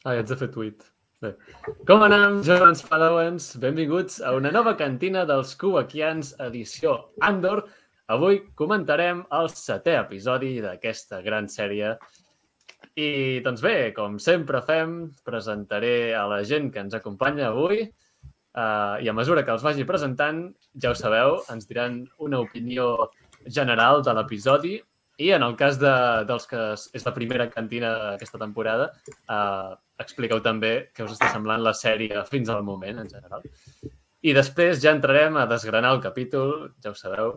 Ah, 0.00 0.14
ja 0.16 0.22
ets 0.22 0.32
de 0.32 0.36
fer 0.40 0.46
tuit. 0.48 0.84
Bé. 1.20 1.34
Com 1.88 2.00
anem, 2.00 2.38
joves 2.46 2.80
padawans? 2.88 3.50
Benvinguts 3.60 4.22
a 4.24 4.30
una 4.32 4.48
nova 4.54 4.72
cantina 4.78 5.26
dels 5.28 5.52
Kubakians, 5.60 6.30
edició 6.40 6.94
Andor. 7.28 7.66
Avui 8.08 8.40
comentarem 8.56 9.20
el 9.36 9.50
setè 9.52 9.98
episodi 9.98 10.54
d'aquesta 10.64 11.20
gran 11.26 11.50
sèrie. 11.52 11.92
I, 12.96 13.10
doncs 13.44 13.60
bé, 13.60 13.74
com 13.92 14.16
sempre 14.16 14.64
fem, 14.64 14.96
presentaré 15.28 16.14
a 16.16 16.24
la 16.32 16.40
gent 16.48 16.72
que 16.72 16.80
ens 16.80 16.96
acompanya 16.96 17.50
avui 17.50 17.84
uh, 17.84 18.96
i 19.04 19.12
a 19.12 19.16
mesura 19.20 19.44
que 19.44 19.52
els 19.52 19.66
vagi 19.68 19.84
presentant, 19.84 20.46
ja 20.80 20.94
ho 20.94 20.96
sabeu, 20.96 21.42
ens 21.52 21.68
diran 21.68 22.06
una 22.24 22.40
opinió 22.40 22.94
general 23.44 24.00
de 24.08 24.16
l'episodi 24.16 24.78
i 25.20 25.30
en 25.36 25.44
el 25.44 25.54
cas 25.60 25.76
de, 25.80 25.92
dels 26.28 26.46
que 26.48 26.60
és 26.96 27.04
la 27.04 27.12
primera 27.12 27.46
cantina 27.52 27.90
d'aquesta 27.98 28.40
temporada, 28.40 28.88
uh, 29.28 29.76
expliqueu 30.00 30.40
també 30.44 30.72
què 30.96 31.04
us 31.04 31.12
està 31.16 31.28
semblant 31.34 31.60
la 31.64 31.74
sèrie 31.76 32.24
fins 32.30 32.48
al 32.48 32.64
moment, 32.64 33.02
en 33.02 33.10
general. 33.10 33.44
I 34.24 34.32
després 34.36 34.80
ja 34.80 34.94
entrarem 34.96 35.36
a 35.36 35.46
desgranar 35.50 35.92
el 35.96 36.02
capítol, 36.04 36.70
ja 36.80 36.92
ho 36.92 36.96
sabeu. 36.96 37.36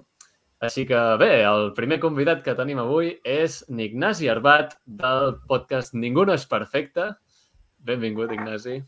Així 0.64 0.86
que 0.88 1.00
bé, 1.20 1.44
el 1.44 1.74
primer 1.76 2.00
convidat 2.00 2.44
que 2.44 2.56
tenim 2.56 2.80
avui 2.80 3.18
és 3.28 3.60
n'Ignasi 3.68 4.32
Arbat 4.32 4.78
del 4.88 5.36
podcast 5.50 5.96
Ningú 5.96 6.24
no 6.30 6.38
és 6.40 6.48
perfecte. 6.48 7.12
Benvingut, 7.84 8.32
Ignasi. 8.32 8.80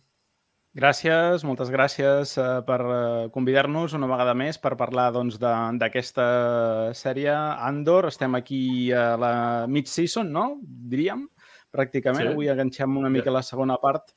Gràcies, 0.75 1.45
moltes 1.47 1.69
gràcies 1.71 2.33
uh, 2.35 2.59
per 2.67 2.77
uh, 2.83 2.95
convidar-nos 3.31 3.93
una 3.95 4.09
vegada 4.11 4.33
més 4.35 4.57
per 4.59 4.73
parlar 4.75 5.05
doncs, 5.15 5.37
d'aquesta 5.39 6.25
doncs, 6.25 6.99
sèrie 6.99 7.31
Andor. 7.31 8.09
Estem 8.09 8.35
aquí 8.35 8.91
a 8.91 9.13
la 9.15 9.31
mid-season, 9.71 10.33
no? 10.35 10.49
Diríem, 10.65 11.23
pràcticament. 11.71 12.27
Sí. 12.27 12.33
Avui 12.35 12.51
enganxem 12.51 12.99
una 12.99 13.11
mica 13.13 13.31
la 13.31 13.45
segona 13.47 13.79
part 13.79 14.11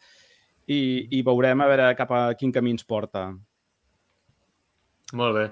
i, 0.67 1.07
i 1.15 1.23
veurem 1.23 1.63
a 1.63 1.69
veure 1.71 1.93
cap 2.01 2.11
a 2.11 2.23
quin 2.41 2.51
camí 2.51 2.75
ens 2.75 2.83
porta. 2.83 3.29
Molt 5.15 5.39
bé. 5.39 5.49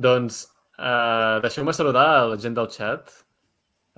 Doncs 0.00 0.46
uh, 0.78 1.44
deixeu-me 1.44 1.76
saludar 1.76 2.08
a 2.14 2.28
la 2.32 2.40
gent 2.40 2.56
del 2.56 2.72
chat. 2.72 3.12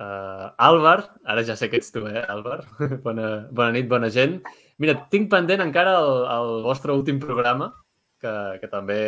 Uh, 0.01 0.49
Àlvar, 0.57 0.97
ara 1.29 1.43
ja 1.45 1.55
sé 1.55 1.67
que 1.69 1.77
ets 1.77 1.91
tu, 1.93 2.03
eh, 2.09 2.25
Àlvar? 2.27 2.59
bona, 3.05 3.31
bona 3.53 3.71
nit, 3.75 3.87
bona 3.89 4.11
gent. 4.13 4.39
Mira, 4.81 4.95
tinc 5.13 5.29
pendent 5.29 5.61
encara 5.61 5.93
el, 5.99 6.23
el 6.35 6.51
vostre 6.65 6.93
últim 6.97 7.19
programa, 7.21 7.69
que, 8.21 8.33
que 8.61 8.69
també, 8.71 9.01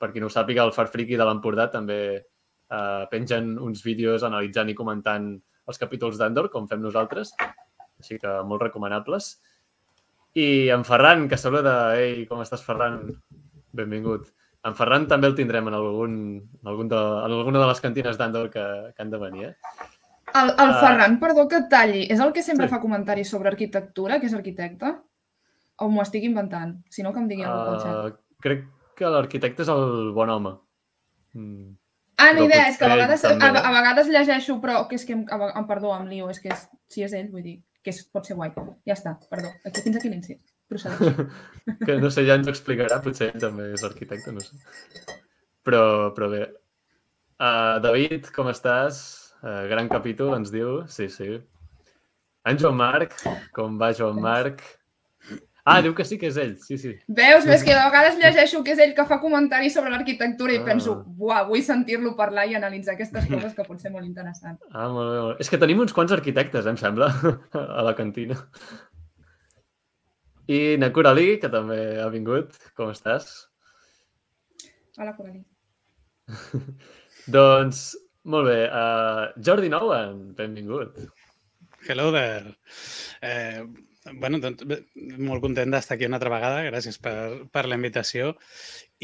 per 0.00 0.08
qui 0.12 0.22
no 0.22 0.30
ho 0.30 0.32
sàpiga, 0.32 0.64
el 0.64 0.72
Farfriki 0.76 1.18
de 1.20 1.26
l'Empordà 1.28 1.68
també 1.72 2.00
eh, 2.16 3.04
pengen 3.10 3.56
uns 3.60 3.82
vídeos 3.84 4.24
analitzant 4.24 4.72
i 4.72 4.76
comentant 4.78 5.34
els 5.68 5.80
capítols 5.80 6.16
d'Andor, 6.20 6.48
com 6.52 6.68
fem 6.70 6.80
nosaltres. 6.80 7.34
Així 7.98 8.16
que 8.22 8.32
molt 8.46 8.62
recomanables. 8.64 9.34
I 10.38 10.70
en 10.72 10.84
Ferran, 10.86 11.26
que 11.28 11.38
saluda. 11.40 11.74
Ei, 11.98 12.24
com 12.30 12.40
estàs, 12.44 12.62
Ferran? 12.64 13.00
Benvingut. 13.76 14.30
En 14.66 14.76
Ferran 14.78 15.06
també 15.10 15.28
el 15.30 15.36
tindrem 15.38 15.68
en, 15.70 15.76
algun, 15.76 16.16
en, 16.38 16.70
algun 16.72 16.88
de, 16.90 16.98
en 16.98 17.36
alguna 17.36 17.62
de 17.62 17.68
les 17.70 17.82
cantines 17.84 18.18
d'Andor 18.18 18.48
que, 18.54 18.64
que 18.94 19.04
han 19.04 19.12
de 19.12 19.20
venir. 19.20 19.50
Eh? 19.50 19.54
El, 20.34 20.52
el 20.52 20.72
uh, 20.72 20.78
Ferran, 20.80 21.18
perdó 21.20 21.46
que 21.50 21.60
et 21.62 21.68
talli, 21.72 22.06
és 22.12 22.20
el 22.20 22.32
que 22.36 22.44
sempre 22.44 22.68
sí. 22.68 22.72
fa 22.74 22.80
comentaris 22.82 23.30
sobre 23.32 23.50
arquitectura, 23.52 24.18
que 24.20 24.28
és 24.28 24.36
arquitecte? 24.36 24.92
O 25.78 25.88
m'ho 25.92 26.02
estic 26.02 26.24
inventant? 26.26 26.78
Si 26.90 27.04
no, 27.06 27.12
que 27.14 27.22
em 27.22 27.28
digui 27.30 27.44
uh, 27.46 27.50
algú 27.50 27.74
pel 27.74 27.82
xat. 27.84 28.22
Crec 28.44 28.64
que 28.98 29.12
l'arquitecte 29.14 29.62
és 29.64 29.70
el 29.72 30.10
bon 30.16 30.32
home. 30.34 30.56
Mm. 31.38 31.76
Ah, 32.18 32.32
ni 32.34 32.48
idea, 32.48 32.66
és 32.66 32.78
que 32.78 32.86
a 32.86 32.90
vegades, 32.90 33.22
a, 33.30 33.34
a 33.38 33.70
vegades 33.70 34.08
llegeixo, 34.10 34.56
però 34.62 34.80
que 34.90 34.96
és 34.98 35.04
que, 35.06 35.14
em, 35.14 35.22
em 35.30 35.66
perdó, 35.68 35.92
em 35.94 36.08
lio, 36.10 36.26
és 36.32 36.40
que 36.42 36.50
és, 36.50 36.64
si 36.90 37.04
és 37.06 37.14
ell, 37.14 37.28
vull 37.30 37.44
dir, 37.44 37.60
que 37.86 37.92
és, 37.94 38.00
pot 38.10 38.26
ser 38.26 38.34
guai. 38.34 38.50
Ja 38.88 38.96
està, 38.96 39.12
perdó. 39.30 39.52
Aquí, 39.62 39.84
fins 39.84 40.00
aquí 40.00 40.10
l'incís. 40.10 40.40
Procedeix. 40.68 41.20
que 41.86 41.96
no 42.02 42.10
sé, 42.10 42.26
ja 42.26 42.34
ens 42.40 42.50
explicarà, 42.50 42.98
potser 43.04 43.30
ell 43.30 43.44
també 43.44 43.68
és 43.76 43.86
arquitecte, 43.86 44.34
no 44.34 44.42
sé. 44.42 44.58
Però, 45.68 45.84
però 46.16 46.30
bé. 46.32 46.42
Uh, 47.38 47.78
David, 47.84 48.32
com 48.34 48.50
estàs? 48.50 48.98
Uh, 49.38 49.68
gran 49.70 49.86
capítol, 49.92 50.34
ens 50.34 50.50
diu. 50.50 50.82
Sí, 50.90 51.06
sí. 51.14 51.38
En 52.50 52.58
Joan 52.58 52.80
Marc, 52.82 53.14
com 53.54 53.78
va 53.78 53.92
Joan 53.94 54.18
Marc? 54.24 54.64
Ah, 55.68 55.82
diu 55.84 55.92
que 55.92 56.04
sí 56.08 56.16
que 56.16 56.30
és 56.30 56.36
ell, 56.40 56.54
sí, 56.64 56.78
sí. 56.80 56.94
Veus? 57.12 57.44
Ves 57.48 57.64
que 57.66 57.74
a 57.76 57.88
vegades 57.90 58.16
llegeixo 58.16 58.62
que 58.64 58.72
és 58.72 58.78
ell 58.80 58.94
que 58.96 59.04
fa 59.10 59.18
comentaris 59.20 59.74
sobre 59.76 59.92
l'arquitectura 59.92 60.54
i 60.54 60.60
ah. 60.62 60.64
penso, 60.64 60.94
buah, 61.18 61.42
vull 61.48 61.60
sentir-lo 61.66 62.14
parlar 62.16 62.46
i 62.48 62.56
analitzar 62.56 62.94
aquestes 62.94 63.26
coses 63.28 63.52
que 63.56 63.66
pot 63.66 63.82
ser 63.82 63.92
molt 63.92 64.08
interessant. 64.08 64.56
Ah, 64.78 64.86
molt 64.88 65.10
bé, 65.10 65.18
molt 65.18 65.34
bé. 65.34 65.44
És 65.44 65.50
que 65.52 65.60
tenim 65.60 65.82
uns 65.84 65.92
quants 65.96 66.14
arquitectes, 66.14 66.64
eh, 66.64 66.72
em 66.72 66.78
sembla, 66.80 67.10
a 67.78 67.84
la 67.84 67.92
cantina. 67.98 68.38
I 70.48 70.78
na 70.80 70.88
Coralí, 70.96 71.36
que 71.42 71.50
també 71.52 71.80
ha 72.00 72.08
vingut. 72.12 72.56
Com 72.78 72.94
estàs? 72.94 73.28
Hola, 74.96 75.12
Coralí. 75.18 75.42
doncs, 77.36 77.90
molt 78.24 78.48
bé. 78.48 78.62
Uh, 78.72 79.26
Jordi 79.44 79.68
Nouen, 79.72 80.30
benvingut. 80.38 80.96
Hello 81.88 82.08
there. 82.14 82.56
Eh, 83.20 83.66
bueno, 84.14 84.38
doncs, 84.42 84.64
molt 85.18 85.42
content 85.44 85.72
d'estar 85.72 85.96
aquí 85.96 86.06
una 86.08 86.18
altra 86.18 86.32
vegada. 86.32 86.62
Gràcies 86.66 86.98
per, 87.02 87.14
per 87.52 87.66
la 87.66 87.78
invitació. 87.78 88.34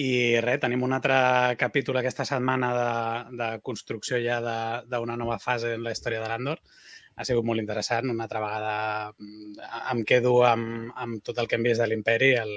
I 0.00 0.40
res, 0.44 0.60
tenim 0.62 0.82
un 0.86 0.96
altre 0.96 1.16
capítol 1.60 2.00
aquesta 2.00 2.26
setmana 2.28 2.72
de, 2.78 3.36
de 3.40 3.48
construcció 3.66 4.18
ja 4.22 4.40
d'una 4.88 5.18
nova 5.20 5.38
fase 5.42 5.74
en 5.76 5.84
la 5.86 5.94
història 5.94 6.22
de 6.22 6.30
l'Andor. 6.30 6.62
Ha 7.14 7.26
sigut 7.26 7.46
molt 7.46 7.62
interessant. 7.62 8.10
Una 8.10 8.26
altra 8.26 8.42
vegada 8.42 8.76
mm, 9.18 9.68
em 9.94 10.04
quedo 10.08 10.40
amb, 10.48 10.90
amb 10.96 11.22
tot 11.26 11.38
el 11.38 11.50
que 11.50 11.60
hem 11.60 11.68
vist 11.68 11.82
de 11.82 11.90
l'imperi, 11.90 12.32
el, 12.40 12.54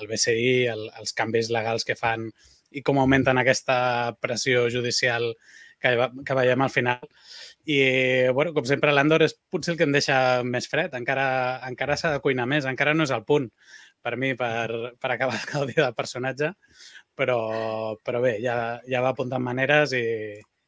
el 0.00 0.10
BCI, 0.10 0.54
el, 0.72 0.86
els 1.00 1.16
canvis 1.16 1.50
legals 1.54 1.86
que 1.88 1.98
fan 1.98 2.28
i 2.76 2.82
com 2.86 2.98
augmenten 3.00 3.38
aquesta 3.40 3.78
pressió 4.20 4.66
judicial 4.72 5.30
que, 5.80 5.92
que 6.26 6.36
veiem 6.38 6.62
al 6.62 6.72
final. 6.72 7.02
I, 7.66 7.78
bueno, 8.30 8.52
com 8.54 8.66
sempre, 8.68 8.92
l'Andor 8.94 9.24
és 9.26 9.34
potser 9.50 9.74
el 9.74 9.78
que 9.80 9.86
em 9.88 9.94
deixa 9.94 10.16
més 10.46 10.68
fred. 10.70 10.94
Encara, 10.94 11.26
encara 11.66 11.96
s'ha 11.98 12.12
de 12.14 12.22
cuinar 12.22 12.46
més, 12.46 12.68
encara 12.70 12.94
no 12.94 13.06
és 13.06 13.14
el 13.14 13.24
punt 13.26 13.50
per 14.06 14.14
mi 14.14 14.36
per, 14.38 14.94
per 15.02 15.10
acabar 15.10 15.40
el 15.58 15.72
dia 15.72 15.82
del 15.82 15.96
personatge, 15.96 16.52
però, 17.18 17.96
però 18.06 18.20
bé, 18.22 18.36
ja, 18.44 18.78
ja 18.86 19.02
va 19.02 19.10
apuntant 19.10 19.42
maneres 19.42 19.96
i, 19.98 20.04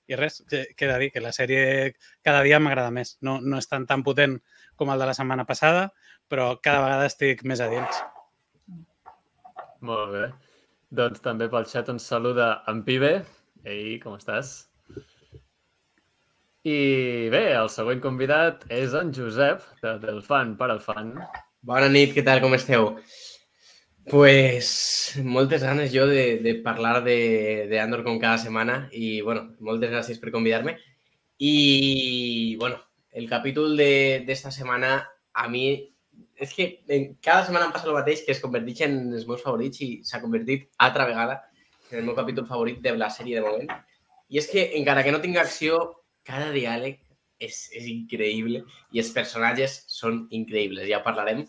i 0.08 0.18
res, 0.18 0.40
de 0.50 0.64
dir, 0.74 1.10
que 1.14 1.22
la 1.22 1.34
sèrie 1.36 1.92
cada 2.24 2.42
dia 2.42 2.58
m'agrada 2.58 2.90
més. 2.90 3.14
No, 3.22 3.38
no 3.38 3.60
és 3.62 3.70
tan, 3.70 3.86
tan 3.86 4.02
potent 4.02 4.38
com 4.74 4.90
el 4.90 4.98
de 4.98 5.06
la 5.10 5.14
setmana 5.14 5.46
passada, 5.46 5.90
però 6.28 6.56
cada 6.62 6.82
vegada 6.86 7.06
estic 7.10 7.44
més 7.46 7.62
a 7.62 7.68
dins. 7.70 8.02
Molt 9.86 10.10
bé. 10.16 10.24
Doncs 10.98 11.20
també 11.22 11.46
pel 11.52 11.68
xat 11.68 11.92
ens 11.92 12.08
saluda 12.10 12.64
en 12.70 12.82
Pibe. 12.86 13.12
Ei, 13.68 13.98
com 14.02 14.16
estàs? 14.16 14.67
I 16.68 17.28
bé, 17.32 17.42
el 17.56 17.68
següent 17.72 18.00
convidat 18.04 18.64
és 18.74 18.94
en 18.98 19.12
Josep, 19.14 19.62
de, 19.82 19.94
del 20.02 20.20
Fan 20.26 20.54
per 20.58 20.68
al 20.72 20.80
Fan. 20.84 21.12
Bona 21.68 21.88
nit, 21.92 22.12
què 22.16 22.24
tal, 22.26 22.40
com 22.44 22.56
esteu? 22.56 22.90
Pues 24.08 24.70
moltes 25.24 25.64
ganes 25.64 25.92
jo 25.92 26.06
de, 26.10 26.38
de 26.44 26.54
parlar 26.64 27.02
de, 27.06 27.66
de 27.70 27.80
Andor 27.80 28.02
com 28.04 28.18
cada 28.20 28.40
setmana 28.40 28.78
i, 28.92 29.20
bueno, 29.24 29.46
moltes 29.64 29.92
gràcies 29.92 30.20
per 30.20 30.32
convidar-me. 30.34 30.76
I, 31.38 32.56
bueno, 32.60 32.80
el 33.12 33.28
capítol 33.30 33.76
d'esta 33.78 34.52
setmana 34.54 34.96
a 35.32 35.46
mi 35.52 35.70
és 36.38 36.52
que 36.54 36.68
en 36.94 37.12
cada 37.24 37.46
setmana 37.46 37.68
em 37.68 37.74
passa 37.74 37.88
el 37.88 37.96
mateix, 37.96 38.24
que 38.26 38.34
es 38.34 38.42
converteix 38.42 38.82
en 38.86 38.98
els 39.12 39.28
meus 39.28 39.44
favorits 39.44 39.84
i 39.84 39.90
s'ha 40.06 40.20
convertit 40.24 40.68
altra 40.88 41.06
vegada 41.08 41.40
en 41.90 42.00
el 42.02 42.08
meu 42.10 42.16
capítol 42.18 42.46
favorit 42.46 42.82
de 42.84 42.96
la 42.98 43.08
sèrie 43.12 43.38
de 43.38 43.46
moment. 43.46 43.72
I 44.28 44.42
és 44.42 44.50
que, 44.50 44.66
encara 44.76 45.04
que 45.04 45.14
no 45.14 45.22
tinc 45.22 45.38
acció, 45.40 45.78
cada 46.28 46.50
diàleg 46.54 46.98
és, 47.40 47.62
és 47.72 47.86
increïble 47.88 48.62
i 48.92 49.00
els 49.02 49.10
personatges 49.16 49.80
són 49.90 50.26
increïbles, 50.34 50.88
ja 50.90 51.00
parlarem, 51.04 51.46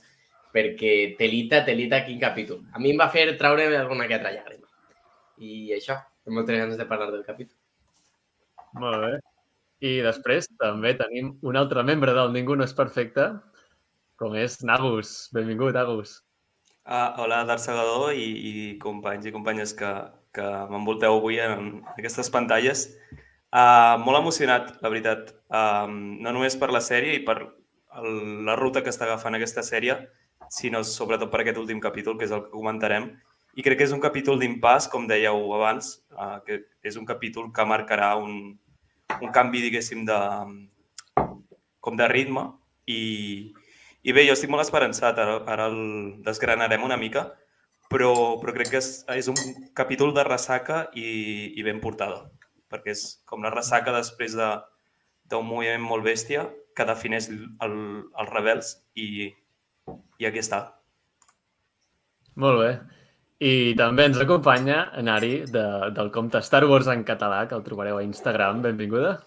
perquè 0.55 0.93
telita, 1.19 1.63
telita, 1.65 2.03
quin 2.05 2.21
capítol. 2.21 2.63
A 2.73 2.81
mi 2.81 2.93
em 2.93 3.01
va 3.01 3.09
fer 3.13 3.27
traure 3.37 3.67
alguna 3.77 4.07
que 4.09 4.17
altra 4.17 4.33
llàgrima. 4.33 4.67
I 5.39 5.75
això, 5.75 5.99
tinc 6.23 6.35
moltes 6.35 6.57
ganes 6.57 6.79
de 6.79 6.87
parlar 6.89 7.11
del 7.11 7.25
capítol. 7.27 7.55
Molt 8.79 9.03
bé. 9.03 9.11
I 9.79 9.91
després 10.03 10.49
també 10.59 10.91
tenim 10.99 11.31
un 11.47 11.59
altre 11.59 11.85
membre 11.87 12.13
del 12.17 12.33
Ningú 12.33 12.57
no 12.59 12.65
és 12.67 12.75
perfecte, 12.75 13.29
com 14.19 14.35
és 14.35 14.59
Nagus. 14.67 15.29
Benvingut, 15.35 15.71
Nagus. 15.77 16.17
Uh, 16.83 17.13
hola, 17.21 17.43
Dar 17.47 17.59
Segador 17.61 18.11
i, 18.17 18.25
i 18.49 18.53
companys 18.81 19.29
i 19.29 19.31
companyes 19.31 19.71
que, 19.77 19.89
que 20.35 20.47
m'envolteu 20.71 21.19
avui 21.19 21.39
en 21.43 21.79
aquestes 21.95 22.31
pantalles. 22.33 22.89
Uh, 23.49 23.97
molt 24.05 24.19
emocionat, 24.19 24.75
la 24.83 24.91
veritat. 24.93 25.33
Um, 25.49 26.19
no 26.21 26.33
només 26.35 26.57
per 26.59 26.69
la 26.73 26.83
sèrie 26.85 27.17
i 27.17 27.23
per 27.25 27.39
el, 27.41 28.09
la 28.45 28.55
ruta 28.59 28.83
que 28.85 28.93
està 28.93 29.07
agafant 29.07 29.37
aquesta 29.37 29.65
sèrie, 29.65 29.97
sinó 30.53 30.83
sobretot 30.85 31.31
per 31.31 31.41
aquest 31.41 31.57
últim 31.61 31.81
capítol, 31.81 32.17
que 32.17 32.27
és 32.29 32.33
el 32.35 32.45
que 32.45 32.53
comentarem. 32.53 33.09
I 33.57 33.65
crec 33.65 33.81
que 33.81 33.87
és 33.89 33.93
un 33.95 34.01
capítol 34.03 34.37
d'impàs, 34.39 34.87
com 34.93 35.07
dèieu 35.09 35.53
abans, 35.57 35.95
uh, 36.13 36.37
que 36.45 36.61
és 36.85 36.97
un 37.01 37.07
capítol 37.09 37.49
que 37.53 37.65
marcarà 37.65 38.13
un, 38.21 38.59
un 39.17 39.33
canvi, 39.33 39.65
diguéssim, 39.65 40.05
de, 40.05 40.19
com 41.81 41.97
de 41.97 42.07
ritme 42.07 42.45
i, 42.85 43.53
I 44.03 44.13
bé, 44.15 44.23
jo 44.27 44.35
estic 44.35 44.51
molt 44.51 44.63
esperançat, 44.63 45.17
ara, 45.19 45.39
ara 45.51 45.67
el 45.67 45.79
desgranarem 46.23 46.83
una 46.85 46.97
mica, 46.97 47.25
però, 47.91 48.13
però 48.39 48.53
crec 48.55 48.71
que 48.71 48.79
és, 48.79 48.89
és 49.11 49.27
un 49.31 49.39
capítol 49.75 50.13
de 50.15 50.23
ressaca 50.23 50.85
i, 50.95 51.09
i 51.59 51.65
ben 51.65 51.81
portada, 51.83 52.29
perquè 52.69 52.93
és 52.95 53.03
com 53.29 53.43
la 53.45 53.53
ressaca 53.53 53.93
després 53.95 54.35
d'un 54.37 54.61
de, 55.29 55.41
moviment 55.43 55.83
molt 55.83 56.05
bèstia 56.05 56.47
que 56.75 56.87
defineix 56.87 57.29
el, 57.29 57.75
els 58.07 58.31
rebels 58.31 58.73
i, 58.95 59.29
i 60.19 60.29
aquí 60.29 60.41
està. 60.41 60.63
Molt 62.39 62.61
bé. 62.61 62.71
I 63.39 63.73
també 63.79 64.05
ens 64.09 64.19
acompanya 64.19 64.81
Nari 65.03 65.45
de, 65.47 65.65
del 65.95 66.11
compte 66.11 66.41
Star 66.43 66.65
Wars 66.67 66.89
en 66.91 67.05
català, 67.07 67.45
que 67.47 67.55
el 67.55 67.63
trobareu 67.63 67.99
a 67.99 68.03
Instagram. 68.03 68.61
Benvinguda. 68.65 69.17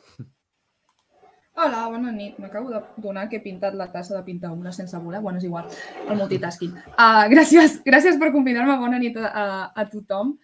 Hola, 1.52 1.86
bona 1.92 2.12
nit. 2.12 2.38
M'acabo 2.40 2.70
de 2.72 2.80
donar 3.04 3.26
que 3.28 3.38
he 3.38 3.44
pintat 3.44 3.74
la 3.76 3.90
tassa 3.92 4.14
de 4.16 4.22
pintar 4.24 4.52
una 4.52 4.72
sense 4.72 4.96
voler. 5.00 5.20
Bueno, 5.20 5.40
és 5.40 5.44
igual, 5.44 5.68
el 6.08 6.16
multitasking. 6.16 6.72
Uh, 6.92 7.26
gràcies, 7.32 7.78
gràcies 7.84 8.16
per 8.20 8.30
convidar-me. 8.32 8.78
Bona 8.80 9.00
nit 9.00 9.18
a, 9.20 9.28
a, 9.28 9.46
a 9.76 9.86
tothom. 9.92 10.34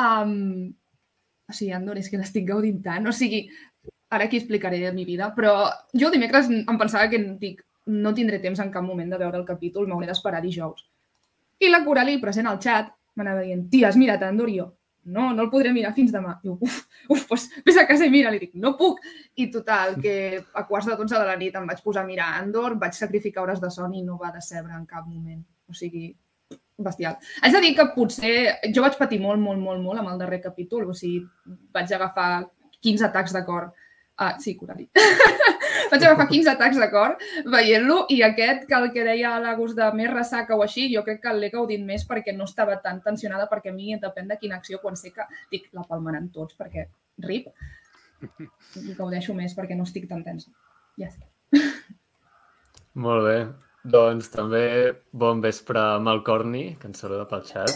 Um, 0.00 0.72
o 1.48 1.52
sigui, 1.52 1.72
Andor, 1.76 1.98
és 1.98 2.08
que 2.10 2.20
l'estic 2.20 2.46
gaudint 2.48 2.80
tant. 2.84 3.06
O 3.08 3.12
sigui, 3.16 3.44
ara 4.12 4.28
aquí 4.28 4.38
explicaré 4.38 4.80
la 4.82 4.92
mi 4.92 5.06
vida, 5.08 5.32
però 5.36 5.70
jo 5.98 6.10
dimecres 6.12 6.50
em 6.52 6.78
pensava 6.78 7.08
que 7.10 7.20
dic, 7.40 7.64
no 7.86 8.14
tindré 8.14 8.38
temps 8.42 8.60
en 8.62 8.70
cap 8.70 8.84
moment 8.84 9.10
de 9.10 9.18
veure 9.18 9.40
el 9.40 9.48
capítol, 9.48 9.88
m'hauré 9.88 10.10
d'esperar 10.10 10.42
dijous. 10.44 10.86
I 11.62 11.70
la 11.70 11.82
Coralie, 11.84 12.20
present 12.22 12.46
al 12.46 12.60
xat, 12.62 12.92
m'anava 13.18 13.42
dient, 13.46 13.68
tia, 13.70 13.88
has 13.88 13.98
mirat 13.98 14.22
Andor? 14.26 14.50
I 14.50 14.60
jo, 14.60 14.68
no, 15.04 15.32
no 15.34 15.42
el 15.42 15.50
podré 15.50 15.72
mirar 15.74 15.92
fins 15.96 16.12
demà. 16.14 16.36
Diu, 16.42 16.54
uf, 16.62 16.78
uf, 17.10 17.24
doncs 17.28 17.48
vés 17.66 17.78
a 17.80 17.86
casa 17.88 18.06
i 18.06 18.12
mira. 18.12 18.30
Li 18.30 18.38
dic, 18.42 18.52
no 18.54 18.74
puc. 18.78 19.00
I 19.34 19.48
total, 19.50 19.96
que 20.02 20.14
a 20.54 20.66
quarts 20.68 20.86
de 20.90 20.96
12 20.98 21.18
de 21.18 21.24
la 21.26 21.36
nit 21.40 21.56
em 21.58 21.66
vaig 21.66 21.82
posar 21.82 22.04
a 22.04 22.08
mirar 22.08 22.28
Andor, 22.38 22.76
vaig 22.78 22.94
sacrificar 22.94 23.42
hores 23.42 23.60
de 23.62 23.70
son 23.74 23.94
i 23.98 24.04
no 24.06 24.18
va 24.20 24.32
decebre 24.34 24.74
en 24.76 24.86
cap 24.86 25.06
moment. 25.06 25.42
O 25.68 25.74
sigui, 25.74 26.12
bestial. 26.84 27.18
Haig 27.42 27.54
de 27.54 27.62
dir 27.64 27.74
que 27.78 27.90
potser 27.94 28.34
jo 28.74 28.84
vaig 28.84 28.98
patir 28.98 29.20
molt, 29.22 29.40
molt, 29.40 29.60
molt, 29.60 29.82
molt 29.82 30.02
amb 30.02 30.14
el 30.14 30.20
darrer 30.20 30.42
capítol. 30.42 30.88
O 30.90 30.96
sigui, 30.96 31.22
vaig 31.74 31.92
agafar 31.92 32.46
15 32.82 33.08
atacs 33.10 33.34
de 33.36 33.44
cor 33.46 33.72
Ah, 34.16 34.36
sí, 34.38 34.56
Corali. 34.56 34.84
Vaig 35.90 36.04
agafar 36.04 36.28
15 36.28 36.50
atacs 36.52 36.76
de 36.78 36.88
cor 36.92 37.16
veient-lo 37.48 38.02
i 38.12 38.20
aquest, 38.22 38.66
que 38.68 38.76
el 38.76 38.90
que 38.94 39.06
deia 39.06 39.32
l'Agus 39.40 39.72
de 39.76 39.88
més 39.96 40.10
ressaca 40.12 40.56
o 40.56 40.62
així, 40.62 40.84
jo 40.92 41.02
crec 41.06 41.22
que 41.24 41.32
l'he 41.34 41.48
gaudit 41.52 41.82
més 41.82 42.04
perquè 42.08 42.34
no 42.36 42.44
estava 42.48 42.76
tan 42.84 43.00
tensionada 43.04 43.48
perquè 43.50 43.72
a 43.72 43.76
mi 43.76 43.96
depèn 44.04 44.28
de 44.28 44.38
quina 44.38 44.60
acció 44.60 44.78
quan 44.84 45.00
sé 45.00 45.14
que 45.16 45.26
dic, 45.50 45.70
la 45.72 45.86
palmaran 45.88 46.28
tots 46.34 46.58
perquè 46.60 46.86
rip 47.24 47.48
i 48.84 48.94
gaudeixo 49.00 49.34
més 49.34 49.56
perquè 49.58 49.76
no 49.76 49.88
estic 49.88 50.06
tan 50.12 50.22
tensa. 50.28 50.52
Ja 51.00 51.08
està. 51.08 51.26
Molt 52.94 53.26
bé. 53.26 53.36
Doncs 53.82 54.28
també 54.30 54.94
bon 55.10 55.40
vespre 55.42 55.80
a 55.80 55.98
Malcorni, 55.98 56.76
que 56.78 56.86
ens 56.86 57.00
saluda 57.02 57.26
pel 57.26 57.42
xat. 57.48 57.72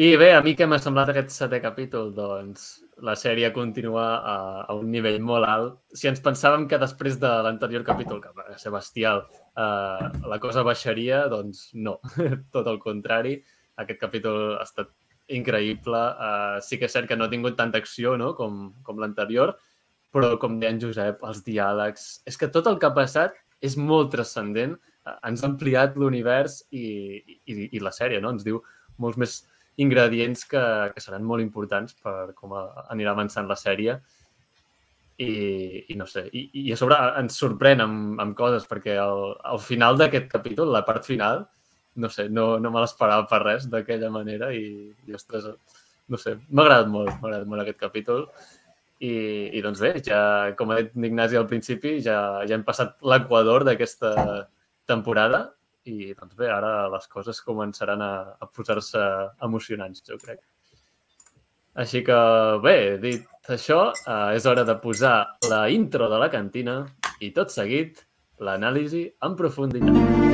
I 0.00 0.14
bé, 0.16 0.30
a 0.32 0.40
mi 0.40 0.54
què 0.56 0.64
m'ha 0.64 0.78
semblat 0.80 1.10
aquest 1.12 1.34
setè 1.34 1.58
capítol? 1.60 2.14
Doncs 2.16 2.68
la 3.04 3.12
sèrie 3.18 3.50
continua 3.52 4.04
a, 4.24 4.36
a 4.64 4.76
un 4.78 4.88
nivell 4.92 5.18
molt 5.20 5.44
alt. 5.44 5.74
Si 5.92 6.08
ens 6.08 6.22
pensàvem 6.24 6.64
que 6.70 6.78
després 6.80 7.18
de 7.20 7.28
l'anterior 7.44 7.84
capítol, 7.84 8.22
que 8.24 8.32
va 8.36 8.56
ser 8.56 8.72
bestial, 8.72 9.26
eh, 9.52 10.06
la 10.32 10.38
cosa 10.40 10.64
baixaria, 10.64 11.26
doncs 11.28 11.66
no, 11.74 11.98
tot 12.54 12.72
el 12.72 12.80
contrari. 12.80 13.36
Aquest 13.84 14.00
capítol 14.00 14.56
ha 14.56 14.64
estat 14.64 14.94
increïble. 15.28 16.00
Eh, 16.00 16.56
sí 16.64 16.80
que 16.80 16.88
és 16.88 16.96
cert 16.96 17.10
que 17.10 17.20
no 17.20 17.28
ha 17.28 17.32
tingut 17.32 17.58
tanta 17.60 17.82
acció 17.84 18.16
no? 18.16 18.32
com, 18.38 18.70
com 18.86 19.04
l'anterior, 19.04 19.58
però 20.14 20.32
com 20.40 20.56
deia 20.62 20.72
en 20.72 20.80
Josep, 20.80 21.20
els 21.28 21.44
diàlegs... 21.44 22.10
És 22.24 22.40
que 22.40 22.48
tot 22.48 22.72
el 22.72 22.80
que 22.80 22.88
ha 22.88 22.96
passat 22.96 23.36
és 23.60 23.76
molt 23.76 24.12
transcendent. 24.14 24.76
Eh, 25.06 25.16
ens 25.30 25.44
ha 25.44 25.50
ampliat 25.50 25.96
l'univers 26.00 26.62
i, 26.70 26.84
i, 27.44 27.56
i 27.76 27.82
la 27.82 27.94
sèrie, 27.94 28.20
no? 28.22 28.32
Ens 28.34 28.46
diu 28.46 28.60
molts 29.00 29.20
més 29.20 29.40
ingredients 29.80 30.44
que, 30.48 30.62
que 30.94 31.02
seran 31.02 31.24
molt 31.26 31.44
importants 31.44 31.96
per 32.04 32.32
com 32.36 32.56
anirà 32.56 33.14
avançant 33.14 33.48
la 33.48 33.58
sèrie. 33.58 34.00
I, 35.20 35.32
i 35.92 35.94
no 36.00 36.06
sé, 36.08 36.22
i, 36.32 36.46
i 36.62 36.70
a 36.72 36.76
sobre 36.80 36.96
ens 37.20 37.34
sorprèn 37.36 37.82
amb, 37.84 38.20
amb 38.22 38.36
coses, 38.38 38.64
perquè 38.68 38.94
al, 38.96 39.34
al 39.44 39.58
final 39.60 39.98
d'aquest 40.00 40.30
capítol, 40.32 40.70
la 40.72 40.80
part 40.86 41.04
final, 41.04 41.42
no 42.00 42.08
sé, 42.08 42.30
no, 42.32 42.54
no 42.62 42.70
me 42.72 42.80
l'esperava 42.80 43.26
per 43.28 43.42
res 43.42 43.66
d'aquella 43.68 44.08
manera 44.14 44.48
i, 44.56 44.88
i 45.04 45.18
ostres, 45.18 45.50
no 46.08 46.20
sé, 46.20 46.38
m'ha 46.48 46.64
agradat 46.64 46.88
molt, 46.88 47.12
m'ha 47.18 47.28
agradat 47.28 47.52
molt 47.52 47.64
aquest 47.66 47.82
capítol. 47.82 48.24
I, 49.00 49.12
I 49.56 49.62
doncs 49.64 49.80
bé, 49.80 49.94
ja, 50.04 50.52
com 50.58 50.72
ha 50.72 50.80
dit 50.82 50.92
Ignasi 51.08 51.38
al 51.40 51.48
principi, 51.48 51.96
ja, 52.04 52.44
ja 52.44 52.56
hem 52.56 52.66
passat 52.66 52.98
l'equador 53.00 53.64
d'aquesta 53.64 54.12
temporada 54.90 55.46
i 55.88 56.12
doncs 56.12 56.36
bé, 56.36 56.50
ara 56.52 56.88
les 56.92 57.08
coses 57.08 57.40
començaran 57.44 58.02
a, 58.04 58.12
a 58.36 58.48
posar-se 58.52 59.00
emocionants, 59.46 60.04
jo 60.04 60.20
crec. 60.20 60.42
Així 61.80 62.02
que 62.04 62.18
bé, 62.64 62.76
dit 63.02 63.52
això, 63.56 63.80
eh, 63.94 64.36
és 64.36 64.46
hora 64.46 64.66
de 64.68 64.76
posar 64.82 65.14
la 65.48 65.62
intro 65.70 66.10
de 66.10 66.18
la 66.20 66.28
cantina 66.32 66.82
i 67.20 67.30
tot 67.36 67.54
seguit 67.54 68.04
l'anàlisi 68.40 69.06
en 69.22 69.38
profunditat. 69.38 70.29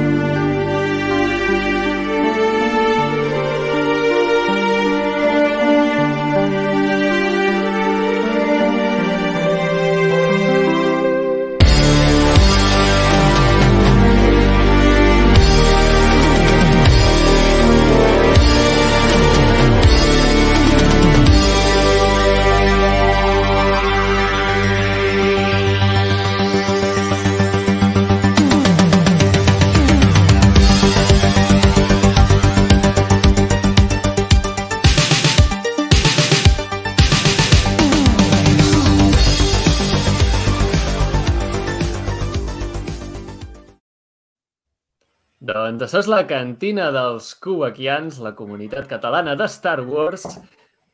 Doncs 45.86 45.94
això 45.94 46.02
és 46.02 46.08
la 46.10 46.24
cantina 46.26 46.86
dels 46.90 47.28
cubaquians, 47.38 48.16
la 48.18 48.32
comunitat 48.34 48.88
catalana 48.90 49.36
de 49.38 49.46
Star 49.46 49.84
Wars. 49.86 50.24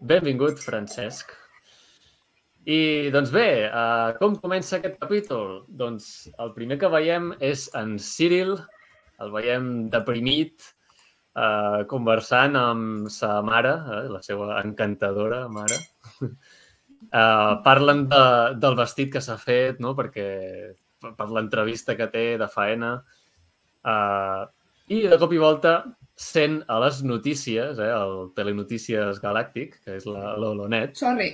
Benvingut, 0.04 0.60
Francesc. 0.60 1.32
I, 2.68 3.08
doncs 3.14 3.32
bé, 3.32 3.70
uh, 3.70 4.12
com 4.20 4.36
comença 4.36 4.76
aquest 4.76 5.00
capítol? 5.00 5.62
Doncs 5.80 6.28
el 6.36 6.52
primer 6.52 6.76
que 6.76 6.92
veiem 6.92 7.32
és 7.40 7.64
en 7.80 7.96
Cyril, 7.96 8.52
el 9.16 9.32
veiem 9.32 9.72
deprimit, 9.96 10.68
uh, 11.40 11.88
conversant 11.88 12.60
amb 12.60 13.08
sa 13.16 13.38
mare, 13.40 13.72
uh, 13.72 14.04
la 14.12 14.20
seva 14.28 14.60
encantadora 14.60 15.46
mare. 15.48 15.82
Uh, 16.20 16.32
parlen 17.70 18.10
de, 18.12 18.24
del 18.60 18.82
vestit 18.84 19.16
que 19.16 19.24
s'ha 19.24 19.40
fet, 19.40 19.80
no? 19.80 19.96
perquè 19.96 20.32
per 21.00 21.32
l'entrevista 21.32 21.96
que 21.96 22.12
té 22.12 22.32
de 22.36 22.56
faena. 22.60 22.98
Uh, 23.80 24.50
i 24.92 25.02
de 25.08 25.18
cop 25.20 25.32
i 25.32 25.40
volta 25.40 25.76
sent 26.18 26.60
a 26.68 26.78
les 26.82 27.00
notícies, 27.06 27.78
eh, 27.78 27.88
el 27.92 28.30
Telenotícies 28.36 29.20
Galàctic, 29.22 29.78
que 29.84 29.96
és 29.96 30.06
l'Olonet. 30.06 30.94
Sorry. 30.98 31.32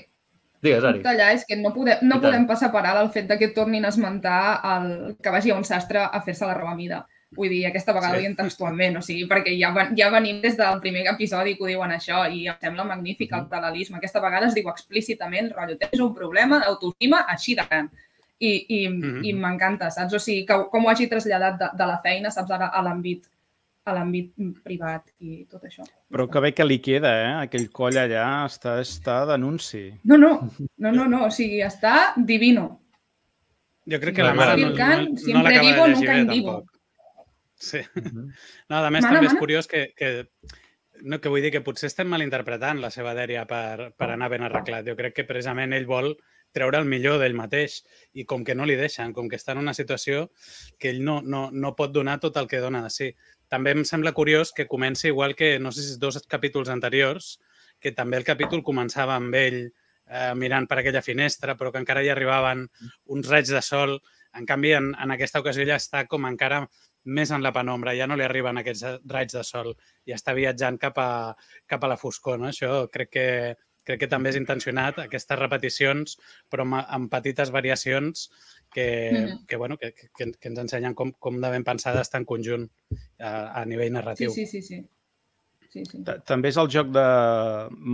Digues, 0.62 0.82
Ari. 0.82 1.04
Tallar, 1.04 1.32
és 1.36 1.44
que 1.46 1.56
no 1.58 1.70
podem, 1.74 2.00
no 2.02 2.18
podem 2.22 2.46
passar 2.48 2.72
per 2.74 2.82
alt 2.82 3.04
el 3.04 3.12
fet 3.14 3.28
de 3.28 3.36
que 3.38 3.52
tornin 3.54 3.84
a 3.86 3.92
esmentar 3.94 4.58
el, 4.74 4.88
que 5.22 5.30
vagi 5.30 5.52
a 5.54 5.58
un 5.58 5.66
sastre 5.66 6.02
a 6.02 6.20
fer-se 6.24 6.48
la 6.48 6.56
roba 6.56 6.74
mida. 6.74 7.04
Vull 7.36 7.52
dir, 7.52 7.60
aquesta 7.68 7.92
vegada 7.92 8.16
sí. 8.16 8.18
ho 8.18 8.24
dient 8.24 8.36
textualment, 8.38 8.96
o 8.98 9.02
sigui, 9.04 9.26
perquè 9.30 9.52
ja, 9.60 9.70
ja 9.94 10.08
venim 10.10 10.40
des 10.42 10.56
del 10.58 10.80
primer 10.80 11.04
episodi 11.12 11.54
que 11.54 11.66
ho 11.66 11.70
diuen 11.70 11.92
això 11.94 12.24
i 12.32 12.46
em 12.48 12.58
sembla 12.62 12.86
magnífic 12.88 13.34
el 13.36 13.46
taladisme. 13.52 14.00
Aquesta 14.00 14.22
vegada 14.24 14.48
es 14.48 14.56
diu 14.56 14.70
explícitament, 14.72 15.52
rotllo, 15.54 15.76
tens 15.78 16.02
un 16.02 16.14
problema 16.16 16.62
d'autoestima 16.64 17.26
així 17.28 17.54
de 17.58 17.66
gran. 17.68 17.90
I, 18.38 18.50
i, 18.54 18.88
mm 18.88 19.00
-hmm. 19.02 19.24
i 19.26 19.32
m'encanta, 19.34 19.90
saps? 19.90 20.14
O 20.14 20.18
sigui, 20.18 20.46
que, 20.46 20.54
com 20.70 20.86
ho 20.86 20.90
hagi 20.90 21.08
traslladat 21.08 21.58
de, 21.58 21.68
de 21.74 21.86
la 21.86 21.98
feina, 22.02 22.30
saps, 22.30 22.50
ara 22.50 22.66
a 22.66 22.82
l'àmbit 22.82 23.26
a 23.88 23.94
l'àmbit 23.96 24.34
privat 24.64 25.08
i 25.24 25.42
tot 25.50 25.64
això. 25.68 25.86
Però 26.12 26.28
que 26.30 26.42
bé 26.44 26.52
que 26.56 26.66
li 26.66 26.78
queda, 26.84 27.12
eh? 27.22 27.32
Aquell 27.46 27.68
coll 27.74 27.98
allà 28.00 28.26
està, 28.46 28.78
està 28.84 29.22
d'anunci. 29.28 29.84
No, 30.04 30.20
no, 30.20 30.32
no, 30.76 30.92
no, 30.92 31.08
no, 31.08 31.24
o 31.26 31.32
sigui, 31.34 31.62
està 31.64 32.12
divino. 32.16 32.68
Jo 33.88 34.00
crec 34.02 34.18
que 34.18 34.26
la 34.26 34.34
mare 34.36 34.56
no, 34.60 34.72
no, 34.74 34.88
no 35.32 35.44
l'acaba 35.44 35.72
de 35.72 35.92
llegir 35.94 36.08
bé, 36.08 36.24
tampoc. 36.28 36.72
Sí. 37.58 37.82
No, 38.68 38.78
a 38.78 38.90
més, 38.92 39.02
mana, 39.02 39.08
també 39.08 39.26
mana? 39.26 39.32
és 39.32 39.38
curiós 39.40 39.66
que, 39.66 39.88
que 39.98 40.10
no, 41.02 41.18
que 41.20 41.30
vull 41.32 41.42
dir 41.42 41.52
que 41.54 41.62
potser 41.64 41.88
estem 41.88 42.10
malinterpretant 42.10 42.82
la 42.82 42.90
seva 42.94 43.14
dèria 43.16 43.46
per, 43.50 43.92
per 43.96 44.10
anar 44.12 44.28
ben 44.32 44.44
arreglat. 44.46 44.86
Jo 44.86 44.96
crec 44.98 45.16
que 45.16 45.26
precisament 45.28 45.74
ell 45.74 45.88
vol 45.88 46.12
treure 46.54 46.80
el 46.80 46.88
millor 46.88 47.18
d'ell 47.20 47.36
mateix 47.36 47.82
i 48.16 48.24
com 48.28 48.44
que 48.44 48.56
no 48.56 48.66
li 48.68 48.76
deixen, 48.78 49.12
com 49.16 49.28
que 49.28 49.36
està 49.40 49.54
en 49.54 49.62
una 49.64 49.74
situació 49.76 50.28
que 50.80 50.92
ell 50.92 51.02
no, 51.04 51.20
no, 51.22 51.48
no 51.52 51.74
pot 51.76 51.92
donar 51.92 52.18
tot 52.22 52.38
el 52.40 52.48
que 52.48 52.62
dona 52.64 52.82
de 52.84 52.92
si. 52.92 53.10
També 53.48 53.72
em 53.72 53.84
sembla 53.88 54.12
curiós 54.16 54.52
que 54.52 54.68
comença 54.68 55.08
igual 55.08 55.34
que, 55.34 55.56
no 55.58 55.72
sé 55.72 55.84
si 55.84 55.98
dos 56.00 56.20
capítols 56.28 56.68
anteriors, 56.68 57.38
que 57.80 57.92
també 57.96 58.18
el 58.18 58.26
capítol 58.26 58.64
començava 58.66 59.16
amb 59.16 59.34
ell 59.38 59.60
eh, 59.62 60.34
mirant 60.34 60.66
per 60.68 60.80
aquella 60.80 61.04
finestra, 61.04 61.56
però 61.56 61.72
que 61.72 61.80
encara 61.80 62.02
hi 62.04 62.12
arribaven 62.12 62.66
uns 63.14 63.30
raigs 63.30 63.54
de 63.54 63.62
sol. 63.62 63.98
En 64.36 64.44
canvi, 64.46 64.74
en, 64.76 64.92
en 65.00 65.14
aquesta 65.14 65.40
ocasió 65.40 65.64
ja 65.66 65.78
està 65.80 66.04
com 66.06 66.26
encara 66.28 66.66
més 67.08 67.30
en 67.32 67.42
la 67.42 67.54
penombra, 67.54 67.94
ja 67.96 68.06
no 68.06 68.18
li 68.18 68.26
arriben 68.26 68.60
aquests 68.60 69.00
raigs 69.08 69.38
de 69.38 69.44
sol, 69.46 69.72
ja 70.06 70.18
està 70.18 70.34
viatjant 70.36 70.76
cap 70.80 70.98
a, 71.00 71.10
cap 71.66 71.84
a 71.84 71.90
la 71.94 71.96
foscor. 71.96 72.36
No? 72.40 72.50
Això 72.50 72.84
crec 72.92 73.12
que, 73.14 73.28
crec 73.88 74.04
que 74.04 74.10
també 74.10 74.32
és 74.32 74.38
intencionat, 74.40 75.00
aquestes 75.06 75.40
repeticions, 75.40 76.18
però 76.52 76.66
amb, 76.66 76.82
amb 76.84 77.10
petites 77.12 77.52
variacions 77.54 78.28
que, 78.72 78.86
mm 79.12 79.16
-hmm. 79.16 79.46
que, 79.46 79.56
bueno, 79.56 79.78
que, 79.78 79.92
que, 79.94 80.32
que 80.32 80.48
ens 80.48 80.58
ensenyen 80.58 80.94
com, 80.94 81.12
com 81.18 81.40
devem 81.40 81.64
pensar 81.64 81.96
d'estar 81.96 82.20
en 82.20 82.28
conjunt 82.28 82.70
a, 83.18 83.60
a 83.62 83.64
nivell 83.64 83.92
narratiu. 83.92 84.30
Sí, 84.30 84.46
sí, 84.46 84.62
sí. 84.62 84.76
sí. 84.76 84.86
Sí, 85.68 85.82
sí. 85.84 85.98
També 86.24 86.48
és 86.48 86.56
el 86.56 86.68
joc 86.72 86.88
de 86.94 87.04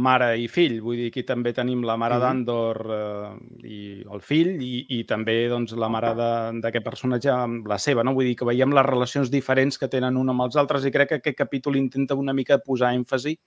mare 0.06 0.28
i 0.38 0.44
fill, 0.46 0.76
vull 0.80 1.00
dir, 1.00 1.08
aquí 1.10 1.24
també 1.26 1.50
tenim 1.52 1.82
la 1.82 1.96
mare 1.98 2.14
mm 2.14 2.20
-hmm. 2.20 2.24
d'Andor 2.24 2.76
eh, 2.98 3.66
i 3.66 4.04
el 4.14 4.20
fill 4.20 4.62
i, 4.62 4.86
i 4.88 5.04
també 5.04 5.48
doncs, 5.48 5.72
la 5.72 5.88
mare 5.88 6.14
d'aquest 6.62 6.84
personatge 6.84 7.30
amb 7.30 7.66
la 7.66 7.78
seva, 7.78 8.04
no? 8.04 8.14
Vull 8.14 8.26
dir 8.26 8.36
que 8.36 8.44
veiem 8.44 8.70
les 8.70 8.86
relacions 8.86 9.28
diferents 9.30 9.76
que 9.76 9.88
tenen 9.88 10.16
un 10.16 10.28
amb 10.28 10.42
els 10.42 10.56
altres 10.56 10.84
i 10.84 10.92
crec 10.92 11.08
que 11.08 11.14
aquest 11.16 11.36
capítol 11.36 11.76
intenta 11.76 12.14
una 12.14 12.32
mica 12.32 12.58
posar 12.58 12.94
èmfasi 12.94 13.38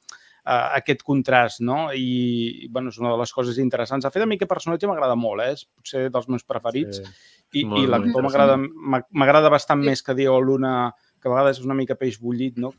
aquest 0.47 1.03
contrast, 1.03 1.59
no? 1.65 1.87
I, 1.91 2.67
bueno, 2.71 2.93
és 2.93 2.99
una 3.01 3.11
de 3.13 3.19
les 3.19 3.33
coses 3.35 3.57
interessants. 3.59 4.07
A 4.07 4.11
fet, 4.13 4.23
a 4.23 4.29
mi 4.29 4.37
aquest 4.37 4.51
personatge 4.51 4.87
m'agrada 4.87 5.17
molt, 5.19 5.43
eh? 5.43 5.57
És 5.57 5.65
potser 5.67 6.07
dels 6.13 6.29
meus 6.31 6.47
preferits. 6.47 7.01
Sí. 7.01 7.33
I, 7.61 7.63
molt, 7.63 7.79
i 7.79 7.87
l'actor 7.87 8.25
m'agrada 8.27 9.51
bastant 9.51 9.83
sí. 9.83 9.91
més 9.91 10.03
que 10.03 10.15
Diego 10.17 10.39
Luna 10.43 10.73
que 11.21 11.29
a 11.29 11.31
vegades 11.33 11.59
és 11.59 11.65
una 11.65 11.75
mica 11.77 11.97
peix 11.97 12.19
bullit, 12.21 12.57
no? 12.61 12.71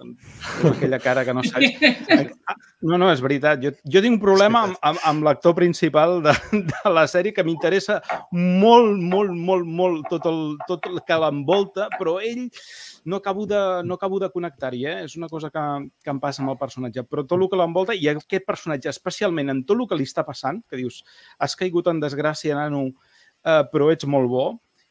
Aquella 0.71 1.01
cara 1.03 1.25
que 1.27 1.35
no 1.35 1.43
saps... 1.47 2.35
No, 2.81 2.95
no, 2.95 3.09
és 3.11 3.23
veritat. 3.25 3.59
Jo, 3.63 3.73
jo 3.91 4.03
tinc 4.05 4.15
un 4.15 4.23
problema 4.23 4.63
amb, 4.69 4.77
amb, 4.87 5.01
amb 5.11 5.27
l'actor 5.27 5.57
principal 5.59 6.21
de, 6.23 6.35
de 6.71 6.93
la 6.95 7.07
sèrie 7.11 7.35
que 7.35 7.43
m'interessa 7.47 7.99
molt, 8.31 8.95
molt, 9.03 9.35
molt, 9.35 9.67
molt 9.67 10.07
tot 10.13 10.29
el, 10.31 10.43
tot 10.69 10.87
el 10.91 11.03
que 11.07 11.19
l'envolta, 11.19 11.89
però 11.99 12.19
ell 12.23 12.47
no 13.09 13.19
acabo 13.19 13.47
de, 13.51 13.83
no 13.85 13.99
acabo 13.99 14.21
de 14.23 14.31
connectar-hi, 14.31 14.85
eh? 14.87 14.97
És 15.09 15.17
una 15.19 15.31
cosa 15.33 15.51
que, 15.51 15.65
que 16.05 16.15
em 16.15 16.23
passa 16.23 16.45
amb 16.45 16.55
el 16.55 16.61
personatge. 16.61 17.03
Però 17.09 17.27
tot 17.27 17.39
el 17.41 17.49
que 17.51 17.59
l'envolta, 17.59 17.97
i 17.99 18.07
aquest 18.13 18.47
personatge, 18.47 18.93
especialment 18.93 19.51
en 19.51 19.65
tot 19.67 19.81
el 19.81 19.89
que 19.91 19.99
li 19.99 20.07
està 20.07 20.27
passant, 20.29 20.63
que 20.69 20.79
dius, 20.79 21.03
has 21.43 21.59
caigut 21.59 21.91
en 21.91 22.03
desgràcia, 22.05 22.55
nano, 22.59 22.87
eh, 23.43 23.63
però 23.73 23.91
ets 23.95 24.07
molt 24.07 24.31
bo, 24.31 24.49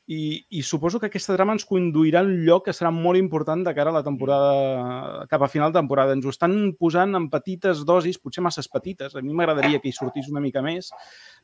i, 0.08 0.46
i 0.56 0.62
suposo 0.64 1.02
que 1.02 1.10
aquesta 1.10 1.34
drama 1.36 1.52
ens 1.58 1.66
conduirà 1.68 2.22
a 2.24 2.26
un 2.26 2.46
lloc 2.48 2.64
que 2.70 2.74
serà 2.76 2.94
molt 2.96 3.20
important 3.20 3.66
de 3.66 3.74
cara 3.76 3.92
a 3.92 3.98
la 3.98 4.04
temporada, 4.06 5.26
cap 5.28 5.44
a 5.44 5.50
final 5.52 5.74
de 5.74 5.82
temporada. 5.82 6.16
Ens 6.16 6.24
ho 6.24 6.32
estan 6.32 6.56
posant 6.80 7.12
en 7.20 7.28
petites 7.34 7.84
dosis, 7.86 8.20
potser 8.24 8.46
masses 8.46 8.72
petites. 8.72 9.18
A 9.20 9.22
mi 9.22 9.36
m'agradaria 9.36 9.82
que 9.84 9.92
hi 9.92 9.96
sortís 9.96 10.32
una 10.32 10.40
mica 10.40 10.64
més, 10.64 10.94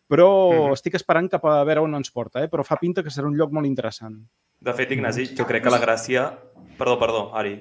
però 0.08 0.30
mm 0.30 0.56
-hmm. 0.56 0.74
estic 0.80 0.96
esperant 0.96 1.30
cap 1.30 1.44
a 1.46 1.64
veure 1.68 1.84
on 1.84 1.96
ens 1.96 2.12
porta, 2.12 2.44
eh? 2.44 2.48
però 2.48 2.64
fa 2.64 2.80
pinta 2.80 3.04
que 3.04 3.12
serà 3.12 3.28
un 3.28 3.36
lloc 3.36 3.52
molt 3.52 3.68
interessant. 3.68 4.16
De 4.62 4.74
fet, 4.74 4.92
Ignasi, 4.92 5.36
jo 5.36 5.46
crec 5.46 5.64
que 5.64 5.70
la 5.70 5.82
gràcia... 5.82 6.32
Perdó, 6.78 6.98
perdó, 6.98 7.36
Ari. 7.36 7.60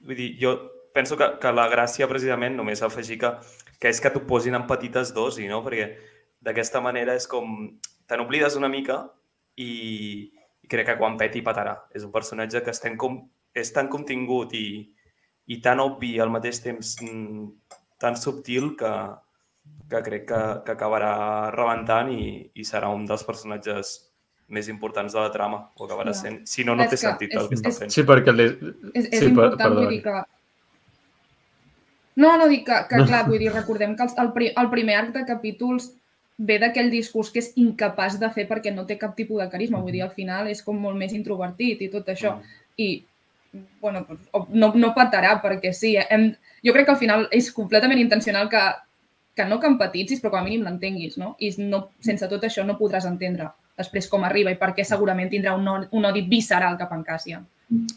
Vull 0.00 0.16
dir, 0.16 0.36
jo 0.40 0.58
penso 0.92 1.16
que, 1.16 1.38
que 1.40 1.52
la 1.52 1.68
gràcia 1.68 2.08
precisament 2.08 2.56
només 2.56 2.82
afegir 2.82 3.18
que, 3.18 3.30
que 3.78 3.88
és 3.88 4.00
que 4.00 4.10
t'ho 4.10 4.26
posin 4.26 4.54
en 4.54 4.66
petites 4.66 5.14
dosis, 5.14 5.48
no? 5.48 5.62
Perquè 5.62 5.96
d'aquesta 6.40 6.80
manera 6.80 7.14
és 7.14 7.28
com... 7.28 7.78
Te 8.06 8.16
n'oblides 8.16 8.56
una 8.56 8.68
mica 8.68 9.06
i, 9.60 9.72
i 10.64 10.70
crec 10.70 10.88
que 10.90 10.98
quan 11.00 11.18
peti 11.20 11.42
patarà. 11.44 11.76
És 11.94 12.06
un 12.06 12.12
personatge 12.14 12.62
que 12.64 12.72
estem 12.74 12.96
com, 13.00 13.20
és 13.54 13.70
tan 13.74 13.90
contingut 13.92 14.54
i, 14.58 14.66
i 15.46 15.60
tan 15.64 15.82
obvi 15.84 16.16
al 16.20 16.32
mateix 16.32 16.62
temps 16.64 16.96
mm, 17.02 17.46
tan 18.00 18.16
subtil 18.20 18.72
que, 18.78 18.92
que 19.90 20.02
crec 20.08 20.26
que, 20.28 20.42
que 20.66 20.74
acabarà 20.74 21.14
rebentant 21.54 22.10
i, 22.12 22.50
i 22.54 22.66
serà 22.66 22.90
un 22.92 23.06
dels 23.08 23.24
personatges 23.26 23.96
més 24.54 24.68
importants 24.68 25.14
de 25.14 25.20
la 25.22 25.32
trama, 25.32 25.62
o 25.78 25.86
acabarà 25.86 26.12
no. 26.12 26.18
sent. 26.18 26.42
Si 26.48 26.64
no, 26.66 26.74
no 26.76 26.84
és 26.84 26.92
té 26.92 26.98
que, 26.98 27.02
sentit 27.06 27.32
és, 27.32 27.40
el 27.40 27.50
que 27.50 27.58
està 27.58 27.72
fent. 27.78 27.92
Sí, 27.94 28.04
perquè... 28.06 28.34
Li... 28.34 28.48
És, 28.92 29.08
és 29.08 29.20
sí, 29.22 29.28
important, 29.30 29.60
per, 29.60 29.70
vull 29.78 29.92
dir 29.94 30.00
que... 30.04 30.22
No, 32.20 32.36
no, 32.38 32.46
dic 32.46 32.62
que, 32.68 32.76
que 32.90 33.00
clar, 33.08 33.24
vull 33.26 33.40
dir, 33.42 33.50
recordem 33.50 33.96
que 33.98 34.04
el, 34.06 34.12
el, 34.22 34.50
el 34.62 34.68
primer 34.70 34.98
arc 35.00 35.14
de 35.16 35.24
capítols 35.26 35.88
ve 36.38 36.58
d'aquell 36.58 36.90
discurs 36.90 37.30
que 37.30 37.40
és 37.42 37.52
incapaç 37.60 38.18
de 38.18 38.30
fer 38.34 38.46
perquè 38.48 38.72
no 38.74 38.86
té 38.86 38.98
cap 38.98 39.14
tipus 39.16 39.42
de 39.42 39.48
carisma. 39.50 39.80
Vull 39.82 39.94
dir, 39.94 40.02
al 40.02 40.14
final 40.14 40.48
és 40.50 40.62
com 40.62 40.78
molt 40.80 40.98
més 40.98 41.14
introvertit 41.14 41.82
i 41.84 41.90
tot 41.92 42.08
això. 42.10 42.36
I, 42.76 43.04
bueno, 43.80 44.04
no, 44.50 44.72
no 44.74 44.94
patarà 44.96 45.36
perquè 45.42 45.72
sí. 45.72 45.94
Hem, 45.96 46.32
jo 46.64 46.74
crec 46.74 46.88
que 46.88 46.96
al 46.96 47.02
final 47.02 47.28
és 47.30 47.52
completament 47.54 48.02
intencional 48.02 48.50
que, 48.50 48.62
que 49.34 49.46
no 49.46 49.60
que 49.60 49.70
empatitzis, 49.70 50.22
però 50.22 50.34
com 50.34 50.42
a 50.42 50.46
mínim 50.48 50.66
l'entenguis, 50.66 51.18
no? 51.22 51.34
I 51.38 51.54
no, 51.62 51.88
sense 52.02 52.28
tot 52.30 52.46
això 52.46 52.66
no 52.66 52.78
podràs 52.80 53.06
entendre 53.10 53.52
després 53.78 54.06
com 54.10 54.22
arriba 54.26 54.52
i 54.54 54.58
per 54.58 54.70
què 54.74 54.84
segurament 54.86 55.30
tindrà 55.30 55.54
un, 55.58 55.66
un 55.66 56.06
odi 56.06 56.22
visceral 56.30 56.78
cap 56.78 56.92
a 56.92 56.98
en 56.98 57.02
Càssia. 57.06 57.40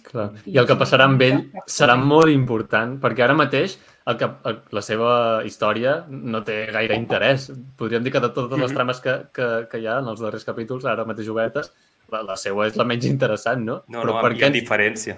Clar. 0.07 0.31
I 0.49 0.57
el 0.57 0.65
que 0.69 0.77
passarà 0.79 1.05
amb 1.09 1.21
ell 1.21 1.43
serà 1.69 1.97
molt 1.99 2.31
important, 2.33 2.95
perquè 3.01 3.25
ara 3.25 3.35
mateix 3.37 3.75
el 4.07 4.17
que, 4.17 4.27
el, 4.49 4.59
la 4.71 4.83
seva 4.85 5.11
història 5.47 5.97
no 6.07 6.41
té 6.47 6.61
gaire 6.73 6.95
interès. 6.95 7.49
Podríem 7.79 8.05
dir 8.05 8.13
que 8.15 8.23
de 8.23 8.31
totes 8.31 8.59
les 8.59 8.71
mhm. 8.71 8.77
trames 8.79 9.01
que, 9.03 9.15
que, 9.35 9.47
que 9.71 9.81
hi 9.81 9.87
ha 9.87 9.99
en 10.01 10.11
els 10.13 10.23
darrers 10.23 10.47
capítols, 10.47 10.87
ara 10.87 11.07
mateix 11.07 11.29
obertes, 11.33 11.73
la, 12.13 12.23
la 12.23 12.37
seva 12.39 12.67
és 12.69 12.77
la 12.79 12.85
menys 12.87 13.07
interessant, 13.09 13.65
no? 13.67 13.81
No, 13.91 14.05
Però 14.05 14.15
no, 14.15 14.21
per 14.23 14.35
hi 14.37 14.45
ha 14.47 14.53
diferència. 14.53 15.17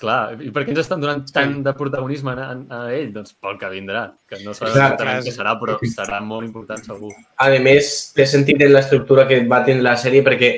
Clar, 0.00 0.34
i 0.42 0.50
per 0.50 0.64
què 0.66 0.72
ens 0.72 0.80
estan 0.82 1.02
donant 1.02 1.20
tant 1.30 1.52
de 1.62 1.72
protagonisme 1.78 2.32
a, 2.34 2.48
a 2.74 2.80
ell? 2.94 3.12
Doncs 3.14 3.36
pel 3.38 3.58
que 3.58 3.68
vindrà, 3.70 4.08
que 4.28 4.40
no 4.42 4.54
sabem 4.54 4.96
què 5.22 5.34
serà, 5.34 5.54
però 5.60 5.76
serà 5.86 6.18
molt 6.26 6.48
important 6.48 6.82
segur. 6.82 7.12
A 7.38 7.46
més, 7.62 7.92
té 8.16 8.26
sentit 8.26 8.62
en 8.66 8.74
l'estructura 8.74 9.28
que 9.30 9.44
va 9.50 9.62
tenir 9.66 9.86
la 9.86 9.94
sèrie 9.98 10.26
perquè 10.26 10.50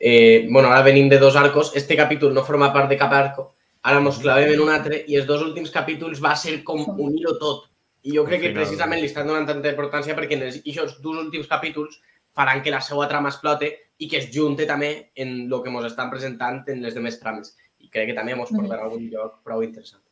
eh, 0.00 0.46
bueno, 0.50 0.70
ara 0.72 0.80
venim 0.82 1.10
de 1.12 1.20
dos 1.20 1.36
arcos, 1.36 1.72
este 1.76 1.96
capítol 1.96 2.32
no 2.34 2.44
forma 2.44 2.72
part 2.72 2.88
de 2.88 2.98
cap 3.00 3.12
arco, 3.12 3.50
ara 3.90 4.00
mos 4.00 4.18
clavem 4.22 4.54
en 4.54 4.62
un 4.64 4.72
altre 4.72 5.02
i 5.08 5.18
els 5.18 5.26
dos 5.28 5.42
últims 5.44 5.72
capítols 5.72 6.22
va 6.24 6.34
ser 6.40 6.58
com 6.64 6.84
unir-ho 7.06 7.36
tot. 7.40 7.66
I 8.04 8.14
jo 8.16 8.24
crec 8.28 8.42
que 8.42 8.52
precisament 8.56 9.00
li 9.00 9.08
estan 9.08 9.28
donant 9.28 9.46
tanta 9.48 9.72
importància 9.72 10.16
perquè 10.16 10.36
en 10.36 10.46
aquests 10.48 11.00
dos 11.04 11.20
últims 11.24 11.48
capítols 11.48 12.00
faran 12.36 12.62
que 12.64 12.72
la 12.74 12.80
seva 12.84 13.08
trama 13.08 13.30
explote 13.32 13.70
i 14.02 14.08
que 14.10 14.18
es 14.20 14.30
junte 14.34 14.66
també 14.68 14.90
en 15.20 15.36
el 15.44 15.60
que 15.62 15.70
ens 15.72 15.90
estan 15.90 16.10
presentant 16.12 16.64
en 16.68 16.82
les 16.84 16.96
demés 16.96 17.20
trames. 17.20 17.54
I 17.80 17.88
crec 17.92 18.10
que 18.10 18.16
també 18.16 18.34
ens 18.34 18.52
portarà 18.52 18.82
a 18.82 18.88
algun 18.88 19.06
lloc 19.12 19.38
prou 19.46 19.62
interessant. 19.64 20.02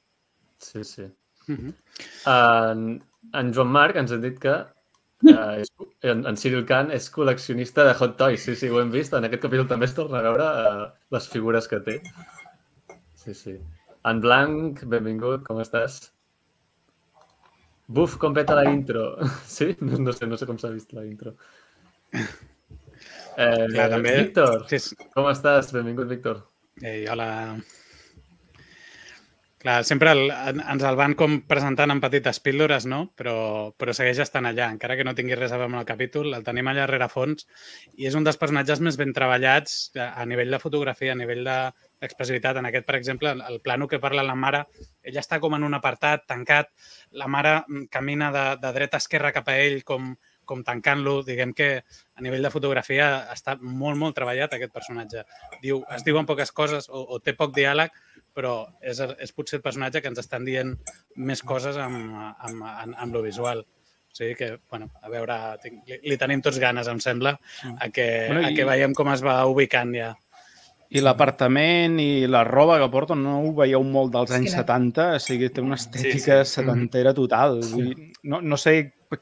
Sí, 0.59 0.85
sí. 0.85 1.09
Uh 1.49 1.57
-huh. 1.59 1.73
en, 2.31 3.03
en 3.35 3.53
Joan 3.53 3.69
Marc 3.69 3.97
ens 3.97 4.13
ha 4.13 4.17
dit 4.17 4.39
que 4.39 4.65
Uh, 5.23 5.55
és, 5.63 5.69
en, 6.03 6.25
en 6.27 6.37
Cyril 6.37 6.65
Khan 6.67 6.91
és 6.91 7.05
col·leccionista 7.15 7.85
de 7.87 7.95
hot 7.95 8.17
toys, 8.19 8.43
sí, 8.43 8.57
sí, 8.59 8.69
ho 8.69 8.81
hem 8.81 8.91
vist. 8.91 9.13
En 9.15 9.25
aquest 9.25 9.43
capítol 9.43 9.69
també 9.69 9.87
es 9.87 9.95
torna 9.95 10.19
a 10.19 10.23
veure 10.23 10.43
uh, 10.43 10.89
les 11.15 11.29
figures 11.29 11.69
que 11.69 11.79
té. 11.79 12.01
Sí, 13.23 13.35
sí. 13.39 13.57
En 14.11 14.21
Blanc, 14.21 14.83
benvingut, 14.91 15.45
com 15.47 15.61
estàs? 15.63 16.01
Buf, 17.87 18.17
com 18.19 18.35
peta 18.35 18.57
la 18.59 18.65
intro. 18.71 19.05
Sí? 19.57 19.77
No, 19.81 19.99
no 19.99 20.15
sé, 20.17 20.27
no 20.27 20.39
sé 20.41 20.49
com 20.49 20.59
s'ha 20.59 20.73
vist 20.75 20.97
la 20.97 21.07
intro. 21.09 21.37
Eh, 23.33 23.65
Clar, 23.73 23.87
també... 23.89 24.11
Víctor, 24.19 24.67
sí. 24.69 24.93
com 25.15 25.25
estàs? 25.31 25.71
Benvingut, 25.73 26.05
Víctor. 26.11 26.43
Ei, 26.85 27.07
hola. 27.09 27.31
Clar, 29.63 29.85
sempre 29.87 30.11
el, 30.11 30.25
ens 30.59 30.83
el 30.83 30.97
van 30.99 31.13
com 31.15 31.37
presentant 31.47 31.93
en 31.95 32.01
petites 32.03 32.41
píldores, 32.43 32.83
no? 32.91 33.05
Però, 33.15 33.35
però 33.79 33.93
segueix 33.95 34.19
estant 34.25 34.49
allà, 34.49 34.67
encara 34.75 34.97
que 34.99 35.05
no 35.07 35.15
tingui 35.15 35.37
res 35.39 35.53
a 35.55 35.61
veure 35.61 35.71
amb 35.71 35.79
el 35.79 35.87
capítol, 35.87 36.33
el 36.35 36.43
tenim 36.43 36.67
allà 36.67 36.89
rere 36.91 37.07
fons 37.13 37.47
i 37.95 38.09
és 38.11 38.17
un 38.19 38.27
dels 38.27 38.41
personatges 38.41 38.83
més 38.83 38.99
ben 38.99 39.15
treballats 39.15 39.93
a, 39.95 40.09
a 40.19 40.27
nivell 40.27 40.51
de 40.51 40.59
fotografia, 40.59 41.15
a 41.15 41.21
nivell 41.21 41.47
d'expressivitat. 41.47 42.59
En 42.59 42.67
aquest, 42.73 42.89
per 42.89 42.99
exemple, 42.99 43.31
el, 43.37 43.45
el 43.53 43.63
plano 43.63 43.87
que 43.87 44.03
parla 44.03 44.27
la 44.27 44.35
mare, 44.35 44.65
ella 45.07 45.23
està 45.23 45.39
com 45.39 45.55
en 45.55 45.71
un 45.71 45.79
apartat, 45.79 46.27
tancat, 46.27 46.75
la 47.23 47.31
mare 47.31 47.61
mm, 47.61 47.87
camina 47.95 48.35
de, 48.35 48.47
de 48.67 48.75
dreta 48.75 48.99
a 48.99 49.05
esquerra 49.07 49.31
cap 49.37 49.47
a 49.47 49.61
ell 49.63 49.85
com, 49.87 50.11
com 50.45 50.67
tancant-lo, 50.67 51.21
diguem 51.23 51.55
que 51.55 51.71
a 51.79 52.27
nivell 52.27 52.43
de 52.43 52.51
fotografia 52.51 53.13
està 53.31 53.55
molt, 53.63 53.95
molt 54.01 54.19
treballat 54.19 54.59
aquest 54.59 54.75
personatge. 54.75 55.23
Diu, 55.63 55.85
es 55.95 56.03
diuen 56.03 56.27
poques 56.27 56.51
coses 56.51 56.91
o, 56.91 57.07
o 57.15 57.23
té 57.23 57.39
poc 57.39 57.55
diàleg, 57.55 57.95
però 58.35 58.55
és, 58.81 59.01
és 59.01 59.33
potser 59.37 59.59
el 59.59 59.65
personatge 59.65 60.03
que 60.03 60.11
ens 60.13 60.23
estan 60.23 60.45
dient 60.49 60.75
més 61.17 61.43
coses 61.45 61.79
amb, 61.81 62.17
amb, 62.17 62.67
amb, 62.67 62.97
amb 62.97 63.15
lo 63.15 63.23
visual. 63.25 63.63
O 64.13 64.17
sigui 64.17 64.35
que, 64.37 64.59
bueno, 64.69 64.91
a 65.01 65.09
veure, 65.09 65.39
tinc, 65.63 65.87
li, 65.89 66.01
li 66.11 66.19
tenim 66.21 66.43
tots 66.45 66.59
ganes, 66.61 66.89
em 66.89 67.01
sembla, 67.01 67.33
a 67.73 67.89
que, 67.89 68.09
bueno, 68.29 68.43
i... 68.45 68.51
a 68.51 68.57
que 68.57 68.69
veiem 68.69 68.97
com 68.97 69.09
es 69.13 69.25
va 69.25 69.39
ubicant 69.49 69.95
ja. 69.97 70.11
I 70.93 71.01
l'apartament 71.01 71.97
i 72.03 72.27
la 72.29 72.43
roba 72.45 72.77
que 72.83 72.91
porta 72.93 73.17
no 73.17 73.39
ho 73.41 73.53
veieu 73.57 73.81
molt 73.89 74.13
dels 74.13 74.35
anys 74.37 74.53
70, 74.59 75.07
o 75.17 75.23
sigui, 75.25 75.49
té 75.49 75.65
una 75.65 75.79
estètica 75.81 76.43
sí, 76.43 76.51
sí. 76.51 76.59
setantera 76.59 77.15
total. 77.17 77.63
Vull 77.71 77.87
dir, 77.89 78.11
no, 78.29 78.43
no 78.45 78.59
sé 78.61 78.75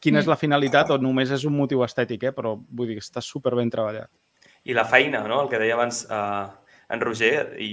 quina 0.02 0.19
és 0.19 0.26
la 0.31 0.38
finalitat 0.38 0.90
o 0.90 0.99
només 0.99 1.31
és 1.31 1.47
un 1.47 1.55
motiu 1.55 1.85
estètic, 1.87 2.26
eh? 2.26 2.35
però 2.35 2.57
vull 2.59 2.90
dir 2.90 2.99
que 2.99 3.05
està 3.07 3.23
super 3.23 3.55
ben 3.59 3.71
treballat. 3.71 4.11
I 4.67 4.75
la 4.75 4.85
feina, 4.90 5.23
no? 5.31 5.38
el 5.45 5.52
que 5.52 5.62
deia 5.62 5.79
abans 5.79 6.02
eh, 6.11 6.43
en 6.90 7.07
Roger, 7.07 7.55
i, 7.62 7.71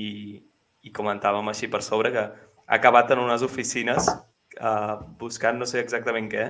i 0.88 0.92
comentàvem 0.96 1.52
així 1.52 1.68
per 1.72 1.84
sobre, 1.86 2.12
que 2.16 2.24
ha 2.24 2.80
acabat 2.80 3.12
en 3.16 3.20
unes 3.26 3.44
oficines 3.46 4.08
eh, 4.10 4.96
buscant 5.20 5.60
no 5.60 5.68
sé 5.70 5.84
exactament 5.84 6.32
què. 6.32 6.48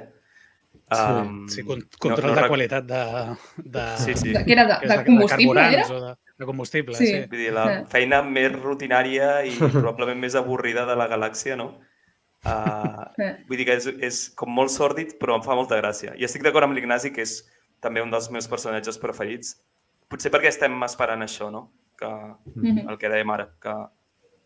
Um, 0.94 1.48
Sí, 1.50 1.64
con 1.68 1.82
control 2.00 2.36
de 2.36 2.42
rec- 2.42 2.48
qualitat 2.52 2.86
de, 2.88 3.02
de, 3.58 3.84
Sí, 3.98 4.14
sí. 4.16 4.32
De, 4.32 4.46
que 4.46 4.54
era 4.54 4.64
de, 4.70 4.88
de 4.88 4.98
combustible, 5.04 5.60
carburants 5.62 5.90
era? 5.90 6.00
De, 6.12 6.16
de 6.38 6.46
combustible, 6.46 6.96
Sí. 6.96 7.08
sí. 7.08 7.20
Vull 7.32 7.42
dir, 7.42 7.52
la 7.56 7.66
feina 7.92 8.22
més 8.24 8.54
rutinària 8.54 9.44
i 9.50 9.56
probablement 9.74 10.20
més 10.22 10.36
avorrida 10.40 10.86
de 10.88 10.96
la 10.96 11.08
galàxia, 11.12 11.58
no? 11.60 11.74
Uh, 12.46 13.04
Eh. 13.18 13.32
vull 13.50 13.58
dir 13.58 13.66
que 13.66 13.74
és, 13.80 13.88
és 14.06 14.18
com 14.38 14.52
molt 14.54 14.70
sòrdid, 14.72 15.16
però 15.20 15.36
em 15.40 15.44
fa 15.44 15.56
molta 15.58 15.76
gràcia. 15.82 16.14
I 16.16 16.24
estic 16.28 16.44
d'acord 16.46 16.68
amb 16.68 16.78
l'Ignasi, 16.78 17.10
que 17.12 17.24
és 17.26 17.40
també 17.82 18.02
un 18.06 18.12
dels 18.14 18.30
meus 18.32 18.48
personatges 18.48 19.00
preferits. 19.02 19.56
Potser 20.08 20.30
perquè 20.32 20.48
estem 20.54 20.78
esperant 20.86 21.26
això, 21.26 21.50
no? 21.52 21.72
Que, 21.98 22.08
Mhm. 22.56 22.88
el 22.90 22.98
que 23.02 23.10
dèiem 23.10 23.32
ara, 23.34 23.50
que, 23.60 23.74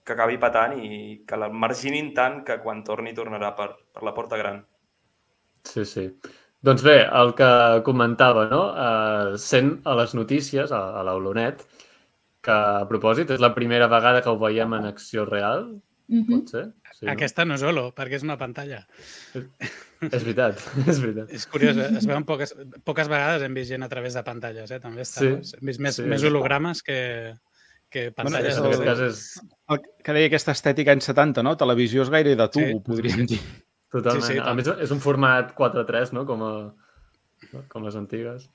que 0.05 0.13
acabi 0.13 0.37
patant 0.41 0.77
i 0.81 1.23
que 1.27 1.37
la 1.37 1.49
marginin 1.49 2.13
tant 2.13 2.43
que 2.45 2.59
quan 2.63 2.83
torni 2.83 3.13
tornarà 3.13 3.53
per, 3.55 3.69
per 3.93 4.03
la 4.03 4.13
porta 4.13 4.37
gran. 4.37 4.63
Sí, 5.63 5.85
sí. 5.85 6.07
Doncs 6.61 6.83
bé, 6.85 6.99
el 7.05 7.33
que 7.37 7.47
comentava, 7.85 8.47
no? 8.49 8.63
Uh, 8.71 9.37
sent 9.41 9.79
a 9.85 9.95
les 9.97 10.13
notícies, 10.17 10.71
a, 10.71 10.81
a 10.99 11.03
l'Aulonet, 11.05 11.63
que 12.41 12.51
a 12.53 12.85
propòsit 12.89 13.29
és 13.33 13.41
la 13.41 13.53
primera 13.53 13.87
vegada 13.89 14.21
que 14.21 14.29
ho 14.29 14.37
veiem 14.41 14.73
en 14.79 14.85
acció 14.89 15.25
real, 15.25 15.71
Mhm. 16.11 16.25
pot 16.27 16.49
ser? 16.51 16.63
Sí, 16.97 17.05
no? 17.05 17.11
Aquesta 17.13 17.45
no 17.45 17.55
és 17.55 17.61
holo, 17.63 17.93
perquè 17.95 18.17
és 18.17 18.23
una 18.25 18.35
pantalla. 18.37 18.81
És 20.01 20.23
veritat, 20.25 20.57
és 20.91 20.99
veritat. 20.99 21.29
És 21.31 21.45
curiós, 21.47 21.77
eh? 21.77 21.87
es 21.97 22.05
veuen 22.09 22.25
poques, 22.27 22.51
poques 22.83 23.07
vegades 23.07 23.45
hem 23.45 23.53
vist 23.55 23.69
gent 23.71 23.85
a 23.85 23.89
través 23.89 24.17
de 24.17 24.23
pantalles, 24.25 24.71
eh? 24.75 24.79
també 24.83 25.05
està. 25.05 25.21
Sí. 25.21 25.55
Hem 25.59 25.69
vist 25.69 25.79
més, 25.79 25.95
Sí. 26.01 26.03
més 26.09 26.25
hologrames 26.27 26.81
que, 26.83 26.97
que 27.89 28.09
Bueno, 28.09 28.31
pantalles. 28.31 28.53
és 28.53 28.59
en 28.59 28.65
el- 28.65 28.71
aquest 28.73 28.85
cas 28.89 28.99
és 28.99 29.21
El 29.71 29.79
que 30.03 30.13
deia 30.15 30.27
aquesta 30.27 30.51
estètica 30.55 30.91
anys 30.95 31.07
70, 31.11 31.43
no? 31.45 31.55
Televisió 31.59 32.03
és 32.03 32.09
gaire 32.11 32.35
de 32.35 32.47
tubo, 32.51 32.71
Sí. 32.75 32.79
podríem 32.85 33.25
dir. 33.29 33.39
totalment... 33.91 34.23
Sí, 34.25 34.33
sí, 34.33 34.39
a 34.39 34.53
més, 34.55 34.67
és 34.85 34.91
un 34.91 34.99
format 35.03 35.53
4.3, 35.55 36.11
no? 36.15 36.25
Com, 36.27 36.43
a, 36.43 37.61
com 37.71 37.83
les 37.87 37.95
antigues. 37.99 38.49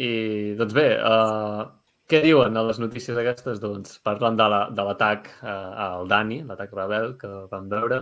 I, 0.00 0.54
doncs 0.56 0.72
bé, 0.76 0.86
uh, 1.04 1.66
què 2.08 2.22
diuen 2.24 2.56
a 2.56 2.62
les 2.64 2.78
notícies 2.80 3.16
aquestes? 3.20 3.60
Doncs 3.60 3.98
parlen 4.04 4.36
de 4.38 4.46
la- 4.48 4.68
de 4.72 4.86
l'atac 4.86 5.28
la, 5.42 5.56
uh, 5.60 5.82
al 6.00 6.08
Dani, 6.08 6.40
l'atac 6.48 6.72
rebel 6.72 7.16
que 7.20 7.28
vam 7.50 7.68
veure. 7.68 8.00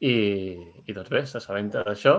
I, 0.00 0.14
i 0.88 0.92
doncs 0.96 1.10
bé, 1.12 1.24
s'assabenta 1.28 1.84
d'això. 1.86 2.16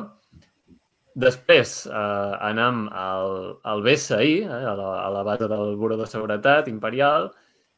Després 1.16 1.86
eh, 1.88 2.34
anem 2.44 2.86
al, 2.92 3.56
al 3.64 3.84
BSI, 3.86 4.32
eh, 4.44 4.52
a, 4.52 4.74
la, 4.76 4.90
a 5.06 5.10
la 5.14 5.24
base 5.24 5.48
del 5.48 5.78
Buró 5.80 5.96
de 5.96 6.08
Seguretat 6.12 6.68
Imperial, 6.68 7.30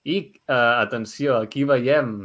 i, 0.10 0.17
eh, 0.34 0.53
atenció, 0.56 1.36
aquí 1.38 1.62
veiem, 1.70 2.15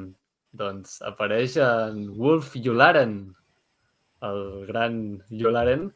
doncs, 0.56 1.00
apareix 1.04 1.58
en 1.60 2.06
Wolf 2.16 2.56
Yularen, 2.56 3.18
el 4.24 4.42
gran 4.68 4.96
Yularen, 5.28 5.90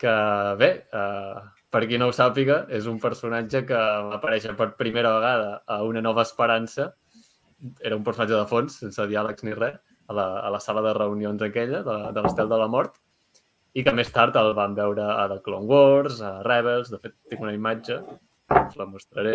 que, 0.00 0.16
bé, 0.60 0.70
eh, 0.88 1.44
per 1.72 1.84
qui 1.90 2.00
no 2.00 2.08
ho 2.08 2.16
sàpiga, 2.16 2.62
és 2.72 2.88
un 2.88 2.96
personatge 3.02 3.66
que 3.68 3.76
va 3.76 4.16
aparèixer 4.16 4.56
per 4.56 4.72
primera 4.80 5.12
vegada 5.18 5.50
a 5.66 5.82
Una 5.84 6.00
nova 6.00 6.24
esperança. 6.24 6.94
Era 7.80 7.96
un 7.96 8.04
personatge 8.04 8.36
de 8.36 8.46
fons, 8.48 8.80
sense 8.84 9.08
diàlegs 9.10 9.44
ni 9.44 9.52
res, 9.56 9.76
a 10.08 10.16
la, 10.16 10.26
a 10.40 10.52
la 10.54 10.60
sala 10.64 10.80
de 10.86 10.94
reunions 10.96 11.42
aquella, 11.42 11.82
de, 11.84 11.96
de 12.16 12.24
l'Estel 12.24 12.48
de 12.48 12.60
la 12.60 12.68
Mort, 12.72 12.96
i 13.76 13.82
que 13.84 13.92
més 13.92 14.08
tard 14.14 14.36
el 14.40 14.54
van 14.56 14.74
veure 14.76 15.04
a 15.04 15.26
The 15.28 15.40
Clone 15.44 15.68
Wars, 15.68 16.20
a 16.24 16.38
Rebels, 16.46 16.88
de 16.94 16.98
fet 17.02 17.12
tinc 17.28 17.42
una 17.44 17.52
imatge, 17.52 17.98
us 18.56 18.76
la 18.80 18.86
mostraré. 18.88 19.34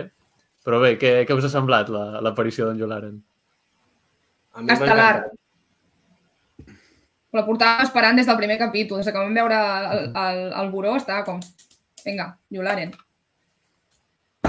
Però 0.65 0.79
bé, 0.81 0.95
què, 1.01 1.11
què 1.29 1.35
us 1.37 1.45
ha 1.45 1.51
semblat 1.53 1.89
la- 1.93 2.21
l'aparició 2.25 2.67
d'en 2.69 2.79
Yularen? 2.81 3.19
A 4.53 4.61
mi 4.61 4.67
m'ha 4.67 4.75
Estel·lar. 4.79 5.11
encantat. 5.21 5.37
La 7.31 7.45
portava 7.47 7.83
esperant 7.85 8.17
des 8.19 8.27
del 8.27 8.37
primer 8.37 8.57
capítol. 8.59 8.99
Des 8.99 9.07
que 9.07 9.17
vam 9.17 9.33
veure 9.37 9.55
el, 9.95 10.01
el, 10.25 10.39
el 10.61 10.71
buró 10.73 10.95
estava 10.99 11.23
com... 11.23 11.39
Vinga, 12.03 12.25
Yularen. 12.51 12.91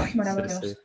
Ai, 0.01 0.09
meravellós. 0.19 0.57
Sí, 0.59 0.73
sí. 0.73 0.79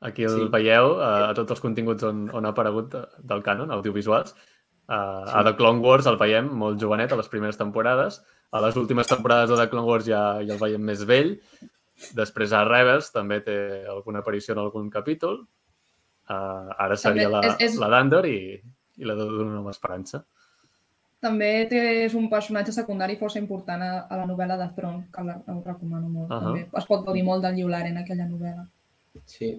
Aquí 0.00 0.24
el 0.24 0.34
Sí. 0.36 0.48
veieu 0.52 0.94
a, 1.00 1.10
a 1.30 1.34
tots 1.36 1.54
els 1.54 1.60
continguts 1.62 2.02
on, 2.08 2.26
on 2.34 2.46
ha 2.48 2.52
aparegut 2.54 2.90
de, 2.92 3.02
del 3.30 3.42
canon, 3.46 3.70
audiovisuals. 3.72 4.34
Uh, 4.90 5.22
sí. 5.24 5.32
A 5.38 5.44
The 5.46 5.52
Clone 5.54 5.78
Wars 5.84 6.06
el 6.10 6.16
veiem 6.18 6.48
molt 6.58 6.80
jovenet 6.82 7.12
a 7.14 7.16
les 7.20 7.28
primeres 7.30 7.56
temporades. 7.56 8.16
A 8.50 8.60
les 8.64 8.74
últimes 8.76 9.06
temporades 9.06 9.48
de 9.52 9.56
The 9.60 9.68
Clone 9.70 9.86
Wars 9.86 10.04
ja, 10.08 10.40
ja 10.42 10.56
el 10.56 10.58
veiem 10.58 10.82
més 10.82 11.04
vell. 11.06 11.36
Després 12.16 12.50
a 12.56 12.64
Rebels 12.66 13.12
també 13.14 13.38
té 13.46 13.84
alguna 13.86 14.18
aparició 14.24 14.56
en 14.56 14.64
algun 14.64 14.90
capítol. 14.90 15.44
Uh, 16.30 16.70
ara 16.78 16.96
seria 16.98 17.28
També 17.28 17.36
la, 17.36 17.40
és- 17.54 17.62
és- 17.68 17.78
la 17.78 17.88
d'Andor 17.92 18.26
i, 18.26 18.36
i 18.98 19.04
la 19.06 19.14
d'Una 19.18 19.54
nova 19.60 19.70
esperança. 19.70 20.24
També 21.20 21.66
té, 21.68 21.80
és 22.06 22.14
un 22.16 22.30
personatge 22.32 22.72
secundari 22.72 23.18
força 23.20 23.38
important 23.38 23.82
a, 23.84 23.90
a 24.08 24.16
la 24.16 24.26
novel·la 24.26 24.56
de 24.56 24.68
Throne, 24.74 25.02
que 25.12 25.22
la, 25.26 25.34
ho 25.52 25.62
recomano 25.66 26.08
molt. 26.08 26.30
Uh 26.30 26.36
-huh. 26.36 26.44
també. 26.44 26.66
Es 26.78 26.86
pot 26.86 27.04
gaudir 27.04 27.22
molt 27.24 27.42
del 27.44 27.58
Yularen, 27.58 27.98
aquella 27.98 28.26
novel·la. 28.26 28.64
Sí. 29.26 29.54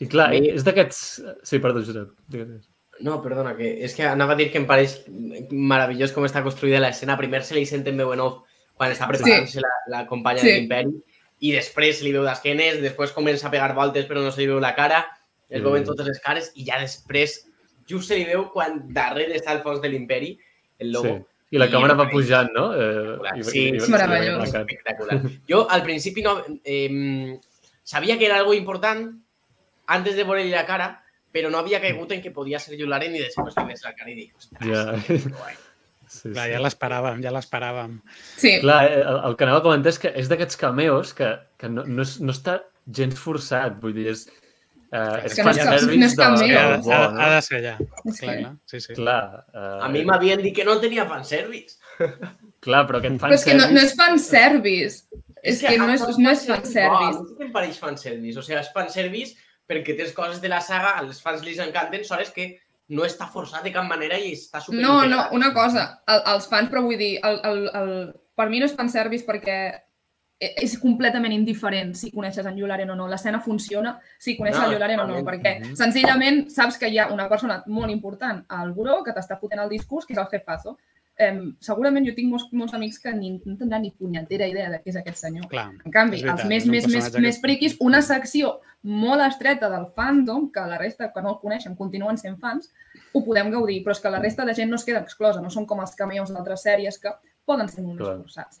I 0.00 0.06
clar, 0.08 0.30
mi- 0.30 0.48
és 0.48 0.64
d'aquests... 0.64 1.22
Sí, 1.42 1.58
perdó, 1.58 1.80
Josep. 1.84 2.08
Digues. 2.28 2.66
No, 3.00 3.20
perdona, 3.22 3.56
que 3.56 3.84
és 3.84 3.94
que 3.94 4.04
anava 4.08 4.32
a 4.32 4.36
dir 4.36 4.50
que 4.50 4.58
em 4.58 4.66
pareix 4.66 5.02
meravellós 5.50 6.12
com 6.12 6.24
està 6.24 6.42
construïda 6.42 6.80
l'escena. 6.80 7.16
Primer 7.18 7.42
se 7.44 7.54
li 7.54 7.66
sent 7.68 7.86
en 7.88 7.96
veu 8.00 8.12
en 8.14 8.20
off 8.24 8.42
quan 8.76 8.92
està 8.92 9.06
preparant-se 9.08 9.60
la, 9.60 9.72
la 9.92 10.06
companya 10.06 10.40
Sí. 10.40 10.48
de 10.48 10.54
l'imperi 10.60 10.94
i 11.40 11.52
després 11.52 11.98
se 11.98 12.04
li 12.04 12.12
veu 12.12 12.24
d'esquenes, 12.24 12.80
després 12.80 13.12
comença 13.12 13.48
a 13.48 13.50
pegar 13.50 13.74
voltes 13.76 14.06
però 14.08 14.22
no 14.24 14.30
se 14.32 14.40
li 14.40 14.46
veu 14.46 14.60
la 14.60 14.74
cara, 14.74 15.02
es 15.48 15.58
Sí. 15.60 15.64
veuen 15.64 15.84
totes 15.84 16.06
les 16.06 16.20
cares 16.20 16.50
i 16.54 16.64
ja 16.64 16.78
després 16.80 17.46
just 17.88 18.08
se 18.08 18.16
li 18.16 18.24
veu 18.24 18.50
quan 18.52 18.80
darrere 18.92 19.36
està 19.36 19.52
el 19.52 19.62
fons 19.62 19.80
de 19.82 19.88
l'imperi, 19.88 20.38
el 20.78 20.92
logo. 20.92 21.18
Sí. 21.18 21.24
I 21.56 21.58
la 21.58 21.66
I 21.66 21.70
càmera 21.70 21.94
va 21.94 22.04
em 22.04 22.10
pujant, 22.10 22.48
no? 22.52 22.72
Eh, 22.74 23.18
i- 23.38 23.44
Sí, 23.44 23.60
i- 23.68 23.76
és 23.76 23.88
meravellós. 23.88 24.52
la 24.52 24.60
espectacular. 24.60 25.20
Jo 25.48 25.66
al 25.70 25.82
principi 25.84 26.20
no, 26.22 26.42
eh, 26.64 27.38
sabia 27.84 28.18
que 28.18 28.26
era 28.26 28.36
algo 28.38 28.52
important 28.54 29.14
antes 29.86 30.16
de 30.16 30.24
veure 30.24 30.44
la 30.50 30.66
cara, 30.66 31.02
però 31.36 31.52
no 31.52 31.60
havia 31.60 31.82
caigut 31.84 32.16
en 32.16 32.24
que 32.24 32.32
podia 32.34 32.58
ser 32.62 32.78
Yularen 32.80 33.14
i 33.18 33.20
després 33.26 33.54
ves 33.68 33.84
la 33.84 33.92
cara 33.98 34.10
i 34.10 34.16
dic, 34.22 34.32
ostres, 34.40 35.06
que 35.06 35.20
guai. 35.36 35.54
Sí, 36.06 36.30
Clar, 36.30 36.44
sí. 36.46 36.52
ja 36.54 36.60
l'esperàvem, 36.62 37.18
ja 37.24 37.32
l'esperàvem. 37.34 37.96
Sí, 38.38 38.52
Clar, 38.62 38.76
eh, 38.86 39.00
el, 39.02 39.16
el 39.26 39.34
que 39.36 39.42
anava 39.44 39.58
a 39.58 39.64
comentar 39.64 39.90
és 39.90 39.98
que 39.98 40.12
és 40.22 40.28
d'aquests 40.30 40.56
cameos 40.60 41.10
que, 41.18 41.32
que 41.58 41.68
no, 41.68 41.82
no, 41.84 42.04
és, 42.06 42.12
no 42.22 42.30
està 42.32 42.60
gens 42.98 43.18
forçat, 43.18 43.74
vull 43.82 43.92
dir, 43.96 44.04
és, 44.12 44.22
eh, 44.94 45.26
és 45.26 45.34
que 45.34 45.42
no 45.44 45.50
és 45.50 45.58
fanservice 45.58 45.98
no 45.98 46.06
és 46.06 46.14
de 46.14 46.22
Ha, 46.22 46.62
ha, 46.70 47.10
no? 47.10 47.20
ha 47.24 47.28
de 47.34 47.40
ser 47.42 47.58
allà. 47.58 47.74
És 47.82 48.20
Clar, 48.22 48.36
que- 48.36 48.38
clar. 48.44 48.52
Sí, 48.70 48.80
sí. 48.86 48.94
Clar, 49.00 49.18
eh, 49.50 49.66
A 49.82 49.90
mi 49.92 50.04
m'havien 50.06 50.40
dit 50.46 50.54
que 50.56 50.64
no 50.64 50.78
tenia 50.80 51.08
fanservice. 51.10 51.74
clar, 52.62 52.84
però 52.86 53.02
aquest 53.02 53.18
però 53.26 53.34
és 53.34 53.44
que 53.50 53.58
no, 53.58 53.66
no 53.66 53.82
fanservice... 53.82 53.90
és 53.90 53.98
fanservice. 53.98 55.24
És 55.42 55.60
que 55.66 55.74
no 55.78 55.90
és, 55.92 56.06
no 56.06 56.30
és 56.32 56.46
No, 56.48 56.54
a 56.54 56.60
fanservice. 56.62 57.18
mi 57.18 57.28
sí 57.28 57.36
que 57.42 57.44
em 57.50 57.52
pareix 57.58 57.82
fanservice. 57.82 58.38
O 58.38 58.46
sigui, 58.46 58.58
és 58.62 58.70
fanservice 58.74 59.34
perquè 59.68 59.96
tens 59.96 60.12
coses 60.14 60.40
de 60.40 60.48
la 60.48 60.60
saga, 60.60 60.96
als 60.98 61.20
fans 61.22 61.42
li 61.42 61.56
encanten, 61.58 62.04
sols 62.04 62.30
que 62.30 62.60
no 62.88 63.02
està 63.04 63.26
forçat 63.26 63.64
de 63.64 63.72
cap 63.74 63.84
manera 63.88 64.18
i 64.18 64.32
està 64.32 64.60
super 64.62 64.80
No, 64.80 65.00
no, 65.10 65.24
una 65.32 65.52
cosa, 65.52 66.02
el, 66.06 66.20
els 66.34 66.46
fans, 66.46 66.70
però 66.70 66.82
vull 66.82 66.96
dir, 67.00 67.18
el, 67.26 67.40
el, 67.44 67.64
el, 67.74 67.90
per 68.36 68.48
mi 68.48 68.60
no 68.62 68.66
és 68.68 68.76
fanservice 68.78 69.26
perquè 69.26 69.56
e- 70.38 70.52
és 70.62 70.76
completament 70.78 71.32
indiferent 71.32 71.94
si 71.98 72.12
coneixes 72.12 72.46
en 72.46 72.58
Yularen 72.60 72.90
o 72.90 72.94
no. 72.94 73.08
L'escena 73.08 73.40
funciona 73.40 73.98
si 74.20 74.36
coneixes 74.36 74.60
No, 74.60 74.66
en 74.68 74.74
Yularen 74.76 75.00
o 75.00 75.06
no, 75.08 75.22
perquè 75.24 75.58
Mhm. 75.60 75.74
senzillament 75.76 76.48
saps 76.50 76.78
que 76.78 76.88
hi 76.92 76.98
ha 76.98 77.08
una 77.12 77.28
persona 77.28 77.62
molt 77.66 77.90
important 77.90 78.44
al 78.48 78.72
buró 78.72 79.02
que 79.02 79.12
t'està 79.16 79.38
fotent 79.40 79.62
el 79.62 79.68
discurs, 79.70 80.06
que 80.06 80.12
és 80.12 80.18
el 80.18 80.26
jefazo. 80.30 80.78
Um, 81.16 81.54
segurament 81.64 82.04
jo 82.04 82.12
tinc 82.12 82.28
molts, 82.28 82.44
molts 82.52 82.74
amics 82.76 82.98
que 83.00 83.08
ni, 83.16 83.30
no 83.46 83.54
tindran 83.56 83.80
ni 83.80 83.90
punyetera 83.96 84.44
idea 84.50 84.68
de 84.68 84.82
què 84.82 84.90
és 84.92 84.96
aquest 85.00 85.16
senyor. 85.22 85.46
Clar. 85.48 85.70
En 85.84 85.92
canvi, 85.94 86.18
veritat, 86.18 86.42
els 86.42 86.48
més, 86.50 86.66
més, 86.66 86.84
més, 86.84 86.84
personatge 86.92 87.22
més 87.24 87.38
que- 87.38 87.42
friquis, 87.46 87.76
una 87.80 88.02
secció 88.04 88.58
molt 88.82 89.22
estreta 89.24 89.70
del 89.72 89.86
fandom, 89.96 90.50
que 90.52 90.60
la 90.68 90.76
resta, 90.78 91.08
que 91.14 91.22
no 91.24 91.30
el 91.32 91.38
coneixen, 91.40 91.74
continuen 91.74 92.18
sent 92.20 92.36
fans, 92.38 92.68
ho 93.14 93.24
podem 93.24 93.48
gaudir, 93.50 93.78
però 93.82 93.96
és 93.96 94.00
que 94.04 94.10
la 94.12 94.20
resta 94.20 94.44
de 94.44 94.54
gent 94.54 94.68
no 94.70 94.76
es 94.76 94.84
queda 94.84 95.00
exclosa, 95.00 95.40
no 95.40 95.48
són 95.50 95.64
com 95.66 95.80
els 95.80 95.94
cameos 95.96 96.30
d'altres 96.34 96.62
sèries 96.68 97.00
que 97.00 97.14
poden 97.48 97.68
ser 97.72 97.82
molt 97.86 97.98
més 98.04 98.20
forçats. 98.20 98.60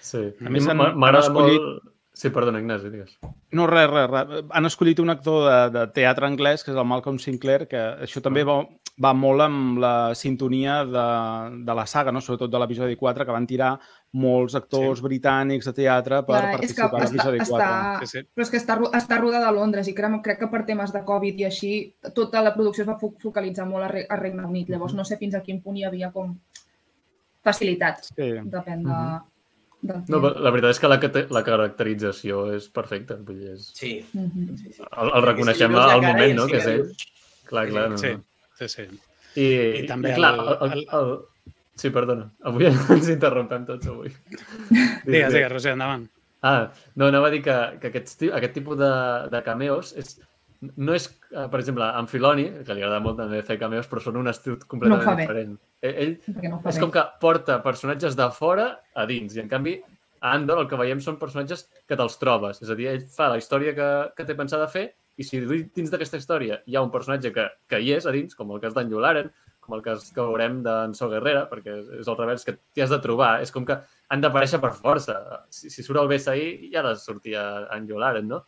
Sí. 0.00 0.22
A 0.46 0.50
mi 0.54 0.60
m'agrada 0.60 1.26
escollit- 1.26 1.60
molt... 1.60 1.90
Sí, 2.14 2.30
perdona, 2.30 2.60
Ignasi, 2.62 2.90
digues. 2.94 3.16
No, 3.50 3.66
res, 3.66 3.88
res, 3.90 4.06
res. 4.08 4.44
Han 4.54 4.66
escollit 4.68 5.00
un 5.02 5.10
actor 5.10 5.48
de, 5.50 5.56
de 5.80 5.86
teatre 5.96 6.28
anglès, 6.28 6.62
que 6.62 6.70
és 6.70 6.78
el 6.78 6.86
Malcolm 6.86 7.18
Sinclair, 7.18 7.64
que 7.66 7.80
això 8.06 8.22
també 8.22 8.44
va, 8.46 8.60
va 9.02 9.10
molt 9.12 9.42
amb 9.42 9.78
la 9.82 9.92
sintonia 10.14 10.84
de, 10.86 11.04
de 11.66 11.74
la 11.74 11.82
saga, 11.90 12.12
no? 12.14 12.20
sobretot 12.22 12.50
de 12.52 12.58
l'episodi 12.62 12.94
4, 12.96 13.24
que 13.26 13.34
van 13.34 13.46
tirar 13.50 13.72
molts 14.14 14.54
actors 14.54 15.00
sí. 15.00 15.04
britànics 15.08 15.66
de 15.66 15.72
teatre 15.80 16.20
per 16.22 16.36
Clar, 16.38 16.52
participar 16.52 16.86
a 16.94 17.00
l'episodi 17.02 17.40
4. 17.42 17.48
està, 17.56 17.70
Sí, 18.04 18.06
sí. 18.12 18.22
però 18.30 18.46
és 18.46 18.52
que 18.52 18.60
està, 18.62 18.76
està 19.00 19.18
rodada 19.18 19.48
a 19.50 19.54
Londres 19.56 19.88
i 19.90 19.94
crec, 19.98 20.14
crec 20.22 20.38
que 20.44 20.50
per 20.52 20.62
temes 20.68 20.92
de 20.94 21.02
Covid 21.04 21.40
i 21.42 21.48
així, 21.48 21.72
tota 22.14 22.40
la 22.46 22.54
producció 22.54 22.84
es 22.86 22.88
va 22.92 22.94
fo- 23.00 23.10
focalitzar 23.22 23.66
molt 23.66 23.88
a, 23.88 23.88
Re, 23.90 24.04
a 24.08 24.16
Regne 24.20 24.46
Unit. 24.46 24.70
Llavors 24.70 24.94
no 24.94 25.02
sé 25.04 25.18
fins 25.18 25.34
a 25.34 25.42
quin 25.42 25.58
punt 25.64 25.76
hi 25.80 25.84
havia 25.90 26.12
com 26.14 26.36
facilitat. 27.44 28.04
Sí. 28.14 28.30
Depèn 28.52 28.84
de... 28.86 28.98
del 29.84 29.98
No, 30.08 30.20
client. 30.20 30.22
però 30.22 30.30
la 30.46 30.50
veritat 30.54 30.70
és 30.76 30.78
que 30.80 30.88
la, 30.88 30.96
la 31.36 31.42
caracterització 31.44 32.44
és 32.54 32.70
perfecta. 32.72 33.18
Vull 33.20 33.42
dir, 33.42 33.50
és... 33.58 33.66
Sí. 33.76 33.90
El, 34.14 35.10
el 35.10 35.26
reconeixem 35.26 35.74
al 35.76 36.00
moment, 36.06 36.38
no?, 36.38 36.46
que 36.48 36.62
és 36.62 36.70
ell. 36.70 36.86
Clar, 37.50 37.66
clar. 37.68 37.90
No, 37.90 37.98
no. 37.98 38.00
sí, 38.00 38.14
sí. 38.60 38.86
I, 39.34 39.46
I 39.82 39.86
també 39.88 40.12
i 40.12 40.18
clar, 40.18 40.34
el- 40.38 40.50
el, 40.72 40.72
el, 40.82 40.84
el- 41.00 41.16
Sí, 41.74 41.90
perdona. 41.90 42.28
Avui 42.46 42.68
ens 42.94 43.08
interrompem 43.10 43.64
tots, 43.66 43.88
avui. 43.90 44.12
Digues, 45.04 45.32
digues, 45.34 45.50
Roser, 45.50 45.72
endavant. 45.74 46.04
Ah, 46.46 46.68
no, 46.94 47.08
anava 47.08 47.26
a 47.26 47.32
dir 47.32 47.40
que, 47.42 47.54
que 47.82 47.88
aquest, 47.90 48.22
aquest 48.36 48.52
tipus 48.54 48.78
de, 48.78 48.90
de 49.32 49.40
cameos 49.42 49.90
és, 49.98 50.12
no 50.76 50.94
és, 50.94 51.08
eh, 51.32 51.46
per 51.50 51.58
exemple, 51.58 51.88
en 51.98 52.06
Filoni, 52.06 52.44
que 52.66 52.76
li 52.76 52.84
agrada 52.84 53.00
molt 53.02 53.18
també 53.18 53.40
fer 53.42 53.56
cameos, 53.58 53.88
però 53.90 54.02
són 54.04 54.20
un 54.20 54.30
estil 54.30 54.58
completament 54.70 55.08
fa 55.08 55.16
bé. 55.16 55.24
diferent. 55.24 55.56
Ell, 55.82 55.96
ell 56.04 56.14
no 56.52 56.60
és 56.62 56.76
bé. 56.76 56.80
com 56.84 56.92
que 56.94 57.04
porta 57.20 57.58
personatges 57.64 58.14
de 58.16 58.28
fora 58.38 58.68
a 58.94 59.06
dins, 59.10 59.34
i 59.34 59.42
en 59.42 59.48
canvi 59.50 59.74
a 60.20 60.34
Andor 60.36 60.62
el 60.62 60.68
que 60.70 60.78
veiem 60.78 61.00
són 61.04 61.18
personatges 61.20 61.66
que 61.88 61.96
te'ls 61.98 62.20
trobes. 62.22 62.62
És 62.62 62.70
a 62.70 62.76
dir, 62.78 62.86
ell 62.92 63.02
fa 63.12 63.32
la 63.34 63.40
història 63.42 63.74
que, 63.76 63.88
que 64.14 64.28
té 64.30 64.36
pensada 64.38 64.68
fer 64.70 64.92
i 65.16 65.24
si 65.26 65.40
dins 65.46 65.90
d'aquesta 65.92 66.18
història 66.18 66.60
hi 66.66 66.76
ha 66.76 66.82
un 66.82 66.90
personatge 66.90 67.30
que, 67.34 67.44
que 67.70 67.78
hi 67.80 67.92
és 67.96 68.06
a 68.06 68.12
dins, 68.14 68.34
com 68.34 68.50
el 68.54 68.60
cas 68.62 68.74
d'en 68.74 68.90
Yularen, 68.90 69.28
com 69.64 69.76
el 69.78 69.82
cas 69.84 70.10
que 70.12 70.20
veurem 70.20 70.58
d'en 70.64 70.92
So 70.96 71.08
Guerrera, 71.08 71.46
perquè 71.48 71.76
és 72.00 72.08
el 72.10 72.16
revés 72.18 72.42
que 72.44 72.56
t'hi 72.74 72.82
has 72.84 72.90
de 72.92 72.98
trobar. 73.00 73.38
És 73.40 73.52
com 73.54 73.64
que 73.64 73.78
han 74.12 74.20
d'aparèixer 74.20 74.58
per 74.60 74.74
força. 74.76 75.14
Si, 75.48 75.70
si 75.72 75.82
surt 75.86 76.02
el 76.02 76.10
BSI, 76.10 76.68
ja 76.72 76.82
ha 76.82 76.90
de 76.90 76.98
sortir 77.00 77.36
en 77.38 77.86
Yularen, 77.88 78.28
no? 78.28 78.42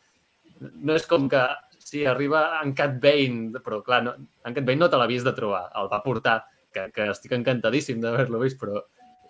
No 0.61 0.97
és 0.97 1.07
com 1.09 1.29
que 1.33 1.41
si 1.79 2.03
arriba 2.05 2.61
en 2.61 2.75
Cat 2.77 2.99
Bane, 3.01 3.63
però 3.65 3.79
clar, 3.87 4.03
no, 4.05 4.13
en 4.45 4.55
Cat 4.59 4.67
Bane 4.67 4.83
no 4.83 4.91
te 4.93 4.99
l'havies 5.01 5.25
de 5.25 5.33
trobar, 5.37 5.71
el 5.81 5.89
va 5.93 6.03
portar, 6.05 6.37
que, 6.75 6.91
que 6.93 7.09
estic 7.15 7.33
encantadíssim 7.39 8.03
d'haver-lo 8.03 8.43
vist, 8.43 8.59
però 8.61 8.83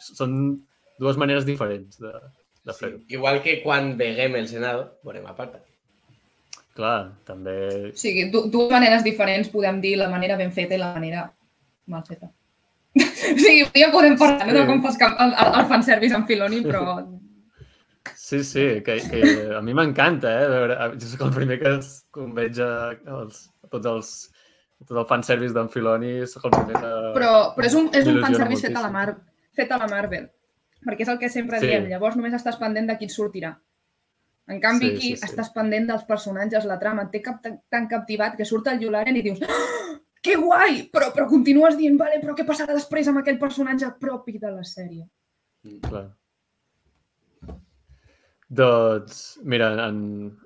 són 0.03 0.57
dues 0.99 1.18
maneres 1.20 1.46
diferents 1.46 2.01
de, 2.03 2.11
de 2.64 2.72
Sí. 2.72 2.81
fer-ho. 2.81 3.01
Igual 3.12 3.42
que 3.44 3.61
quan 3.62 3.92
veguem 4.01 4.35
el 4.40 4.49
Senado, 4.51 4.88
veurem 5.07 5.27
a 5.31 5.37
part. 5.38 5.61
Clar, 6.76 6.96
també... 7.24 7.54
O 7.90 7.96
sigui, 7.96 8.26
du 8.32 8.46
dues 8.52 8.70
maneres 8.72 9.04
diferents 9.04 9.48
podem 9.52 9.78
dir 9.80 9.94
la 9.96 10.10
manera 10.12 10.36
ben 10.36 10.52
feta 10.52 10.76
i 10.76 10.80
la 10.80 10.92
manera 10.94 11.22
mal 11.88 12.02
feta. 12.04 12.28
o 12.96 13.36
sigui, 13.40 13.64
ja 13.80 13.88
podem 13.92 14.16
parlar 14.20 14.46
no, 14.46 14.52
de 14.52 14.64
Sí. 14.64 14.66
com 14.70 14.82
fas 14.84 14.98
el, 15.00 15.14
el, 15.32 15.54
el 15.60 15.66
fanservice 15.72 16.14
en 16.16 16.26
Filoni, 16.28 16.60
però 16.66 16.82
Sí, 18.26 18.42
sí, 18.44 18.82
que, 18.82 18.96
que 19.10 19.20
a 19.54 19.60
mi 19.62 19.74
m'encanta, 19.74 20.30
eh? 20.42 20.46
Veure, 20.50 20.76
jo 20.98 21.08
soc 21.10 21.20
el 21.28 21.34
primer 21.34 21.58
que 21.60 21.72
es 21.78 21.90
conveig 22.14 22.58
a, 22.62 22.70
els, 23.20 23.44
a 23.62 23.68
tots 23.70 23.86
els 23.90 24.10
tot 24.86 24.98
el 25.00 25.06
fanservice 25.08 25.54
d'en 25.54 25.68
Filoni, 25.72 26.14
soc 26.28 26.44
el 26.48 26.54
primer 26.56 26.80
que... 26.82 26.90
Però, 27.16 27.30
però 27.56 27.68
és 27.68 27.76
un, 27.78 27.86
és 27.96 28.08
un 28.10 28.18
fanservice 28.22 28.66
fet 28.66 28.76
a, 28.76 28.82
la. 28.84 28.90
Mar 28.92 29.06
fet 29.56 29.70
a 29.72 29.78
la 29.80 29.86
Marvel. 29.90 30.26
Perquè 30.86 31.06
és 31.06 31.12
el 31.14 31.18
que 31.22 31.30
sempre 31.32 31.60
Sí. 31.62 31.70
diem. 31.70 31.86
Llavors 31.90 32.18
només 32.18 32.34
estàs 32.36 32.58
pendent 32.60 32.90
de 32.90 32.96
qui 32.98 33.08
et 33.08 33.14
sortirà. 33.14 33.54
En 34.48 34.61
canvi, 34.62 34.87
Sí, 34.90 34.94
aquí 34.94 35.09
sí, 35.09 35.16
sí. 35.16 35.24
estàs 35.26 35.48
pendent 35.54 35.88
dels 35.88 36.04
personatges, 36.06 36.64
la 36.70 36.78
trama, 36.78 37.02
et 37.09 37.11
té 37.11 37.20
cap, 37.22 37.40
tan, 37.42 37.88
captivat 37.90 38.37
que 38.38 38.44
surt 38.46 38.68
el 38.70 38.80
Yularen 38.85 39.16
i 39.16 39.22
dius 39.22 39.40
"Ah, 39.42 39.98
que 40.22 40.37
guai! 40.37 40.85
Però, 40.92 41.12
però 41.14 41.26
continues 41.28 41.76
dient, 41.76 41.96
vale, 41.98 42.20
però 42.22 42.35
què 42.37 42.46
passarà 42.46 42.74
després 42.74 43.09
amb 43.09 43.18
aquell 43.18 43.38
personatge 43.38 43.90
propi 44.00 44.38
de 44.38 44.50
la 44.50 44.62
sèrie? 44.62 45.09
Clar. 45.82 46.04
Doncs, 48.48 49.38
mira, 49.42 49.72
en, 49.88 50.37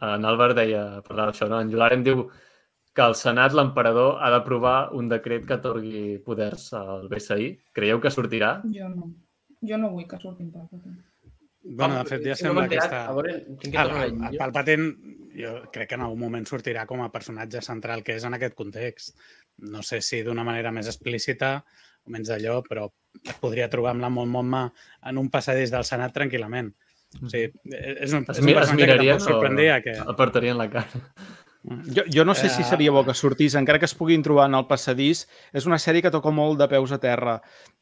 en 0.00 0.24
Albert 0.24 0.56
deia, 0.56 1.02
parlava 1.06 1.32
això, 1.34 1.48
no? 1.48 1.60
En 1.60 1.68
Yularen 1.72 2.02
diu 2.06 2.30
que 2.96 3.02
el 3.04 3.14
Senat, 3.14 3.52
l'emperador, 3.52 4.16
ha 4.24 4.30
d'aprovar 4.32 4.92
un 4.96 5.08
decret 5.12 5.44
que 5.46 5.58
atorgui 5.58 6.18
poders 6.24 6.72
al 6.74 7.08
BSI. 7.12 7.52
Creieu 7.76 8.00
que 8.00 8.10
sortirà? 8.10 8.62
Jo 8.64 8.88
no. 8.88 9.12
Jo 9.60 9.76
no 9.76 9.90
vull 9.92 10.08
que 10.08 10.18
surtin 10.18 10.48
Palpatine. 10.50 11.04
Bueno, 11.62 11.98
de 11.98 12.04
fet, 12.08 12.22
ja 12.24 12.36
sembla 12.38 12.66
que 12.68 12.78
està... 12.80 13.02
A 13.10 13.14
veure, 13.16 13.34
tinc 13.60 13.74
que 13.74 13.82
El, 13.82 13.90
tornar 13.90 14.02
a 14.02 14.08
el, 14.08 14.14
el. 14.30 14.38
Palpatine, 14.40 15.16
jo 15.36 15.52
crec 15.74 15.90
que 15.90 15.98
en 15.98 16.04
algun 16.06 16.22
moment 16.22 16.46
sortirà 16.48 16.86
com 16.88 17.02
a 17.04 17.10
personatge 17.12 17.60
central 17.64 18.04
que 18.06 18.16
és 18.16 18.24
en 18.24 18.36
aquest 18.36 18.56
context. 18.56 19.12
No 19.70 19.84
sé 19.86 20.00
si 20.04 20.22
d'una 20.24 20.44
manera 20.46 20.72
més 20.72 20.88
explícita 20.88 21.58
o 21.60 22.14
menys 22.14 22.32
d'allò, 22.32 22.60
però 22.64 22.88
et 23.20 23.34
podria 23.42 23.68
trobar 23.72 23.92
amb 23.92 24.06
la 24.06 24.12
Mon 24.12 24.32
Mothma 24.32 24.64
en 25.10 25.20
un 25.20 25.28
passadís 25.32 25.72
del 25.74 25.84
Senat 25.84 26.16
tranquil·lament. 26.16 26.72
O 27.20 27.28
sigui, 27.28 27.50
és 27.50 28.14
un, 28.14 28.24
Es, 28.24 28.38
és 28.38 28.42
un 28.44 28.48
es 28.48 28.56
personatge 28.56 28.86
que 28.86 28.98
tampoc 29.02 29.24
sorprendria 29.26 29.78
que... 29.84 29.96
apartarien 30.14 30.58
la 30.60 30.70
cara? 30.72 31.04
Jo, 31.92 32.06
jo 32.08 32.24
no 32.24 32.32
sé 32.34 32.48
si 32.48 32.64
seria 32.64 32.92
bo 32.94 33.02
que 33.04 33.12
sortís, 33.12 33.54
encara 33.58 33.78
que 33.78 33.84
es 33.84 33.94
puguin 33.94 34.22
trobar 34.24 34.46
en 34.48 34.56
el 34.56 34.64
passadís. 34.70 35.26
És 35.52 35.66
una 35.68 35.78
sèrie 35.82 36.00
que 36.00 36.12
toca 36.14 36.32
molt 36.32 36.56
de 36.60 36.68
peus 36.70 36.94
a 36.96 37.00
terra. 37.02 37.40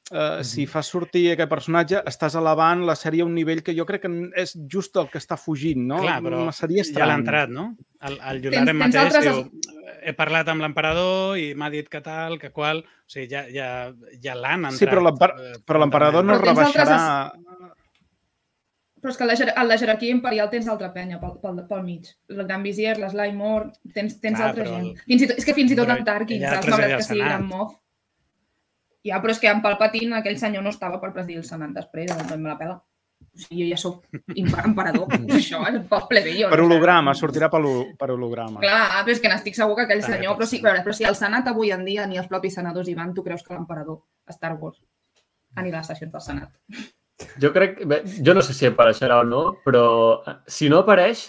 Uh, 0.08 0.40
si 0.40 0.64
fas 0.64 0.86
sortir 0.88 1.26
aquest 1.34 1.50
personatge, 1.50 1.98
estàs 2.08 2.32
elevant 2.40 2.86
la 2.88 2.94
sèrie 2.96 3.20
a 3.20 3.26
un 3.28 3.34
nivell 3.36 3.60
que 3.62 3.74
jo 3.76 3.84
crec 3.84 4.06
que 4.06 4.12
és 4.40 4.54
just 4.72 4.96
el 4.96 5.10
que 5.12 5.18
està 5.20 5.36
fugint, 5.36 5.82
no? 5.90 5.98
Clar, 6.00 6.22
però 6.24 6.46
Seria 6.56 6.80
ja 6.80 6.86
estrany. 6.86 7.08
l'ha 7.10 7.18
entrat, 7.20 7.50
no? 7.52 7.66
El, 8.00 8.16
el 8.30 8.40
Yularen 8.46 8.70
tens 8.70 8.78
mateix 8.80 9.02
altres 9.02 9.26
diu 9.26 9.74
he 10.08 10.14
parlat 10.16 10.48
amb 10.48 10.62
l'emperador 10.64 11.36
i 11.36 11.50
m'ha 11.58 11.68
dit 11.74 11.88
que 11.92 12.00
tal, 12.00 12.38
que 12.40 12.48
qual... 12.54 12.78
O 12.80 13.10
sigui, 13.10 13.26
ja, 13.34 13.42
ja, 13.52 13.68
ja 14.22 14.34
l'han 14.38 14.64
entrat. 14.70 14.78
Sí, 14.78 14.86
però 14.88 15.02
eh, 15.12 15.58
Però 15.66 15.80
l'emperador 15.82 16.24
no 16.24 16.38
Però 16.38 16.46
tens 16.54 16.58
altres 16.64 16.88
rebaixarà... 16.88 17.32
Però 18.98 19.12
és 19.12 19.18
que 19.18 19.22
en 19.24 19.28
la, 19.30 19.34
jer- 19.38 19.52
en 19.54 19.68
la 19.68 19.76
jerarquia 19.78 20.10
imperial 20.14 20.48
tens 20.50 20.66
altra 20.72 20.88
penya 20.94 21.20
pel, 21.20 21.36
pel, 21.42 21.60
pel 21.68 21.82
mig. 21.86 22.08
El 22.32 22.40
Gran 22.48 22.64
Vizier, 22.64 22.96
Moore, 23.36 23.70
tens, 23.94 24.16
tens 24.22 24.38
Clar, 24.40 24.48
altra 24.48 24.64
però 24.64 24.72
gent. 24.78 24.88
el- 24.88 25.04
Fins 25.06 25.22
i 25.22 25.28
tot, 25.30 25.38
és 25.38 25.44
que 25.46 25.54
fins 25.54 25.70
i 25.70 25.76
tot 25.76 25.86
Però 25.86 25.98
en 25.98 26.04
Tarkin, 26.08 26.40
saps? 26.42 26.64
presidia 26.64 26.78
Malgrat 26.78 26.90
el 26.90 26.96
que 26.96 27.06
sigui. 27.12 27.20
Gran 27.28 27.46
Moff. 27.46 27.76
Ja, 29.06 29.20
però 29.22 29.30
és 29.30 29.38
que 29.40 29.48
en 29.50 29.62
Palpatine 29.62 30.16
aquell 30.18 30.38
senyor 30.38 30.62
no 30.64 30.70
estava 30.74 30.98
per 31.00 31.12
presidir 31.14 31.38
el 31.38 31.44
Senat 31.46 31.70
després, 31.76 32.10
doncs 32.10 32.34
me 32.36 32.48
la 32.50 32.56
pela. 32.58 32.76
O 33.18 33.38
sigui, 33.38 33.64
jo 33.64 33.68
ja 33.70 33.78
sóc 33.78 34.04
emperador. 34.34 35.06
Això 35.38 35.60
és 35.70 35.78
pels 35.90 36.06
plebeios. 36.10 36.50
Per 36.50 36.60
holograma, 36.62 37.14
sortirà 37.18 37.48
per, 37.50 37.60
per 37.98 38.10
holograma. 38.14 38.60
Clar, 38.62 39.02
però 39.06 39.14
és 39.14 39.22
que 39.22 39.30
n'estic 39.30 39.56
segur 39.58 39.76
que 39.78 39.86
aquell 39.86 40.02
senyor... 40.02 40.36
Però, 40.38 40.46
sí, 40.50 40.60
però, 40.62 40.74
però 40.84 40.94
si 40.96 41.06
el 41.08 41.16
Senat 41.18 41.48
avui 41.50 41.70
en 41.74 41.84
dia 41.86 42.06
ni 42.10 42.18
els 42.18 42.28
propis 42.30 42.54
senadors 42.58 42.88
hi 42.90 42.94
van, 42.98 43.14
tu 43.14 43.24
creus 43.26 43.42
que 43.46 43.54
l'emperador 43.54 44.00
a 44.26 44.34
Star 44.36 44.54
Wars 44.58 44.78
anirà 45.58 45.80
a 45.80 45.82
les 45.82 45.90
sessions 45.94 46.12
del 46.14 46.24
Senat? 46.26 46.54
Jo 47.42 47.50
crec... 47.54 47.82
Bé, 47.90 48.02
jo 48.22 48.34
no 48.34 48.42
sé 48.46 48.54
si 48.54 48.66
apareixerà 48.70 49.20
o 49.22 49.26
no, 49.26 49.42
però 49.64 49.84
eh, 50.26 50.36
si 50.46 50.68
no 50.70 50.82
apareix, 50.84 51.24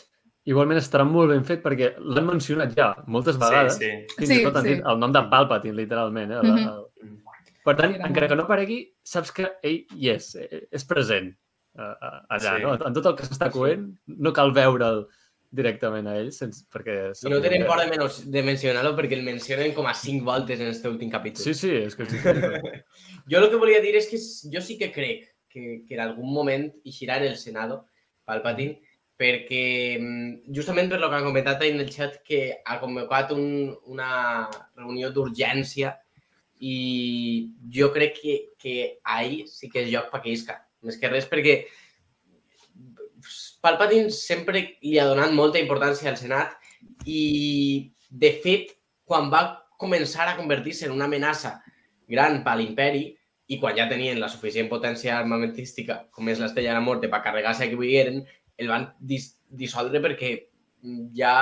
igualment 0.49 0.81
estarà 0.81 1.05
molt 1.05 1.33
ben 1.33 1.45
fet 1.45 1.61
perquè 1.65 1.95
l'han 2.01 2.25
mencionat 2.29 2.73
ja 2.77 2.91
moltes 3.07 3.37
vegades. 3.41 3.77
Sí, 3.77 3.89
sí. 3.89 4.15
Fins 4.17 4.29
Sí, 4.33 4.41
i 4.41 4.45
tot 4.45 4.57
han 4.61 4.65
sí. 4.67 4.75
dit 4.75 4.85
el 4.93 5.01
nom 5.01 5.13
de 5.13 5.25
Palpatine, 5.31 5.77
literalment. 5.77 6.31
Eh? 6.37 6.43
La, 6.45 6.53
Mhm. 6.53 7.17
Per 7.65 7.75
tant, 7.75 7.93
Era 7.95 8.07
encara 8.07 8.25
molt- 8.27 8.29
que 8.31 8.35
no 8.39 8.43
aparegui, 8.47 8.79
saps 9.03 9.31
que 9.35 9.47
ell 9.63 9.85
hi 9.95 10.09
és, 10.15 10.33
eh, 10.35 10.67
és 10.71 10.85
present 10.85 11.29
eh, 11.29 11.81
eh, 11.81 12.19
allà, 12.29 12.57
Sí. 12.57 12.63
no? 12.63 12.73
En 12.87 12.93
tot 12.93 13.05
el 13.05 13.15
que 13.15 13.23
s'està 13.27 13.49
coent, 13.51 13.89
no 14.07 14.31
cal 14.33 14.51
veure'l 14.55 15.05
directament 15.51 16.05
a 16.07 16.15
ell, 16.19 16.31
sense, 16.31 16.65
perquè... 16.69 17.11
I 17.25 17.29
no 17.31 17.39
tenen 17.41 17.65
por 17.65 17.79
de, 17.81 17.87
menos, 17.89 18.19
de 18.29 18.43
mencionar-lo 18.45 18.91
perquè 18.95 19.17
el 19.17 19.23
mencionen 19.25 19.73
com 19.73 19.87
a 19.89 19.93
cinc 19.97 20.23
voltes 20.23 20.59
en 20.59 20.67
este 20.67 20.87
últim 20.89 21.09
capítol. 21.09 21.41
Sí, 21.43 21.53
sí, 21.57 21.71
és 21.73 21.95
que 21.95 22.03
increïble. 22.09 22.83
Jo 23.29 23.39
el 23.41 23.49
que 23.49 23.57
volia 23.61 23.81
dir 23.81 23.95
és 23.97 24.07
que 24.11 24.19
jo 24.53 24.61
sí 24.61 24.77
que 24.77 24.91
crec 24.93 25.25
que, 25.49 25.83
que 25.87 25.95
en 25.95 26.03
algun 26.03 26.29
moment 26.31 26.67
eixirà 26.85 27.17
en 27.17 27.23
el 27.31 27.37
Senado 27.37 27.87
Palpatine 28.25 28.77
perquè 29.19 29.97
mm, 29.99 30.53
justament 30.55 30.87
per 30.91 30.99
lo 31.01 31.09
que 31.09 31.17
han 31.17 31.25
comentat 31.25 31.63
en 31.65 31.81
el 31.81 31.89
xat 31.91 32.21
que 32.23 32.61
ha 32.63 32.77
convocat 32.79 33.33
un, 33.33 33.73
una 33.89 34.47
reunió 34.77 35.09
d'urgència 35.11 35.95
i 36.59 37.51
jo 37.71 37.91
crec 37.95 38.17
que, 38.19 38.35
que 38.59 38.73
ahir 39.03 39.45
sí 39.47 39.69
que 39.71 39.85
és 39.85 39.91
lloc 39.91 40.09
perquè 40.11 40.33
isca. 40.35 40.59
Més 40.83 40.99
que 40.99 41.11
res 41.11 41.27
perquè 41.29 41.61
Palpatine 43.61 44.11
sempre 44.15 44.61
li 44.79 44.99
ha 44.99 45.07
donat 45.07 45.33
molta 45.35 45.59
importància 45.59 46.07
al 46.11 46.17
Senat 46.19 46.53
i, 47.05 47.91
de 48.09 48.31
fet, 48.43 48.75
quan 49.03 49.27
va 49.31 49.65
començar 49.79 50.27
a 50.29 50.35
convertir-se 50.37 50.87
en 50.87 50.93
una 50.95 51.07
amenaça 51.09 51.57
gran 52.09 52.39
per 52.45 52.55
l'imperi 52.59 53.09
i 53.49 53.57
quan 53.59 53.75
ja 53.75 53.87
tenien 53.89 54.19
la 54.21 54.29
suficient 54.31 54.69
potència 54.71 55.17
armamentística, 55.17 56.05
com 56.13 56.29
és 56.29 56.39
l'Estella 56.39 56.71
de 56.71 56.77
la 56.77 56.85
Morte, 56.85 57.09
per 57.11 57.23
carregar-se 57.25 57.65
a 57.65 57.69
qui 57.69 57.79
volgueren, 57.79 58.21
el 58.59 58.71
van 58.71 58.87
dis 58.99 59.33
dissoldre 59.49 60.01
perquè 60.03 60.31
ja 61.17 61.33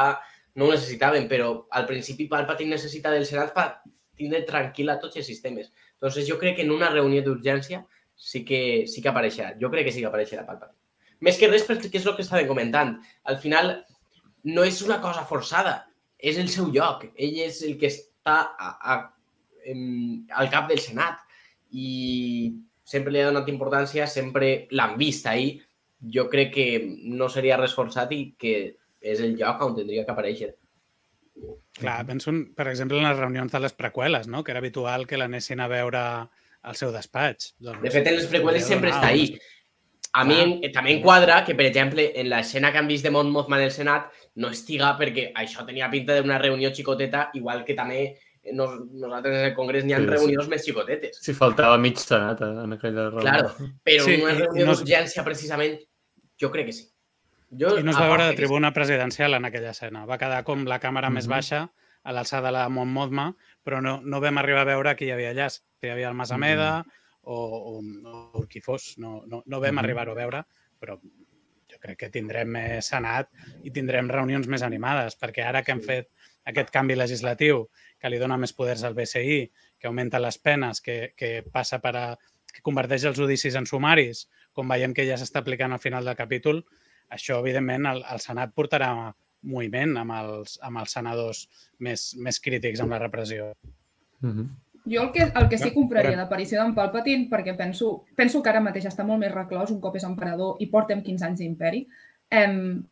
no 0.57 0.65
ho 0.65 0.71
necessitaven, 0.73 1.27
però 1.29 1.67
al 1.69 1.85
principi 1.85 2.29
Palpatine 2.31 2.77
necessita 2.77 3.11
del 3.13 3.27
Senat 3.29 3.53
per 3.53 3.67
tindre 4.17 4.43
tranquil·la 4.47 4.97
tots 5.01 5.19
els 5.21 5.29
sistemes. 5.29 5.71
Entonces 5.95 6.27
jo 6.29 6.39
crec 6.41 6.57
que 6.57 6.65
en 6.65 6.73
una 6.73 6.89
reunió 6.89 7.23
d'urgència 7.23 7.83
sí 8.15 8.43
que, 8.45 8.85
sí 8.87 9.01
que 9.01 9.11
apareixerà. 9.13 9.53
Jo 9.61 9.69
crec 9.71 9.87
que 9.87 9.93
sí 9.95 10.01
que 10.03 10.09
apareixerà 10.09 10.45
Palpatine. 10.45 10.75
Més 11.25 11.37
que 11.37 11.49
res 11.49 11.65
perquè 11.65 11.89
és 11.97 12.05
el 12.05 12.15
que 12.17 12.25
estàvem 12.25 12.49
comentant. 12.49 12.97
Al 13.25 13.39
final 13.41 13.71
no 14.49 14.65
és 14.65 14.81
una 14.85 14.99
cosa 15.01 15.25
forçada, 15.25 15.79
és 16.17 16.37
el 16.37 16.49
seu 16.53 16.69
lloc. 16.73 17.07
Ell 17.15 17.39
és 17.45 17.61
el 17.65 17.77
que 17.81 17.89
està 17.89 18.37
a, 18.53 18.73
a, 18.77 18.97
em, 19.65 20.25
al 20.29 20.49
cap 20.53 20.69
del 20.69 20.81
Senat 20.81 21.23
i 21.71 22.53
sempre 22.87 23.13
li 23.13 23.21
ha 23.21 23.31
donat 23.31 23.49
importància, 23.51 24.07
sempre 24.07 24.67
l'han 24.71 24.97
vist 24.99 25.27
ahir. 25.29 25.57
Jo 26.13 26.27
crec 26.29 26.53
que 26.53 26.67
no 27.09 27.29
seria 27.33 27.57
res 27.57 27.73
forçat 27.77 28.13
i 28.13 28.21
que 28.37 28.53
és 29.01 29.21
el 29.21 29.37
lloc 29.39 29.61
on 29.65 29.75
tindria 29.77 30.05
que 30.05 30.13
aparèixer. 30.13 30.53
Clar, 31.79 32.05
penso, 32.07 32.29
en, 32.31 32.53
per 32.55 32.67
exemple, 32.67 32.97
en 32.97 33.03
les 33.07 33.17
reunions 33.19 33.51
de 33.51 33.59
les 33.59 33.73
preqüeles, 33.73 34.27
no? 34.27 34.43
que 34.43 34.51
era 34.51 34.59
habitual 34.59 35.05
que 35.07 35.17
l'anessin 35.17 35.59
a 35.61 35.67
veure 35.67 35.99
al 36.67 36.75
seu 36.75 36.91
despatx. 36.91 37.53
Doncs, 37.59 37.81
De 37.81 37.91
fet, 37.91 38.07
en 38.07 38.15
les 38.17 38.25
preqüeles 38.27 38.65
sempre 38.65 38.89
està 38.91 39.07
ahí. 39.13 39.37
A 40.17 40.23
mi 40.25 40.39
en- 40.41 40.71
també 40.73 40.93
em 40.95 41.01
quadra 41.03 41.43
que, 41.45 41.53
per 41.53 41.65
exemple, 41.67 42.11
en 42.19 42.29
l'escena 42.31 42.71
que 42.71 42.79
han 42.79 42.87
vist 42.87 43.03
de 43.05 43.11
Mon 43.11 43.29
Mothma 43.29 43.57
en 43.59 43.65
el 43.67 43.71
Senat 43.71 44.07
no 44.35 44.49
estiga 44.49 44.95
perquè 44.97 45.31
això 45.35 45.65
tenia 45.67 45.89
pinta 45.91 46.15
d'una 46.17 46.39
reunió 46.39 46.71
xicoteta, 46.73 47.29
igual 47.35 47.63
que 47.63 47.75
també 47.75 48.17
nos, 48.53 48.79
nosaltres 48.89 49.35
en 49.37 49.45
el 49.51 49.53
Congrés 49.53 49.83
n'hi 49.85 49.93
ha 49.93 49.97
Sí, 49.99 50.05
sí. 50.05 50.09
reunions 50.09 50.47
més 50.47 50.63
xicotetes. 50.65 51.19
Si 51.21 51.33
faltava 51.33 51.77
mig 51.77 51.97
senat 51.99 52.41
eh, 52.41 52.45
en 52.63 52.73
aquella 52.73 53.09
reunió. 53.11 53.21
Claro, 53.21 53.51
però 53.83 54.03
Sí, 54.05 54.15
sí, 54.15 54.21
una 54.23 54.33
reunió 54.33 54.65
no 54.65 54.73
d'urgència, 54.75 55.23
precisament, 55.23 55.77
jo 56.41 56.49
crec 56.49 56.65
que 56.71 56.73
sí. 56.73 56.87
Jo, 57.49 57.77
I 57.79 57.83
no 57.83 57.91
es 57.91 57.97
a 57.97 58.01
va 58.01 58.07
veure 58.09 58.25
de 58.27 58.35
tribuna 58.35 58.73
presidencial 58.73 59.33
en 59.37 59.45
aquella 59.47 59.71
escena. 59.71 60.05
Va 60.05 60.17
quedar 60.19 60.43
com 60.43 60.65
la 60.67 60.79
càmera 60.83 61.09
més 61.09 61.25
Mhm. 61.27 61.31
baixa 61.31 61.71
a 62.03 62.11
l'alçada 62.13 62.47
de 62.47 62.51
la 62.53 62.69
Mont 62.69 62.91
Mothma, 62.91 63.35
però 63.63 63.81
no, 63.81 64.01
no 64.03 64.19
vam 64.21 64.37
arribar 64.37 64.61
a 64.61 64.71
veure 64.73 64.95
qui 64.95 65.05
hi 65.05 65.11
havia 65.11 65.31
allà. 65.31 65.49
Si 65.49 65.61
hi 65.83 65.89
havia 65.89 66.09
el 66.09 66.15
Masameda 66.15 66.85
o, 67.21 67.35
o, 67.35 67.81
o 68.39 68.47
qui 68.47 68.59
fos. 68.61 68.97
No, 68.97 69.23
no, 69.27 69.43
no 69.45 69.59
vam 69.59 69.73
Mhm. 69.75 69.79
arribar-ho 69.79 70.11
a 70.11 70.15
veure, 70.15 70.45
però 70.79 70.99
jo 71.69 71.77
crec 71.79 71.97
que 71.99 72.09
tindrem 72.09 72.47
més 72.47 72.85
senat 72.87 73.29
i 73.63 73.71
tindrem 73.71 74.09
reunions 74.09 74.47
més 74.47 74.61
animades, 74.63 75.17
perquè 75.19 75.43
ara 75.45 75.63
que 75.63 75.71
hem 75.71 75.81
fet 75.81 76.09
aquest 76.45 76.69
canvi 76.71 76.95
legislatiu 76.95 77.69
que 77.99 78.09
li 78.09 78.17
dona 78.17 78.37
més 78.37 78.53
poders 78.53 78.83
al 78.83 78.93
BCI, 78.93 79.51
que 79.79 79.87
augmenta 79.87 80.19
les 80.19 80.37
penes, 80.37 80.79
que, 80.81 81.13
que 81.15 81.43
passa 81.51 81.79
per 81.79 81.95
a, 81.95 82.17
que 82.53 82.61
converteix 82.61 83.03
els 83.05 83.17
judicis 83.17 83.55
en 83.55 83.65
sumaris, 83.65 84.29
com 84.53 84.67
veiem 84.67 84.93
que 84.93 85.05
ja 85.05 85.15
s'està 85.17 85.39
aplicant 85.39 85.73
al 85.73 85.79
final 85.79 86.05
del 86.05 86.15
capítol, 86.15 86.65
això, 87.09 87.39
evidentment, 87.39 87.85
el, 87.85 88.03
el 88.11 88.19
Senat 88.23 88.53
portarà 88.55 88.91
moviment 89.47 89.95
amb 90.01 90.15
els, 90.17 90.57
amb 90.65 90.81
els 90.81 90.93
senadors 90.97 91.43
més, 91.79 92.09
més 92.19 92.39
crítics 92.43 92.81
amb 92.83 92.95
la 92.95 93.01
repressió. 93.03 93.51
Mhm. 94.21 94.47
Jo 94.87 95.01
el 95.03 95.11
que, 95.11 95.25
el 95.35 95.47
que 95.51 95.57
sí 95.59 95.73
compraria 95.75 96.15
l'aparició 96.15 96.61
d'en 96.61 96.73
Palpatine, 96.75 97.27
perquè 97.29 97.57
penso, 97.57 98.05
penso 98.15 98.41
que 98.41 98.49
ara 98.49 98.61
mateix 98.63 98.85
està 98.87 99.03
molt 99.03 99.19
més 99.19 99.33
reclòs 99.33 99.73
un 99.73 99.81
cop 99.83 99.97
és 99.99 100.05
emperador 100.07 100.61
i 100.63 100.69
portem 100.71 101.01
15 101.03 101.25
anys 101.27 101.41
d'imperi, 101.43 101.81
em, 102.31 102.85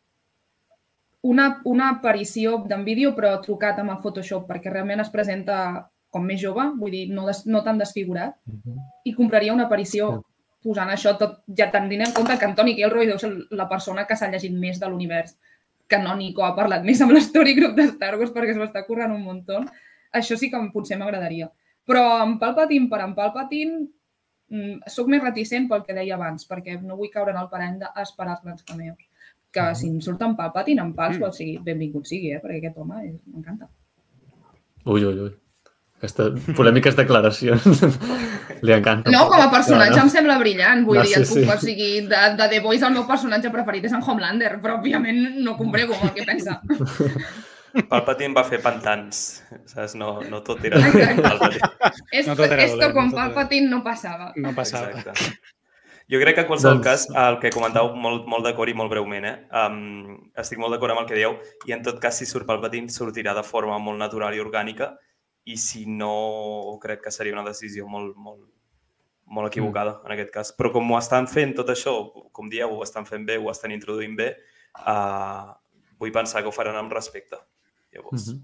una, 1.23 1.61
una 1.63 1.89
aparició 1.95 2.57
d'en 2.67 2.83
vídeo 2.83 3.13
però 3.15 3.31
trucat 3.41 3.79
amb 3.79 3.95
el 3.95 4.01
Photoshop 4.03 4.43
perquè 4.49 4.73
realment 4.73 5.05
es 5.05 5.09
presenta 5.13 5.89
com 6.11 6.23
més 6.27 6.41
jove, 6.41 6.67
vull 6.79 6.91
dir, 6.91 7.05
no, 7.11 7.25
des, 7.27 7.45
no 7.47 7.63
tan 7.63 7.79
desfigurat, 7.79 8.35
Mhm. 8.45 8.77
i 9.05 9.13
compraria 9.13 9.53
una 9.53 9.65
aparició 9.65 10.25
posant 10.65 10.89
això 10.89 11.13
tot, 11.19 11.43
ja 11.57 11.69
tenint 11.73 12.07
en 12.07 12.13
compte 12.15 12.35
que 12.41 12.47
Antoni 12.49 12.73
Gilroy 12.77 13.05
deu 13.09 13.19
ser 13.21 13.29
la 13.53 13.67
persona 13.69 14.07
que 14.09 14.17
s'ha 14.17 14.31
llegit 14.31 14.53
més 14.57 14.79
de 14.81 14.89
l'univers 14.89 15.35
canònic 15.91 16.39
o 16.41 16.45
ha 16.47 16.55
parlat 16.57 16.85
més 16.85 17.01
amb 17.05 17.13
l'Story 17.13 17.53
Group 17.57 17.75
de 17.77 17.85
Star 17.91 18.15
Wars 18.17 18.33
perquè 18.33 18.55
se 18.55 18.61
l'està 18.63 18.81
currant 18.87 19.13
un 19.13 19.21
muntó. 19.21 19.61
Això 20.15 20.37
sí 20.39 20.49
que 20.49 20.61
potser 20.73 20.97
m'agradaria. 20.97 21.51
Però 21.85 22.01
en 22.23 22.39
Palpatine 22.41 22.89
per 22.89 23.03
en 23.05 23.13
Palpatine 23.13 23.83
mm, 24.49 24.89
sóc 24.89 25.11
més 25.13 25.21
reticent 25.21 25.69
pel 25.69 25.83
que 25.85 25.93
deia 25.93 26.17
abans, 26.17 26.47
perquè 26.49 26.79
no 26.81 26.97
vull 26.97 27.13
caure 27.13 27.35
en 27.35 27.41
el 27.43 27.51
parany 27.51 27.77
d'esperar 27.83 28.39
els 28.39 28.43
grans 28.47 28.65
cameos. 28.65 28.97
Que 29.53 29.69
si 29.77 29.87
em 29.91 30.01
surt 30.01 30.23
en 30.25 30.33
Palpatine, 30.35 30.81
en 30.81 30.93
Pals, 30.97 31.19
Mm. 31.19 31.27
mm. 31.27 31.37
sigui, 31.37 31.57
benvingut 31.63 32.09
sigui, 32.09 32.33
eh? 32.33 32.41
perquè 32.41 32.57
aquest 32.63 32.81
home 32.81 33.03
m'encanta. 33.29 33.69
Ui, 34.85 35.03
ui, 35.05 35.19
ui. 35.29 35.35
Aquesta 35.97 36.27
polèmiques 36.57 36.95
declaracions. 36.97 37.65
Li 38.65 38.73
encanta. 38.75 39.09
No, 39.13 39.25
com 39.31 39.39
a 39.41 39.47
personatge 39.51 39.95
No, 39.95 40.03
no. 40.03 40.03
em 40.03 40.11
sembla 40.11 40.35
brillant, 40.41 40.83
vull 40.85 40.99
No, 40.99 41.03
dir, 41.07 41.15
sí, 41.15 41.21
et 41.21 41.29
puc, 41.29 41.39
sí. 41.39 41.49
o 41.53 41.57
sigui, 41.63 41.89
de, 42.11 42.21
de 42.37 42.47
The 42.51 42.59
Voice 42.63 42.85
el 42.85 42.93
meu 42.97 43.05
personatge 43.07 43.51
preferit 43.53 43.87
és 43.87 43.95
en 43.95 44.03
Homelander, 44.05 44.57
però 44.63 44.77
òbviament 44.79 45.39
no 45.45 45.55
comprego 45.57 45.95
el 46.01 46.11
que 46.17 46.25
pensa. 46.27 46.59
Palpatine 47.89 48.31
va 48.35 48.43
fer 48.47 48.61
pantans, 48.63 49.23
saps? 49.67 49.95
No, 49.99 50.21
no 50.31 50.39
tot 50.47 50.61
era 50.63 50.79
Exacte. 50.79 51.21
Palpatine. 51.25 51.71
Esto, 52.11 52.35
tot 52.39 52.45
era 52.47 52.63
esto 52.63 52.77
dolent, 52.77 52.93
con 52.95 53.09
no 53.09 53.15
Palpatine 53.17 53.67
no 53.71 53.81
passava. 53.83 54.29
No 54.39 54.53
passava. 54.55 54.91
Exacte. 54.93 55.33
Jo 56.07 56.19
crec 56.21 56.35
que 56.37 56.43
en 56.45 56.47
qualsevol 56.47 56.77
Doncs- 56.77 56.85
cas, 56.85 57.07
el 57.17 57.39
que 57.41 57.49
comentàveu 57.51 57.95
molt, 57.97 58.27
molt 58.29 58.45
d'acord 58.45 58.69
i 58.69 58.75
molt 58.77 58.91
breument, 58.93 59.25
eh? 59.25 59.35
um, 59.57 60.13
estic 60.37 60.59
molt 60.61 60.75
d'acord 60.75 60.93
amb 60.93 61.01
el 61.01 61.07
que 61.09 61.17
dieu, 61.17 61.33
i 61.67 61.73
en 61.73 61.81
tot 61.83 61.97
cas, 61.99 62.15
si 62.21 62.27
surt 62.29 62.45
Palpatine, 62.47 62.93
sortirà 62.93 63.33
de 63.35 63.43
forma 63.43 63.79
molt 63.81 63.97
natural 63.99 64.37
i 64.37 64.43
orgànica, 64.43 64.91
i 65.45 65.57
si 65.57 65.85
no, 65.85 66.77
crec 66.81 67.03
que 67.05 67.11
seria 67.13 67.33
una 67.33 67.43
decisió 67.45 67.85
molt, 67.87 68.15
molt, 68.17 68.43
molt 69.27 69.47
equivocada, 69.51 69.99
en 70.05 70.11
aquest 70.15 70.31
cas. 70.33 70.51
Però 70.57 70.71
com 70.73 70.89
ho 70.91 70.97
estan 70.97 71.27
fent 71.29 71.53
tot 71.57 71.69
això, 71.73 71.93
com 72.33 72.49
dieu, 72.49 72.69
ho 72.73 72.83
estan 72.83 73.05
fent 73.05 73.25
bé, 73.25 73.37
ho 73.37 73.51
estan 73.51 73.71
introduint 73.75 74.15
bé, 74.17 74.31
uh, 74.85 75.53
vull 75.99 76.11
pensar 76.11 76.41
que 76.41 76.49
ho 76.49 76.55
faran 76.55 76.75
amb 76.75 76.91
respecte. 76.93 77.37
Llavors, 77.93 78.27
Mhm. 78.33 78.41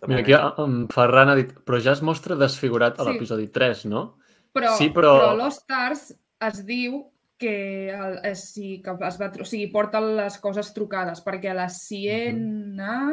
de 0.00 0.06
Mira, 0.08 0.20
aquí 0.20 0.62
en 0.62 0.88
Ferran 0.88 1.28
ha 1.30 1.34
dit, 1.34 1.50
però 1.64 1.80
ja 1.80 1.92
es 1.92 2.02
mostra 2.02 2.36
desfigurat 2.36 2.98
a 3.00 3.04
Sí. 3.04 3.10
l'episodi 3.10 3.48
3, 3.48 3.86
no? 3.86 4.18
Però, 4.52 4.76
Sí, 4.76 4.90
però- 4.90 5.18
però 5.18 5.36
Lost 5.36 5.62
Stars 5.62 6.14
es 6.40 6.64
diu 6.66 7.10
que, 7.38 7.90
el, 7.90 8.20
es, 8.22 8.52
sí, 8.52 8.80
que 8.82 8.90
es 8.90 9.18
va, 9.20 9.32
o 9.40 9.44
sigui, 9.44 9.66
porta 9.72 10.00
les 10.00 10.38
coses 10.38 10.72
trucades, 10.72 11.24
perquè 11.24 11.52
la 11.54 11.68
Siena, 11.68 13.12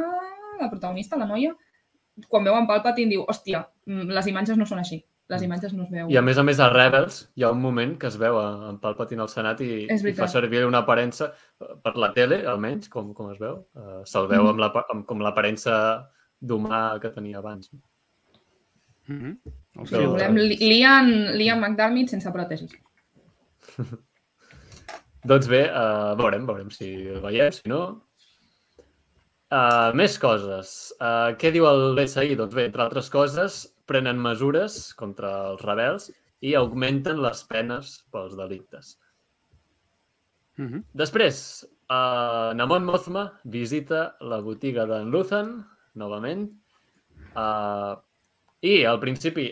la 0.60 0.70
protagonista, 0.70 1.18
la 1.18 1.26
noia, 1.26 1.56
quan 2.28 2.44
veu 2.44 2.56
en 2.58 2.68
Palpatine 2.68 3.10
diu, 3.10 3.26
hòstia, 3.28 3.66
mm, 3.88 4.10
les 4.12 4.28
imatges 4.28 4.58
no 4.58 4.66
són 4.66 4.80
així, 4.80 5.00
les 5.32 5.42
imatges 5.44 5.74
no 5.74 5.84
es 5.84 5.90
veuen. 5.92 6.10
I 6.12 6.18
a 6.18 6.22
més 6.22 6.38
a 6.38 6.44
més 6.44 6.60
a 6.60 6.70
Rebels 6.70 7.30
hi 7.36 7.44
ha 7.44 7.52
un 7.52 7.62
moment 7.62 7.98
que 7.98 8.08
es 8.08 8.18
veu 8.18 8.38
a- 8.40 8.70
en 8.70 8.80
Palpatine 8.80 9.22
al 9.22 9.30
Senat 9.30 9.62
i, 9.62 9.86
i 9.90 10.14
fa 10.14 10.28
servir 10.28 10.66
una 10.66 10.80
aparença 10.80 11.32
eh, 11.62 11.66
per 11.84 11.96
la 11.98 12.12
tele, 12.14 12.46
almenys, 12.46 12.90
com, 12.90 13.14
com 13.14 13.32
es 13.32 13.40
veu. 13.40 13.66
Uh, 13.74 14.02
Se'l 14.06 14.28
veu 14.28 14.44
Mhm. 14.44 14.50
amb 14.50 14.60
la, 14.60 14.72
amb, 14.90 15.06
com 15.06 15.20
l'aparença 15.22 16.10
d'humà 16.42 17.00
que 17.00 17.10
tenia 17.10 17.38
abans. 17.40 17.72
Mhm. 19.08 19.38
Però- 19.76 19.88
Si 19.88 20.06
volem, 20.06 20.36
Li- 20.36 20.58
Liam, 20.58 21.08
Liam 21.38 21.60
McDermott 21.64 22.10
sense 22.10 22.30
pròtesis. 22.32 22.72
Doncs 25.24 25.48
bé, 25.48 25.68
uh, 25.70 26.16
veurem, 26.18 26.46
veurem 26.48 26.70
si 26.74 26.88
el 27.08 27.22
veiem, 27.22 27.52
si 27.54 27.70
no... 27.70 27.82
Uh, 29.52 29.92
més 30.00 30.14
coses. 30.16 30.70
Uh, 30.96 31.34
què 31.36 31.50
diu 31.52 31.66
el 31.68 31.90
BSI? 31.98 32.38
Doncs 32.40 32.56
bé, 32.56 32.70
entre 32.70 32.86
altres 32.86 33.10
coses, 33.12 33.66
prenen 33.90 34.20
mesures 34.24 34.94
contra 34.96 35.32
els 35.50 35.64
rebels 35.68 36.08
i 36.40 36.54
augmenten 36.56 37.20
les 37.20 37.42
penes 37.50 37.98
pels 38.14 38.38
delictes. 38.40 38.94
Mhm. 40.56 40.86
Després, 40.96 41.66
uh, 41.90 42.54
Namon 42.56 42.88
Mothma 42.88 43.26
visita 43.44 44.16
la 44.22 44.40
botiga 44.40 44.86
d'en 44.88 45.12
Luthen, 45.12 45.52
novament, 45.96 46.48
uh, 47.36 48.00
i 48.62 48.86
al 48.86 49.02
principi 49.04 49.50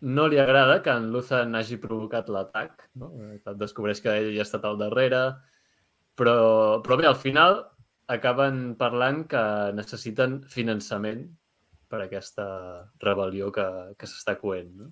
no 0.00 0.26
li 0.28 0.38
agrada 0.40 0.80
que 0.82 0.90
en 0.92 1.10
Luthen 1.12 1.54
hagi 1.54 1.76
provocat 1.80 2.28
l'atac, 2.28 2.88
no? 2.96 3.12
Descobreix 3.60 4.00
que 4.00 4.08
ell 4.08 4.38
ha 4.38 4.44
estat 4.44 4.64
al 4.64 4.80
darrere, 4.80 5.22
però, 6.16 6.80
però 6.84 6.96
bé, 6.96 7.06
al 7.08 7.20
final 7.20 7.73
acaben 8.08 8.74
parlant 8.76 9.24
que 9.28 9.42
necessiten 9.74 10.42
finançament 10.50 11.24
per 11.88 12.02
aquesta 12.04 12.44
rebel·lió 13.00 13.50
que, 13.54 13.66
que 13.98 14.06
s'està 14.06 14.36
coent. 14.40 14.70
No? 14.76 14.90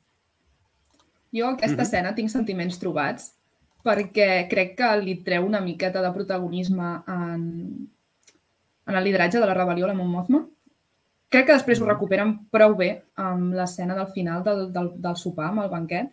Jo 1.33 1.49
aquesta 1.49 1.77
Mhm. 1.77 1.87
escena 1.87 2.15
tinc 2.15 2.31
sentiments 2.31 2.79
trobats 2.79 3.33
perquè 3.83 4.47
crec 4.49 4.77
que 4.77 4.97
li 5.01 5.17
treu 5.25 5.47
una 5.47 5.61
miqueta 5.61 6.03
de 6.03 6.13
protagonisme 6.13 7.03
en, 7.09 7.89
en 8.87 8.95
el 8.95 9.05
lideratge 9.05 9.41
de 9.41 9.47
la 9.47 9.55
rebel·lió 9.55 9.85
a 9.85 9.89
la 9.89 9.95
Mon 9.95 10.11
Mothma. 10.11 10.47
Crec 11.29 11.47
que 11.47 11.57
després 11.57 11.81
ho 11.81 11.87
recuperen 11.89 12.35
prou 12.53 12.77
bé 12.77 13.03
amb 13.17 13.55
l'escena 13.55 13.95
del 13.97 14.07
final 14.13 14.43
del, 14.45 14.73
del, 14.73 14.93
del 15.01 15.17
sopar, 15.17 15.49
amb 15.49 15.63
el 15.65 15.71
banquet, 15.71 16.11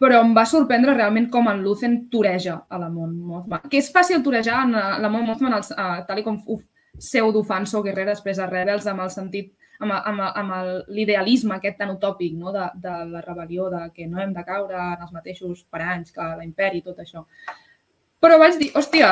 però 0.00 0.22
em 0.24 0.34
va 0.36 0.46
sorprendre 0.48 0.96
realment 0.96 1.28
com 1.32 1.48
en 1.50 1.60
Lucen 1.60 1.96
toreja 2.12 2.62
a 2.68 2.78
la 2.80 2.88
Mon 2.88 3.12
Mothma. 3.12 3.60
Que 3.68 3.82
és 3.82 3.90
fàcil 3.92 4.22
torejar 4.24 4.62
en 4.64 4.74
eh, 4.74 4.84
la 5.02 5.10
Mon 5.12 5.26
Mothma 5.28 5.50
en 5.50 5.56
el, 5.58 5.66
uh, 5.76 6.04
tal 6.08 6.22
i 6.22 6.24
com 6.24 6.38
uf, 6.46 6.62
pseudo-fan 6.96 7.68
So 7.68 7.82
Guerrera 7.84 8.14
després 8.14 8.40
a 8.40 8.48
Rebels 8.48 8.88
amb 8.88 9.04
el 9.04 9.12
sentit 9.12 9.52
amb, 9.80 9.94
amb, 9.96 10.22
amb 10.36 10.90
l'idealisme 10.92 11.56
aquest 11.56 11.78
tan 11.80 11.92
utòpic 11.94 12.36
no? 12.36 12.52
de, 12.52 12.66
de 12.82 12.96
la 13.12 13.22
rebel·lió, 13.24 13.70
de 13.72 13.86
que 13.96 14.06
no 14.08 14.20
hem 14.20 14.34
de 14.36 14.44
caure 14.44 14.76
en 14.76 15.04
els 15.06 15.12
mateixos 15.16 15.64
paranys 15.72 16.12
que 16.16 16.26
l'imperi 16.40 16.80
i 16.80 16.86
tot 16.86 17.00
això. 17.00 17.24
Però 18.20 18.36
vaig 18.36 18.58
dir, 18.60 18.66
hòstia, 18.76 19.10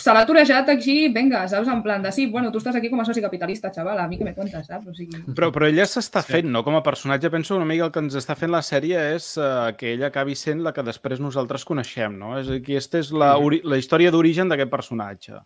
se 0.00 0.12
l'ha 0.16 0.22
torejat 0.24 0.70
aquí, 0.72 0.94
vinga, 1.12 1.42
saps? 1.48 1.68
En 1.68 1.82
plan 1.84 2.00
de, 2.02 2.08
sí, 2.12 2.24
bueno, 2.32 2.48
tu 2.52 2.56
estàs 2.62 2.78
aquí 2.78 2.88
com 2.88 3.02
a 3.02 3.04
soci 3.04 3.20
capitalista, 3.20 3.68
xaval, 3.74 3.98
a 4.00 4.06
mi 4.08 4.16
que 4.16 4.24
me 4.24 4.32
cuentes, 4.32 4.64
saps? 4.66 4.86
O 4.88 4.94
sigui, 4.96 5.20
Però, 5.36 5.50
però 5.52 5.68
ella 5.68 5.84
s'està 5.84 6.22
Sí. 6.24 6.32
fent, 6.32 6.48
no? 6.48 6.64
Com 6.64 6.74
a 6.78 6.82
personatge, 6.82 7.28
penso 7.30 7.54
una 7.56 7.66
mica 7.68 7.84
el 7.84 7.92
que 7.92 8.00
ens 8.00 8.16
està 8.16 8.34
fent 8.34 8.50
la 8.50 8.62
sèrie 8.64 8.96
és 9.14 9.36
uh, 9.36 9.76
que 9.76 9.92
ella 9.92 10.06
acabi 10.08 10.34
sent 10.34 10.62
la 10.64 10.72
que 10.72 10.82
després 10.82 11.20
nosaltres 11.20 11.64
coneixem, 11.68 12.16
no? 12.16 12.38
És 12.40 12.48
a 12.48 12.52
dir, 12.56 12.62
aquesta 12.62 12.98
és 13.04 13.12
la, 13.12 13.34
la 13.36 13.76
història 13.76 14.10
d'origen 14.10 14.48
d'aquest 14.48 14.70
personatge. 14.72 15.36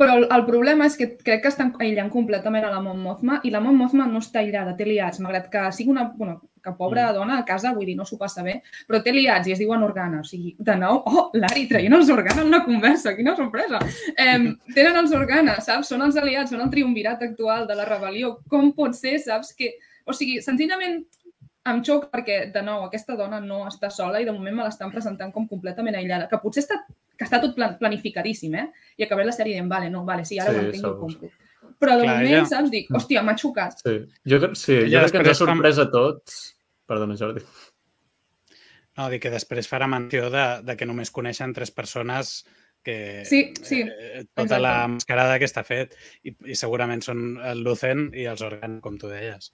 Però 0.00 0.14
el, 0.16 0.24
el 0.32 0.44
problema 0.46 0.86
és 0.88 0.94
que 0.96 1.10
crec 1.20 1.42
que 1.44 1.50
estan 1.52 1.74
aïllant 1.76 2.08
completament 2.12 2.64
a 2.64 2.70
la 2.72 2.80
Mon 2.80 3.02
Mothma 3.04 3.42
i 3.44 3.50
la 3.52 3.60
Mon 3.60 3.76
Mothma 3.76 4.06
no 4.08 4.22
està 4.24 4.40
aïllada, 4.40 4.72
té 4.78 4.86
liats, 4.88 5.20
malgrat 5.20 5.50
que 5.52 5.66
sigui 5.76 5.92
una 5.92 6.06
bueno, 6.16 6.38
que 6.64 6.72
pobra 6.78 7.10
dona 7.12 7.38
a 7.38 7.44
casa, 7.44 7.74
vull 7.76 7.88
dir, 7.88 7.96
no 7.98 8.06
s'ho 8.08 8.16
passa 8.20 8.44
bé, 8.46 8.58
però 8.88 9.00
té 9.04 9.12
liats 9.12 9.48
i 9.48 9.54
es 9.54 9.60
diuen 9.60 9.84
Organa. 9.84 10.22
O 10.24 10.28
sigui, 10.28 10.54
de 10.56 10.76
nou, 10.80 11.02
oh, 11.04 11.26
l'Ari 11.36 11.66
traient 11.68 11.96
els 11.96 12.12
Organa 12.12 12.44
en 12.44 12.48
una 12.48 12.62
conversa, 12.64 13.12
quina 13.18 13.36
sorpresa. 13.36 13.80
Eh, 14.14 14.38
tenen 14.76 14.96
els 15.02 15.12
Organa, 15.16 15.58
saps? 15.64 15.92
Són 15.92 16.04
els 16.06 16.16
aliats, 16.20 16.52
són 16.54 16.64
el 16.64 16.72
triumvirat 16.72 17.24
actual 17.28 17.68
de 17.68 17.76
la 17.76 17.88
rebel·lió. 17.88 18.38
Com 18.48 18.72
pot 18.76 18.96
ser, 18.96 19.18
saps? 19.20 19.52
Que, 19.56 19.74
o 20.08 20.16
sigui, 20.16 20.40
senzillament 20.44 21.02
em 21.70 21.84
xoca 21.84 22.08
perquè, 22.08 22.46
de 22.54 22.64
nou, 22.64 22.86
aquesta 22.86 23.16
dona 23.18 23.40
no 23.44 23.66
està 23.68 23.90
sola 23.92 24.20
i 24.20 24.24
de 24.24 24.32
moment 24.32 24.56
me 24.56 24.64
l'estan 24.64 24.92
presentant 24.92 25.32
com 25.34 25.48
completament 25.48 25.98
aïllada, 25.98 26.28
que 26.30 26.40
potser 26.40 26.64
està, 26.64 26.80
que 27.20 27.26
està 27.28 27.38
tot 27.42 27.52
plan, 27.56 27.74
planificadíssim, 27.76 28.54
eh? 28.56 28.66
I 28.96 29.04
acabaré 29.04 29.28
la 29.28 29.34
sèrie 29.36 29.52
dient, 29.58 29.68
vale, 29.68 29.90
no, 29.92 30.06
vale, 30.08 30.24
sí, 30.24 30.38
ara 30.40 30.54
Sí, 30.54 30.56
ho 30.56 30.62
entenc 30.70 30.86
i 30.88 30.92
compro. 31.04 31.28
Però 31.80 31.96
de 32.00 32.06
Clar, 32.06 32.14
moment, 32.16 32.30
ella- 32.32 32.46
saps? 32.48 32.70
Dic, 32.72 32.88
hòstia, 32.96 33.22
m'ha 33.24 33.34
xocat. 33.36 33.76
Sí, 33.84 33.98
jo, 34.32 34.38
sí, 34.56 34.78
jo 34.86 34.88
Ja 34.94 35.02
crec 35.04 35.12
que 35.12 35.20
ens 35.26 35.30
ha 35.34 35.34
sorprès 35.42 35.78
a 35.78 35.86
tots. 35.92 36.40
Perdona, 36.88 37.16
Jordi. 37.20 37.44
No, 38.98 39.06
dic 39.12 39.22
que 39.22 39.30
després 39.32 39.68
farà 39.70 39.86
menció 39.88 40.28
de, 40.32 40.46
de 40.66 40.74
que 40.76 40.88
només 40.88 41.12
coneixen 41.14 41.52
tres 41.56 41.70
persones 41.70 42.40
que 42.82 43.22
Sí, 43.28 43.52
sí, 43.62 43.82
eh, 43.84 44.24
tota 44.34 44.56
exacte. 44.56 44.60
la 44.64 44.74
mascarada 44.88 45.38
que 45.38 45.44
està 45.48 45.62
fet 45.68 45.94
i, 46.24 46.32
i 46.48 46.56
segurament 46.56 47.02
són 47.04 47.36
el 47.44 47.60
Lucen 47.64 48.08
i 48.16 48.24
els 48.28 48.40
Organ, 48.42 48.80
com 48.80 48.96
tu 48.98 49.08
deies. 49.12 49.52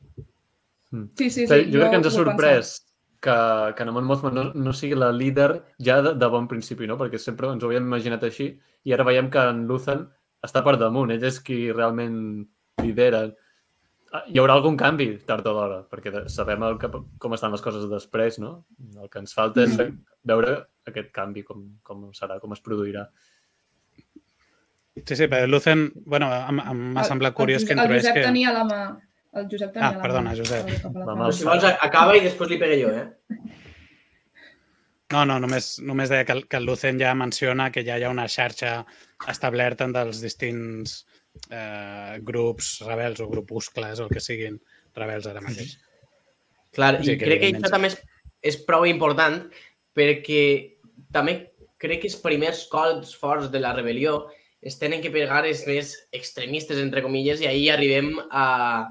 Sí, 1.18 1.29
sí, 1.29 1.31
sí. 1.42 1.46
Però 1.50 1.59
jo 1.66 1.81
crec 1.83 1.90
que 1.90 1.96
ens 2.00 2.07
ha 2.07 2.14
sorprès 2.14 2.72
que, 3.20 3.37
que 3.76 3.85
Namon 3.85 4.05
Mothma 4.07 4.31
no, 4.31 4.44
no 4.55 4.72
sigui 4.72 4.94
la 4.98 5.11
líder 5.12 5.62
ja 5.83 6.00
de, 6.02 6.14
de 6.14 6.26
bon 6.33 6.46
principi, 6.48 6.87
no? 6.87 6.96
Perquè 7.00 7.18
sempre 7.18 7.48
ens 7.52 7.62
ho 7.64 7.70
havíem 7.70 7.87
imaginat 7.87 8.22
així 8.29 8.50
i 8.85 8.92
ara 8.94 9.05
veiem 9.05 9.31
que 9.31 9.38
en 9.50 9.66
Luthen 9.66 10.07
està 10.46 10.62
per 10.62 10.76
damunt, 10.79 11.11
ell 11.11 11.24
és 11.24 11.40
qui 11.40 11.72
realment 11.72 12.46
lidera. 12.83 13.24
Ah, 14.12 14.22
Hi 14.31 14.38
haurà 14.38 14.55
algun 14.55 14.76
canvi 14.79 15.09
tard 15.26 15.46
o 15.50 15.52
d'hora, 15.57 15.81
perquè 15.90 16.29
sabem 16.31 16.62
el 16.62 16.76
que, 16.79 16.88
com 17.18 17.35
estan 17.35 17.50
les 17.52 17.61
coses 17.64 17.88
després, 17.90 18.38
no? 18.38 18.64
El 19.02 19.09
que 19.11 19.18
ens 19.18 19.35
falta 19.35 19.64
és 19.64 19.76
Mhm. 19.76 19.96
veure 20.24 20.66
aquest 20.87 21.11
canvi, 21.12 21.42
com, 21.42 21.64
com 21.83 22.11
serà, 22.12 22.38
com 22.40 22.52
es 22.52 22.62
produirà. 22.62 23.09
Sí, 25.05 25.14
sí, 25.16 25.26
però 25.29 25.44
el 25.44 25.50
Lucen, 25.50 25.92
bueno, 26.07 26.29
m'ha 26.31 27.00
El- 27.02 27.05
semblat 27.05 27.33
el 27.33 27.37
curiós 27.37 27.64
que 27.64 27.74
Josep- 27.74 27.90
El 27.90 27.96
Josep 28.00 28.14
que... 28.14 28.22
tenia 28.22 28.52
la 28.52 28.64
mà... 28.64 28.79
El 29.37 29.49
Josep 29.53 29.72
tenia 29.75 29.88
Ah, 29.90 29.96
la 29.96 30.03
perdona, 30.03 30.33
mà. 30.33 30.37
Josep. 30.38 30.70
la. 30.96 31.31
Si 31.33 31.44
vols, 31.44 31.64
acaba 31.85 32.16
i 32.16 32.22
després 32.25 32.51
li 32.51 32.59
pegue 32.61 32.79
jo, 32.81 32.90
eh? 32.90 33.07
No, 35.12 35.20
no, 35.29 35.37
només, 35.38 35.77
només 35.87 36.11
deia 36.11 36.25
que 36.27 36.35
el, 36.35 36.40
que 36.51 36.59
el 36.59 36.64
Lucen 36.66 36.99
ja 36.99 37.12
menciona 37.14 37.68
que 37.70 37.85
ja 37.87 37.99
hi 37.99 38.03
ha 38.07 38.11
una 38.11 38.27
xarxa 38.27 38.81
establerta 39.31 39.87
en 39.87 39.92
dels 39.94 40.18
distints 40.25 40.96
eh, 41.51 42.16
grups 42.27 42.81
rebels 42.88 43.20
o 43.22 43.29
grupuscles 43.31 44.01
o 44.01 44.09
el 44.09 44.11
que 44.16 44.22
siguin 44.25 44.59
rebels 44.99 45.29
ara 45.31 45.44
mateix. 45.44 45.77
Clar, 46.75 46.96
Sí, 47.05 47.12
i 47.14 47.18
que 47.20 47.29
crec 47.29 47.40
que 47.44 47.53
això 47.55 47.70
també 47.70 47.92
és, 47.92 48.01
és 48.51 48.59
prou 48.66 48.85
important 48.90 49.38
perquè 49.96 50.42
també 51.14 51.38
crec 51.79 52.03
que 52.03 52.11
els 52.11 52.18
primers 52.25 52.64
colps 52.72 53.14
forts 53.16 53.53
de 53.53 53.61
la 53.62 53.77
rebel·lió 53.77 54.25
es 54.66 54.79
tenen 54.81 55.01
que 55.05 55.12
pegar 55.14 55.44
els 55.46 55.62
més 55.68 55.92
extremistes, 56.11 56.81
entre 56.83 57.03
comilles, 57.05 57.40
i 57.40 57.46
ahir 57.46 57.70
arribem 57.77 58.16
a... 58.31 58.88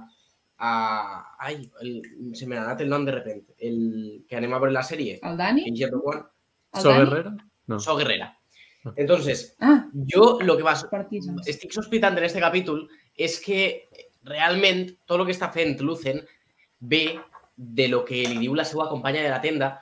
a 0.66 1.36
ai, 1.48 1.58
el, 1.82 1.92
se 2.36 2.48
me 2.48 2.56
n'ha 2.56 2.64
anat 2.66 2.82
el 2.82 2.90
nom 2.90 3.06
de 3.06 3.12
repente. 3.16 3.54
El 3.60 4.24
que 4.28 4.38
anem 4.40 4.54
a 4.54 4.60
veure 4.64 4.74
la 4.74 4.84
sèrie. 4.84 5.20
El 5.22 5.38
Dani? 5.38 5.66
Ja 5.78 5.90
Rogue 5.92 6.16
One. 6.16 6.24
El 6.74 6.82
So 6.82 6.90
Dani? 6.90 7.06
Guerrera? 7.10 7.36
No. 7.68 7.80
So 7.80 7.96
Guerrera. 7.98 8.32
Entonces, 8.96 9.56
Ah, 9.60 9.88
yo 9.94 10.38
lo 10.42 10.56
que 10.58 10.64
vas, 10.64 10.84
partisans. 10.86 11.48
estic 11.48 11.72
sospitant 11.74 12.18
en 12.20 12.24
este 12.28 12.40
capítol 12.40 12.88
és 13.18 13.40
que 13.42 13.90
realment 14.24 14.92
tot 15.08 15.20
el 15.20 15.26
que 15.26 15.34
està 15.34 15.52
fent 15.54 15.80
Lucen 15.82 16.22
ve 16.80 17.20
de 17.58 17.88
lo 17.88 18.04
que 18.06 18.24
li 18.28 18.38
diu 18.44 18.54
la 18.54 18.66
seva 18.66 18.88
companya 18.90 19.24
de 19.24 19.30
la 19.32 19.42
tenda, 19.42 19.82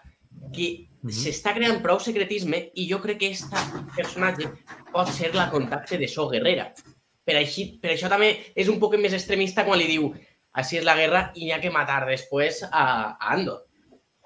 que 0.53 0.87
Mhm. 1.01 1.09
s'està 1.11 1.53
creant 1.53 1.81
prou 1.81 1.99
secretisme 1.99 2.71
i 2.75 2.87
jo 2.89 3.01
crec 3.01 3.17
que 3.19 3.27
aquesta 3.33 3.59
personatge 3.95 4.47
pot 4.93 5.07
ser 5.09 5.33
la 5.35 5.49
contacte 5.51 5.97
de 5.97 6.07
So 6.07 6.29
Guerrera. 6.29 6.73
Per, 7.25 7.35
així, 7.35 7.77
per 7.81 7.91
això 7.91 8.07
també 8.09 8.37
és 8.55 8.67
un 8.69 8.79
poc 8.79 8.95
més 8.97 9.13
extremista 9.13 9.65
quan 9.65 9.79
li 9.79 9.87
diu 9.87 10.13
així 10.53 10.79
és 10.79 10.85
la 10.85 10.95
guerra 10.97 11.23
i 11.35 11.45
n'hi 11.45 11.53
ha 11.55 11.61
que 11.61 11.71
matar 11.73 12.03
després 12.07 12.61
a, 12.69 12.83
a 13.17 13.33
Andor. 13.33 13.65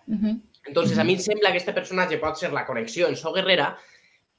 Mhm. 0.07 0.41
Entonces, 0.67 0.97
a 0.99 1.03
mi 1.03 1.13
em 1.13 1.19
sembla 1.23 1.51
que 1.51 1.61
este 1.61 1.73
personatge 1.73 2.19
pot 2.19 2.35
ser 2.35 2.51
la 2.51 2.65
connexió 2.65 3.07
en 3.07 3.15
So 3.15 3.31
Guerrera 3.31 3.71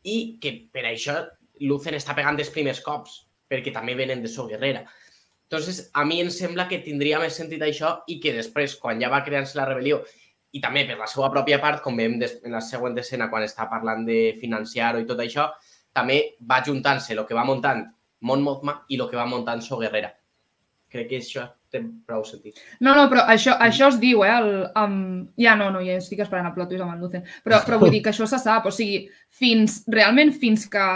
i 0.04 0.38
que 0.40 0.52
per 0.72 0.84
això 0.84 1.22
Lucen 1.64 1.96
està 1.96 2.14
pegant 2.14 2.36
els 2.38 2.52
primers 2.52 2.82
cops, 2.84 3.22
perquè 3.48 3.72
també 3.72 3.94
venen 3.96 4.22
de 4.22 4.28
So 4.28 4.46
Guerrera. 4.46 4.84
Entonces, 5.48 5.88
a 5.94 6.04
mi 6.04 6.20
em 6.20 6.28
sembla 6.30 6.68
que 6.68 6.82
tindria 6.84 7.18
més 7.22 7.38
sentit 7.40 7.62
això 7.64 8.02
i 8.06 8.18
que 8.20 8.34
després, 8.36 8.76
quan 8.76 9.00
ja 9.00 9.08
va 9.08 9.24
crear-se 9.24 9.56
la 9.56 9.64
rebel·lió, 9.70 10.02
i 10.52 10.60
també 10.60 10.84
per 10.88 10.98
la 11.00 11.08
seva 11.08 11.30
pròpia 11.32 11.60
part, 11.60 11.80
com 11.84 11.96
veiem 11.96 12.18
en 12.20 12.52
la 12.52 12.60
següent 12.64 12.96
escena, 13.00 13.30
quan 13.32 13.44
està 13.44 13.68
parlant 13.68 14.04
de 14.04 14.36
financiar-ho 14.40 15.00
i 15.00 15.08
tot 15.08 15.20
això, 15.24 15.48
també 15.96 16.36
va 16.44 16.60
juntant-se 16.64 17.16
el 17.16 17.24
que 17.24 17.36
va 17.36 17.48
muntant 17.48 17.86
Mon 18.20 18.42
Mothma 18.44 18.82
i 18.88 19.00
el 19.00 19.08
que 19.08 19.16
va 19.16 19.26
muntant 19.26 19.64
So 19.64 19.80
Guerrera. 19.80 20.12
Crec 20.92 21.08
que 21.08 21.22
això 21.24 21.46
té 21.72 21.82
prou 22.08 22.24
sentit. 22.26 22.58
No, 22.80 22.94
no, 22.96 23.06
però 23.12 23.24
això, 23.28 23.54
això 23.64 23.90
es 23.92 24.00
diu, 24.02 24.24
eh? 24.26 24.34
El, 24.34 24.50
um, 24.80 24.98
ja 25.40 25.54
no, 25.58 25.70
no, 25.74 25.82
ja 25.84 25.98
estic 26.00 26.22
esperant 26.24 26.48
el 26.50 26.56
plot 26.56 26.72
twist 26.72 26.84
amb 26.84 26.94
el 26.94 27.02
Lucen. 27.04 27.24
Però, 27.44 27.60
però 27.66 27.80
vull 27.82 27.94
dir 27.94 28.02
que 28.04 28.12
això 28.12 28.28
se 28.30 28.40
sap, 28.42 28.68
o 28.68 28.74
sigui, 28.74 29.06
fins, 29.40 29.82
realment 29.92 30.34
fins 30.36 30.68
que... 30.72 30.90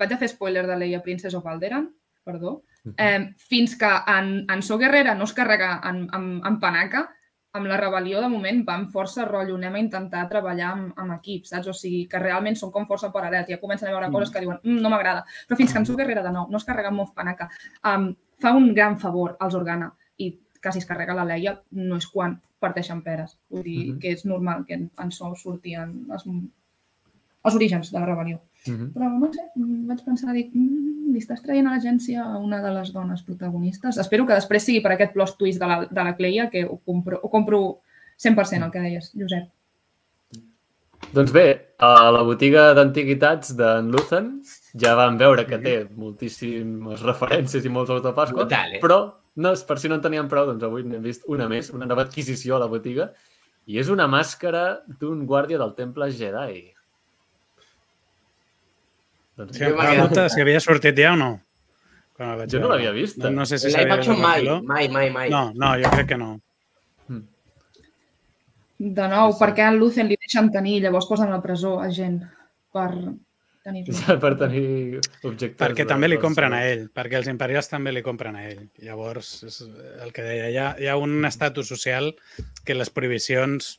Vaig 0.00 0.14
a 0.14 0.16
fer 0.16 0.30
spoiler 0.32 0.64
de 0.64 0.76
Leia 0.80 1.02
Princess 1.04 1.36
of 1.36 1.46
Alderan, 1.46 1.90
perdó. 2.24 2.62
Eh, 2.96 3.34
fins 3.36 3.74
que 3.78 3.90
en, 4.08 4.30
en 4.50 4.62
So 4.64 4.78
Guerrera 4.80 5.12
no 5.14 5.26
es 5.28 5.34
carrega 5.36 5.74
en, 5.90 6.06
en, 6.16 6.30
en 6.48 6.56
Panaca, 6.62 7.10
amb 7.52 7.68
la 7.68 7.76
rebel·lió, 7.76 8.20
de 8.24 8.30
moment, 8.32 8.62
van 8.64 8.86
força 8.92 9.26
rotllo, 9.28 9.58
anem 9.58 9.76
a 9.76 9.80
intentar 9.82 10.22
treballar 10.30 10.70
amb, 10.72 10.92
amb 10.98 11.14
equips, 11.18 11.52
saps? 11.52 11.68
O 11.68 11.74
sigui, 11.76 12.06
que 12.08 12.20
realment 12.22 12.56
són 12.56 12.72
com 12.72 12.86
força 12.88 13.12
paral·lels. 13.12 13.50
Ja 13.52 13.60
comencen 13.60 13.90
a 13.90 13.92
veure 13.92 14.08
coses 14.14 14.32
que 14.32 14.40
diuen, 14.40 14.58
mm, 14.64 14.80
no 14.80 14.92
m'agrada. 14.92 15.26
Però 15.48 15.58
fins 15.60 15.72
que 15.72 15.82
en 15.82 15.86
So 15.86 15.96
Guerrera, 15.98 16.24
de 16.24 16.32
nou, 16.32 16.48
no 16.48 16.60
es 16.60 16.64
carrega 16.64 16.88
amb 16.88 17.02
Moff 17.02 17.12
Panaca, 17.14 17.50
um, 17.92 18.08
fa 18.42 18.52
un 18.58 18.72
gran 18.74 18.98
favor 19.00 19.36
als 19.40 19.54
Organa 19.58 19.92
i 20.18 20.32
que 20.62 20.72
si 20.72 20.82
es 20.82 20.86
carrega 20.86 21.14
la 21.16 21.24
Leia 21.26 21.56
no 21.78 21.96
és 21.98 22.06
quan 22.06 22.36
parteixen 22.62 23.00
peres. 23.02 23.36
Vull 23.50 23.64
dir 23.66 23.78
Mhm. 23.92 23.98
que 24.00 24.12
és 24.12 24.24
normal 24.24 24.64
que 24.66 24.74
en, 24.74 24.90
en 24.98 25.10
So 25.10 25.32
sortien 25.34 26.06
els, 26.10 26.26
els 26.26 27.54
orígens 27.54 27.90
de 27.90 27.98
la 27.98 28.06
rebel·lió. 28.06 28.38
Mhm. 28.66 28.92
Però 28.94 29.08
no 29.18 29.32
sé, 29.32 29.42
mm, 29.56 29.86
vaig 29.88 30.04
pensar, 30.04 30.32
dic, 30.32 30.52
mm, 30.54 31.12
li 31.12 31.18
estàs 31.18 31.42
traient 31.42 31.66
a 31.66 31.72
l'agència 31.74 32.22
a 32.22 32.38
una 32.38 32.60
de 32.62 32.70
les 32.70 32.92
dones 32.92 33.22
protagonistes. 33.22 33.98
Espero 33.98 34.24
que 34.26 34.34
després 34.38 34.62
sigui 34.62 34.80
per 34.80 34.92
aquest 34.92 35.12
plot 35.12 35.36
twist 35.38 35.58
de 35.58 35.66
la, 35.66 35.80
de 35.90 36.04
la 36.04 36.14
Cleia 36.16 36.48
que 36.50 36.64
ho 36.64 36.78
compro, 36.86 37.18
ho 37.22 37.28
compro 37.30 37.80
100% 38.16 38.64
el 38.64 38.70
que 38.70 38.80
deies, 38.80 39.12
Josep. 39.18 39.48
Doncs 41.12 41.32
bé, 41.34 41.46
a 41.82 42.10
la 42.14 42.22
botiga 42.24 42.70
d'antiguitats 42.78 43.56
d'en 43.58 43.90
Luthen 43.92 44.30
ja 44.78 44.94
vam 44.96 45.18
veure 45.20 45.44
que 45.48 45.58
té 45.60 45.74
moltíssimes 45.98 47.02
referències 47.04 47.66
i 47.66 47.72
molts 47.72 47.92
autopascos, 47.92 48.46
Brutal, 48.46 48.78
eh? 48.78 48.80
però 48.80 49.02
no, 49.42 49.52
per 49.68 49.78
si 49.80 49.90
no 49.90 49.98
en 49.98 50.04
teníem 50.04 50.30
prou, 50.30 50.46
doncs 50.48 50.64
avui 50.64 50.86
n'hem 50.86 51.02
vist 51.04 51.26
una 51.28 51.48
més, 51.50 51.72
una 51.74 51.88
nova 51.88 52.06
adquisició 52.06 52.56
a 52.56 52.62
la 52.62 52.70
botiga, 52.70 53.10
i 53.68 53.78
és 53.82 53.90
una 53.92 54.08
màscara 54.10 54.82
d'un 55.00 55.26
guàrdia 55.28 55.60
del 55.60 55.74
temple 55.76 56.08
Jedi. 56.16 56.62
Doncs 59.38 59.56
Sí, 59.56 59.68
pregunta 59.76 60.28
si 60.32 60.40
havia 60.42 60.60
sortit 60.60 60.98
ja 60.98 61.12
o 61.12 61.18
no. 61.18 61.32
Quan 62.16 62.32
la 62.32 62.40
vaig 62.42 62.52
Jo 62.52 62.60
no 62.62 62.72
l'havia 62.72 62.92
vista. 62.92 63.28
No, 63.28 63.42
no 63.42 63.46
sé 63.48 63.58
si 63.58 63.70
vist 63.70 63.78
al 63.78 64.16
mai, 64.18 64.44
mai, 64.62 64.88
mai, 64.88 65.10
mai. 65.10 65.30
No, 65.32 65.50
no, 65.56 65.74
jo 65.80 65.92
crec 65.94 66.12
que 66.12 66.20
no. 66.20 66.34
De 68.82 69.04
nou, 69.06 69.30
Sí, 69.32 69.38
perquè 69.38 69.68
a 69.68 69.74
Lucen 69.74 70.08
li 70.10 70.16
deixen 70.18 70.48
tenir, 70.50 70.80
llavors 70.82 71.06
posen 71.06 71.30
a 71.30 71.36
la 71.36 71.42
presó 71.44 71.76
a 71.80 71.86
gent 71.94 72.16
per 72.74 72.88
tenir-lo. 73.62 73.94
Ja 73.94 74.16
per 74.24 74.32
tenir 74.40 74.98
objectes... 75.22 75.58
Perquè 75.60 75.86
també 75.86 76.08
li 76.10 76.18
compren 76.18 76.56
a 76.56 76.64
ell, 76.66 76.88
perquè 76.90 77.20
els 77.20 77.28
imperials 77.30 77.70
també 77.70 77.92
li 77.94 78.02
compren 78.02 78.34
a 78.40 78.46
ell. 78.48 78.64
Llavors, 78.82 79.30
és 79.46 79.60
el 80.02 80.10
que 80.16 80.24
deia, 80.26 80.48
hi 80.50 80.58
ha, 80.58 80.72
hi 80.82 80.90
ha 80.90 80.96
un 80.98 81.22
estatus 81.28 81.70
social 81.70 82.10
que 82.66 82.74
les 82.74 82.90
prohibicions 82.90 83.76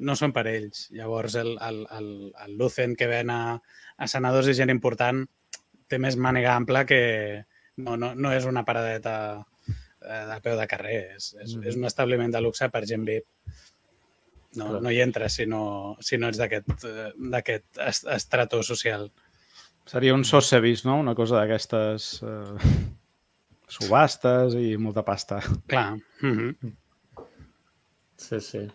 no 0.00 0.16
són 0.18 0.32
per 0.34 0.46
ells. 0.50 0.88
Llavors, 0.96 1.36
el, 1.38 1.54
el, 1.60 1.84
el, 1.98 2.10
el 2.46 2.58
Lucen 2.58 2.96
que 2.98 3.06
ven 3.06 3.30
a, 3.30 3.60
a 4.00 4.08
senadors 4.10 4.48
i 4.50 4.56
gent 4.58 4.72
important 4.72 5.22
té 5.90 5.98
més 6.02 6.16
màniga 6.18 6.56
ampla 6.56 6.82
que 6.88 7.00
no, 7.76 7.96
no, 8.00 8.14
no 8.16 8.34
és 8.34 8.46
una 8.48 8.64
paradeta 8.66 9.14
eh, 9.68 10.24
de 10.26 10.38
peu 10.42 10.58
de 10.58 10.66
carrer, 10.70 11.00
és, 11.18 11.34
és, 11.38 11.54
Mhm. 11.54 11.66
és 11.68 11.76
un 11.76 11.84
establiment 11.86 12.32
de 12.34 12.40
luxe 12.42 12.66
per 12.72 12.82
gent 12.88 13.06
VIP. 13.06 13.26
No, 14.58 14.66
Clar. 14.66 14.80
no 14.82 14.90
hi 14.90 15.00
entres 15.00 15.36
si 15.38 15.46
no, 15.46 15.96
si 16.02 16.18
no 16.18 16.28
ets 16.28 16.38
d'aquest 16.40 17.78
eh, 17.78 17.90
estrato 18.16 18.62
social. 18.66 19.10
Seria 19.86 20.14
un 20.14 20.24
Sotheby's, 20.24 20.84
no? 20.84 20.98
Una 21.02 21.14
cosa 21.14 21.38
d'aquestes 21.38 22.22
eh, 22.26 22.74
subhastes 23.70 24.56
i 24.58 24.76
molta 24.76 25.04
pasta. 25.06 25.40
Clar. 25.70 25.94
Mm 26.22 26.36
-hmm. 26.36 26.72
Sí, 28.16 28.40
sí. 28.40 28.68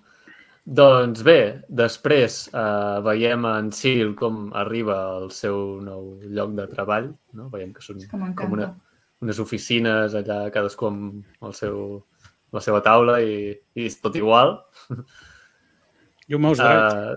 Doncs 0.65 1.21
bé, 1.21 1.61
després 1.69 2.47
eh, 2.53 3.01
veiem 3.05 3.45
en 3.45 3.71
Sil 3.75 4.15
com 4.17 4.47
arriba 4.57 4.95
al 5.17 5.29
seu 5.31 5.79
nou 5.81 6.19
lloc 6.23 6.55
de 6.57 6.65
treball. 6.67 7.11
No? 7.33 7.49
Veiem 7.49 7.73
que 7.73 7.81
són 7.81 7.99
Que 7.99 8.07
com 8.07 8.19
m'encanta. 8.23 8.53
una, 8.53 8.75
unes 9.21 9.39
oficines 9.39 10.15
allà, 10.15 10.49
cadascú 10.51 10.87
amb 10.87 11.23
el 11.41 11.53
seu, 11.53 12.03
la 12.51 12.61
seva 12.61 12.81
taula 12.81 13.21
i, 13.21 13.53
i 13.75 13.85
és 13.85 14.01
tot 14.01 14.15
igual. 14.15 14.57
You 16.27 16.39
most 16.39 16.59
right. 16.61 16.93
Uh, 16.93 17.15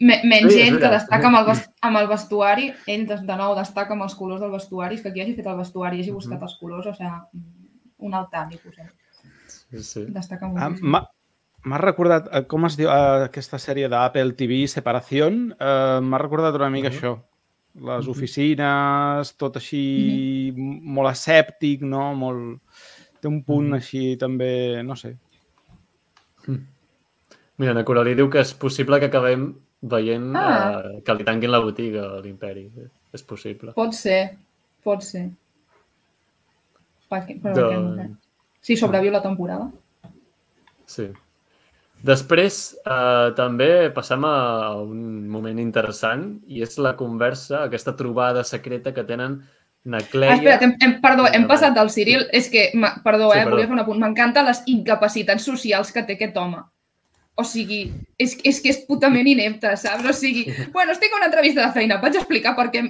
Me- 0.00 0.20
Menys 0.24 0.52
Sí, 0.52 0.60
ell, 0.60 0.78
que 0.82 0.88
destaca 0.90 1.26
amb 1.30 1.38
el, 1.40 1.56
amb 1.86 1.96
el 2.00 2.06
vestuari, 2.10 2.68
ell 2.86 3.06
de, 3.06 3.16
de 3.26 3.36
nou 3.38 3.54
destaca 3.56 3.94
amb 3.94 4.02
els 4.02 4.14
colors 4.18 4.40
del 4.42 4.50
vestuari, 4.50 4.96
és 4.98 5.02
que 5.02 5.08
aquí 5.12 5.20
hagi 5.22 5.34
fet 5.38 5.46
el 5.46 5.56
vestuari 5.56 5.98
i 5.98 6.02
hagi 6.02 6.12
buscat 6.14 6.42
els 6.42 6.56
colors, 6.60 6.86
o 6.90 6.94
sigui, 6.94 7.42
un 7.98 8.14
altar 8.14 8.48
li 8.50 8.58
posem. 8.58 8.88
sí, 9.46 9.82
sí. 9.82 10.04
Destaca 10.08 10.46
Ah, 10.46 10.68
moltíssim. 10.68 10.88
M'ha 10.90 11.04
m'ha 11.64 11.78
recordat, 11.80 12.26
eh, 12.32 12.42
com 12.46 12.66
es 12.66 12.74
diu 12.76 12.90
eh, 12.92 13.24
aquesta 13.24 13.56
sèrie 13.58 13.88
d'Apple 13.88 14.34
TV, 14.36 14.66
Separación, 14.68 15.54
eh, 15.58 16.00
m'ha 16.02 16.18
recordat 16.18 16.54
una 16.58 16.68
mica 16.70 16.90
Mhm. 16.90 16.96
això. 16.98 17.14
Les 17.80 18.06
oficines, 18.06 19.32
tot 19.36 19.56
així 19.56 20.52
molt 20.56 21.08
asèptic, 21.10 21.80
no? 21.82 22.14
Molt... 22.14 22.60
Té 23.20 23.28
un 23.28 23.42
punt 23.42 23.68
Mhm. 23.68 23.74
així 23.74 24.16
també, 24.18 24.82
no 24.84 24.94
sé. 24.96 25.16
Mira, 27.58 27.74
na 27.74 27.84
Coralí 27.86 28.14
diu 28.18 28.28
que 28.30 28.40
és 28.42 28.52
possible 28.54 28.98
que 28.98 29.06
acabem 29.06 29.54
veient 29.82 30.34
Ah. 30.36 30.82
eh, 30.84 31.02
que 31.04 31.14
li 31.14 31.24
tanquin 31.24 31.50
la 31.52 31.60
botiga 31.60 32.16
a 32.16 32.20
l'imperi. 32.20 32.68
És 33.14 33.22
possible. 33.22 33.72
Pot 33.76 33.92
ser, 33.94 34.36
pot 34.82 35.02
ser. 35.02 35.28
Però 37.10 37.22
Doncs- 37.54 37.70
què 37.70 37.78
no 37.80 37.94
sé. 38.02 38.08
Si 38.64 38.76
sobreviu 38.80 39.12
la 39.12 39.20
temporada. 39.22 39.68
Sí. 40.86 41.06
Després, 42.04 42.76
eh, 42.84 43.30
també 43.36 43.90
passam 43.94 44.24
a 44.28 44.74
un 44.82 45.28
moment 45.28 45.58
interessant 45.60 46.40
i 46.48 46.60
és 46.62 46.76
la 46.78 46.94
conversa, 46.96 47.62
aquesta 47.64 47.94
trobada 47.96 48.42
secreta 48.44 48.92
que 48.92 49.04
tenen 49.04 49.38
na 49.84 50.00
Cleia... 50.00 50.32
Ah, 50.32 50.36
espera't, 50.36 50.62
hem, 50.62 50.74
hem, 50.80 50.94
perdó, 51.00 51.26
hem 51.32 51.46
passat 51.48 51.74
del 51.76 51.90
Cyril. 51.90 52.26
És 52.32 52.48
que, 52.50 52.70
ma- 52.74 52.96
perdó, 53.04 53.30
Sí, 53.32 53.38
eh, 53.38 53.44
perdó. 53.44 53.56
volia 53.56 53.66
fer 53.68 53.72
un 53.78 53.80
apunt. 53.84 54.00
M'encanten 54.00 54.44
les 54.46 54.62
incapacitats 54.66 55.44
socials 55.44 55.92
que 55.92 56.02
té 56.02 56.14
aquest 56.18 56.36
home. 56.36 56.60
O 57.36 57.42
sigui, 57.42 57.80
és, 58.18 58.36
és 58.46 58.60
que 58.62 58.70
és 58.70 58.82
putament 58.86 59.26
inepte, 59.26 59.72
saps? 59.76 60.04
O 60.06 60.12
sigui, 60.14 60.44
bueno, 60.76 60.92
estic 60.94 61.12
a 61.12 61.16
una 61.18 61.26
entrevista 61.32 61.64
de 61.66 61.72
feina, 61.74 61.96
vaig 62.02 62.14
explicar 62.20 62.54
per 62.58 62.68
què 62.70 62.84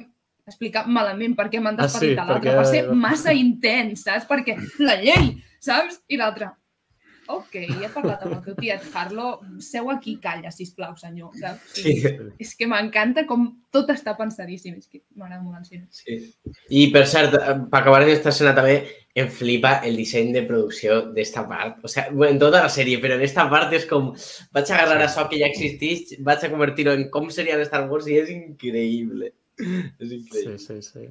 explicar 0.47 0.83
malament 0.87 1.33
per 1.39 1.47
què 1.49 1.61
m'han 1.65 1.79
Ah, 1.81 1.87
sí, 1.89 1.95
despedit 2.13 2.19
a 2.21 2.27
l'altre, 2.29 2.51
perquè- 2.51 2.57
per 2.59 2.67
ser 2.69 2.83
massa 3.07 3.33
intens, 3.33 4.03
saps? 4.05 4.27
Perquè 4.29 4.59
la 4.85 4.99
llei, 5.01 5.31
saps? 5.65 6.03
I 6.13 6.19
l'altre, 6.21 6.51
ok, 7.33 7.55
he 7.57 7.89
parlat 7.95 8.27
amb 8.27 8.35
el 8.37 8.43
teu 8.45 8.59
tiet 8.59 8.85
Harlow, 8.93 9.39
seu 9.65 9.89
aquí 9.89 10.19
i 10.19 10.21
calla, 10.21 10.51
sisplau, 10.53 10.93
senyor. 11.01 11.31
Saps? 11.41 11.79
Sí, 11.81 11.95
És 12.39 12.53
que 12.59 12.69
m'encanta 12.69 13.25
com 13.25 13.47
tot 13.73 13.89
està 13.95 14.13
pensadíssim, 14.19 14.77
és 14.77 14.91
que 14.93 15.01
m'agrada 15.17 15.41
molt 15.41 15.63
el 15.63 15.65
cine. 15.65 15.87
sí. 15.89 16.19
I 16.69 16.91
per 16.93 17.07
cert, 17.09 17.33
eh, 17.41 17.57
per 17.71 17.81
acabar 17.81 18.03
en 18.05 18.13
esta 18.13 18.29
escena 18.29 18.53
també, 18.55 18.83
em 19.15 19.29
flipa 19.31 19.77
el 19.87 19.97
disseny 19.97 20.33
de 20.35 20.43
producció 20.43 21.13
d'esta 21.15 21.45
part. 21.49 21.77
O 21.85 21.89
sea, 21.89 22.09
bueno, 22.11 22.33
en 22.33 22.39
tota 22.41 22.63
la 22.65 22.69
sèrie, 22.69 22.99
però 23.01 23.15
en 23.15 23.23
esta 23.23 23.49
part 23.49 23.73
és 23.73 23.87
com 23.87 24.09
vaig 24.53 24.71
a 24.73 24.79
agarrar 24.83 25.07
això 25.07 25.29
que 25.31 25.39
ja 25.39 25.47
existeix, 25.47 26.17
vaig 26.19 26.43
a 26.45 26.51
convertir-ho 26.51 26.93
en 26.93 27.09
com 27.15 27.29
seria 27.31 27.61
Star 27.65 27.85
Wars 27.91 28.09
i 28.11 28.17
és 28.19 28.31
increïble. 28.31 29.33
És 29.59 30.09
Sí, 30.09 30.17
increïble. 30.17 30.59
sí, 30.59 30.83
sí. 30.83 31.09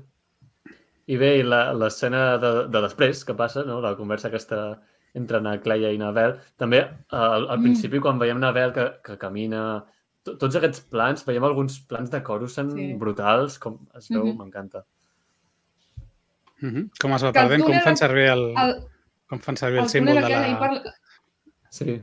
I 1.07 1.17
bé, 1.17 1.37
i 1.39 1.43
la- 1.43 1.73
l'escena 1.73 2.37
de, 2.39 2.51
de 2.71 2.81
després 2.81 3.23
que 3.25 3.33
passa, 3.35 3.63
no? 3.63 3.79
la 3.81 3.95
conversa 3.95 4.27
aquesta 4.29 4.81
entre 5.15 5.39
na 5.41 5.57
Cleia 5.61 5.91
i 5.93 5.97
Navel, 5.97 6.37
també 6.57 6.79
al, 7.11 7.47
al 7.49 7.57
Mm. 7.59 7.63
principi 7.63 7.99
quan 7.99 8.17
veiem 8.19 8.39
Navel 8.39 8.71
que, 8.73 8.85
que 9.03 9.17
camina, 9.17 9.85
to- 10.23 10.37
tots 10.37 10.55
aquests 10.55 10.81
plans, 10.89 11.23
veiem 11.25 11.43
alguns 11.43 11.79
plans 11.87 12.09
de 12.09 12.21
Coruscant 12.23 12.71
Sí. 12.73 12.93
brutals, 12.95 13.59
com 13.59 13.79
es 13.95 14.09
veu, 14.09 14.25
Mhm. 14.25 14.37
m'encanta. 14.39 14.85
-huh. 16.71 16.89
Com 17.01 17.13
es 17.15 17.23
va 17.23 17.27
el 17.27 17.33
perdent? 17.33 17.63
Com 17.63 17.79
fan 17.81 17.97
servir 17.97 18.27
el, 18.29 18.53
El, 18.57 18.73
com 19.27 19.39
fan 19.39 19.57
servir 19.57 19.77
el, 19.79 19.83
el 19.85 19.89
símbol 19.89 20.15
de 20.15 20.21
la... 20.21 20.59
parla... 20.59 20.81
Sí, 21.69 22.01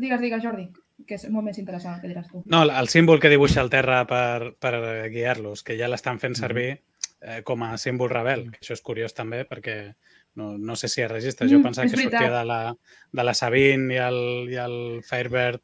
Digues, 0.00 0.20
digues, 0.20 0.42
Jordi, 0.42 0.70
que 1.06 1.14
és 1.14 1.28
molt 1.28 1.44
més 1.44 1.58
interessant 1.58 1.94
el 1.96 2.00
que 2.00 2.08
diràs 2.08 2.28
tu. 2.28 2.42
No, 2.46 2.62
el 2.64 2.88
símbol 2.88 3.20
que 3.20 3.28
dibuixa 3.28 3.60
al 3.60 3.68
terra 3.68 4.06
per, 4.06 4.54
per 4.58 5.08
guiar-los, 5.12 5.62
que 5.62 5.76
ja 5.76 5.88
l'estan 5.88 6.18
fent 6.18 6.34
servir 6.34 6.80
eh, 7.20 7.42
com 7.44 7.62
a 7.62 7.76
símbol 7.76 8.08
rebel, 8.08 8.50
que 8.50 8.60
això 8.62 8.72
és 8.72 8.80
curiós 8.80 9.12
també 9.12 9.44
perquè 9.44 9.94
no, 10.36 10.56
no 10.56 10.76
sé 10.76 10.88
si 10.88 11.02
es 11.02 11.10
registra. 11.10 11.46
Jo 11.48 11.58
Mm, 11.58 11.62
pensava 11.62 11.84
que 11.86 11.96
sortia 11.96 12.18
veritat. 12.18 12.38
de 12.38 12.44
la, 12.46 12.74
de 13.12 13.24
la 13.24 13.34
Sabine 13.34 13.92
i 13.94 13.98
el, 13.98 14.48
i 14.48 14.56
el 14.56 15.02
Firebird 15.04 15.60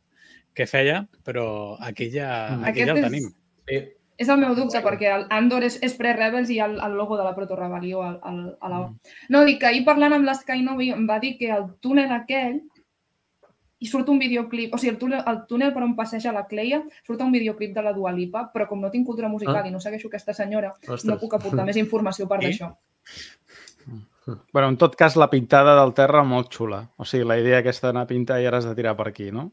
que 0.52 0.66
feia, 0.66 1.06
però 1.24 1.76
aquí 1.80 2.10
ja, 2.12 2.50
Mm. 2.58 2.64
aquí 2.64 2.80
ja 2.84 2.92
Aquest 2.92 2.98
el 2.98 2.98
és- 2.98 3.04
tenim. 3.10 3.32
Sí. 3.66 3.95
És 4.18 4.28
el 4.32 4.38
meu 4.40 4.54
dubte, 4.56 4.80
perquè 4.82 5.10
el 5.14 5.26
Andor 5.30 5.62
és, 5.66 5.78
és 5.84 5.92
pre-Rebels 5.94 6.48
i 6.50 6.58
el, 6.64 6.78
el 6.80 6.94
logo 6.96 7.18
de 7.18 7.24
la 7.24 7.34
proto-rebel·lió 7.36 8.00
al, 8.02 8.18
al, 8.22 8.56
a 8.60 8.68
la 8.72 8.78
O. 8.80 8.86
No, 9.28 9.44
dic 9.44 9.60
que 9.60 9.66
ahir 9.66 9.84
parlant 9.84 10.14
amb 10.16 10.24
l'Sky 10.24 10.62
Novi 10.64 10.90
em 10.94 11.04
va 11.08 11.18
dir 11.20 11.36
que 11.36 11.50
el 11.52 11.66
túnel 11.80 12.10
aquell 12.12 12.62
i 13.78 13.86
surt 13.86 14.08
un 14.08 14.18
videoclip, 14.18 14.72
o 14.72 14.78
sigui, 14.80 14.94
el 14.94 14.98
túnel, 14.98 15.20
el 15.28 15.42
túnel 15.46 15.74
per 15.74 15.82
on 15.84 15.92
passeja 15.94 16.32
la 16.32 16.46
Cleia, 16.48 16.78
surt 17.04 17.20
un 17.20 17.30
videoclip 17.34 17.74
de 17.76 17.82
la 17.84 17.92
Dua 17.92 18.10
Lipa, 18.16 18.46
però 18.54 18.64
com 18.66 18.80
no 18.80 18.88
tinc 18.90 19.04
cultura 19.04 19.28
musical 19.28 19.60
Ah. 19.60 19.68
i 19.68 19.70
no 19.70 19.80
segueixo 19.84 20.08
aquesta 20.08 20.32
senyora, 20.32 20.72
ostres. 20.80 21.04
no 21.04 21.18
puc 21.20 21.34
aportar 21.36 21.66
més 21.66 21.76
informació 21.76 22.26
per 22.26 22.40
d'això. 22.40 22.72
Bueno, 24.52 24.68
en 24.72 24.76
tot 24.76 24.96
cas, 24.96 25.14
la 25.14 25.28
pintada 25.30 25.76
del 25.78 25.92
terra 25.94 26.24
molt 26.24 26.48
xula. 26.50 26.80
O 26.96 27.04
sigui, 27.04 27.24
la 27.28 27.36
idea 27.38 27.58
aquesta 27.60 27.88
d'anar 27.92 28.02
a 28.08 28.10
pintar 28.10 28.40
i 28.42 28.46
ara 28.48 28.58
has 28.58 28.64
de 28.66 28.74
tirar 28.74 28.96
per 28.96 29.06
aquí, 29.12 29.30
no? 29.30 29.52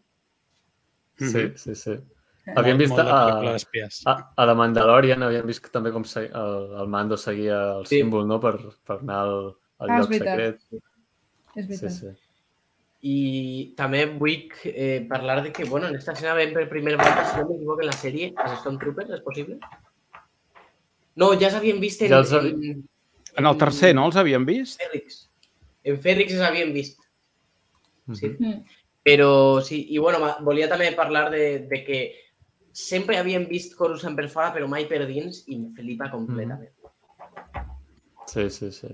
Sí, 1.20 1.26
Mhm. 1.26 1.52
sí, 1.58 1.76
sí. 1.76 2.00
Havíem 2.44 2.78
vist 2.78 2.98
a, 3.00 3.04
a, 3.08 4.14
a 4.36 4.46
The 4.50 4.54
Mandalorian, 4.60 5.24
havíem 5.24 5.48
vist 5.48 5.70
també 5.72 5.94
com 5.96 6.04
se, 6.04 6.26
el, 6.28 6.56
el 6.82 6.90
Mando 6.92 7.16
seguia 7.18 7.60
el 7.80 7.86
Sí. 7.88 8.02
símbol 8.02 8.28
no? 8.28 8.40
per, 8.44 8.58
per 8.84 8.98
anar 9.00 9.22
al, 9.24 9.38
al 9.80 9.90
Ah, 9.94 10.00
lloc 10.02 10.12
secret. 10.12 10.60
És 11.56 11.64
Sí, 11.64 11.68
veritat. 11.70 11.92
sí. 11.92 12.12
I 13.04 13.16
també 13.76 14.06
vull 14.08 14.50
eh, 14.66 15.06
parlar 15.10 15.42
de 15.44 15.52
que, 15.52 15.64
bueno, 15.66 15.88
en 15.88 15.96
esta 15.96 16.14
escena 16.14 16.34
veiem 16.36 16.54
per 16.56 16.70
primera 16.70 16.98
vegada, 16.98 17.26
si 17.32 17.38
no 17.40 17.48
m'equivoco, 17.50 17.82
en 17.84 17.88
la 17.88 17.96
sèrie, 18.00 18.30
els 18.46 18.60
Stormtroopers, 18.62 19.10
és 19.18 19.24
possible? 19.24 19.58
No, 21.16 21.34
ja 21.40 21.50
s'havien 21.52 21.80
vist 21.80 22.02
en, 22.02 22.10
Ja 22.10 22.22
els 22.24 22.32
en, 22.34 22.84
En 23.36 23.46
el 23.50 23.58
tercer, 23.58 23.94
no 23.96 24.06
els 24.08 24.16
havíem 24.20 24.46
vist? 24.46 24.80
Fèrrix. 24.82 25.28
En 25.84 25.98
Fèrrix 26.00 26.34
els 26.36 26.44
havien 26.48 26.72
vist. 26.74 27.00
Sí. 28.14 28.28
Mhm. 28.28 28.48
Mm. 28.48 28.64
Però 29.04 29.62
sí, 29.62 29.82
i 29.92 29.98
bueno, 30.00 30.20
volia 30.48 30.70
també 30.72 30.92
parlar 30.96 31.30
de, 31.32 31.60
de 31.68 31.84
que 31.84 31.98
sempre 32.74 33.18
havíem 33.22 33.46
vist 33.48 33.76
Coruscant 33.78 34.16
per 34.18 34.28
fora, 34.34 34.52
però 34.56 34.68
mai 34.68 34.88
per 34.90 35.04
dins, 35.06 35.44
i 35.48 35.56
em 35.60 35.68
flipa 35.76 36.10
completament. 36.12 36.72
Sí, 38.28 38.50
sí, 38.50 38.72
sí. 38.74 38.90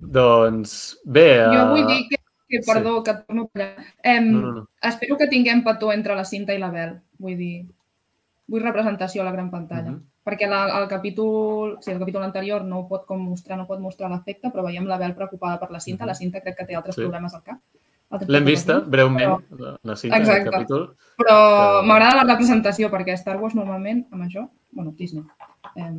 Doncs 0.00 0.98
bé... 1.04 1.26
Jo 1.46 1.60
eh, 1.60 1.66
vull 1.70 1.86
dir 1.86 2.00
que, 2.08 2.18
que 2.48 2.62
sí. 2.62 2.66
perdó, 2.70 3.02
que 3.04 3.12
et 3.14 3.26
torno 3.26 3.44
a 3.44 3.50
tallar. 3.52 3.84
Em, 4.02 4.30
No, 4.32 4.40
no, 4.40 4.52
no. 4.60 4.64
Espero 4.82 5.18
que 5.20 5.28
tinguem 5.30 5.62
petó 5.62 5.92
entre 5.92 6.16
la 6.18 6.24
cinta 6.24 6.54
i 6.56 6.58
la 6.62 6.70
Bel. 6.74 6.96
Vull 7.22 7.36
dir, 7.38 7.52
vull 8.50 8.64
representació 8.64 9.22
a 9.22 9.28
la 9.28 9.34
gran 9.36 9.50
pantalla. 9.52 9.92
Mhm. 9.92 10.08
Perquè 10.22 10.46
la, 10.46 10.64
el 10.78 10.86
capítol, 10.88 11.78
sí, 11.82 11.90
el 11.90 11.98
capítol 11.98 12.22
anterior 12.22 12.62
no 12.64 12.84
pot 12.88 13.04
com 13.06 13.18
mostrar, 13.26 13.56
no 13.58 13.66
pot 13.66 13.80
mostrar 13.82 14.10
l'efecte, 14.10 14.50
però 14.54 14.62
veiem 14.66 14.86
la 14.86 14.98
Bel 14.98 15.14
preocupada 15.18 15.58
per 15.60 15.70
la 15.74 15.80
cinta. 15.80 16.04
Mhm. 16.04 16.08
La 16.08 16.14
cinta 16.14 16.40
crec 16.40 16.56
que 16.56 16.66
té 16.66 16.76
altres 16.78 16.94
Sí. 16.96 17.02
problemes 17.02 17.34
al 17.34 17.42
cap. 17.42 17.60
L'hem 18.28 18.44
vista 18.44 18.74
cap. 18.80 18.88
breument, 18.88 19.38
la, 19.58 19.78
la 19.82 19.96
cinta 19.96 20.18
del 20.18 20.28
Exacte. 20.28 20.50
capítol. 20.50 20.96
Però 21.16 21.28
Però- 21.36 21.82
m'agrada 21.86 22.24
la 22.24 22.34
representació, 22.34 22.90
perquè 22.90 23.14
Star 23.16 23.36
Wars 23.40 23.54
normalment, 23.54 24.06
amb 24.12 24.22
això, 24.24 24.48
bueno, 24.72 24.92
Disney, 24.98 25.24
eh, 25.76 25.90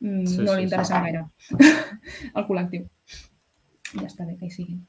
mm, 0.00 0.26
Sí, 0.26 0.38
no 0.42 0.52
sí, 0.52 0.56
li 0.56 0.62
interessa 0.64 0.96
sí. 0.96 1.02
gaire 1.02 1.24
al 2.34 2.46
col·lectiu. 2.46 2.84
Ja 3.94 4.06
està 4.08 4.26
bé 4.26 4.36
que 4.36 4.46
hi 4.46 4.50
siguin. 4.50 4.80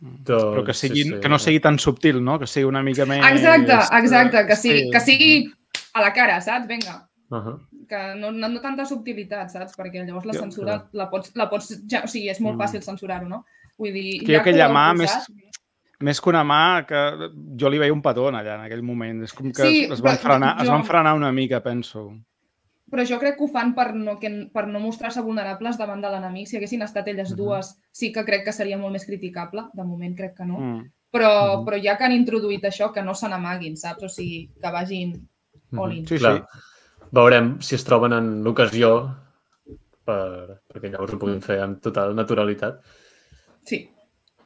Doncs, 0.00 0.26
Però 0.52 0.64
que, 0.66 0.74
sigui, 0.76 1.02
sí, 1.02 1.08
sí. 1.14 1.20
que 1.20 1.28
no 1.32 1.38
sigui 1.38 1.60
tan 1.64 1.78
subtil, 1.78 2.22
no? 2.22 2.38
Que 2.38 2.46
sigui 2.46 2.66
una 2.68 2.82
mica 2.82 3.06
més... 3.08 3.24
Exacte, 3.24 3.78
exacte, 3.98 4.46
que 4.46 4.56
sigui, 4.56 4.80
Sí. 4.84 4.90
que 4.92 5.00
sigui 5.00 5.30
a 5.94 6.02
la 6.02 6.12
cara, 6.12 6.40
saps? 6.40 6.66
Vinga, 6.68 7.08
Uh 7.30 7.36
-huh. 7.40 7.58
que 7.88 8.14
no, 8.20 8.30
no, 8.30 8.48
no 8.48 8.60
tanta 8.60 8.84
subtilitat, 8.84 9.48
saps? 9.50 9.72
Perquè 9.76 10.04
llavors 10.06 10.26
la 10.26 10.34
Jo, 10.34 10.40
censura 10.40 10.88
la 10.92 11.08
pots, 11.10 11.32
la 11.34 11.48
pots 11.48 11.80
ja, 11.88 12.02
o 12.04 12.06
sigui, 12.06 12.28
és 12.28 12.40
molt 12.40 12.56
Mm. 12.56 12.60
fàcil 12.60 12.82
censurar-ho, 12.82 13.28
no? 13.28 13.44
Vull 13.78 13.92
dir, 13.92 14.20
Que 14.20 14.26
jo 14.26 14.32
ja 14.32 14.40
aquella 14.40 14.68
ho 14.68 14.72
mà 14.74 14.90
heu 14.92 14.98
més- 14.98 15.10
posat, 15.12 15.40
Més 16.00 16.20
que 16.20 16.28
una 16.28 16.42
mà, 16.44 16.84
que 16.84 17.30
jo 17.56 17.68
li 17.70 17.78
veia 17.78 17.92
un 17.94 18.02
petó 18.02 18.26
allà 18.28 18.56
en 18.56 18.60
aquell 18.66 18.82
moment. 18.82 19.22
És 19.22 19.32
com 19.32 19.50
que 19.52 19.62
Sí, 19.62 19.84
es, 19.84 19.92
es, 19.92 20.00
van 20.02 20.18
frenar, 20.18 20.56
es 20.60 20.66
jo- 20.66 20.72
van 20.72 20.84
frenar 20.84 21.14
una 21.14 21.30
mica, 21.32 21.62
penso. 21.62 22.12
Però 22.90 23.04
jo 23.08 23.18
crec 23.18 23.38
que 23.38 23.44
ho 23.44 23.48
fan 23.48 23.74
per 23.74 23.94
no, 23.94 24.18
que, 24.18 24.50
per 24.52 24.66
no 24.66 24.80
mostrar-se 24.80 25.22
vulnerables 25.22 25.78
davant 25.78 26.02
de 26.02 26.10
l'enemic. 26.10 26.46
Si 26.48 26.56
haguessin 26.58 26.82
estat 26.82 27.08
elles 27.08 27.30
Mhm. 27.30 27.36
dues, 27.36 27.80
sí 27.90 28.12
que 28.12 28.24
crec 28.24 28.44
que 28.44 28.52
seria 28.52 28.76
molt 28.76 28.92
més 28.92 29.06
criticable. 29.06 29.62
De 29.72 29.84
moment 29.84 30.14
crec 30.16 30.36
que 30.36 30.44
no. 30.44 30.58
Mm. 30.58 30.90
Però, 31.10 31.58
Mhm. 31.60 31.64
però 31.64 31.80
ja 31.82 31.96
que 31.96 32.04
han 32.04 32.12
introduït 32.12 32.62
això, 32.64 32.92
que 32.92 33.00
no 33.02 33.14
se 33.14 33.28
n'amaguin, 33.28 33.76
saps? 33.76 34.02
O 34.02 34.08
sigui, 34.08 34.50
que 34.60 34.70
vagin 34.70 35.28
all 35.78 35.92
in. 35.92 36.06
Sí, 36.06 36.18
Clar. 36.18 36.38
sí. 36.50 36.58
Veurem 37.12 37.60
si 37.60 37.76
es 37.76 37.84
troben 37.84 38.12
en 38.12 38.42
l'ocasió 38.44 39.16
per, 40.04 40.60
perquè 40.68 40.90
llavors 40.90 41.14
ho 41.14 41.18
puguin 41.18 41.40
fer 41.40 41.60
amb 41.60 41.80
total 41.80 42.14
naturalitat. 42.14 42.80
Sí. 43.64 43.80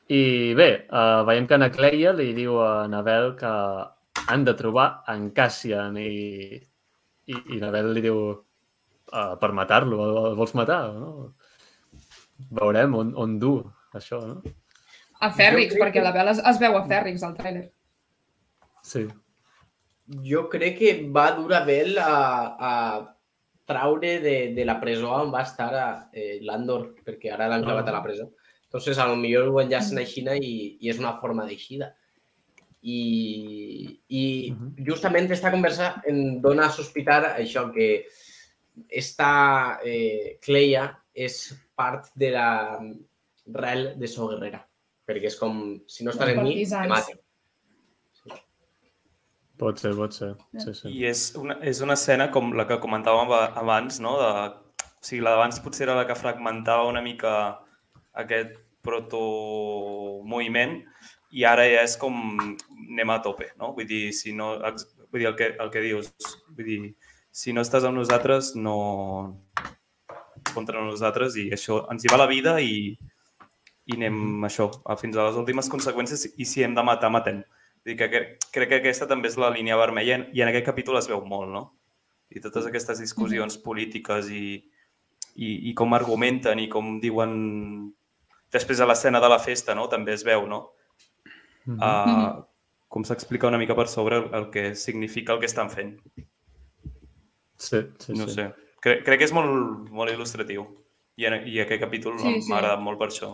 I 0.09 0.55
bé, 0.57 0.69
uh, 0.89 1.23
veiem 1.29 1.47
que 1.51 1.59
na 1.61 1.69
Cleia 1.75 2.13
li 2.17 2.31
diu 2.37 2.57
a 2.65 2.87
Nabel 2.89 3.35
que 3.37 3.51
han 4.29 4.45
de 4.47 4.55
trobar 4.57 5.03
en 5.13 5.31
Cassian 5.37 5.97
i, 6.01 6.57
i, 7.29 7.35
i 7.35 7.59
Nabel 7.61 7.91
li 7.97 8.03
diu 8.07 8.21
uh, 8.33 9.35
per 9.41 9.51
matar-lo, 9.57 9.99
el, 10.07 10.17
el 10.31 10.39
vols 10.39 10.55
matar? 10.57 10.81
No? 10.97 11.35
Veurem 12.55 12.95
on, 12.95 13.13
on 13.19 13.37
du 13.43 13.53
això, 13.99 14.23
no? 14.25 14.41
A 15.21 15.33
Fèrrix, 15.35 15.75
crec 15.75 15.83
perquè 15.83 15.99
que- 15.99 16.07
la 16.07 16.13
Bel 16.15 16.29
es, 16.33 16.39
es 16.47 16.59
veu 16.63 16.77
a 16.79 16.85
Fèrrix 16.87 17.25
al 17.27 17.35
tràiler. 17.37 17.67
Sí. 18.87 19.05
Jo 20.25 20.47
crec 20.49 20.79
que 20.79 20.93
va 21.13 21.33
dur 21.37 21.53
a 21.59 21.65
Bell 21.67 21.99
a, 22.01 22.13
a 22.71 22.73
traure 23.69 24.21
de, 24.25 24.37
de 24.57 24.65
la 24.65 24.79
presó 24.81 25.11
on 25.19 25.33
va 25.35 25.43
estar 25.45 25.73
a, 25.77 25.89
eh, 26.15 26.39
l'Andor, 26.41 26.95
perquè 27.05 27.35
ara 27.35 27.49
l'han 27.51 27.67
clavat 27.67 27.91
a 27.91 27.97
la 27.99 28.05
presó. 28.07 28.31
Entonces, 28.69 28.99
a 28.99 29.07
lo 29.09 29.17
millor 29.17 29.49
ho 29.49 29.61
enllacen 29.63 29.99
així 29.99 30.21
i, 30.21 30.77
i 30.81 30.91
és 30.93 30.99
una 31.01 31.15
forma 31.19 31.47
d'eixida. 31.49 31.95
I, 32.83 33.99
i 34.09 34.53
Mhm. 34.53 34.85
justament 34.87 35.31
esta 35.33 35.51
conversa 35.51 36.03
em 36.07 36.41
dona 36.41 36.67
a 36.67 36.71
sospitar 36.71 37.35
això, 37.39 37.73
que 37.73 38.07
esta 38.89 39.81
eh, 39.85 40.39
Cleia 40.41 40.85
és 41.15 41.55
part 41.75 42.07
de 42.15 42.31
la 42.31 42.79
rel 43.47 43.99
de 43.99 44.07
So 44.07 44.29
Guerrera. 44.29 44.63
Perquè 45.09 45.27
és 45.27 45.37
com, 45.37 45.81
si 45.89 46.05
no 46.05 46.11
estàs 46.13 46.29
en 46.29 46.43
mi, 46.45 46.51
te 46.65 46.71
partisans. 46.77 46.89
maten. 46.89 47.19
Pot 49.59 49.81
ser, 49.83 49.91
pot 49.99 50.13
ser. 50.15 50.35
Sí, 50.63 50.73
sí. 50.75 50.89
I 51.01 51.07
és 51.09 51.33
una, 51.35 51.57
és 51.67 51.81
una 51.83 51.95
escena 51.99 52.29
com 52.31 52.53
la 52.55 52.65
que 52.69 52.77
comentàvem 52.79 53.25
aba- 53.27 53.55
abans, 53.59 53.99
no? 53.99 54.13
De, 54.21 54.29
o 54.85 55.03
sigui, 55.03 55.23
la 55.25 55.33
d'abans 55.35 55.59
potser 55.65 55.89
era 55.89 55.97
la 55.97 56.05
que 56.07 56.15
fragmentava 56.15 56.87
una 56.87 57.03
mica 57.03 57.33
aquest 58.19 58.57
protomoviment 58.85 60.79
i 61.37 61.45
ara 61.45 61.65
ja 61.69 61.83
és 61.85 61.97
com 62.01 62.15
anem 62.39 63.11
a 63.13 63.19
tope, 63.25 63.51
no? 63.61 63.73
Vull 63.77 63.87
dir, 63.89 64.13
si 64.17 64.33
no, 64.33 64.55
vull 65.11 65.21
dir 65.21 65.29
el, 65.29 65.37
que, 65.37 65.51
el 65.61 65.71
que 65.75 65.83
dius, 65.85 66.09
vull 66.57 66.65
dir, 66.69 66.79
si 67.31 67.53
no 67.53 67.61
estàs 67.65 67.85
amb 67.85 67.99
nosaltres, 68.01 68.55
no 68.57 68.77
contra 70.55 70.81
nosaltres 70.83 71.37
i 71.39 71.49
això 71.55 71.83
ens 71.93 72.05
hi 72.07 72.11
va 72.13 72.19
la 72.23 72.29
vida 72.31 72.57
i, 72.65 72.95
i 73.89 73.97
anem 73.99 74.47
això, 74.49 74.71
a- 74.89 74.97
fins 75.01 75.17
a 75.19 75.27
les 75.29 75.37
últimes 75.41 75.69
conseqüències 75.71 76.33
i 76.41 76.47
si 76.49 76.65
hem 76.65 76.75
de 76.77 76.85
matar, 76.87 77.11
matem. 77.13 77.43
Vull 77.85 77.93
dir 77.93 77.99
que 78.01 78.09
cre- 78.13 78.31
crec 78.55 78.69
que 78.73 78.81
aquesta 78.81 79.07
també 79.11 79.29
és 79.31 79.37
la 79.41 79.53
línia 79.55 79.77
vermella 79.79 80.23
i 80.33 80.43
en 80.43 80.49
aquest 80.51 80.67
capítol 80.67 80.99
es 80.99 81.09
veu 81.11 81.21
molt, 81.29 81.53
no? 81.53 81.63
I 82.33 82.41
totes 82.45 82.67
aquestes 82.69 82.99
discussions 83.01 83.57
polítiques 83.65 84.27
i, 84.33 84.59
i, 85.37 85.53
i 85.71 85.75
com 85.77 85.95
argumenten 85.97 86.59
i 86.61 86.67
com 86.73 86.99
diuen 87.01 87.37
després 88.53 88.81
a 88.81 88.87
l'escena 88.87 89.21
de 89.21 89.29
la 89.29 89.39
festa, 89.39 89.75
no? 89.75 89.89
També 89.89 90.13
es 90.15 90.25
veu, 90.25 90.47
no? 90.49 90.71
Uh, 91.69 92.43
com 92.89 93.05
s'explica 93.05 93.49
una 93.51 93.59
mica 93.61 93.75
per 93.77 93.89
sobre 93.93 94.17
el, 94.17 94.31
el 94.35 94.47
que 94.51 94.75
significa 94.75 95.35
el 95.35 95.41
que 95.41 95.47
estan 95.51 95.69
fent. 95.71 95.99
Sí, 97.59 97.81
sí, 97.99 98.13
No 98.15 98.27
sí. 98.29 98.35
sé. 98.39 98.49
Crec, 98.81 99.03
crec 99.05 99.19
que 99.19 99.27
és 99.27 99.33
molt, 99.35 99.89
molt 99.91 100.13
il·lustratiu. 100.13 100.65
I, 101.19 101.27
en, 101.27 101.41
i 101.51 101.59
aquest 101.61 101.81
capítol 101.83 102.15
Sí, 102.21 102.29
sí, 102.37 102.43
sí. 102.47 102.49
m'ha 102.53 102.61
agradat 102.61 102.81
molt 102.81 102.99
per 103.01 103.09
això. 103.11 103.33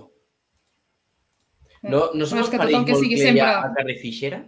No, 1.85 2.07
no 2.17 2.25
se 2.25 2.35
mos 2.39 2.47
és 2.47 2.51
que 2.55 2.59
tothom 2.63 2.87
que 2.89 2.95
sigui 2.97 3.19
Cleia 3.21 3.51
sempre- 3.61 3.95
a 3.95 3.99
Fisher? 4.01 4.39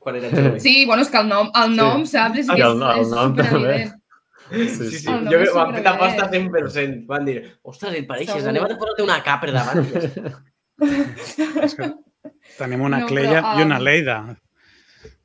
Quan 0.00 0.16
era 0.16 0.30
jove. 0.34 0.58
Sí, 0.60 0.84
bueno, 0.86 1.02
és 1.06 1.10
que 1.12 1.20
el 1.22 1.28
nom, 1.30 1.50
el 1.54 1.76
nom 1.76 2.04
saps? 2.08 2.38
És, 2.42 2.48
Ah, 2.50 2.56
que 2.58 2.66
el 2.66 2.82
el 2.82 3.00
és 3.04 3.12
nom 3.14 3.30
superevident. 3.36 3.94
Sí, 4.50 4.90
Sí. 4.98 5.08
El 5.08 5.24
nom 5.24 5.32
Jo 5.32 5.38
és 5.40 5.52
vam 5.54 5.72
fer 5.74 5.82
superbé. 5.84 5.88
aposta 5.88 6.30
100%. 6.30 7.06
Van 7.06 7.24
dir, 7.24 7.38
ostres, 7.62 7.94
et 7.94 8.06
pareixes, 8.08 8.44
anem 8.46 8.64
a 8.64 8.68
posar-te 8.76 9.02
una 9.02 9.22
K 9.22 9.40
per 9.40 9.52
davant. 9.52 9.84
És 11.64 11.74
que 11.76 11.90
tenim 12.58 12.80
una 12.86 12.98
No, 13.00 13.06
però, 13.06 13.08
Cleia 13.08 13.42
i 13.58 13.62
una 13.66 13.78
um, 13.78 13.84
Leida. 13.84 14.16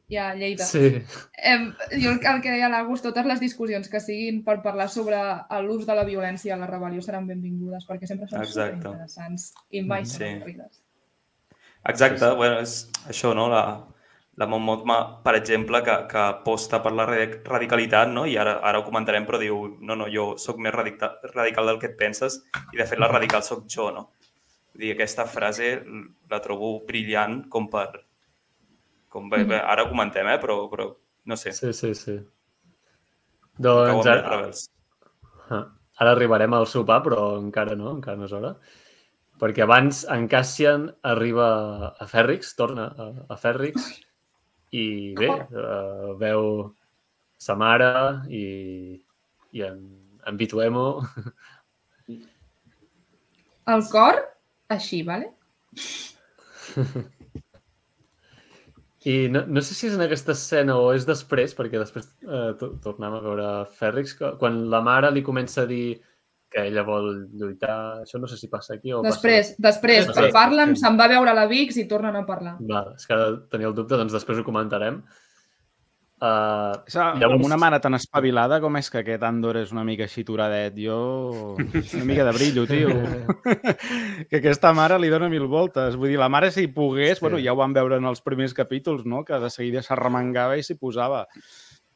Ja, 0.07 0.36
Lleida. 0.36 0.65
Sí, 0.69 1.01
Em, 1.41 1.71
jo 2.01 2.11
el 2.11 2.19
que- 2.19 2.28
el 2.30 2.41
que 2.41 2.51
deia 2.51 2.69
l'Agus, 2.69 3.01
totes 3.01 3.26
les 3.26 3.39
discussions 3.39 3.89
que 3.89 3.99
siguin 3.99 4.43
per 4.45 4.61
parlar 4.61 4.88
sobre 4.89 5.17
l'ús 5.63 5.86
de 5.88 5.95
la 5.95 6.03
violència 6.05 6.53
a 6.53 6.57
la 6.57 6.67
rebel·lió 6.69 7.01
seran 7.01 7.26
benvingudes, 7.28 7.88
perquè 7.88 8.05
sempre 8.05 8.28
són 8.28 8.41
Exacte. 8.43 8.78
superinteressants 8.78 9.53
i 9.71 9.82
mai 9.82 10.05
Sí. 10.05 10.17
són 10.19 10.28
avorrides. 10.36 10.82
Exacte, 11.88 12.19
Sí, 12.19 12.26
sí. 12.30 12.36
bueno, 12.36 12.59
és 12.61 12.91
això, 13.07 13.34
no? 13.36 13.47
La, 13.49 13.63
la 14.36 14.47
Mon 14.51 14.63
Mothma, 14.63 14.97
per 15.23 15.36
exemple, 15.38 15.79
que, 15.83 15.95
que 16.11 16.19
aposta 16.19 16.81
per 16.83 16.91
la 16.91 17.05
radi- 17.07 17.39
radicalitat, 17.45 18.11
no? 18.11 18.25
I 18.27 18.36
ara, 18.41 18.57
ara 18.67 18.81
ho 18.81 18.86
comentarem, 18.88 19.23
però 19.27 19.39
diu, 19.39 19.61
no, 19.79 19.95
no, 19.95 20.09
jo 20.11 20.33
sóc 20.41 20.59
més 20.59 20.75
radical, 20.75 21.15
radical 21.31 21.71
del 21.71 21.79
que 21.79 21.93
et 21.93 21.97
penses 21.99 22.41
i, 22.73 22.75
de 22.75 22.83
fet, 22.83 22.99
la 22.99 23.11
radical 23.11 23.45
sóc 23.47 23.63
jo, 23.71 23.88
no? 23.95 24.09
Vull 24.73 24.83
dir, 24.83 24.91
aquesta 24.95 25.23
frase 25.31 25.77
la 26.31 26.41
trobo 26.43 26.77
brillant 26.88 27.45
com 27.51 27.69
per... 27.71 27.88
Com, 29.15 29.29
bé, 29.31 29.45
bé, 29.47 29.61
ara 29.63 29.86
ho 29.86 29.91
comentem, 29.91 30.27
eh? 30.27 30.39
Però, 30.41 30.65
però 30.67 30.89
no 31.31 31.38
sé, 31.39 31.53
sí, 31.55 31.71
sí, 31.71 31.93
sí. 31.95 32.17
Doncs 33.55 34.09
ara, 34.11 34.41
ah, 35.47 35.61
ara 36.03 36.11
arribarem 36.11 36.57
al 36.57 36.67
sopar, 36.67 36.99
però 37.05 37.38
encara 37.39 37.77
no, 37.79 37.93
encara 37.95 38.19
no 38.19 38.27
és 38.27 38.36
hora. 38.36 38.51
Perquè 39.39 39.63
abans 39.63 40.03
en 40.11 40.27
Cassian 40.31 40.89
arriba 41.07 41.47
a 41.88 42.07
Fèrrix, 42.11 42.51
torna 42.59 42.89
a, 42.91 43.07
a 43.31 43.39
Fèrrix, 43.39 43.88
i 44.76 44.86
bé, 45.17 45.30
uh, 45.32 46.13
veu 46.19 46.47
sa 47.45 47.55
mare 47.59 47.89
i, 48.34 48.45
i 49.55 49.63
en, 49.67 49.82
en 50.28 50.38
Vituemo. 50.39 50.86
El 53.71 53.84
cor, 53.91 54.19
així, 54.73 55.01
vale? 55.07 55.32
I 59.05 59.28
no, 59.30 59.43
no 59.45 59.61
sé 59.61 59.76
si 59.78 59.86
és 59.86 59.93
en 59.93 60.01
aquesta 60.01 60.34
escena 60.34 60.76
o 60.82 60.88
és 60.95 61.05
després, 61.05 61.53
perquè 61.53 61.78
després 61.78 62.07
eh, 62.26 62.51
to- 62.57 62.71
tornem 62.82 63.13
a 63.13 63.21
veure 63.21 63.49
Fèrrix, 63.78 64.15
quan 64.41 64.63
la 64.73 64.80
mare 64.86 65.11
li 65.13 65.21
comença 65.26 65.61
a 65.61 65.69
dir 65.69 65.99
que 66.50 66.68
ella 66.70 66.84
vol 66.88 67.28
lluitar, 67.36 68.02
això 68.06 68.20
no 68.22 68.28
sé 68.32 68.38
si 68.38 68.48
passa 68.48 68.76
aquí 68.78 68.93
o 68.93 69.02
Després, 69.04 69.56
després, 69.60 70.08
Després. 70.08 70.32
parlen, 70.34 70.76
se'n 70.80 70.96
va 70.98 71.06
a 71.10 71.12
veure 71.12 71.34
la 71.36 71.48
Vix 71.52 71.76
i 71.78 71.88
tornen 71.88 72.16
a 72.16 72.26
parlar. 72.26 72.56
passa... 72.60 72.72
Va, 72.74 72.84
és 72.96 73.06
que 73.08 73.14
ara 73.18 73.32
tenia 73.52 73.68
el 73.68 73.76
dubte, 73.76 73.98
doncs 74.00 74.14
després 74.14 74.39
ho 74.39 74.43
comentarem. 74.48 75.02
Uh, 76.16 76.72
És 76.88 76.96
Llavors- 76.96 77.43
una 77.43 77.58
mare 77.60 77.78
tan 77.84 77.93
espavilada 77.93 78.62
com 78.64 78.78
és 78.80 78.88
que 78.89 79.02
aquest 79.02 79.22
Andor 79.28 79.58
és 79.60 79.74
una 79.76 79.84
mica 79.84 80.06
així 80.08 80.24
turadet. 80.24 80.74
Jo... 80.80 81.58
Una 81.60 82.06
mica 82.08 82.24
de 82.24 82.32
brillo, 82.32 82.64
tio. 82.66 82.88
que 84.30 84.39
aquesta 84.39 84.72
mare 84.74 84.98
li 84.98 85.10
dona 85.12 85.28
mil 85.30 85.46
voltes. 85.52 85.98
Vull 86.00 86.14
dir, 86.14 86.18
la 86.22 86.30
mare 86.32 86.52
si 86.56 86.68
pogués, 86.72 87.18
Sí. 87.18 87.20
sí. 87.20 87.26
bueno, 87.26 87.38
ja 87.43 87.52
ho 87.54 87.60
vam 87.60 87.74
veure 87.76 87.98
en 88.00 88.06
els 88.08 88.22
primers 88.24 88.54
capítols, 88.56 89.04
no? 89.06 89.26
que 89.26 89.38
de 89.43 89.50
seguida 89.52 89.84
s'arremangava 89.84 90.56
i 90.58 90.64
s'hi 90.64 90.78
posava. 90.80 91.26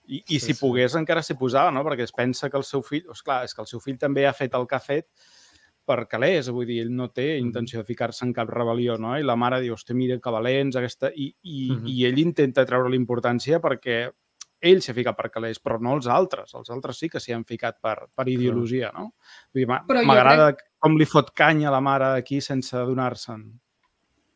I, 0.10 0.24
i 0.34 0.40
Sí, 0.40 0.48
si 0.50 0.54
sí. 0.56 0.60
pogués 0.60 0.96
encara 0.98 1.22
s'hi 1.22 1.36
posava, 1.38 1.70
no? 1.72 1.84
Perquè 1.86 2.04
es 2.08 2.12
pensa 2.16 2.50
que 2.50 2.58
el 2.58 2.66
seu 2.66 2.82
fill... 2.82 3.06
És 3.14 3.22
clar, 3.22 3.44
és 3.46 3.54
que 3.54 3.62
el 3.62 3.68
seu 3.70 3.80
fill 3.84 4.00
també 4.02 4.26
ha 4.26 4.34
fet 4.34 4.56
el 4.58 4.66
que 4.68 4.76
ha 4.76 4.82
fet 4.82 5.06
per 5.90 6.04
calés, 6.10 6.50
vull 6.54 6.68
dir, 6.70 6.80
ell 6.84 6.92
no 6.94 7.08
té 7.10 7.38
intenció 7.42 7.80
de 7.82 7.86
ficar-se 7.88 8.26
en 8.26 8.34
cap 8.34 8.50
rebel·lió, 8.54 8.98
no? 9.02 9.16
I 9.18 9.24
la 9.26 9.36
mare 9.40 9.58
diu, 9.64 9.74
hosti, 9.74 9.96
mira 9.98 10.20
que 10.22 10.34
valents, 10.34 10.76
aquesta... 10.78 11.10
I, 11.16 11.30
i, 11.44 11.70
Mhm. 11.72 11.88
i 11.90 12.06
ell 12.06 12.20
intenta 12.22 12.66
treure 12.66 12.90
l'importància 12.94 13.58
perquè 13.64 14.04
ell 14.62 14.82
s'ha 14.84 14.94
ficat 14.94 15.16
per 15.18 15.30
calés, 15.32 15.58
però 15.64 15.80
no 15.80 15.94
els 15.96 16.06
altres. 16.12 16.54
Els 16.54 16.70
altres 16.70 16.98
sí 17.00 17.08
que 17.10 17.20
s'hi 17.24 17.32
han 17.34 17.46
ficat 17.46 17.78
per, 17.82 18.10
per 18.16 18.28
ideologia, 18.28 18.92
no? 18.94 19.14
Vull 19.54 19.62
dir, 19.64 19.68
m'agrada 20.06 20.52
com 20.80 20.98
li 21.00 21.06
fot 21.06 21.32
canya 21.34 21.70
a 21.70 21.72
la 21.72 21.82
mare 21.82 22.10
aquí 22.20 22.42
sense 22.42 22.76
adonar-se'n. 22.78 23.48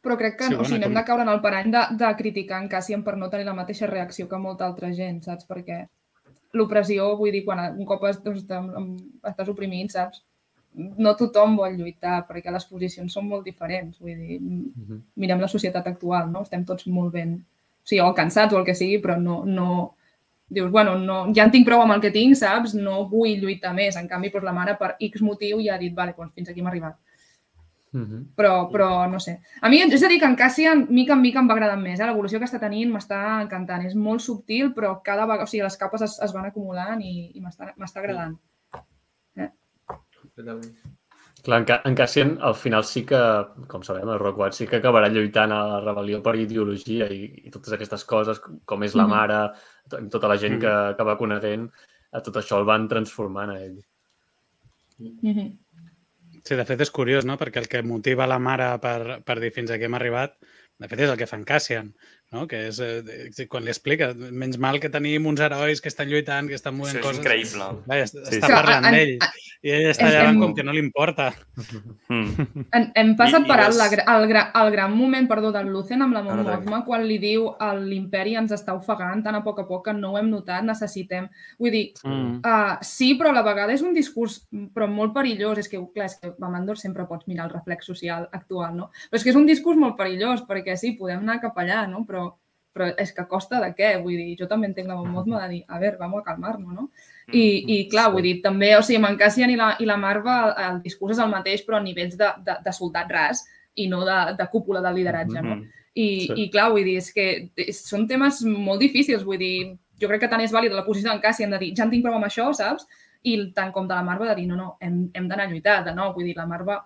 Però 0.03 0.17
crec 0.19 0.35
que 0.37 0.47
Sí, 0.49 0.53
sí, 0.53 0.59
o 0.59 0.65
sigui, 0.65 0.79
no 0.81 0.87
hem 0.87 0.93
com- 0.93 0.99
de 1.01 1.05
caure 1.07 1.23
en 1.23 1.29
el 1.31 1.39
parany 1.41 1.71
de, 1.71 1.81
de 2.01 2.09
criticar 2.19 2.61
en 2.61 2.67
Cassian 2.69 3.03
per 3.03 3.15
no 3.17 3.29
tenir 3.31 3.45
la 3.47 3.53
mateixa 3.55 3.87
reacció 3.87 4.27
que 4.27 4.37
molta 4.37 4.65
altra 4.67 4.89
gent, 4.93 5.21
saps? 5.23 5.47
Perquè 5.47 5.85
l'opressió, 6.53 7.15
vull 7.17 7.31
dir, 7.31 7.43
quan 7.45 7.61
un 7.77 7.85
cop 7.87 8.03
estàs, 8.09 8.43
estàs 8.43 9.49
oprimit, 9.49 9.91
saps? 9.95 10.21
No 10.75 11.13
tothom 11.15 11.55
vol 11.55 11.75
lluitar, 11.77 12.23
perquè 12.27 12.51
les 12.51 12.65
posicions 12.65 13.13
són 13.13 13.27
molt 13.29 13.45
diferents. 13.45 13.99
Vull 14.01 14.15
dir, 14.17 14.39
Mhm. 14.41 15.01
mirem 15.15 15.39
la 15.39 15.47
societat 15.47 15.87
actual, 15.87 16.31
no? 16.31 16.41
Estem 16.41 16.65
tots 16.65 16.87
molt 16.87 17.13
ben... 17.13 17.35
O 17.83 17.87
sigui, 17.87 18.01
o 18.01 18.13
cansats 18.13 18.53
o 18.53 18.59
el 18.59 18.65
que 18.65 18.75
sigui, 18.75 18.99
però 19.01 19.17
no... 19.19 19.43
no 19.45 19.93
dius, 20.53 20.69
bueno, 20.69 20.97
no, 20.99 21.33
ja 21.33 21.45
en 21.45 21.51
tinc 21.51 21.65
prou 21.65 21.81
amb 21.81 21.93
el 21.93 22.01
que 22.01 22.11
tinc, 22.11 22.35
saps? 22.37 22.75
No 22.75 23.05
vull 23.09 23.39
lluitar 23.41 23.73
més. 23.73 23.95
En 23.95 24.07
canvi, 24.07 24.29
doncs, 24.29 24.43
la 24.45 24.51
mare 24.53 24.75
per 24.77 24.95
X 24.99 25.21
motiu 25.21 25.59
ja 25.63 25.75
ha 25.75 25.77
dit, 25.79 25.93
vale, 25.95 26.13
doncs 26.17 26.33
fins 26.35 26.49
aquí 26.49 26.59
hem 26.59 26.67
arribat 26.67 26.95
Mhm. 27.93 28.33
però, 28.35 28.69
però 28.71 29.07
no 29.09 29.19
sé. 29.19 29.39
A 29.61 29.69
mi, 29.69 29.77
és 29.81 30.03
a 30.03 30.07
dir, 30.07 30.19
que 30.19 30.25
en 30.25 30.35
Cassian, 30.35 30.87
mica 30.89 31.13
en 31.13 31.21
mica, 31.21 31.39
em 31.39 31.47
va 31.47 31.53
agradant 31.53 31.81
més. 31.81 31.99
Eh? 31.99 32.05
L'evolució 32.07 32.39
que 32.39 32.45
està 32.45 32.59
tenint 32.59 32.91
m'està 32.91 33.41
encantant. 33.43 33.85
És 33.85 33.93
molt 33.95 34.19
subtil, 34.21 34.73
però 34.73 34.95
cada 35.03 35.25
vegada, 35.25 35.43
o 35.43 35.47
sigui, 35.47 35.61
les 35.63 35.77
capes 35.77 36.01
es, 36.01 36.19
es 36.19 36.33
van 36.33 36.45
acumulant 36.45 36.99
i, 37.01 37.31
i 37.35 37.39
m'està 37.39 37.73
m'està 37.77 37.99
agradant. 38.01 38.35
Clar, 41.43 41.57
en, 41.59 41.65
Ca 41.67 41.81
en 41.83 41.95
Cassian 41.95 42.37
al 42.41 42.55
final 42.55 42.85
sí 42.87 43.01
que, 43.05 43.19
com 43.67 43.81
sabem, 43.83 44.07
el 44.09 44.19
Rock 44.21 44.39
One 44.39 44.55
sí 44.55 44.65
que 44.65 44.77
acabarà 44.79 45.09
lluitant 45.11 45.51
a 45.51 45.57
la 45.73 45.79
rebel·lió 45.83 46.21
per 46.23 46.37
ideologia 46.39 47.09
i, 47.11 47.25
i 47.43 47.51
totes 47.51 47.73
aquestes 47.75 48.05
coses, 48.07 48.39
com 48.65 48.83
és 48.87 48.95
la 48.95 49.03
Mhm. 49.03 49.09
mare, 49.11 49.39
to- 49.89 49.99
tota 50.09 50.29
la 50.31 50.37
gent 50.37 50.59
que, 50.61 50.95
que 50.97 51.03
va 51.03 51.17
coneguent, 51.17 51.69
a 52.13 52.21
tot 52.21 52.35
això 52.39 52.59
el 52.59 52.65
van 52.65 52.87
transformant 52.87 53.49
a 53.51 53.59
ell. 53.59 53.83
Mm 54.99 55.19
-hmm. 55.21 55.51
Sí, 56.47 56.55
de 56.59 56.63
fet 56.69 56.81
és 56.83 56.91
curiós, 56.97 57.25
no? 57.29 57.35
Perquè 57.41 57.61
el 57.61 57.67
que 57.71 57.81
motiva 57.87 58.27
la 58.29 58.39
mare 58.47 58.65
per, 58.83 59.19
per 59.27 59.35
dir 59.43 59.51
fins 59.57 59.71
aquí 59.71 59.87
hem 59.87 59.95
arribat, 59.99 60.33
de 60.83 60.89
fet 60.91 61.03
és 61.05 61.13
el 61.13 61.19
que 61.21 61.27
fa 61.29 61.39
en 61.39 61.45
Cassian. 61.51 61.91
No? 62.33 62.47
que 62.47 62.67
és 62.67 62.79
eh, 62.81 63.45
quan 63.47 63.63
li 63.63 63.69
explica, 63.71 64.11
menys 64.13 64.57
mal 64.57 64.79
que 64.81 64.89
tenim 64.89 65.25
uns 65.29 65.39
herois 65.39 65.79
que 65.81 65.87
estan 65.89 66.09
lluitant, 66.09 66.49
que 66.49 66.55
estan 66.59 66.75
movent 66.75 66.97
Això 66.97 66.99
és 66.99 67.05
coses. 67.05 67.21
increïble. 67.23 67.69
Va, 67.87 67.99
està, 68.01 68.25
Sí, 68.25 68.37
està 68.39 68.47
sí. 68.49 68.53
parlant 68.53 68.85
En- 68.89 68.91
d'ell 68.97 69.17
i 69.63 69.71
ell 69.71 69.85
està 69.91 70.09
en- 70.09 70.11
allà 70.11 70.29
en- 70.33 70.39
com 70.41 70.53
que 70.55 70.63
no 70.63 70.73
li 70.73 70.79
importa. 70.83 71.29
Mm. 72.09 72.65
Hem, 72.73 72.87
hem 72.95 73.11
passat 73.15 73.41
I- 73.41 73.45
i 73.45 73.47
per 73.47 73.57
des- 73.65 73.77
la, 73.77 73.87
gra- 73.89 74.05
el, 74.17 74.27
gra, 74.27 74.41
el 74.63 74.71
gran 74.71 74.95
moment, 74.97 75.27
perdó, 75.29 75.51
del 75.55 75.67
Lucen 75.71 76.01
amb 76.01 76.13
la 76.13 76.21
Mon 76.23 76.83
quan 76.83 77.05
li 77.07 77.17
diu 77.17 77.53
el- 77.61 77.85
l'imperi 77.89 78.35
ens 78.35 78.51
està 78.51 78.73
ofegant 78.75 79.23
tan 79.23 79.35
a 79.35 79.43
poc 79.43 79.59
a 79.63 79.67
poc 79.67 79.85
que 79.85 79.93
no 79.93 80.11
ho 80.13 80.17
hem 80.17 80.29
notat, 80.29 80.63
necessitem... 80.63 81.29
Vull 81.59 81.71
dir, 81.71 81.83
Mm. 82.03 82.41
uh, 82.43 82.77
sí, 82.81 83.13
però 83.19 83.29
a 83.29 83.33
la 83.37 83.43
vegada 83.43 83.73
és 83.73 83.81
un 83.81 83.93
discurs 83.93 84.45
però 84.75 84.87
molt 84.89 85.13
perillós. 85.13 85.57
És 85.59 85.69
que, 85.69 85.79
clar, 85.93 86.07
és 86.07 86.17
que 86.19 86.33
a 86.41 86.49
Mandor 86.49 86.77
sempre 86.77 87.05
pots 87.07 87.27
mirar 87.27 87.45
el 87.47 87.53
reflex 87.53 87.85
social 87.85 88.27
actual, 88.31 88.75
no? 88.75 88.89
Però 89.09 89.17
és 89.19 89.23
que 89.23 89.29
és 89.31 89.35
un 89.39 89.45
discurs 89.45 89.77
molt 89.77 89.95
perillós, 89.97 90.43
perquè 90.47 90.75
sí, 90.77 90.91
podem 90.97 91.19
anar 91.23 91.39
cap 91.41 91.55
allà, 91.57 91.87
no? 91.89 92.03
Però, 92.05 92.22
però 92.73 92.89
és 92.99 93.11
que 93.13 93.25
costa 93.29 93.59
de 93.61 93.69
què? 93.77 93.91
Vull 94.01 94.17
dir, 94.17 94.35
jo 94.39 94.47
també 94.49 94.67
entenc 94.67 94.89
la 94.89 94.97
Mon 94.97 95.11
Mothma 95.13 95.43
de 95.43 95.49
dir, 95.51 95.61
a 95.69 95.79
veure, 95.79 95.99
vamos 95.99 96.23
a 96.23 96.25
calmar-nos, 96.25 96.73
no? 96.73 96.87
I, 97.29 97.43
i 97.69 97.77
clar, 97.91 98.07
vull 98.11 98.25
dir, 98.25 98.39
també, 98.41 98.71
o 98.77 98.81
sigui, 98.81 98.97
amb 98.97 99.11
en 99.11 99.19
Cassian 99.21 99.53
i 99.53 99.57
la, 99.59 99.73
i 99.79 99.85
la 99.85 99.97
Marva 100.01 100.37
el, 100.65 100.81
discurs 100.83 101.13
és 101.15 101.21
el 101.23 101.31
mateix, 101.31 101.61
però 101.67 101.77
a 101.77 101.85
nivells 101.85 102.17
de, 102.17 102.31
de, 102.47 102.57
de 102.65 102.73
soldat 102.73 103.13
ras 103.13 103.43
i 103.77 103.85
no 103.91 104.01
de, 104.07 104.17
de 104.39 104.49
cúpula 104.49 104.81
del 104.81 104.97
lideratge, 105.01 105.39
no? 105.41 105.59
Mm. 105.61 105.79
I, 105.93 106.07
Sí. 106.25 106.35
I 106.41 106.49
clar, 106.49 106.71
vull 106.73 106.87
dir, 106.87 106.97
és 106.97 107.11
que 107.13 107.73
són 107.77 108.07
temes 108.09 108.41
molt 108.49 108.81
difícils, 108.81 109.21
vull 109.27 109.37
dir, 109.37 109.75
jo 110.01 110.09
crec 110.09 110.25
que 110.25 110.29
tant 110.31 110.41
és 110.41 110.53
vàlida 110.53 110.79
la 110.79 110.85
posició 110.87 111.11
d'en 111.11 111.21
Cassian 111.21 111.53
de 111.53 111.61
dir, 111.61 111.73
ja 111.77 111.85
en 111.85 111.93
tinc 111.93 112.01
prou 112.05 112.17
amb 112.17 112.25
això, 112.25 112.49
saps? 112.57 112.87
I 113.23 113.37
tant 113.55 113.69
com 113.71 113.85
de 113.87 113.93
la 113.93 114.03
Marva 114.03 114.31
de 114.31 114.39
dir, 114.41 114.47
no, 114.49 114.57
no, 114.57 114.71
hem, 114.81 115.05
hem 115.13 115.29
d'anar 115.29 115.45
a 115.45 115.51
lluitar, 115.51 115.77
de 115.85 115.93
nou, 115.93 116.11
vull 116.17 116.25
dir, 116.25 116.33
la 116.35 116.49
Marva 116.49 116.81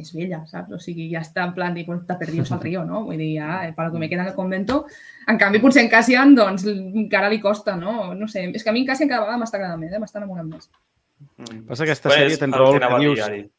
és 0.00 0.12
vella, 0.16 0.40
saps? 0.50 0.72
O 0.76 0.78
sigui, 0.82 1.08
ja 1.12 1.20
està 1.24 1.44
en 1.46 1.54
plan, 1.54 1.76
pues, 1.86 2.02
te 2.08 2.16
perdius 2.20 2.50
al 2.52 2.60
río, 2.60 2.84
no? 2.84 3.04
Vull 3.06 3.18
dir, 3.20 3.30
ja, 3.38 3.66
eh, 3.68 3.72
para 3.76 3.90
que 3.92 3.98
me 3.98 4.08
queda 4.08 4.22
en 4.22 4.28
el 4.28 4.34
convento. 4.34 4.86
En 5.28 5.38
canvi, 5.38 5.60
potser 5.60 5.82
en 5.84 5.90
Cassian, 5.92 6.34
doncs, 6.34 6.66
encara 6.66 7.28
li 7.30 7.40
costa, 7.40 7.76
no? 7.76 8.14
No 8.14 8.28
sé, 8.28 8.44
és 8.54 8.64
que 8.64 8.70
a 8.70 8.72
mi 8.72 8.82
en 8.84 8.90
Cassian 8.92 9.08
cada 9.08 9.22
vegada 9.26 9.38
m'està 9.42 9.60
agradant 9.60 9.80
més, 9.80 9.92
eh? 9.92 10.00
m'està 10.02 10.18
enamorant 10.22 10.48
més. 10.50 10.70
Mm. 11.36 11.64
Passa 11.68 11.84
que 11.84 11.92
aquesta 11.92 12.08
Bé, 12.10 12.20
sèrie 12.22 12.38
tens 12.40 12.56
raó 12.56 12.72
que 12.72 12.84
el 12.84 13.00
dius. 13.00 13.50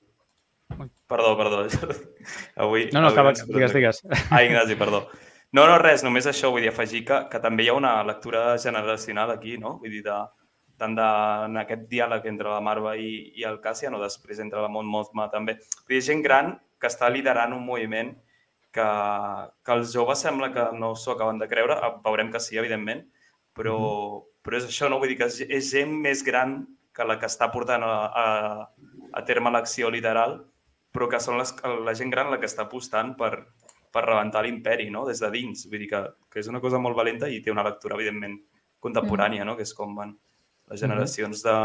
Perdó, 1.07 1.35
perdó. 1.37 1.65
avui, 2.55 2.89
No, 2.93 3.01
no, 3.01 3.07
avui 3.07 3.13
acaba, 3.13 3.33
ens- 3.35 3.47
digues, 3.47 3.73
digues. 3.73 4.03
Ah, 4.29 4.43
Ignasi, 4.43 4.75
perdó. 4.75 5.07
No, 5.51 5.65
no, 5.67 5.77
res, 5.77 6.03
només 6.03 6.27
això, 6.27 6.49
vull 6.51 6.63
dir, 6.63 6.69
afegir 6.71 7.03
que, 7.05 7.17
que 7.31 7.39
també 7.43 7.65
hi 7.65 7.69
ha 7.71 7.75
una 7.75 7.97
lectura 8.07 8.57
generacional 8.57 9.33
aquí, 9.33 9.57
no? 9.59 9.77
Vull 9.81 9.91
dir, 9.91 10.03
de, 10.05 10.19
tant 10.82 10.97
de, 10.97 11.07
en 11.47 11.61
aquest 11.61 11.86
diàleg 11.91 12.25
entre 12.32 12.49
la 12.49 12.63
Marva 12.65 12.95
i, 12.97 13.32
i 13.38 13.45
el 13.47 13.61
Cassian, 13.63 13.95
o 13.95 14.01
després 14.01 14.41
entre 14.41 14.63
la 14.63 14.71
Mon 14.71 14.89
Mothma 14.89 15.29
també. 15.34 15.59
Vull 15.86 15.97
dir, 15.97 16.03
gent 16.09 16.25
gran 16.25 16.55
que 16.82 16.89
està 16.89 17.09
liderant 17.13 17.53
un 17.53 17.65
moviment 17.65 18.11
que, 18.73 18.89
que 19.65 19.73
els 19.75 19.93
joves 19.93 20.23
sembla 20.25 20.51
que 20.55 20.67
no 20.79 20.93
s'ho 20.95 21.15
acaben 21.15 21.41
de 21.41 21.49
creure, 21.51 21.77
Ah, 21.77 21.95
veurem 22.03 22.32
que 22.34 22.41
sí, 22.41 22.57
evidentment, 22.57 23.03
però, 23.57 23.77
però 24.41 24.57
és 24.57 24.69
això, 24.69 24.89
no? 24.89 24.99
Vull 25.01 25.13
dir 25.13 25.19
que 25.19 25.29
és, 25.29 25.41
és 25.45 25.73
gent 25.75 25.93
més 26.05 26.23
gran 26.27 26.61
que 26.95 27.05
la 27.07 27.17
que 27.19 27.29
està 27.29 27.51
portant 27.51 27.84
a, 27.88 27.93
a, 28.23 28.25
a 29.13 29.25
terme 29.27 29.51
l'acció 29.51 29.91
literal, 29.93 30.39
però 30.91 31.07
que 31.11 31.21
són 31.23 31.38
les, 31.39 31.53
la 31.86 31.93
gent 31.95 32.11
gran 32.11 32.32
la 32.32 32.39
que 32.39 32.49
està 32.49 32.65
apostant 32.65 33.13
per, 33.19 33.32
per 33.91 34.03
rebentar 34.07 34.43
l'imperi, 34.43 34.89
no? 34.91 35.05
Des 35.07 35.21
de 35.23 35.29
dins. 35.32 35.67
Vull 35.71 35.86
dir 35.86 35.91
que, 35.91 36.01
que 36.32 36.41
és 36.41 36.49
una 36.51 36.63
cosa 36.63 36.82
molt 36.84 36.97
valenta 36.97 37.29
i 37.29 37.39
té 37.43 37.53
una 37.53 37.63
lectura, 37.67 37.95
evidentment, 37.99 38.39
contemporània, 38.82 39.45
no? 39.47 39.55
Que 39.59 39.67
és 39.67 39.75
com 39.77 39.95
van 39.95 40.15
les 40.70 40.82
generacions 40.82 41.43
de... 41.45 41.55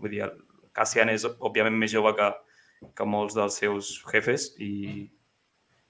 Vull 0.00 0.14
dir, 0.14 0.28
Cassian 0.76 1.10
és, 1.12 1.26
òbviament, 1.26 1.76
més 1.76 1.92
jove 1.92 2.12
que, 2.16 2.28
que 2.96 3.06
molts 3.08 3.36
dels 3.36 3.58
seus 3.60 3.90
jefes 4.08 4.52
i, 4.62 5.10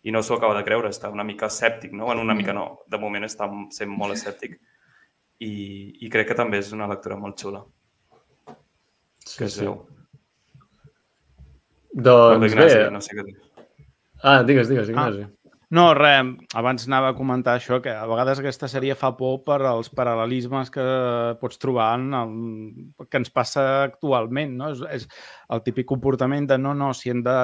i 0.02 0.14
no 0.14 0.22
s'ho 0.24 0.38
acaba 0.38 0.56
de 0.56 0.64
creure, 0.66 0.90
està 0.90 1.10
una 1.12 1.26
mica 1.26 1.50
escèptic, 1.50 1.92
no? 1.92 2.08
Bueno, 2.08 2.24
una 2.26 2.34
mica 2.34 2.54
no, 2.56 2.82
de 2.90 2.98
moment 2.98 3.28
està 3.28 3.48
sent 3.76 3.92
molt 3.92 4.16
escèptic 4.16 4.56
i, 5.40 5.52
i 6.04 6.10
crec 6.12 6.30
que 6.30 6.38
també 6.38 6.60
és 6.60 6.72
una 6.76 6.88
lectura 6.90 7.18
molt 7.20 7.38
xula. 7.40 7.62
Sí, 9.24 9.36
Que 9.38 9.50
veu. 9.60 9.76
Doncs 11.90 12.52
Ignasi, 12.52 12.78
bé... 12.78 12.90
no 12.94 13.00
sé 13.04 13.16
què 13.16 13.26
dir. 13.26 13.36
Ah, 14.22 14.42
digues, 14.46 14.68
digues, 14.70 14.90
Ignasi. 14.92 15.26
No, 15.70 15.84
res, 15.94 16.26
abans 16.58 16.86
anava 16.88 17.12
a 17.12 17.14
comentar 17.14 17.52
això, 17.54 17.76
que 17.82 17.92
a 17.94 18.06
vegades 18.10 18.40
aquesta 18.42 18.66
sèrie 18.66 18.96
fa 18.98 19.12
por 19.14 19.36
per 19.46 19.60
als 19.70 19.90
paral·lelismes 19.94 20.72
que 20.74 20.86
pots 21.38 21.60
trobar 21.62 21.92
en 21.94 22.08
el, 22.18 22.32
que 23.06 23.20
ens 23.20 23.30
passa 23.30 23.66
actualment, 23.84 24.56
no? 24.58 24.72
És, 24.74 24.82
és 24.96 25.06
el 25.54 25.62
típic 25.62 25.86
comportament 25.92 26.48
de 26.50 26.58
no, 26.58 26.74
no, 26.74 26.90
si 26.90 27.14
hem 27.14 27.22
de 27.22 27.36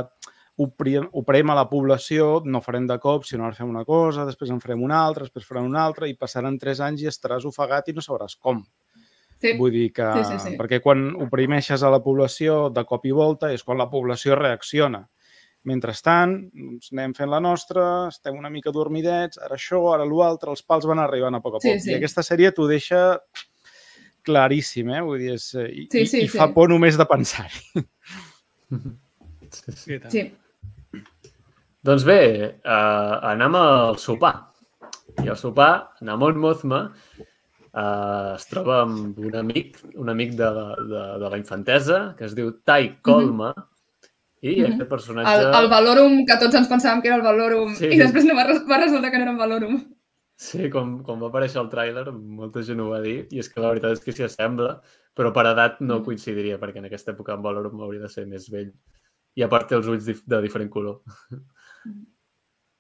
oprem 0.59 1.53
a 1.53 1.55
la 1.55 1.67
població, 1.71 2.41
no 2.49 2.63
farem 2.65 2.87
de 2.89 2.97
cop, 2.99 3.27
sinó 3.29 3.47
ara 3.47 3.55
fem 3.55 3.69
una 3.69 3.85
cosa, 3.85 4.25
després 4.27 4.51
en 4.51 4.59
farem 4.63 4.83
una 4.83 4.99
altra, 5.05 5.29
després 5.29 5.47
farem 5.47 5.69
una 5.69 5.85
altra, 5.85 6.09
i 6.09 6.17
passaran 6.17 6.57
tres 6.59 6.81
anys 6.81 7.05
i 7.05 7.11
estaràs 7.13 7.47
ofegat 7.47 7.93
i 7.93 7.95
no 7.95 8.03
sabràs 8.03 8.39
com. 8.41 8.65
Sí. 9.37 9.53
Vull 9.59 9.71
dir 9.71 9.91
que... 9.93 10.07
Sí, 10.17 10.25
sí, 10.33 10.39
sí. 10.43 10.55
Perquè 10.59 10.81
quan 10.83 11.11
oprimeixes 11.29 11.85
a 11.85 11.93
la 11.93 12.01
població 12.03 12.71
de 12.73 12.87
cop 12.89 13.05
i 13.05 13.13
volta 13.15 13.53
és 13.53 13.63
quan 13.63 13.79
la 13.79 13.91
població 13.93 14.35
reacciona. 14.35 15.05
Mentrestant, 15.67 16.37
doncs, 16.55 16.93
anem 16.95 17.13
fent 17.17 17.31
la 17.33 17.41
nostra, 17.43 17.85
estem 18.13 18.37
una 18.39 18.51
mica 18.55 18.71
dormidets, 18.71 19.41
ara 19.43 19.57
això, 19.59 19.81
ara 19.95 20.05
l'altre, 20.07 20.53
els 20.55 20.63
pals 20.63 20.87
van 20.87 21.01
arribant 21.03 21.35
a 21.35 21.41
poc 21.43 21.57
a 21.57 21.59
poc. 21.59 21.67
Sí, 21.67 21.81
sí. 21.83 21.91
I 21.91 21.97
aquesta 21.99 22.23
sèrie 22.23 22.53
t'ho 22.55 22.69
deixa 22.71 23.19
claríssim, 24.27 24.89
eh? 24.95 25.03
Vull 25.07 25.19
dir, 25.23 25.33
és, 25.37 25.49
i, 25.59 25.89
Sí, 25.93 26.05
sí, 26.07 26.23
i, 26.23 26.25
i 26.27 26.31
sí. 26.31 26.39
fa 26.39 26.49
por 26.55 26.71
només 26.71 26.97
de 26.99 27.07
pensar-hi. 27.07 27.85
Sí, 29.51 29.73
sí. 29.79 29.99
Sí. 30.11 30.25
Doncs 31.87 32.03
bé, 32.07 32.19
uh, 32.67 33.15
anem 33.31 33.55
al 33.59 33.99
sopar. 34.03 34.35
I 35.23 35.31
al 35.31 35.39
sopar, 35.39 35.93
Namon 36.05 36.39
Mothma 36.43 36.81
uh, 36.91 38.35
es 38.35 38.47
troba 38.51 38.81
amb 38.83 39.19
un 39.23 39.37
amic, 39.39 39.79
un 39.95 40.11
amic 40.13 40.35
de, 40.39 40.49
la- 40.59 40.75
de, 40.91 41.05
de 41.23 41.31
la 41.33 41.39
infantesa, 41.39 42.01
que 42.19 42.27
es 42.27 42.35
diu 42.37 42.51
Tai 42.67 42.91
Colma, 43.07 43.53
i 44.43 44.61
Mhm. 44.63 44.73
aquest 44.75 44.89
personatge... 44.91 45.33
El, 45.41 45.55
el 45.65 45.69
Valorum, 45.71 46.25
que 46.27 46.37
tots 46.41 46.55
ens 46.55 46.69
pensàvem 46.69 47.01
que 47.03 47.09
era 47.09 47.17
el 47.17 47.23
Valorum, 47.23 47.75
Sí. 47.75 47.87
i 47.87 47.99
després 47.99 48.25
no 48.25 48.35
va, 48.37 48.45
va 48.69 48.79
resultar 48.85 49.11
que 49.11 49.19
no 49.19 49.23
era 49.25 49.33
un 49.33 49.39
Valorum. 49.39 49.79
Sí, 50.37 50.69
com, 50.69 51.03
com 51.03 51.23
va 51.23 51.31
aparèixer 51.31 51.63
el 51.63 51.71
tràiler, 51.73 52.13
molta 52.13 52.63
gent 52.63 52.81
ho 52.81 52.91
va 52.91 53.01
dir, 53.01 53.27
i 53.33 53.39
és 53.41 53.49
que 53.49 53.61
la 53.61 53.71
veritat 53.73 53.93
és 53.97 54.01
que 54.05 54.13
s'hi 54.13 54.25
assembla, 54.27 54.81
però 55.17 55.33
per 55.33 55.47
edat 55.47 55.81
no 55.81 56.01
Mm. 56.01 56.05
coincidiria, 56.05 56.59
perquè 56.61 56.77
en 56.79 56.85
aquesta 56.91 57.13
època 57.15 57.33
en 57.35 57.43
Valorum 57.43 57.81
hauria 57.81 58.03
de 58.03 58.09
ser 58.13 58.27
més 58.27 58.51
vell. 58.51 58.73
I 59.35 59.43
a 59.43 59.49
part 59.49 59.69
té 59.69 59.75
els 59.75 59.87
ulls 59.87 60.05
dif 60.05 60.23
de 60.27 60.43
diferent 60.43 60.69
color. 60.71 61.01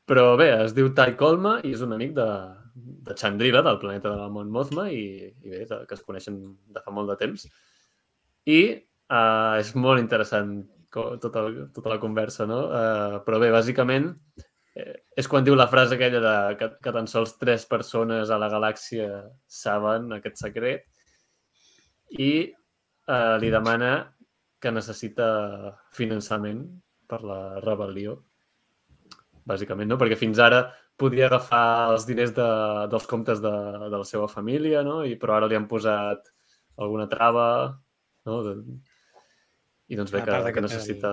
Però 0.06 0.36
bé, 0.38 0.50
es 0.64 0.72
diu 0.76 0.92
Tai 0.94 1.16
Colma 1.18 1.56
i 1.64 1.72
és 1.74 1.80
un 1.82 1.92
amic 1.96 2.12
de, 2.14 2.26
de 3.08 3.14
Chandrila, 3.18 3.62
del 3.66 3.78
planeta 3.82 4.10
de 4.12 4.16
la 4.20 4.28
Mont 4.30 4.50
Mothma, 4.54 4.84
i, 4.92 5.32
i 5.42 5.48
bé, 5.50 5.64
que 5.66 5.94
es 5.96 6.02
coneixen 6.06 6.38
de 6.68 6.80
fa 6.84 6.92
molt 6.94 7.08
de 7.10 7.16
temps. 7.24 7.48
I 8.46 8.60
uh, 9.10 9.56
és 9.58 9.72
molt 9.74 9.98
interessant 9.98 10.60
tota, 11.22 11.44
tota 11.74 11.92
la 11.92 12.00
conversa, 12.02 12.46
no? 12.48 12.60
Uh, 12.66 13.20
però 13.26 13.40
bé, 13.42 13.50
bàsicament, 13.54 14.10
eh, 14.76 14.94
és 15.16 15.28
quan 15.30 15.44
diu 15.44 15.56
la 15.58 15.68
frase 15.72 15.96
aquella 15.96 16.20
de 16.24 16.34
que, 16.60 16.70
que 16.82 16.94
tan 16.94 17.08
sols 17.10 17.36
tres 17.40 17.66
persones 17.68 18.30
a 18.30 18.38
la 18.40 18.50
galàxia 18.52 19.08
saben 19.46 20.12
aquest 20.16 20.40
secret 20.42 20.86
i 22.18 22.30
eh, 22.46 23.36
li 23.42 23.52
demana 23.52 23.92
que 24.60 24.72
necessita 24.72 25.28
finançament 25.94 26.64
per 27.06 27.20
la 27.22 27.40
rebel·lió, 27.62 28.16
bàsicament, 29.46 29.88
no? 29.90 29.98
Perquè 30.00 30.18
fins 30.18 30.40
ara 30.42 30.64
podia 30.98 31.28
agafar 31.28 31.92
els 31.92 32.06
diners 32.08 32.32
de, 32.34 32.46
dels 32.90 33.06
comptes 33.06 33.42
de, 33.44 33.52
de 33.86 33.96
la 33.96 34.06
seva 34.08 34.26
família, 34.32 34.82
no? 34.86 35.02
I, 35.04 35.14
però 35.20 35.36
ara 35.36 35.50
li 35.50 35.58
han 35.58 35.68
posat 35.70 36.32
alguna 36.82 37.06
trava, 37.10 37.46
no? 38.26 38.40
De... 38.46 38.56
I 39.88 39.96
doncs 39.96 40.10
bé, 40.12 40.22
que, 40.24 40.30
que 40.30 40.44
que 40.52 40.52
té 40.52 40.60
necessita... 40.62 41.10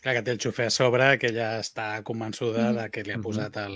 Clar 0.00 0.14
que 0.16 0.22
té 0.24 0.30
el 0.32 0.38
xofer 0.40 0.66
a 0.66 0.70
sobre, 0.72 1.18
que 1.20 1.28
ella 1.28 1.58
està 1.60 2.02
convençuda 2.02 2.70
Mhm. 2.70 2.76
de 2.78 2.90
que 2.90 3.02
li 3.04 3.12
ha 3.12 3.18
Mhm. 3.18 3.22
posat 3.22 3.56
el, 3.56 3.74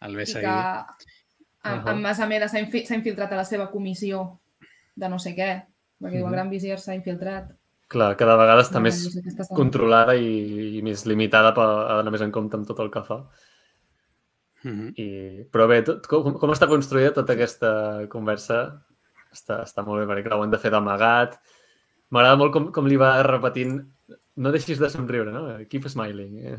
el 0.00 0.12
I 0.12 0.16
BSI. 0.16 0.40
que 0.40 1.70
en, 1.70 1.88
en 1.88 2.02
Masameda 2.02 2.48
s'ha 2.48 2.60
infi 2.60 2.84
infiltrat 2.94 3.32
a 3.32 3.36
la 3.36 3.44
seva 3.44 3.70
comissió 3.70 4.40
de 4.94 5.08
no 5.08 5.18
sé 5.18 5.34
què, 5.34 5.64
perquè 6.00 6.12
diu 6.18 6.24
Mhm. 6.26 6.28
el 6.28 6.32
Gran 6.36 6.50
Visier 6.50 6.78
s'ha 6.78 6.94
infiltrat. 6.94 7.50
Clar, 7.88 8.16
cada 8.16 8.36
vegada 8.36 8.62
està 8.62 8.74
No, 8.74 8.80
més 8.82 9.02
no 9.04 9.10
sé 9.10 9.22
què 9.22 9.32
està- 9.32 9.54
controlada 9.56 10.14
i, 10.14 10.76
i 10.78 10.82
més 10.82 11.06
limitada 11.06 11.54
per 11.54 11.64
anar 11.98 12.10
més 12.12 12.20
en 12.20 12.30
compte 12.30 12.54
amb 12.56 12.66
tot 12.66 12.78
el 12.80 12.90
que 12.90 13.02
fa. 13.02 13.24
Mhm. 14.64 14.92
I... 14.98 15.06
Però 15.50 15.66
bé, 15.70 15.82
tot, 15.86 16.06
com, 16.06 16.34
com 16.38 16.50
està 16.50 16.66
construïda 16.68 17.12
tota 17.14 17.32
aquesta 17.34 18.06
conversa 18.10 18.82
està, 19.32 19.62
està 19.64 19.84
molt 19.86 20.02
bé, 20.02 20.06
perquè 20.12 20.24
clar, 20.26 20.38
ho 20.38 20.42
han 20.42 20.50
de 20.50 20.58
fer 20.58 20.70
d'amagat. 20.74 21.38
M'agrada 22.10 22.40
molt 22.40 22.54
com, 22.54 22.68
com 22.72 22.88
li 22.88 22.96
va 23.00 23.16
repetint 23.26 23.80
no 24.38 24.52
deixis 24.54 24.78
de 24.78 24.88
somriure, 24.90 25.32
no? 25.34 25.42
Keep 25.68 25.88
smiling. 25.90 26.38
Eh? 26.38 26.58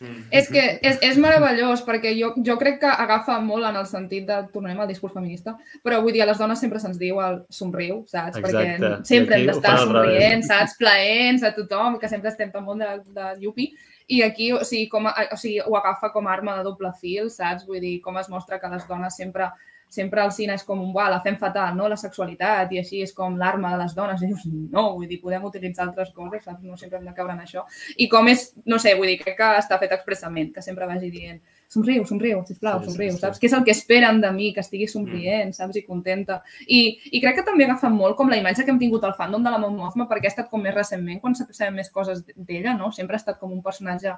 Mm. 0.00 0.22
És 0.32 0.48
que 0.48 0.62
és, 0.80 0.96
és 1.04 1.18
meravellós, 1.20 1.82
perquè 1.84 2.14
jo, 2.16 2.32
jo 2.46 2.56
crec 2.58 2.80
que 2.82 2.88
agafa 2.90 3.36
molt 3.44 3.68
en 3.68 3.76
el 3.76 3.86
sentit 3.86 4.24
de, 4.28 4.38
tornem 4.52 4.80
al 4.80 4.88
discurs 4.88 5.12
feminista, 5.12 5.54
però 5.84 6.00
vull 6.00 6.16
dir, 6.16 6.24
a 6.24 6.30
les 6.30 6.40
dones 6.40 6.60
sempre 6.62 6.80
se'ns 6.82 6.98
diu 7.00 7.20
el 7.22 7.42
somriu, 7.52 8.00
saps? 8.10 8.40
Exacte. 8.40 8.64
Perquè 8.80 9.08
sempre 9.12 9.38
hem 9.38 9.46
d'estar 9.50 9.76
somrient, 9.84 10.44
saps? 10.48 10.76
Plaents 10.80 11.46
a 11.46 11.52
tothom, 11.56 12.00
que 12.00 12.10
sempre 12.10 12.32
estem 12.32 12.52
tan 12.54 12.66
molt 12.66 12.82
de, 12.82 12.92
de 13.14 13.32
yupi. 13.44 13.70
I 14.10 14.24
aquí, 14.26 14.50
o 14.56 14.64
sigui, 14.66 14.88
com, 14.90 15.06
a, 15.06 15.28
o 15.30 15.38
sigui, 15.38 15.60
ho 15.62 15.76
agafa 15.78 16.10
com 16.10 16.26
a 16.26 16.32
arma 16.34 16.56
de 16.58 16.66
doble 16.66 16.90
fil, 16.98 17.28
saps? 17.30 17.68
Vull 17.68 17.84
dir, 17.84 17.98
com 18.02 18.18
es 18.18 18.32
mostra 18.32 18.58
que 18.58 18.72
les 18.72 18.88
dones 18.88 19.20
sempre 19.20 19.52
sempre 19.90 20.22
el 20.24 20.32
cine 20.32 20.54
és 20.54 20.64
com 20.64 20.80
un, 20.80 20.92
"Buah, 20.94 21.10
la 21.10 21.20
fem 21.20 21.36
fatal, 21.36 21.76
no? 21.76 21.88
La 21.88 21.96
sexualitat 21.98 22.72
i 22.72 22.78
així 22.78 23.02
és 23.02 23.12
com 23.12 23.36
l'arma 23.36 23.72
de 23.76 23.82
les 23.82 23.94
dones. 23.94 24.22
I 24.22 24.26
dius, 24.26 24.46
no, 24.46 24.94
vull 24.94 25.08
dir, 25.08 25.20
podem 25.20 25.44
utilitzar 25.44 25.86
altres 25.88 26.12
coses, 26.14 26.44
saps? 26.44 26.62
No 26.62 26.76
sempre 26.76 26.98
hem 26.98 27.04
de 27.06 27.14
caure 27.14 27.32
en 27.34 27.40
això. 27.40 27.64
I 27.98 28.08
com 28.08 28.28
és, 28.28 28.52
no 28.64 28.78
sé, 28.78 28.94
vull 28.94 29.06
dir, 29.10 29.18
crec 29.20 29.36
que 29.36 29.56
està 29.58 29.78
fet 29.78 29.92
expressament, 29.92 30.54
que 30.54 30.62
sempre 30.62 30.86
vagi 30.86 31.10
dient 31.10 31.40
somriu, 31.70 32.04
somriu, 32.04 32.44
sisplau, 32.46 32.80
Sí, 32.80 32.86
sí, 32.86 32.90
somriu, 32.92 33.12
sí. 33.12 33.18
saps? 33.18 33.38
Què 33.38 33.46
és 33.46 33.52
el 33.52 33.62
que 33.64 33.70
esperen 33.70 34.20
de 34.20 34.30
mi, 34.32 34.52
que 34.52 34.60
estigui 34.60 34.88
somrient, 34.90 35.52
saps? 35.54 35.76
I 35.76 35.82
contenta. 35.86 36.42
I, 36.66 36.98
I 37.12 37.20
crec 37.20 37.36
que 37.36 37.44
també 37.46 37.64
agafa 37.64 37.88
molt 37.88 38.16
com 38.16 38.28
la 38.28 38.36
imatge 38.40 38.64
que 38.64 38.70
hem 38.72 38.78
tingut 38.78 39.04
al 39.04 39.14
fandom 39.14 39.44
de 39.44 39.50
la 39.50 39.58
Mon 39.58 39.76
Mothma, 39.76 40.08
perquè 40.08 40.26
ha 40.26 40.34
estat 40.34 40.50
com 40.50 40.62
més 40.62 40.74
recentment, 40.74 41.20
quan 41.20 41.34
sabem 41.34 41.74
més 41.74 41.90
coses 41.90 42.24
d'ella, 42.34 42.74
no? 42.74 42.90
Sempre 42.90 43.14
ha 43.14 43.22
estat 43.22 43.38
com 43.38 43.52
un 43.52 43.62
personatge 43.62 44.16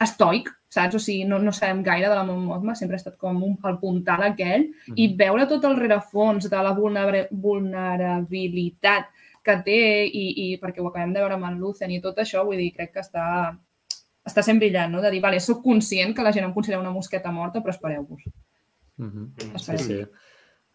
estoic, 0.00 0.48
saps? 0.70 0.94
O 0.94 1.00
sigui, 1.02 1.24
no, 1.26 1.38
no 1.42 1.52
sabem 1.52 1.82
gaire 1.82 2.08
de 2.08 2.14
la 2.14 2.24
Mon 2.24 2.44
Mothma, 2.46 2.74
sempre 2.78 2.96
ha 2.96 3.00
estat 3.02 3.16
com 3.18 3.40
un, 3.42 3.56
el 3.66 3.78
puntal 3.80 4.22
aquell, 4.28 4.68
i 4.94 5.08
veure 5.18 5.46
tot 5.50 5.64
el 5.66 5.76
rerefons 5.76 6.48
de 6.50 6.60
la 6.62 6.74
vulnera- 6.76 7.26
vulnerabilitat 7.30 9.08
que 9.44 9.56
té, 9.64 9.78
i, 10.06 10.26
i 10.44 10.46
perquè 10.60 10.82
ho 10.82 10.88
acabem 10.90 11.12
de 11.14 11.22
veure 11.22 11.34
amb 11.38 11.48
en 11.48 11.58
Lucen 11.60 11.90
i 11.94 12.00
tot 12.04 12.18
això, 12.20 12.44
vull 12.44 12.58
dir, 12.60 12.70
crec 12.76 12.92
que 12.94 13.00
està, 13.04 13.24
està 14.28 14.42
sent 14.44 14.58
brillant, 14.60 14.92
no? 14.92 15.00
De 15.04 15.10
dir, 15.14 15.22
vale, 15.24 15.40
sóc 15.40 15.62
conscient 15.64 16.14
que 16.14 16.24
la 16.26 16.32
gent 16.36 16.44
em 16.48 16.52
considera 16.54 16.82
una 16.82 16.92
mosqueta 16.92 17.32
morta, 17.32 17.62
però 17.64 17.72
espereu-vos. 17.74 18.26
Mhm. 18.98 19.28
Sí, 19.38 19.50
Espereu. 19.54 19.86
sí. 19.86 20.00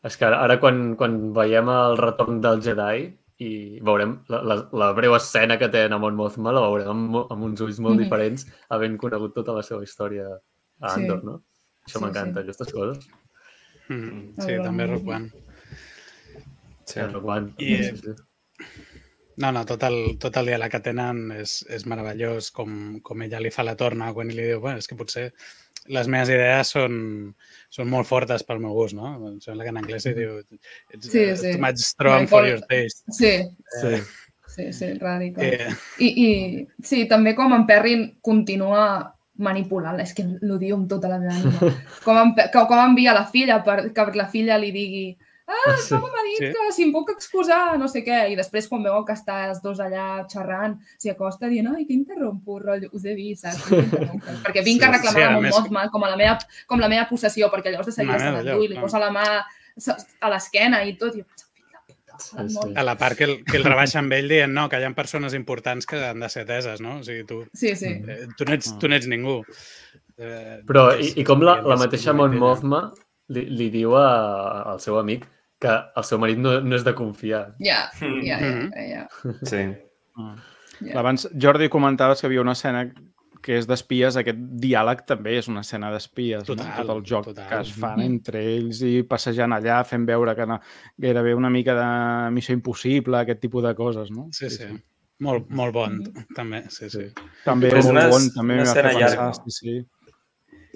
És 0.04 0.18
que 0.20 0.26
ara, 0.26 0.42
ara 0.44 0.58
quan, 0.60 0.96
quan 1.00 1.14
veiem 1.36 1.70
el 1.72 1.98
retorn 2.00 2.42
del 2.44 2.62
Jedi 2.64 3.06
i 3.44 3.80
veurem 3.84 4.14
la, 4.32 4.42
la, 4.50 4.56
la 4.82 4.92
breu 4.98 5.16
escena 5.18 5.58
que 5.60 5.70
té 5.74 5.86
en 5.88 5.94
Amon 5.98 6.16
Mothma, 6.20 6.52
la 6.56 6.62
veurem 6.68 6.90
amb, 6.94 7.18
amb 7.34 7.44
uns 7.50 7.62
ulls 7.66 7.80
molt 7.84 7.96
Mhm. 7.98 8.04
diferents, 8.06 8.48
havent 8.70 8.98
conegut 9.02 9.34
tota 9.36 9.54
la 9.58 9.64
seva 9.64 9.84
història 9.84 10.28
a 10.82 10.90
Sí. 10.90 11.02
Andor, 11.02 11.24
no? 11.24 11.36
Això 11.88 11.98
Sí, 12.00 12.04
m'encanta, 12.06 12.40
sí. 12.42 12.44
aquestes 12.48 12.74
coses. 12.74 13.08
Mm, 13.90 14.36
sí, 14.40 14.48
Veure 14.48 14.64
també 14.64 14.86
Rock 14.88 15.08
One. 15.08 15.30
Sí. 16.86 17.00
Sí. 17.00 17.20
Quan... 17.22 17.54
I- 17.58 17.84
Sí, 17.84 17.98
sí. 17.98 18.14
No, 19.38 19.52
no, 19.52 19.64
tot 19.66 19.82
el, 19.88 19.96
tot 20.22 20.36
el 20.38 20.46
diàleg 20.52 20.70
que 20.70 20.80
tenen 20.86 21.32
és, 21.34 21.64
és 21.74 21.88
meravellós, 21.90 22.52
com, 22.54 23.00
com 23.02 23.22
ella 23.26 23.40
li 23.42 23.50
fa 23.50 23.64
la 23.66 23.74
torna 23.76 24.12
quan 24.14 24.28
li 24.30 24.44
diu, 24.46 24.60
bueno, 24.62 24.78
és 24.78 24.86
que 24.88 24.96
potser 24.96 25.32
les 25.92 26.08
meves 26.08 26.32
idees 26.32 26.74
són, 26.76 26.98
són 27.74 27.90
molt 27.92 28.08
fortes 28.08 28.46
pel 28.48 28.62
meu 28.64 28.76
gust, 28.78 28.96
no? 28.98 29.14
Em 29.30 29.40
sembla 29.44 29.66
que 29.66 29.74
en 29.74 29.80
anglès 29.82 30.08
li 30.08 30.14
diu 30.18 30.38
it's 30.40 31.10
Sí, 31.10 31.26
uh, 31.32 31.38
sí. 31.40 31.56
too 31.56 31.64
much 31.64 31.82
strong 31.84 32.28
for 32.32 32.48
your 32.48 32.62
taste. 32.70 33.04
Sí, 33.12 33.34
sí. 33.82 33.98
sí, 34.56 34.70
sí, 34.74 34.94
radical. 35.02 35.44
Eh, 35.44 35.74
I, 36.00 36.08
I 36.08 36.86
sí, 36.86 37.04
també 37.12 37.36
com 37.36 37.56
en 37.58 37.68
Perrin 37.70 38.08
continua 38.22 38.86
manipulant, 39.44 39.98
és 40.00 40.14
que 40.14 40.26
l'odio 40.46 40.78
amb 40.78 40.90
tota 40.90 41.10
la 41.10 41.20
meva 41.20 41.36
ànima. 41.36 41.74
Com, 42.06 42.20
en, 42.22 42.34
com 42.54 42.80
envia 42.80 43.16
la 43.18 43.26
filla 43.26 43.60
per 43.66 43.90
que 43.96 44.12
la 44.16 44.30
filla 44.30 44.60
li 44.62 44.70
digui 44.76 45.08
ah, 45.48 45.76
Sí. 45.84 45.96
com 45.96 46.08
m'ha 46.10 46.24
dit 46.28 46.40
Sí. 46.40 46.52
que 46.54 46.72
si 46.74 46.84
em 46.84 46.92
puc 46.94 47.10
excusar, 47.12 47.78
no 47.80 47.88
sé 47.88 48.04
què. 48.06 48.32
I 48.32 48.36
després 48.40 48.68
quan 48.72 48.84
veuen 48.84 49.06
que 49.06 49.14
està 49.14 49.50
els 49.50 49.62
dos 49.62 49.80
allà 49.84 50.26
xerrant, 50.32 50.78
s'hi 50.98 51.10
acosta 51.12 51.48
dient, 51.52 51.68
ai, 51.76 51.86
que 51.86 51.94
interrompo, 51.94 52.60
rotllo, 52.60 52.90
us 52.94 53.06
he 53.06 53.14
vist, 53.16 53.44
saps? 53.46 53.68
Perquè 54.44 54.64
vinc 54.64 54.82
Sí, 54.82 54.88
a 54.88 54.92
reclamar 54.92 55.22
sí, 55.22 55.28
a 55.30 55.40
més- 55.42 55.90
com, 55.92 56.04
a 56.04 56.10
la 56.10 56.18
meva, 56.18 56.38
com 56.68 56.80
la 56.80 56.90
meva 56.90 57.08
possessió, 57.10 57.50
perquè 57.52 57.72
llavors 57.72 57.88
de 57.88 57.98
seguida 58.00 58.20
se 58.20 58.32
l'endú 58.32 58.64
i 58.64 58.68
li 58.74 58.80
posa 58.80 59.00
la 59.00 59.12
mà 59.12 59.26
a 60.22 60.30
l'esquena 60.30 60.84
i 60.86 60.96
tot. 60.98 61.16
I 61.18 61.24
Sí, 62.20 62.38
sí. 62.48 62.74
a 62.78 62.84
la 62.86 62.94
part 62.96 63.18
que 63.18 63.24
el, 63.26 63.32
que 63.44 63.58
el 63.58 63.64
rebaixa 63.66 63.98
amb 64.00 64.14
ell 64.14 64.28
dient 64.30 64.52
no, 64.54 64.68
que 64.70 64.78
hi 64.80 64.84
ha 64.86 64.92
persones 64.94 65.34
importants 65.34 65.88
que 65.90 65.98
han 65.98 66.20
de 66.22 66.28
ser 66.30 66.44
teses, 66.46 66.80
no? 66.80 67.00
O 67.00 67.04
sigui, 67.04 67.24
tu, 67.26 67.40
Sí, 67.58 67.72
sí. 67.76 67.88
eh, 67.90 68.28
tu, 68.38 68.46
no, 68.46 68.54
ets, 68.54 68.70
tu 68.80 68.88
no 68.88 68.96
ets 68.96 69.08
ningú. 69.10 69.40
Eh, 70.22 70.60
Però, 70.68 70.84
i, 71.02 71.10
i 71.20 71.24
com 71.26 71.42
la, 71.42 71.56
la 71.66 71.76
mateixa 71.76 72.14
Mon. 72.14 72.36
Mothma 72.38 72.84
li, 73.30 73.46
li 73.50 73.70
diu 73.70 73.96
a, 73.96 74.64
al 74.74 74.80
seu 74.80 74.98
amic 75.00 75.28
que 75.60 75.72
el 75.96 76.04
seu 76.04 76.20
marit 76.20 76.38
no, 76.38 76.60
no 76.62 76.76
és 76.76 76.84
de 76.84 76.94
confiar. 76.94 77.56
Ja, 77.64 77.90
ja, 78.02 78.40
ja, 78.40 79.08
Mhm. 79.24 79.36
Sí. 79.48 79.64
Ja. 80.84 81.00
Abans, 81.00 81.30
Jordi, 81.40 81.70
comentaves 81.70 82.20
que 82.22 82.28
hi 82.28 82.30
havia 82.32 82.42
una 82.42 82.52
escena 82.58 82.92
que 83.44 83.58
és 83.60 83.66
d'espies, 83.68 84.16
aquest 84.16 84.38
diàleg 84.64 85.02
també 85.06 85.38
és 85.38 85.48
una 85.52 85.62
escena 85.62 85.90
d'espies, 85.92 86.44
no? 86.48 86.56
Total, 86.56 86.86
tot 86.88 86.96
el 86.96 87.02
joc 87.04 87.26
total. 87.26 87.50
que 87.50 87.60
es 87.62 87.72
fan 87.74 87.98
Mhm. 88.00 88.06
entre 88.06 88.40
ells 88.56 88.82
i 88.82 89.04
passejant 89.04 89.52
allà, 89.52 89.84
fent 89.86 90.06
veure 90.08 90.34
que 90.36 90.46
no, 90.46 90.60
gairebé 90.98 91.34
una 91.36 91.50
mica 91.50 91.76
de 91.76 92.32
missió 92.32 92.54
impossible, 92.54 93.18
aquest 93.18 93.42
tipus 93.42 93.64
de 93.64 93.76
coses, 93.76 94.12
no? 94.12 94.28
Sí, 94.32 94.50
sí. 94.50 94.66
Molt, 95.20 95.50
molt 95.50 95.74
bon, 95.74 96.02
també, 96.36 96.64
sí, 96.70 96.90
sí. 96.90 97.06
També 97.46 97.68
és 97.68 97.86
molt 97.86 97.90
una- 97.98 98.08
bon, 98.10 98.30
també 98.36 98.54
una 98.56 98.64
escena 98.64 98.90
pensar, 98.90 99.10
llarga. 99.10 99.34
sí, 99.34 99.52
sí. 99.52 99.86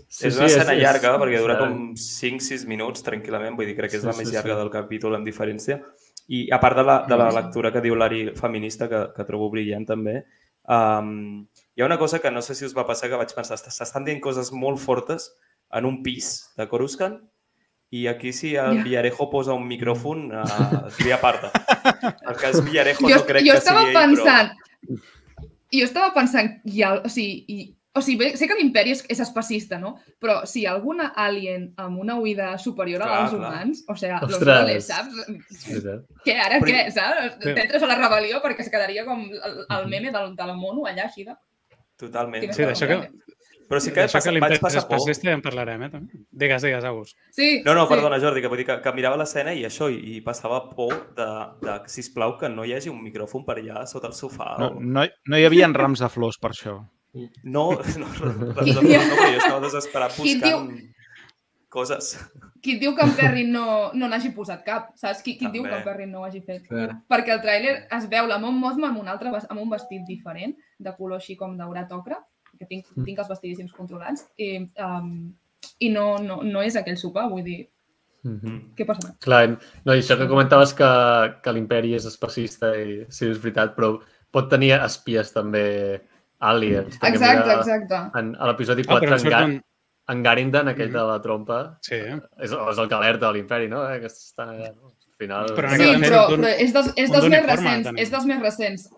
Sí, 0.07 0.27
és 0.27 0.37
una 0.37 0.45
escena 0.45 0.73
és- 0.75 0.81
llarga, 0.83 1.13
és- 1.15 1.21
perquè 1.21 1.39
dura 1.41 1.53
és- 1.55 1.59
com 1.59 1.95
5-6 1.95 2.65
minuts 2.67 3.03
tranquil·lament, 3.03 3.55
vull 3.57 3.65
dir, 3.65 3.75
crec 3.75 3.91
que 3.91 3.97
és 3.97 4.03
Sí, 4.03 4.07
la 4.07 4.13
sí, 4.13 4.19
més 4.19 4.29
sí. 4.29 4.35
llarga 4.35 4.55
del 4.57 4.69
capítol 4.69 5.15
en 5.15 5.23
diferència. 5.25 5.81
I 6.29 6.49
a 6.51 6.59
part 6.59 6.75
de 6.77 6.83
la, 6.83 7.05
de 7.07 7.17
la 7.17 7.31
lectura 7.31 7.71
que 7.71 7.81
diu 7.81 7.95
l'Ari 7.95 8.31
feminista, 8.35 8.87
que, 8.89 9.07
que 9.15 9.23
trobo 9.23 9.49
brillant 9.49 9.85
també, 9.87 10.25
um, 10.67 11.47
hi 11.75 11.81
ha 11.81 11.85
una 11.85 11.97
cosa 11.97 12.19
que 12.19 12.29
no 12.31 12.41
sé 12.41 12.53
si 12.55 12.65
us 12.65 12.75
va 12.77 12.85
passar, 12.85 13.09
que 13.09 13.15
vaig 13.15 13.33
pensar, 13.33 13.55
"Est- 13.55 13.69
s'estan 13.71 14.03
dient 14.05 14.19
coses 14.21 14.51
molt 14.51 14.77
fortes 14.79 15.33
en 15.71 15.85
un 15.85 16.01
pis 16.03 16.51
de 16.57 16.67
Coruscant 16.67 17.19
i 17.91 18.07
aquí 18.07 18.33
si 18.33 18.55
el 18.55 18.77
Ja. 18.77 18.83
Villarejo 18.83 19.29
posa 19.29 19.53
un 19.53 19.65
micròfon 19.67 20.31
uh, 20.33 20.87
es 20.87 20.99
li 20.99 21.11
aparta. 21.11 21.51
El 22.27 22.35
cas 22.35 22.63
Villarejo 22.63 23.07
jo, 23.07 23.15
no 23.15 23.25
crec 23.25 23.45
jo 23.45 23.53
que 23.53 23.61
sigui 23.61 23.85
ell, 23.87 23.93
pensant, 23.93 24.51
jo 25.71 25.83
estava 25.85 26.13
pensant, 26.13 26.61
i 26.65 26.81
el, 26.81 27.01
o 27.05 27.09
sigui, 27.09 27.45
i, 27.47 27.76
o 27.97 28.01
sigui, 28.05 28.17
bé, 28.21 28.29
sé 28.37 28.47
que 28.47 28.55
l'imperi 28.59 28.93
és, 28.93 29.03
és 29.09 29.19
espacista, 29.25 29.79
no? 29.81 29.95
Però 30.21 30.39
si 30.45 30.65
ha 30.65 30.71
alguna 30.75 31.09
alien 31.15 31.71
amb 31.81 31.99
una 32.03 32.15
oïda 32.21 32.53
superior 32.61 33.01
Clar, 33.01 33.11
a 33.11 33.21
als 33.25 33.33
clar. 33.35 33.41
humans, 33.51 33.83
o 33.89 33.95
sigui, 33.97 34.13
los 34.21 34.37
Ostres. 34.37 34.47
roles, 34.61 34.87
saps? 34.87 35.19
És 35.51 35.67
veritat. 35.73 36.05
Què, 36.25 36.37
ara 36.37 36.59
Però- 36.61 36.71
què, 36.71 36.87
saps? 36.95 37.37
Sí. 37.43 37.53
T'entres 37.53 37.83
a 37.83 37.91
la 37.91 37.99
rebel·lió 38.03 38.41
perquè 38.45 38.61
es 38.67 38.69
quedaria 38.73 39.05
com 39.05 39.25
el, 39.27 39.63
el 39.79 39.87
meme 39.91 40.11
del, 40.15 40.35
del 40.37 40.55
mono 40.55 40.85
allà, 40.85 41.09
així 41.09 41.25
de... 41.27 41.35
totalment. 41.97 42.45
Sí, 42.53 42.63
d'això 42.63 42.87
que, 42.87 42.99
Però 43.67 43.81
sí 43.83 43.91
que 43.91 43.99
d'això 44.05 44.13
que 44.13 44.19
passa, 44.21 44.31
vaig 44.31 44.35
l'imperi 44.37 44.59
passar 44.63 44.83
por. 44.87 44.95
espacista 44.95 45.27
ja 45.27 45.33
en 45.35 45.41
parlarem, 45.43 45.81
eh? 45.83 45.89
també. 45.91 46.19
Digues, 46.31 46.61
digues, 46.63 46.85
August. 46.87 47.17
Sí, 47.35 47.61
No, 47.65 47.73
no, 47.75 47.81
sí. 47.83 47.89
perdona, 47.91 48.19
Jordi, 48.23 48.39
que 48.39 48.47
vull 48.47 48.61
dir 48.61 48.65
que, 48.69 48.77
que 48.85 48.93
mirava 48.95 49.17
l'escena 49.19 49.51
i 49.53 49.65
això, 49.67 49.89
i, 49.91 49.97
i 50.15 50.21
passava 50.23 50.61
por 50.69 50.93
de, 51.17 51.25
de, 51.65 51.73
sisplau, 51.91 52.37
que 52.39 52.47
no 52.47 52.63
hi 52.63 52.71
hagi 52.77 52.87
un 52.93 53.01
micròfon 53.03 53.43
per 53.43 53.57
allà 53.59 53.83
sota 53.85 54.07
el 54.07 54.15
sofà. 54.15 54.53
No, 54.61 54.69
o... 54.77 54.79
no, 54.79 55.03
no 55.03 55.37
hi 55.41 55.43
havia 55.49 55.67
rams 55.73 55.99
de 55.99 56.07
flors 56.13 56.39
per 56.39 56.53
això. 56.53 56.77
No, 57.43 57.71
no, 57.71 58.07
no, 58.19 58.31
no, 58.33 58.51
no, 58.53 58.81
jo 58.85 59.37
estava 59.39 59.61
desesperat 59.63 60.13
buscant 60.19 60.69
coses. 61.69 62.11
Qui 62.63 62.75
et 62.75 62.81
diu 62.81 62.93
que 62.97 63.05
en 63.05 63.13
Perrin 63.17 63.49
no, 63.53 63.65
no 63.93 64.09
n'hagi 64.09 64.31
posat 64.35 64.63
cap, 64.65 64.91
saps? 64.99 65.21
Qui, 65.25 65.35
qui 65.37 65.47
et 65.47 65.53
diu 65.53 65.65
que 65.65 65.75
en 65.75 65.83
Perrin 65.85 66.11
no 66.13 66.21
ho 66.21 66.27
hagi 66.27 66.41
fet? 66.45 66.65
Clar. 66.67 66.99
Perquè 67.11 67.35
el 67.35 67.41
tràiler 67.43 67.73
es 67.97 68.07
veu 68.11 68.27
la 68.29 68.39
Mon 68.41 68.55
Mothma 68.59 68.89
amb 68.91 69.01
un 69.01 69.09
altre 69.11 69.31
amb 69.37 69.61
un 69.61 69.69
vestit 69.71 70.05
diferent, 70.07 70.55
de 70.79 70.93
color 70.97 71.19
així 71.19 71.37
com 71.39 71.57
daurat 71.59 71.91
ocre, 71.95 72.19
que 72.57 72.65
tinc, 72.69 72.87
tinc 73.05 73.19
els 73.19 73.29
vestidíssims 73.29 73.75
controlats, 73.75 74.25
i, 74.41 74.51
um, 74.83 75.11
i 75.83 75.89
no, 75.93 76.15
no, 76.23 76.41
no 76.45 76.63
és 76.65 76.77
aquell 76.79 76.97
sopar, 76.99 77.27
vull 77.31 77.45
dir, 77.45 77.65
Mhm. 78.27 78.73
què 78.75 78.83
passa? 78.83 79.13
Clar, 79.23 79.43
no, 79.85 79.93
i 79.93 80.01
això 80.01 80.17
que 80.19 80.27
comentaves 80.27 80.73
que, 80.75 80.87
que 81.43 81.53
l'imperi 81.53 81.93
és 81.95 82.07
espacista 82.09 82.73
i 82.75 83.05
sí, 83.13 83.29
és 83.29 83.37
veritat, 83.39 83.75
però 83.77 83.93
pot 84.33 84.49
tenir 84.51 84.73
espies 84.81 85.31
també 85.31 86.01
aliens. 86.39 86.95
Exacte, 87.01 87.43
mira, 87.45 87.55
exacte. 87.59 88.19
En, 88.19 88.35
a 88.39 88.47
l'episodi 88.47 88.83
Ah, 88.85 88.91
4, 88.93 89.07
però 89.09 89.15
en 89.19 89.25
en, 89.25 89.29
Ga 89.31 89.39
surten... 89.39 89.63
en 90.09 90.23
Garindan, 90.23 90.67
aquell 90.69 90.89
Mhm. 90.89 90.93
de 90.97 91.03
la 91.07 91.21
trompa, 91.21 91.77
Sí, 91.81 91.95
és, 91.95 92.51
és 92.51 92.77
el 92.77 92.87
que 92.87 92.95
alerta 92.95 93.27
de 93.27 93.33
l'imperi, 93.33 93.67
no? 93.67 93.83
Eh? 93.91 93.99
Que 94.01 94.07
no? 94.07 94.51
Al 94.87 94.95
final... 95.17 95.45
Però 95.55 95.71
en 95.71 95.77
Sí, 95.81 95.89
però, 96.03 96.27
però 96.29 96.47
és 96.57 96.73
dels, 96.73 96.93
és 96.95 97.11
dels 97.11 97.27
més 97.29 97.45
recents, 97.45 97.89
és 97.97 98.11
dels 98.11 98.25
més 98.25 98.39
recents. 98.41 98.89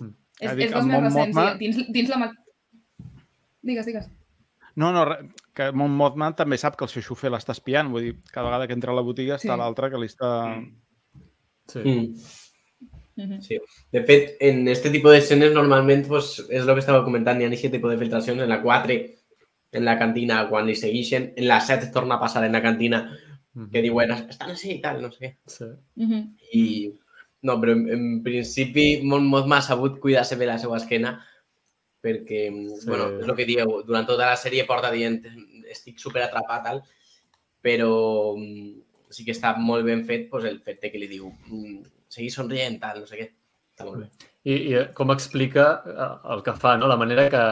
Mm. 0.00 0.10
És, 0.40 0.50
és 0.52 0.70
dels 0.74 0.86
més 0.86 1.00
recents, 1.00 1.34
Mothma- 1.36 1.54
dins, 1.58 1.76
dins 1.92 2.08
la... 2.10 2.30
Digues, 3.64 3.86
digues. 3.86 4.10
No, 4.76 4.90
no, 4.92 5.04
re- 5.06 5.28
que 5.54 5.70
Mon 5.72 5.90
Mothma 5.96 6.32
també 6.36 6.58
sap 6.58 6.76
que 6.76 6.84
el 6.84 6.90
seu 6.90 7.02
xofer 7.06 7.30
l'està 7.32 7.54
espiant, 7.54 7.88
vull 7.94 8.02
dir, 8.02 8.14
cada 8.32 8.48
vegada 8.50 8.66
que 8.66 8.74
entra 8.74 8.92
a 8.92 8.96
la 8.98 9.02
botiga 9.06 9.36
està 9.38 9.54
Sí. 9.54 9.58
l'altre 9.60 9.90
que 9.90 9.98
li 10.02 10.06
està... 10.10 10.30
Sí. 11.70 11.80
Mm. 11.80 12.14
Sí. 13.40 13.58
De 13.92 14.02
fet, 14.04 14.36
en 14.40 14.66
este 14.68 14.90
tipo 14.90 15.10
de 15.10 15.18
escenes 15.18 15.52
normalment 15.54 16.06
pues, 16.08 16.40
és 16.48 16.62
el 16.64 16.72
que 16.74 16.80
estava 16.82 17.04
comentant, 17.04 17.40
hi 17.40 17.44
ha 17.44 17.48
aquest 17.52 17.72
tipus 17.72 17.92
de 17.92 17.98
filtracions. 17.98 18.42
En 18.42 18.48
la 18.50 18.60
4, 18.62 18.96
en 19.72 19.84
la 19.84 19.98
cantina, 19.98 20.48
quan 20.48 20.66
li 20.66 20.74
segueixen. 20.74 21.32
En 21.36 21.46
la 21.48 21.60
7 21.60 21.90
torna 21.94 22.16
a 22.16 22.20
passar 22.20 22.44
en 22.44 22.52
la 22.52 22.62
cantina 22.62 23.04
Mhm. 23.54 23.70
que 23.70 23.82
diuen, 23.82 24.10
estan 24.10 24.50
així 24.50 24.72
i 24.72 24.80
tal, 24.82 25.00
no 25.00 25.12
sé 25.12 25.20
què. 25.20 25.36
Sí. 25.46 25.64
I... 26.52 26.92
No, 27.42 27.60
però 27.60 27.72
en, 27.76 27.88
en 27.92 28.22
principi 28.24 29.02
Mon 29.04 29.26
Mothma 29.28 29.58
ha 29.58 29.62
sabut 29.62 30.00
cuidar-se 30.00 30.34
bé 30.40 30.46
la 30.46 30.58
seva 30.58 30.78
esquena 30.78 31.20
perquè, 32.02 32.48
Sí. 32.50 32.80
sí. 32.80 32.86
bueno, 32.88 33.20
és 33.20 33.28
el 33.28 33.36
que 33.36 33.44
dieu, 33.46 33.82
durant 33.86 34.06
tota 34.08 34.26
la 34.32 34.36
sèrie 34.36 34.64
porta 34.66 34.90
dient 34.90 35.20
estic 35.70 35.98
super 35.98 36.22
atrapat, 36.24 36.64
tal, 36.64 36.82
però 37.62 38.34
mm, 38.36 38.72
sí 39.10 39.24
que 39.24 39.32
està 39.36 39.54
molt 39.56 39.84
ben 39.86 40.02
fet 40.04 40.28
pues, 40.30 40.44
el 40.44 40.58
fet 40.60 40.80
que 40.90 40.98
li 40.98 41.06
diu 41.06 41.30
mm, 41.30 41.78
seguir 42.14 42.30
somrient, 42.34 42.78
tal, 42.82 43.02
no 43.02 43.10
sé 43.10 43.20
què. 43.20 43.28
Està 43.74 43.88
molt 43.88 44.04
bé. 44.04 44.30
I, 44.44 44.54
i 44.54 44.74
eh, 44.78 44.86
com 44.94 45.10
explica 45.14 45.66
eh, 45.88 46.08
el 46.34 46.44
que 46.46 46.54
fa, 46.60 46.76
no? 46.78 46.88
la 46.90 47.00
manera 47.00 47.26
que 47.32 47.44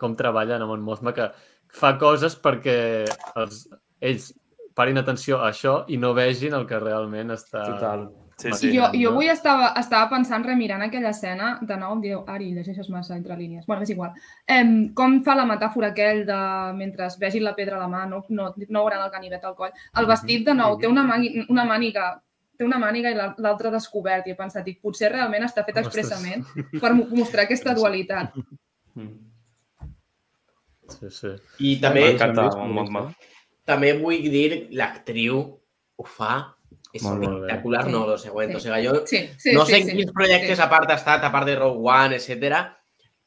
com 0.00 0.16
treballa 0.18 0.58
en 0.58 0.66
Mon 0.68 0.82
Mothma, 0.82 1.14
que 1.16 1.30
fa 1.80 1.94
coses 2.00 2.34
perquè 2.42 2.78
els, 3.38 3.66
ells 4.00 4.32
parin 4.74 4.98
atenció 4.98 5.38
a 5.40 5.50
això 5.50 5.84
i 5.92 5.98
no 6.00 6.14
vegin 6.16 6.56
el 6.56 6.66
que 6.66 6.80
realment 6.80 7.36
està... 7.36 7.66
Total. 7.68 8.08
Sí, 8.40 8.52
sí. 8.56 8.68
jo, 8.72 8.86
jo 8.96 9.10
avui 9.10 9.28
estava, 9.28 9.66
estava 9.76 10.06
pensant, 10.08 10.40
remirant 10.48 10.80
aquella 10.86 11.10
escena, 11.12 11.50
de 11.60 11.76
nou 11.76 11.98
em 11.98 12.04
diu, 12.06 12.22
Ari, 12.24 12.46
llegeixes 12.56 12.88
massa 12.88 13.12
entre 13.18 13.36
línies. 13.36 13.66
bueno, 13.66 13.84
és 13.84 13.92
igual. 13.92 14.14
Em, 14.48 14.72
com 14.96 15.18
fa 15.26 15.34
la 15.36 15.44
metàfora 15.44 15.90
aquell 15.92 16.22
de 16.24 16.38
mentre 16.78 17.10
vegin 17.20 17.44
la 17.44 17.52
pedra 17.58 17.76
a 17.76 17.82
la 17.82 17.90
mà, 17.92 18.06
no, 18.08 18.22
no, 18.30 18.48
no 18.56 18.80
hauran 18.80 19.04
el 19.04 19.12
ganivet 19.12 19.44
al 19.44 19.58
coll. 19.58 19.76
El 20.00 20.08
vestit, 20.08 20.46
de 20.46 20.56
nou, 20.56 20.78
té 20.80 20.88
una, 20.88 21.04
mani, 21.04 21.44
una 21.52 21.66
màniga 21.68 22.14
té 22.60 22.66
una 22.68 22.78
màniga 22.78 23.10
i 23.10 23.16
la- 23.16 23.32
l'altra 23.40 23.72
descobert 23.72 24.28
i 24.28 24.34
he 24.34 24.38
pensat, 24.38 24.64
dic, 24.68 24.78
potser 24.84 25.08
realment 25.12 25.46
està 25.48 25.64
fet 25.66 25.80
expressament 25.80 26.44
per 26.80 26.92
mo- 26.94 27.08
mostrar 27.16 27.46
aquesta 27.48 27.72
dualitat. 27.74 28.36
Sí, 30.90 31.08
sí. 31.14 31.28
I 31.62 31.74
també, 31.80 32.02
M'encanta 32.08 32.48
molt, 32.50 32.72
molt, 32.74 32.90
molt. 32.96 33.28
també 33.68 33.92
vull 33.98 34.24
dir, 34.32 34.66
l'actriu 34.74 35.38
ho 35.40 36.04
fa 36.08 36.56
és 36.92 37.04
Molt, 37.06 37.22
espectacular, 37.22 37.84
no, 37.92 38.00
lo 38.08 38.16
següent. 38.18 38.50
Sí. 38.50 38.56
O 38.56 38.60
sigui, 38.64 38.80
jo 38.88 38.94
Sí, 39.06 39.20
sí, 39.38 39.52
no 39.54 39.64
sí, 39.64 39.72
sé 39.72 39.78
en 39.78 39.86
sí. 39.86 39.96
quins 40.00 40.12
projectes 40.12 40.56
Sí. 40.58 40.62
a 40.64 40.68
part 40.68 40.90
ha 40.90 40.96
estat, 40.98 41.22
a 41.24 41.30
part 41.30 41.46
de 41.46 41.54
Rogue 41.56 41.78
One, 41.88 42.16
etc. 42.16 42.64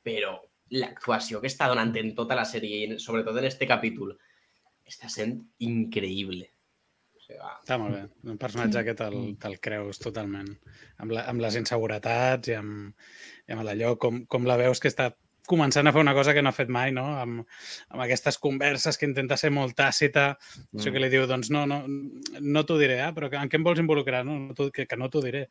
però 0.03 0.33
l'actuació 0.75 1.39
que 1.39 1.47
està 1.47 1.67
donant 1.69 1.95
en 1.95 2.13
tota 2.15 2.35
la 2.35 2.43
sèrie, 2.43 2.83
i 2.83 2.99
sobretot 2.99 3.37
en 3.37 3.45
este 3.45 3.65
capítol, 3.67 4.17
està 4.85 5.07
sent 5.07 5.37
increïble. 5.59 6.49
O 7.33 7.41
sigui, 7.41 7.59
Està 7.63 7.79
molt 7.81 7.95
bé. 7.95 8.03
Un 8.31 8.39
personatge 8.41 8.85
que 8.87 8.95
te'l 8.99 9.19
te 9.41 9.53
creus 9.63 9.99
totalment. 10.03 10.49
Amb, 10.99 11.15
la, 11.15 11.27
amb 11.31 11.43
les 11.43 11.57
inseguretats 11.59 12.53
i 12.53 12.57
amb, 12.59 12.93
i 13.47 13.55
amb 13.55 13.65
allò, 13.65 13.95
com, 13.99 14.23
com 14.29 14.49
la 14.49 14.59
veus 14.59 14.83
que 14.83 14.91
està 14.91 15.11
començant 15.47 15.87
a 15.87 15.91
fer 15.91 16.01
una 16.01 16.13
cosa 16.15 16.33
que 16.33 16.41
no 16.41 16.49
ha 16.49 16.55
fet 16.55 16.69
mai, 16.71 16.91
no? 16.95 17.03
Amb, 17.19 17.41
amb 17.91 18.03
aquestes 18.05 18.37
converses 18.39 18.97
que 18.97 19.07
intenta 19.09 19.35
ser 19.39 19.51
molt 19.51 19.75
tàcita, 19.75 20.29
mm. 20.37 20.79
això 20.79 20.93
que 20.93 21.01
li 21.03 21.09
diu, 21.11 21.25
doncs 21.27 21.49
no, 21.53 21.65
no, 21.69 21.81
no 22.39 22.63
t'ho 22.67 22.77
diré, 22.79 23.01
ah, 23.03 23.11
però 23.15 23.29
que, 23.31 23.39
en 23.39 23.51
què 23.51 23.59
em 23.59 23.65
vols 23.65 23.81
involucrar? 23.83 24.23
No, 24.27 24.37
no 24.39 24.69
que, 24.73 24.85
que 24.87 24.99
no 24.99 25.09
t'ho 25.11 25.23
diré. 25.25 25.45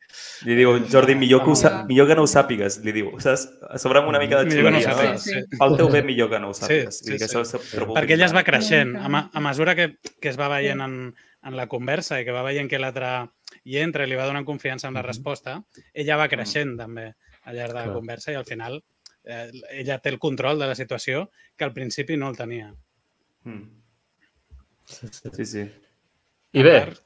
Li 0.47 0.57
diu, 0.57 0.79
Jordi, 0.89 1.17
millor 1.19 1.43
que, 1.45 1.53
ho 1.53 1.73
millor 1.89 2.09
que 2.09 2.17
no 2.17 2.25
ho 2.25 2.31
sàpigues, 2.31 2.79
li 2.85 2.95
diu. 2.95 3.11
Saps? 3.23 3.45
A 3.69 3.81
sobre 3.81 4.01
amb 4.01 4.09
una 4.09 4.21
mica 4.23 4.41
de 4.41 4.49
que 4.49 4.71
no 4.73 4.81
Sí, 4.81 4.87
sí. 5.17 5.29
sí. 5.29 5.59
Fa 5.59 5.69
el 5.69 5.77
teu 5.77 5.91
bé 5.93 6.01
millor 6.05 6.31
que 6.31 6.41
no 6.41 6.49
ho 6.49 6.57
Sí, 6.57 6.63
sàpigues. 6.63 6.97
sí, 6.97 7.05
Vull 7.05 7.17
dir 7.17 7.21
que 7.21 7.29
sí. 7.29 7.37
això 7.37 7.93
Perquè 7.93 8.17
ella 8.17 8.25
es 8.31 8.35
va 8.35 8.43
creixent. 8.47 8.97
A, 8.97 9.27
a 9.29 9.45
mesura 9.45 9.77
que, 9.77 9.93
que 10.19 10.33
es 10.33 10.39
va 10.39 10.49
veient 10.49 10.81
en, 10.81 10.97
en 11.43 11.55
la 11.57 11.67
conversa 11.67 12.19
i 12.21 12.25
que 12.25 12.31
va 12.31 12.43
veient 12.43 12.69
que 12.69 12.79
l'altre 12.79 13.09
hi 13.65 13.77
entra 13.77 14.05
i 14.05 14.09
li 14.09 14.15
va 14.15 14.25
donant 14.25 14.45
confiança 14.45 14.87
en 14.87 14.93
la 14.95 15.01
Mhm. 15.01 15.07
resposta, 15.07 15.63
ella 15.93 16.15
va 16.17 16.29
creixent 16.29 16.77
també 16.77 17.13
al 17.43 17.55
llarg 17.55 17.73
de 17.73 17.79
la 17.79 17.83
Clar. 17.85 17.95
conversa 17.95 18.31
i 18.31 18.35
al 18.35 18.45
final 18.45 18.83
eh, 19.25 19.51
ella 19.71 19.99
té 19.99 20.09
el 20.09 20.19
control 20.19 20.59
de 20.59 20.67
la 20.67 20.75
situació 20.75 21.29
que 21.55 21.63
al 21.63 21.71
principi 21.73 22.17
no 22.17 22.29
el 22.29 22.35
tenia. 22.37 22.73
Mm. 23.43 23.61
sí, 24.85 25.07
sí. 25.11 25.29
Sí, 25.33 25.45
sí. 25.45 25.71
I 26.53 26.63
bé, 26.63 26.77
A 26.77 26.85
part, 26.85 26.99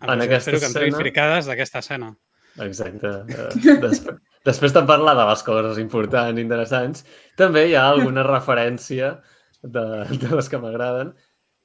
a- 0.00 0.12
en 0.14 0.22
aquesta 0.22 0.50
espero 0.52 0.60
que 0.60 0.86
em 0.88 0.94
fricades 0.96 1.46
d'aquesta 1.46 1.78
escena. 1.80 2.14
Exacte. 2.60 3.06
Eh, 3.28 3.48
Després, 3.54 4.04
després 4.44 4.72
de 4.74 4.82
parlar 4.86 5.14
de 5.16 5.24
les 5.30 5.42
coses 5.42 5.78
importants 5.78 6.38
i 6.38 6.42
interessants, 6.42 7.04
també 7.36 7.68
hi 7.68 7.74
ha 7.74 7.88
alguna 7.88 8.22
referència 8.22 9.20
de, 9.62 9.84
de 10.20 10.28
les 10.36 10.48
que 10.48 10.58
m'agraden. 10.58 11.14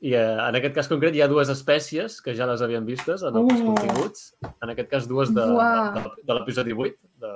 I 0.01 0.13
eh, 0.15 0.37
en 0.47 0.55
aquest 0.55 0.75
cas 0.77 0.87
concret 0.87 1.15
hi 1.15 1.21
ha 1.21 1.27
dues 1.27 1.49
espècies 1.51 2.21
que 2.23 2.31
ja 2.37 2.45
les 2.47 2.61
havíem 2.63 2.85
vistes 2.87 3.21
en 3.21 3.35
els 3.35 3.53
Oh. 3.59 3.65
continguts. 3.73 4.33
En 4.63 4.69
aquest 4.71 4.89
cas 4.89 5.07
dues 5.07 5.33
de, 5.35 5.41
Uau. 5.43 5.93
de, 5.97 6.03
de 6.23 6.33
l'episodi 6.37 6.71
8. 6.73 6.95
De, 7.19 7.33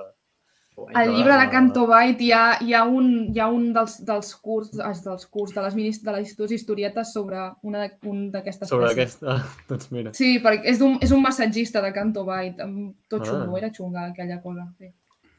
Al 0.96 1.12
llibre 1.14 1.36
de. 1.38 1.50
Canto 1.52 1.84
Bight 1.86 2.22
hi 2.22 2.32
ha, 2.34 2.58
hi 2.64 2.72
ha 2.74 2.84
un, 2.90 3.10
hi 3.36 3.40
ha 3.40 3.50
un 3.52 3.68
dels, 3.76 4.00
dels 4.08 4.32
curs, 4.42 4.72
dels 4.74 5.26
curs 5.28 5.54
de 5.54 5.62
les, 5.62 5.76
minis- 5.76 6.00
de 6.02 6.12
les 6.16 6.32
històries 6.32 6.56
historietes 6.56 7.12
sobre 7.14 7.44
una 7.62 7.84
de- 7.84 7.98
un 8.10 8.32
d'aquestes 8.32 8.70
sobre 8.70 8.88
espècies. 8.90 9.20
aquesta... 9.22 9.46
Doncs 9.70 9.92
mira. 9.92 10.14
Sí, 10.18 10.40
perquè 10.42 10.66
és 10.74 10.82
un, 10.82 10.98
és 11.04 11.12
un 11.12 11.22
massatgista 11.22 11.82
de 11.84 11.92
Canto 11.94 12.24
amb 12.32 12.96
tot 13.10 13.22
Ah. 13.22 13.26
xungo, 13.30 13.58
era 13.58 13.70
xunga 13.76 14.08
aquella 14.08 14.42
cosa. 14.42 14.66
Sí. 14.80 14.90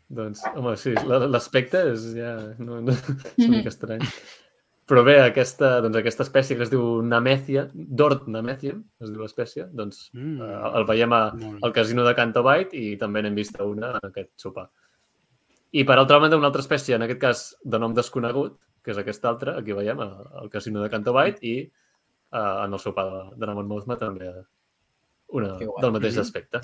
Doncs, 0.08 0.44
home, 0.54 0.76
sí, 0.76 0.92
la- 1.08 1.24
l'aspecte 1.26 1.80
és 1.94 2.04
ja... 2.14 2.36
No, 2.58 2.80
no, 2.84 2.92
és 3.38 3.48
una 3.48 3.56
mica 3.56 3.68
estrany. 3.74 4.04
Però 4.86 5.00
bé, 5.02 5.14
aquesta, 5.24 5.80
doncs, 5.80 5.96
aquesta 5.96 6.22
espècie 6.26 6.56
que 6.58 6.62
es 6.66 6.70
diu 6.70 7.00
Namethia, 7.02 7.68
Dort 7.72 8.26
Namethium, 8.28 8.82
es 9.00 9.08
diu 9.10 9.22
l'espècie, 9.22 9.64
doncs 9.72 10.10
Mm. 10.12 10.42
eh, 10.42 10.70
el 10.76 10.84
veiem 10.84 11.12
a, 11.16 11.22
al 11.62 11.72
casino 11.72 12.04
de 12.04 12.14
Canto 12.14 12.42
Bight 12.44 12.74
i 12.74 12.96
també 13.00 13.22
n'hem 13.22 13.34
vist 13.34 13.56
una 13.60 13.92
en 14.02 14.10
aquest 14.10 14.30
sopar. 14.36 14.68
I 15.72 15.84
per 15.84 15.96
altra 15.98 16.18
banda, 16.18 16.36
una 16.36 16.46
altra 16.52 16.60
espècie, 16.60 16.94
en 16.94 17.02
aquest 17.02 17.20
cas 17.20 17.56
de 17.64 17.78
nom 17.78 17.94
desconegut, 17.94 18.58
que 18.84 18.90
és 18.92 18.98
aquesta 18.98 19.28
altra, 19.30 19.56
aquí 19.58 19.72
veiem 19.72 19.98
a- 20.00 20.22
al 20.42 20.50
casino 20.50 20.82
de 20.82 20.90
Canto 20.90 21.12
Bight 21.14 21.38
i 21.42 21.54
eh, 21.60 22.64
en 22.64 22.72
el 22.72 22.78
sopar 22.78 23.06
de, 23.10 23.36
de 23.40 23.46
Namon 23.46 23.66
Mothma 23.66 23.96
també 23.96 24.28
una 25.28 25.56
del 25.58 25.92
mateix 25.92 26.14
Mhm. 26.16 26.20
aspecte. 26.20 26.60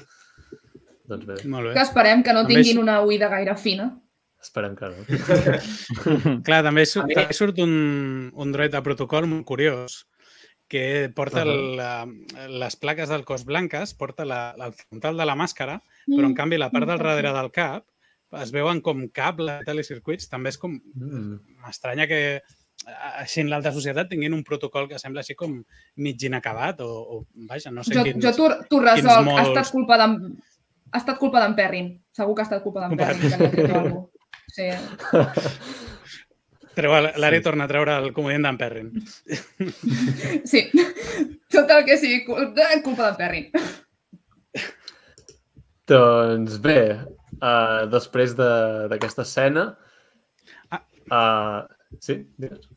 Doncs 1.08 1.24
bé, 1.26 1.34
Molt 1.48 1.68
bé. 1.68 1.72
Que 1.74 1.80
esperem 1.80 2.22
que 2.22 2.32
no 2.34 2.42
També 2.42 2.54
tinguin 2.56 2.78
una 2.78 3.00
oïda 3.02 3.28
gaire 3.30 3.56
fina. 3.56 3.98
Esperem 4.41 4.76
que 4.78 4.88
no. 4.91 5.05
Clar, 6.47 6.62
també 6.66 6.86
surt, 6.88 7.12
també 7.12 7.36
surt 7.36 7.61
un, 7.62 7.74
un 8.32 8.55
droid 8.55 8.72
de 8.72 8.82
protocol 8.84 9.28
molt 9.30 9.47
curiós 9.49 10.05
que 10.70 11.11
porta 11.11 11.43
el, 11.43 11.76
la, 11.76 12.07
les 12.62 12.76
plaques 12.78 13.11
del 13.11 13.24
cos 13.26 13.43
blanques, 13.45 13.93
porta 13.99 14.24
la, 14.24 14.55
la 14.57 14.68
el 14.70 14.76
frontal 14.78 15.18
de 15.18 15.26
la 15.26 15.34
màscara, 15.34 15.80
però 16.07 16.28
en 16.28 16.36
canvi 16.38 16.61
la 16.62 16.70
part 16.70 16.86
del 16.86 17.01
darrere 17.03 17.32
del 17.34 17.51
cap 17.51 17.88
es 18.38 18.53
veuen 18.55 18.78
com 18.80 19.09
cables 19.11 19.66
i 19.66 19.84
circuits. 19.86 20.28
També 20.30 20.53
és 20.55 20.59
com... 20.62 20.76
Mm. 20.78 21.41
M'estranya 21.64 22.07
que 22.07 22.20
eh, 22.38 23.01
així 23.24 23.43
en 23.43 23.51
l'alta 23.51 23.72
societat 23.74 24.12
tinguin 24.12 24.36
un 24.36 24.45
protocol 24.47 24.86
que 24.88 25.01
sembla 25.03 25.24
així 25.24 25.34
com 25.34 25.59
mig 25.99 26.22
inacabat 26.22 26.84
o, 26.86 26.86
o 26.86 27.20
vaja, 27.51 27.74
no 27.74 27.82
sé 27.82 27.99
Jo, 27.99 28.07
quins... 28.07 28.22
jo 28.22 28.49
t'ho 28.70 28.80
resolc. 28.84 29.11
Ha 29.16 29.26
molts- 29.26 29.51
estat 29.51 29.74
culpa 29.74 29.99
d'en... 29.99 30.16
Ha 30.91 31.03
estat 31.03 31.18
culpa 31.18 31.43
d'en 31.43 31.59
Perrin. 31.59 31.93
Segur 32.14 32.38
que 32.38 32.43
ha 32.43 32.49
estat 32.49 32.62
culpa 32.62 32.86
d'en 32.86 32.97
Perrin, 32.99 33.51
que 33.59 33.66
tret 34.55 34.74
alguna 34.74 35.32
cosa. 35.34 35.51
Sí. 35.51 35.68
Treu, 36.74 36.92
l'Ari 37.18 37.40
torna 37.42 37.64
a 37.66 37.68
treure 37.68 37.96
el 37.98 38.12
comodín 38.16 38.44
d'en 38.46 38.57
Perrin. 38.61 38.92
sí. 40.46 40.62
Tot 41.51 41.70
el 41.74 41.84
que 41.84 41.96
sigui 41.98 42.22
cul- 42.24 42.53
culpa 42.84 43.11
d'en 43.11 43.16
Perrin. 43.18 43.51
Doncs 45.90 46.61
bé, 46.62 46.78
uh, 47.42 47.86
després 47.90 48.36
de- 48.38 48.86
d'aquesta 48.92 49.22
escena... 49.26 49.64
Ah. 50.70 50.84
Uh, 51.11 51.98
sí, 51.98 52.20
digues. 52.38 52.68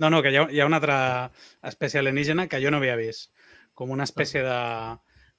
No, 0.00 0.08
no, 0.10 0.22
que 0.24 0.32
hi 0.32 0.36
ha, 0.40 0.46
hi 0.50 0.60
ha 0.60 0.66
una 0.66 0.80
altra 0.80 1.30
espècie 1.62 2.00
alienígena 2.00 2.48
que 2.48 2.58
jo 2.62 2.72
no 2.72 2.80
havia 2.80 2.96
vist. 2.96 3.30
Com 3.76 3.92
una 3.92 4.06
espècie 4.08 4.40
de, 4.42 4.56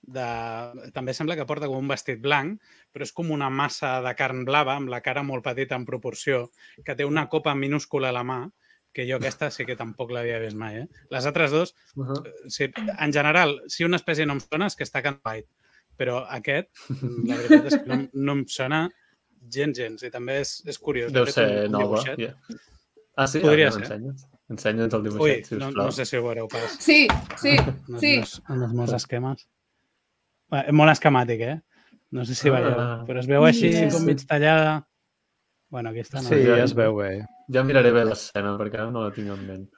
de... 0.08 0.92
També 0.94 1.14
sembla 1.18 1.36
que 1.36 1.46
porta 1.50 1.68
com 1.68 1.78
un 1.82 1.88
vestit 1.90 2.20
blanc, 2.22 2.60
però 2.94 3.04
és 3.08 3.12
com 3.16 3.32
una 3.32 3.50
massa 3.50 3.98
de 4.06 4.14
carn 4.16 4.44
blava, 4.46 4.76
amb 4.78 4.90
la 4.90 5.02
cara 5.02 5.24
molt 5.24 5.44
petita 5.44 5.76
en 5.76 5.86
proporció, 5.86 6.52
que 6.86 6.96
té 6.96 7.06
una 7.06 7.28
copa 7.30 7.56
minúscula 7.56 8.10
a 8.10 8.16
la 8.16 8.24
mà, 8.24 8.40
que 8.96 9.04
jo 9.10 9.18
aquesta 9.18 9.50
sí 9.52 9.66
que 9.68 9.76
tampoc 9.76 10.12
l'havia 10.16 10.40
vist 10.40 10.56
mai. 10.56 10.78
Eh? 10.84 10.88
Les 11.12 11.26
altres 11.26 11.52
dos, 11.52 11.76
Uh 11.96 12.06
-huh. 12.06 12.50
sí, 12.50 12.72
en 13.00 13.12
general, 13.14 13.62
si 13.68 13.84
una 13.84 13.98
espècie 13.98 14.26
no 14.26 14.34
em 14.34 14.40
sona 14.40 14.68
és 14.68 14.76
que 14.76 14.84
està 14.86 15.00
a 15.00 15.02
Can 15.04 15.20
White, 15.26 15.50
però 15.98 16.26
aquest, 16.30 16.70
la 17.26 17.36
veritat 17.36 17.66
és 17.66 17.76
que 17.78 17.86
no, 17.88 18.08
no 18.14 18.32
em 18.34 18.46
sona 18.48 18.90
gens, 19.52 19.78
gens, 19.78 20.04
i 20.04 20.10
també 20.10 20.40
és, 20.42 20.64
és 20.66 20.80
curiós. 20.80 21.12
Deu 21.12 21.26
ser 21.26 21.66
un- 21.66 21.72
nova. 21.72 21.84
dibuixet. 21.84 22.20
Yeah. 22.20 22.36
Ah, 23.18 23.28
sí? 23.28 23.40
Podria 23.40 23.68
ah, 23.68 23.72
ser. 23.72 23.82
Ensenya'ns. 23.82 24.28
Ensenya'ns 24.50 24.94
el 24.94 25.02
Ui, 25.02 25.10
dibuixet, 25.10 25.52
no, 25.52 25.66
sisplau. 25.68 25.86
no 25.86 25.92
sé 25.92 26.06
si 26.06 26.18
ho 26.18 26.24
veureu 26.24 26.48
pas. 26.48 26.78
Sí, 26.80 27.08
sí, 27.38 27.56
sí. 28.00 28.16
en 28.50 28.62
els 28.64 28.74
meus 28.74 28.94
esquemes. 28.94 29.48
Bé, 30.52 30.64
és 30.68 30.74
molt 30.78 30.92
esquemàtic, 30.94 31.42
eh? 31.42 31.56
No 32.12 32.24
sé 32.26 32.36
si 32.36 32.50
Ah. 32.50 32.54
veieu, 32.54 32.76
però 33.08 33.20
es 33.20 33.28
veu 33.28 33.46
així 33.46 33.72
Sí, 33.74 33.88
com 33.92 34.06
mig 34.06 34.22
tallada. 34.28 34.88
Bueno, 35.70 35.90
aquí 35.90 36.00
està. 36.00 36.22
No? 36.22 36.30
Sí, 36.30 36.44
ja- 36.46 36.58
ja 36.58 36.64
es 36.64 36.74
veu 36.76 36.96
bé. 36.96 37.26
Ja 37.52 37.64
miraré 37.64 37.92
bé 37.92 38.06
l'escena, 38.06 38.58
perquè 38.58 38.76
ara 38.80 38.92
no 38.92 39.04
la 39.04 39.12
tinc 39.12 39.28
en 39.30 39.48
ment. 39.48 39.70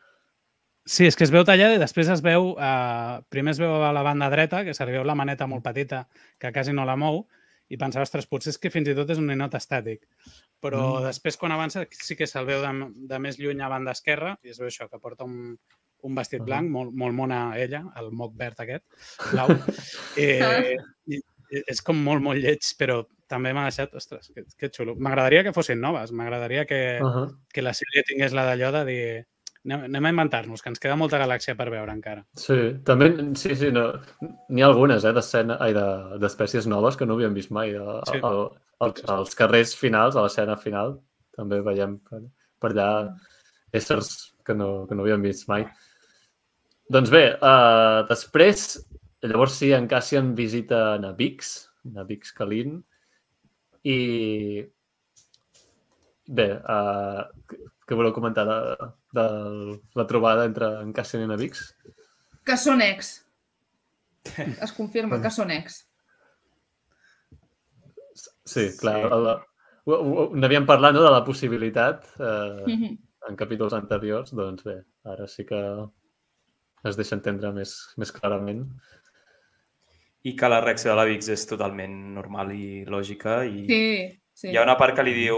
Sí, 0.86 1.05
és 1.05 1.15
que 1.15 1.24
es 1.26 1.32
veu 1.32 1.43
tallada 1.43 1.76
i 1.76 1.80
després 1.80 2.07
es 2.09 2.22
veu... 2.22 2.55
Eh, 2.59 3.22
primer 3.30 3.51
es 3.51 3.59
veu 3.59 3.84
a 3.84 3.91
la 3.91 4.03
banda 4.03 4.30
dreta, 4.30 4.63
que 4.63 4.74
se 4.74 4.86
li 4.86 4.91
veu 4.93 5.03
la 5.03 5.15
maneta 5.15 5.47
molt 5.47 5.63
petita, 5.63 6.07
que 6.39 6.51
quasi 6.53 6.72
no 6.74 6.86
la 6.86 6.95
mou, 6.95 7.28
i 7.70 7.76
pensava, 7.76 8.03
ostres, 8.03 8.26
potser 8.28 8.51
és 8.51 8.57
que 8.57 8.70
fins 8.70 8.88
i 8.88 8.95
tot 8.95 9.09
és 9.09 9.18
un 9.18 9.28
ninot 9.28 9.51
estàtic. 9.53 10.05
Però 10.61 10.99
Mm. 11.01 11.03
després, 11.07 11.36
quan 11.38 11.51
avança, 11.51 11.86
sí 11.91 12.15
que 12.15 12.26
se'l 12.28 12.45
veu 12.45 12.61
de, 12.61 12.91
de 13.07 13.20
més 13.20 13.38
lluny 13.38 13.59
a 13.61 13.68
banda 13.68 13.91
esquerra, 13.91 14.38
i 14.43 14.49
es 14.49 14.59
veu 14.59 14.68
això, 14.70 14.89
que 14.89 14.99
porta 14.99 15.26
un, 15.26 15.57
un 16.03 16.15
vestit 16.15 16.41
blanc, 16.45 16.69
molt, 16.69 16.93
molt 16.93 17.13
mona 17.15 17.57
ella, 17.57 17.83
el 17.99 18.11
moc 18.11 18.35
verd 18.37 18.59
aquest, 18.59 18.83
blau. 19.31 19.49
Eh, 20.17 20.75
i, 21.07 21.19
és 21.67 21.81
com 21.81 21.97
molt, 22.03 22.21
molt 22.21 22.39
lleig, 22.43 22.63
però 22.79 23.01
també 23.27 23.53
m'ha 23.53 23.65
deixat, 23.67 23.93
ostres, 23.95 24.29
que, 24.35 24.43
que 24.57 24.69
xulo. 24.71 24.95
M'agradaria 24.95 25.43
que 25.43 25.53
fossin 25.55 25.79
noves, 25.81 26.11
m'agradaria 26.11 26.65
que, 26.65 26.99
Uh 27.01 27.07
-huh. 27.07 27.27
que 27.53 27.61
la 27.61 27.73
sèrie 27.73 28.03
tingués 28.07 28.33
la 28.33 28.45
d'allò 28.45 28.71
de 28.71 28.85
dir 28.85 29.25
anem, 29.65 29.83
anem 29.83 30.05
a 30.05 30.09
inventar-nos, 30.09 30.61
que 30.61 30.69
ens 30.69 30.79
queda 30.79 30.95
molta 30.95 31.17
galàxia 31.19 31.55
per 31.57 31.69
veure 31.69 31.91
encara. 31.91 32.25
Sí, 32.35 32.79
també, 32.85 33.35
sí, 33.35 33.53
sí, 33.55 33.69
no, 33.71 33.91
n'hi 34.49 34.61
ha 34.61 34.65
algunes, 34.67 35.03
eh, 35.03 35.11
d'escena, 35.11 35.57
ai, 35.59 35.73
de- 35.73 36.17
d'espècies 36.19 36.65
noves 36.67 36.95
que 36.95 37.05
no 37.05 37.15
havíem 37.15 37.33
vist 37.33 37.51
mai. 37.51 37.75
A, 37.75 38.01
Sí. 38.11 38.19
a, 38.23 38.27
a, 38.79 38.93
als 39.17 39.35
carrers 39.35 39.75
finals, 39.75 40.15
a 40.15 40.21
l'escena 40.21 40.55
final, 40.55 41.01
també 41.35 41.59
veiem 41.61 41.99
per, 41.99 42.21
per 42.61 42.71
allà 42.71 43.13
éssers 43.73 44.33
que 44.45 44.53
no, 44.53 44.87
que 44.87 44.95
no 44.95 45.03
havíem 45.03 45.21
vist 45.21 45.49
mai. 45.49 45.67
Doncs 46.93 47.11
bé, 47.11 47.23
uh, 47.43 48.05
després, 48.07 48.67
llavors 49.27 49.57
sí, 49.59 49.73
en 49.75 49.89
Cassian 49.91 50.31
visita 50.38 50.95
a 50.95 51.11
Vix, 51.17 51.67
a 51.97 52.05
Vix 52.07 52.31
Kalin, 52.38 52.77
i 53.88 53.97
bé, 56.27 56.47
uh, 56.63 57.25
què 57.88 57.95
voleu 57.95 58.13
comentar 58.15 58.45
de, 58.47 58.59
de 59.15 59.25
la 59.99 60.05
trobada 60.07 60.45
entre 60.47 60.69
en 60.83 60.93
Cassian 60.95 61.23
i 61.23 61.27
Navix? 61.29 61.65
Que 62.47 62.55
són 62.59 62.83
ex. 62.83 63.17
Es 64.38 64.73
confirma 64.75 65.21
que 65.23 65.31
són 65.31 65.51
ex. 65.55 65.81
Sí, 68.47 68.69
clar. 68.79 68.97
Sí. 69.03 69.21
La, 69.27 69.35
n'havíem 70.39 70.65
parlat 70.67 70.95
no, 70.95 71.03
de 71.03 71.11
la 71.13 71.23
possibilitat 71.23 72.07
eh, 72.19 72.63
Mhm. 72.67 72.97
en 73.29 73.35
capítols 73.39 73.75
anteriors, 73.75 74.31
doncs 74.35 74.63
bé, 74.63 74.81
ara 75.03 75.27
sí 75.27 75.45
que 75.47 75.59
es 76.86 76.97
deixa 76.99 77.15
entendre 77.17 77.51
més, 77.55 77.73
més 77.97 78.11
clarament. 78.13 78.65
I 80.28 80.36
que 80.36 80.49
la 80.49 80.61
reacció 80.61 80.91
de 80.91 80.97
la 80.99 81.05
Vix 81.07 81.30
és 81.32 81.45
totalment 81.47 81.93
normal 82.17 82.51
i 82.51 82.84
lògica 82.89 83.39
i 83.47 83.63
Sí, 83.67 83.82
sí. 84.34 84.49
hi 84.51 84.57
ha 84.57 84.65
una 84.65 84.75
part 84.80 84.97
que 84.97 85.05
li 85.05 85.13
diu 85.15 85.38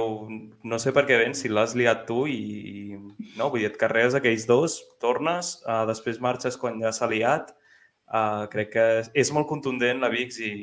no 0.63 0.79
sé 0.81 0.93
per 0.95 1.05
què 1.05 1.19
vens, 1.21 1.43
si 1.43 1.51
l'has 1.51 1.75
liat 1.77 2.05
tu 2.09 2.23
i, 2.31 2.39
i 2.39 3.37
no, 3.37 3.49
vull 3.49 3.61
dir, 3.61 3.69
et 3.69 3.79
carregues 3.79 4.17
aquells 4.17 4.47
dos, 4.49 4.79
tornes, 5.03 5.57
uh, 5.67 5.85
després 5.89 6.21
marxes 6.23 6.57
quan 6.57 6.81
ja 6.81 6.93
s'ha 6.95 7.09
liat. 7.11 7.53
Uh, 8.09 8.47
crec 8.49 8.71
que 8.73 8.85
és 9.13 9.29
molt 9.35 9.47
contundent 9.51 10.01
la 10.01 10.09
Vix 10.09 10.39
i, 10.41 10.53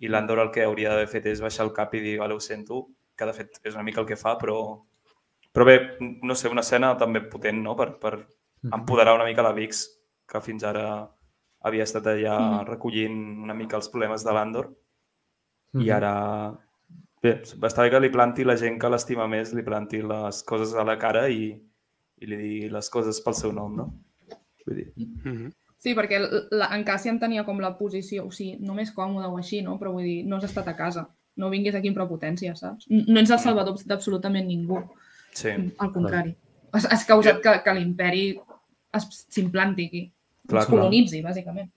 i 0.00 0.08
l'Andor 0.08 0.44
el 0.44 0.52
que 0.54 0.64
hauria 0.64 0.92
d'haver 0.92 1.08
fet 1.10 1.26
és 1.32 1.42
baixar 1.42 1.66
el 1.66 1.74
cap 1.74 1.96
i 1.98 2.04
dir, 2.04 2.18
vale, 2.20 2.36
ho 2.36 2.40
sento, 2.44 2.86
que 3.18 3.26
de 3.26 3.34
fet 3.36 3.58
és 3.64 3.74
una 3.74 3.84
mica 3.84 4.00
el 4.00 4.06
que 4.06 4.16
fa, 4.20 4.36
però, 4.38 4.60
però 5.50 5.66
bé, 5.66 5.76
no 6.22 6.36
sé, 6.38 6.48
una 6.48 6.62
escena 6.62 6.94
també 7.00 7.24
potent, 7.32 7.58
no?, 7.64 7.74
per, 7.76 7.90
per 8.00 8.14
empoderar 8.62 9.14
una 9.14 9.24
mica 9.24 9.42
la 9.42 9.52
Vix, 9.52 9.86
que 10.28 10.40
fins 10.40 10.64
ara 10.64 11.10
havia 11.62 11.84
estat 11.84 12.06
allà 12.06 12.38
Mhm. 12.38 12.66
recollint 12.68 13.42
una 13.42 13.54
mica 13.54 13.76
els 13.76 13.88
problemes 13.88 14.24
de 14.24 14.32
l'Andor 14.32 14.70
i 15.74 15.78
Mhm. 15.78 15.90
ara 15.92 16.58
bé, 17.22 17.42
està 17.42 17.82
bé 17.82 17.90
que 17.90 18.00
li 18.00 18.08
planti 18.10 18.44
la 18.44 18.56
gent 18.56 18.78
que 18.80 18.88
l'estima 18.88 19.26
més, 19.28 19.52
li 19.52 19.62
planti 19.62 20.00
les 20.02 20.42
coses 20.42 20.74
a 20.74 20.84
la 20.84 20.96
cara 20.98 21.28
i, 21.28 21.50
i 22.20 22.26
li 22.26 22.36
digui 22.36 22.68
les 22.70 22.88
coses 22.90 23.20
pel 23.20 23.34
seu 23.34 23.52
nom, 23.52 23.74
no? 23.76 23.94
Vull 24.66 24.76
dir, 24.76 24.92
Mm 24.96 25.20
-hmm. 25.24 25.52
Sí, 25.78 25.94
perquè 25.94 26.18
la, 26.50 26.66
en 26.76 26.84
Cassian 26.84 27.18
tenia 27.18 27.42
com 27.44 27.58
la 27.58 27.76
posició, 27.78 28.26
o 28.26 28.30
sigui, 28.30 28.58
no 28.60 28.74
més 28.74 28.92
còmode 28.94 29.26
o 29.26 29.38
així, 29.38 29.62
no? 29.62 29.78
Però 29.78 29.92
vull 29.92 30.04
dir, 30.04 30.26
no 30.26 30.36
has 30.36 30.44
estat 30.44 30.68
a 30.68 30.76
casa. 30.76 31.08
No 31.36 31.48
vinguis 31.48 31.74
aquí 31.74 31.88
amb 31.88 31.96
prepotència, 31.96 32.54
saps? 32.54 32.86
No 32.90 33.18
ets 33.18 33.30
el 33.30 33.38
salvador 33.38 33.74
d'absolutament 33.86 34.46
ningú. 34.46 34.82
sí, 35.32 35.48
Al 35.78 35.90
contrari. 35.92 36.36
Has, 36.72 36.84
has 36.92 37.06
causat 37.06 37.40
que, 37.40 37.62
que 37.64 37.74
l'imperi 37.74 38.38
s'implanti 38.98 39.86
aquí. 39.86 40.02
Clar, 40.46 40.62
es 40.62 40.68
clar. 40.68 40.78
colonitzi, 40.80 41.22
bàsicament. 41.22 41.70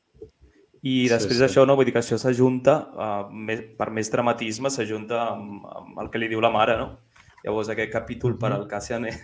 I 0.83 1.05
Sí, 1.05 1.09
després 1.09 1.37
sí. 1.37 1.41
d'això, 1.43 1.65
no? 1.65 1.75
vull 1.77 1.85
dir 1.85 1.93
que 1.93 2.01
això 2.01 2.17
s'ajunta, 2.19 2.73
uh, 2.97 3.29
més, 3.31 3.61
per 3.77 3.89
més 3.91 4.09
dramatisme, 4.11 4.69
s'ajunta 4.69 5.21
amb, 5.31 5.63
amb 5.65 5.99
el 6.03 6.09
que 6.11 6.19
li 6.19 6.27
diu 6.27 6.41
la 6.43 6.49
mare, 6.51 6.75
no? 6.77 6.97
Llavors, 7.43 7.69
aquest 7.69 7.91
capítol 7.91 8.37
per 8.39 8.51
al 8.53 8.67
Cassian 8.67 9.05
és, 9.05 9.19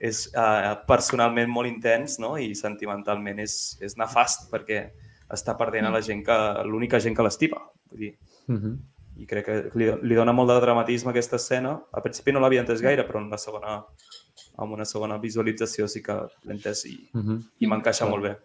és 0.00 0.24
uh, 0.34 0.74
personalment 0.86 1.50
molt 1.50 1.66
intens 1.70 2.18
no? 2.22 2.36
i 2.38 2.54
sentimentalment 2.54 3.38
és, 3.42 3.76
és 3.82 3.96
nefast 3.98 4.48
perquè 4.50 4.84
està 5.30 5.56
perdent 5.58 5.86
a 5.86 5.90
la 5.90 6.00
gent 6.00 6.22
que, 6.26 6.36
l'única 6.66 6.98
gent 7.02 7.14
que 7.16 7.22
l'estima. 7.26 7.62
Vull 7.90 7.98
dir, 8.06 8.12
Mhm. 8.48 8.78
i 9.18 9.26
crec 9.26 9.44
que 9.44 9.56
li, 9.74 9.88
li 10.02 10.14
dona 10.14 10.32
molt 10.32 10.48
de 10.50 10.60
dramatisme 10.60 11.10
aquesta 11.10 11.36
escena. 11.36 11.76
Al 11.92 12.02
principi 12.02 12.32
no 12.32 12.40
l'havia 12.40 12.60
entès 12.62 12.80
gaire, 12.80 13.04
però 13.06 13.18
en 13.18 13.28
la 13.30 13.36
segona, 13.38 13.84
amb 14.58 14.72
una 14.74 14.84
segona 14.84 15.18
visualització 15.22 15.86
sí 15.88 16.02
que 16.02 16.14
l'he 16.44 16.54
entès 16.56 16.84
i, 16.86 16.96
Mhm. 17.14 17.38
i 17.60 17.66
m'encaixa 17.66 18.08
molt 18.10 18.22
bé. 18.24 18.36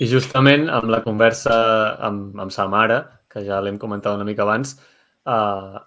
I 0.00 0.06
justament 0.10 0.68
amb 0.68 0.90
la 0.92 1.02
conversa 1.04 1.96
amb, 2.04 2.38
amb 2.40 2.52
sa 2.52 2.66
mare, 2.68 3.02
que 3.32 3.44
ja 3.44 3.60
l'hem 3.60 3.78
comentat 3.78 4.14
una 4.14 4.24
mica 4.24 4.42
abans, 4.44 4.74
uh, 5.26 5.78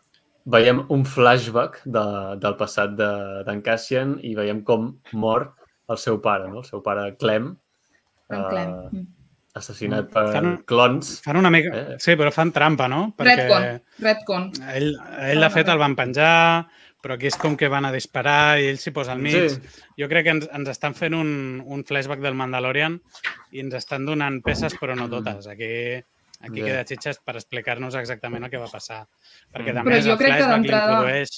veiem 0.50 0.84
un 0.90 1.04
flashback 1.06 1.82
de, 1.86 2.04
del 2.42 2.56
passat 2.58 2.96
de- 2.98 3.44
d'en 3.46 3.60
de, 3.62 3.64
Cassian 3.64 4.18
i 4.24 4.34
veiem 4.36 4.64
com 4.64 4.96
mor 5.14 5.54
el 5.90 5.98
seu 5.98 6.20
pare, 6.22 6.48
no? 6.50 6.60
el 6.60 6.66
seu 6.66 6.82
pare 6.82 7.16
Clem, 7.18 7.56
En 8.30 8.38
Ah. 8.44 8.48
Clem. 8.50 8.70
Mm. 8.92 9.08
assassinat 9.56 10.10
per 10.14 10.32
Fan- 10.32 10.58
clons. 10.64 11.20
Fan 11.26 11.36
una 11.38 11.50
mica... 11.50 11.70
Eh. 11.74 11.96
Sí, 11.98 12.14
però 12.16 12.32
fan 12.32 12.52
trampa, 12.54 12.88
no? 12.88 13.16
Redcon. 13.18 13.64
Redcon. 14.00 14.52
ell, 14.72 14.94
ell 15.20 15.42
de 15.42 15.50
fet, 15.50 15.68
el 15.68 15.80
van 15.82 15.96
penjar, 15.98 16.68
però 17.02 17.16
aquí 17.16 17.28
és 17.28 17.38
com 17.40 17.56
que 17.56 17.70
van 17.72 17.86
a 17.86 17.92
disparar 17.94 18.60
i 18.60 18.68
ell 18.68 18.78
s'hi 18.78 18.92
posa 18.92 19.14
al 19.14 19.20
mig. 19.24 19.34
Sí. 19.54 19.62
Jo 19.98 20.08
crec 20.12 20.26
que 20.26 20.34
ens, 20.36 20.50
ens 20.54 20.70
estan 20.70 20.96
fent 20.96 21.14
un, 21.16 21.64
un 21.66 21.84
flashback 21.88 22.20
del 22.20 22.36
Mandalorian 22.36 23.00
i 23.52 23.60
ens 23.64 23.74
estan 23.80 24.06
donant 24.06 24.42
peces, 24.44 24.76
però 24.80 24.96
no 24.96 25.08
totes. 25.10 25.48
Aquí, 25.48 25.70
aquí 26.42 26.60
Ja. 26.60 26.66
queda 26.66 26.86
xitxes 26.86 27.20
per 27.24 27.36
explicar-nos 27.36 27.96
exactament 27.96 28.44
el 28.44 28.50
que 28.52 28.58
va 28.62 28.68
passar. 28.72 29.06
Perquè 29.54 29.72
Mm. 29.72 29.76
també 29.76 29.92
Però 29.92 29.98
és 30.00 30.06
jo 30.06 30.12
el 30.14 30.18
crec 30.18 30.28
que 30.32 30.38
flashback 30.38 30.56
d'entrada- 30.62 30.92
l'introdueix 30.92 31.30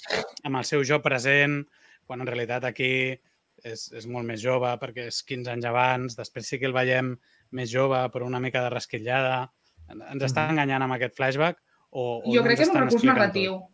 amb 0.43 0.57
el 0.57 0.64
seu 0.66 0.84
jo 0.84 1.01
present, 1.01 1.68
quan 2.05 2.22
en 2.22 2.28
realitat 2.28 2.64
aquí 2.66 3.20
és, 3.64 3.91
és 3.93 4.07
molt 4.07 4.26
més 4.26 4.41
jove, 4.41 4.68
perquè 4.82 5.07
és 5.07 5.22
15 5.24 5.51
anys 5.51 5.66
abans, 5.66 6.16
després 6.18 6.47
sí 6.47 6.57
que 6.59 6.66
el 6.66 6.74
veiem 6.74 7.16
més 7.51 7.70
jove, 7.72 7.97
però 8.12 8.26
una 8.26 8.39
mica 8.39 8.62
de 8.64 8.70
rasquillada. 8.72 9.51
Ens 9.91 10.24
està 10.24 10.49
enganyant 10.49 10.82
amb 10.82 10.93
aquest 10.93 11.16
flashback? 11.16 11.57
O, 11.91 12.22
o 12.24 12.34
Jo 12.34 12.39
no 12.41 12.47
crec 12.47 12.57
que 12.57 12.64
és 12.64 12.70
un 12.70 12.80
recurs 12.80 13.03
narratiu. 13.03 13.51
tot? 13.59 13.70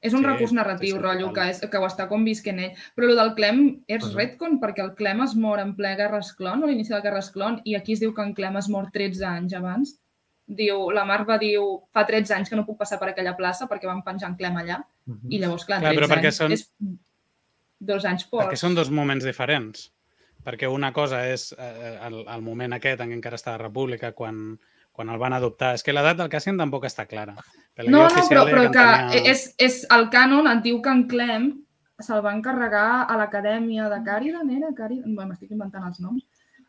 És 0.00 0.14
un 0.14 0.20
Sí, 0.20 0.26
recurs 0.26 0.52
narratiu, 0.56 0.94
sí, 0.94 0.96
sí, 0.96 1.02
rotllo, 1.02 1.32
que, 1.32 1.48
és, 1.50 1.60
que 1.60 1.76
ho 1.76 1.84
està 1.86 2.06
com 2.08 2.24
visquent 2.24 2.58
ell. 2.58 2.72
Però 2.96 3.08
el 3.10 3.16
del 3.16 3.34
Clem 3.34 3.82
és 3.86 4.02
Mhm. 4.04 4.14
retcon, 4.16 4.60
perquè 4.60 4.80
el 4.82 4.94
Clem 4.94 5.20
es 5.22 5.34
mor 5.36 5.58
en 5.60 5.74
ple 5.76 5.94
Guerres 5.96 6.32
Clon, 6.32 6.62
o 6.62 6.66
a 6.66 6.68
l'inici 6.70 6.94
de 6.94 7.00
Guerres 7.02 7.30
Clon, 7.30 7.60
i 7.64 7.74
aquí 7.74 7.92
es 7.92 8.00
diu 8.00 8.14
que 8.14 8.22
en 8.22 8.32
Clem 8.34 8.56
es 8.56 8.68
mor 8.68 8.90
13 8.90 9.24
anys 9.26 9.52
abans. 9.54 9.98
Diu, 10.46 10.90
la 10.90 11.04
Marva 11.04 11.36
diu, 11.38 11.82
fa 11.92 12.06
13 12.06 12.32
anys 12.34 12.48
que 12.48 12.56
no 12.56 12.64
puc 12.66 12.78
passar 12.78 12.98
per 12.98 13.10
aquella 13.10 13.36
plaça 13.36 13.68
perquè 13.68 13.86
van 13.86 14.02
penjar 14.02 14.30
en 14.30 14.36
Clem 14.36 14.56
allà. 14.56 14.84
Mhm. 15.06 15.28
I 15.30 15.38
llavors, 15.38 15.64
clar, 15.66 15.80
Clar, 15.80 15.92
13 15.92 16.00
però 16.00 16.14
perquè 16.16 16.26
anys 16.26 16.40
són- 16.40 16.52
és 16.52 16.72
dos 17.78 18.04
anys 18.04 18.24
pocs. 18.24 18.46
Perquè 18.46 18.56
són 18.60 18.74
dos 18.74 18.90
moments 18.90 19.24
diferents. 19.24 19.90
Perquè 20.44 20.66
una 20.72 20.92
cosa 20.92 21.26
és 21.28 21.52
eh, 21.58 21.98
el, 22.06 22.24
el 22.26 22.42
moment 22.42 22.72
aquest 22.72 23.00
en 23.04 23.10
què 23.10 23.18
encara 23.18 23.36
està 23.36 23.52
la 23.52 23.58
República, 23.66 24.12
quan, 24.16 24.58
quan 24.92 25.08
el 25.08 25.18
van 25.18 25.32
adoptar. 25.32 25.74
És 25.74 25.82
que 25.82 25.92
l'edat 25.92 26.16
del 26.18 26.28
Cassian 26.28 26.58
tampoc 26.58 26.84
està 26.84 27.06
clara. 27.06 27.34
Per 27.74 27.84
la 27.86 27.90
No, 27.90 28.02
no, 28.08 28.24
però, 28.28 28.44
però 28.50 28.62
que 28.70 28.78
tenia- 28.78 29.24
és, 29.30 29.54
és 29.58 29.86
el 29.90 30.08
cànon 30.10 30.46
et 30.50 30.62
diu 30.62 30.80
que 30.82 30.90
en 30.90 31.06
Clem 31.08 31.50
se'l 32.00 32.22
va 32.24 32.32
encarregar 32.34 33.06
a 33.08 33.16
l'acadèmia 33.16 33.88
de 33.92 33.98
Càriden, 34.04 34.50
era? 34.56 34.70
Càriden? 34.76 35.14
Bé, 35.16 35.24
m'estic 35.26 35.50
inventant 35.50 35.84
els 35.86 36.00
noms. 36.00 36.22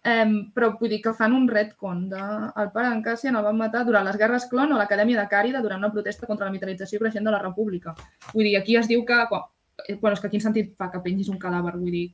Um, 0.04 0.52
però 0.56 0.72
vull 0.80 0.90
dir 0.90 0.98
que 1.02 1.14
fan 1.14 1.32
un 1.34 1.48
retcon 1.48 2.08
de... 2.10 2.18
El 2.58 2.72
pare 2.74 2.90
d'en 2.90 3.04
Cassian 3.06 3.36
el 3.38 3.44
van 3.46 3.58
matar 3.58 3.84
durant 3.86 4.04
les 4.04 4.18
guerres 4.18 4.48
clon 4.50 4.72
a 4.74 4.78
l'acadèmia 4.80 5.20
de 5.20 5.28
Càrida 5.30 5.62
durant 5.62 5.78
una 5.80 5.92
protesta 5.94 6.26
contra 6.26 6.46
la 6.48 6.52
militarització 6.52 7.00
creixent 7.00 7.24
de 7.24 7.32
la 7.32 7.40
república. 7.40 7.94
Vull 8.34 8.44
dir, 8.50 8.56
aquí 8.58 8.76
es 8.78 8.88
diu 8.90 9.06
que... 9.06 9.20
Quan... 9.30 9.44
eh, 9.88 9.96
Bueno, 10.02 10.16
és 10.18 10.22
que 10.24 10.30
quin 10.30 10.42
sentit 10.42 10.74
fa 10.76 10.90
que 10.92 11.00
pengis 11.06 11.30
un 11.30 11.38
cadàver? 11.40 11.76
Vull 11.78 11.92
dir, 11.94 12.08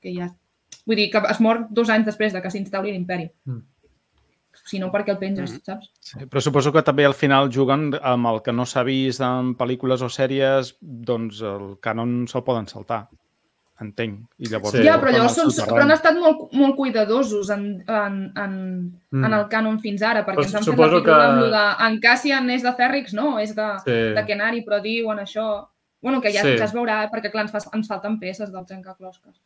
que 0.00 0.14
ja... 0.14 0.30
Vull 0.86 0.96
dir, 0.96 1.10
que 1.10 1.18
es 1.30 1.40
mor 1.40 1.66
dos 1.70 1.90
anys 1.90 2.06
després 2.06 2.32
de 2.32 2.40
que 2.42 2.50
s'instal·li 2.54 2.92
l'imperi. 2.92 3.28
Mm. 3.50 3.60
Si 4.64 4.78
no, 4.78 4.90
per 4.90 5.04
què 5.04 5.10
el 5.10 5.18
penges, 5.18 5.52
Mhm. 5.52 5.60
saps? 5.62 5.90
Sí, 6.00 6.18
però 6.24 6.40
suposo 6.40 6.72
que 6.72 6.82
també 6.82 7.04
al 7.04 7.12
final 7.14 7.50
juguen 7.52 7.90
amb 8.02 8.26
el 8.26 8.40
que 8.42 8.52
no 8.52 8.64
s'ha 8.64 8.82
vist 8.82 9.20
en 9.20 9.54
pel·lícules 9.56 10.00
o 10.00 10.08
sèries, 10.08 10.76
doncs 10.80 11.42
el 11.42 11.76
cànon 11.80 12.26
se'l 12.26 12.42
poden 12.42 12.66
saltar, 12.66 13.08
entenc. 13.80 14.20
I 14.38 14.48
llavors 14.48 14.72
Sí. 14.72 14.82
Ja, 14.84 15.00
però 15.00 15.10
llavors 15.12 15.34
són, 15.36 15.50
però 15.66 15.82
han 15.82 15.90
estat 15.90 16.16
molt, 16.18 16.52
molt 16.52 16.76
cuidadosos 16.76 17.50
en, 17.50 17.84
en, 17.86 18.32
en, 18.36 19.00
Mm. 19.10 19.24
en 19.24 19.32
el 19.34 19.44
cànon 19.48 19.80
fins 19.80 20.00
ara, 20.02 20.24
perquè 20.24 20.36
Però 20.36 20.44
ens 20.44 20.54
han 20.54 20.62
fet 20.64 20.72
suposo 20.72 20.98
la 20.98 21.02
que- 21.04 21.10
amb 21.12 21.40
de... 21.52 21.86
En 21.86 22.00
Cassian 22.00 22.48
és 22.50 22.62
de 22.62 22.72
Fèrrix, 22.72 23.12
no? 23.12 23.38
És 23.38 23.54
de, 23.54 23.68
Sí. 23.84 24.14
de 24.14 24.24
Kenari, 24.26 24.64
però 24.64 24.80
diuen 24.80 25.18
això... 25.18 25.68
Bueno, 26.00 26.20
que 26.20 26.30
ja, 26.32 26.42
Sí. 26.42 26.56
ja 26.58 26.64
es 26.64 26.72
veurà, 26.74 27.10
perquè 27.10 27.30
clar, 27.30 27.42
ens, 27.46 27.50
fa, 27.52 27.58
ens 27.74 27.88
falten 27.88 28.18
peces 28.20 28.50
del 28.52 28.64
trencaclosques. 28.66 29.40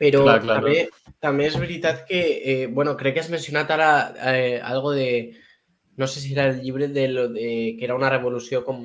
Però 0.00 0.22
Clar, 0.24 0.40
clar, 0.40 0.56
també, 0.62 0.88
també 1.20 1.46
és 1.50 1.56
veritat 1.60 2.06
que, 2.08 2.20
eh, 2.40 2.66
bueno, 2.72 2.96
crec 2.96 3.18
que 3.18 3.20
has 3.20 3.28
mencionat 3.32 3.70
ara 3.74 3.90
eh, 4.32 4.58
algo 4.64 4.94
de, 4.96 5.36
no 6.00 6.06
sé 6.08 6.22
si 6.22 6.32
era 6.32 6.46
el 6.48 6.62
llibre 6.62 6.88
de, 6.88 7.08
lo 7.08 7.28
de 7.28 7.76
que 7.78 7.84
era 7.84 7.94
una 7.98 8.08
revolució 8.08 8.64
com 8.64 8.80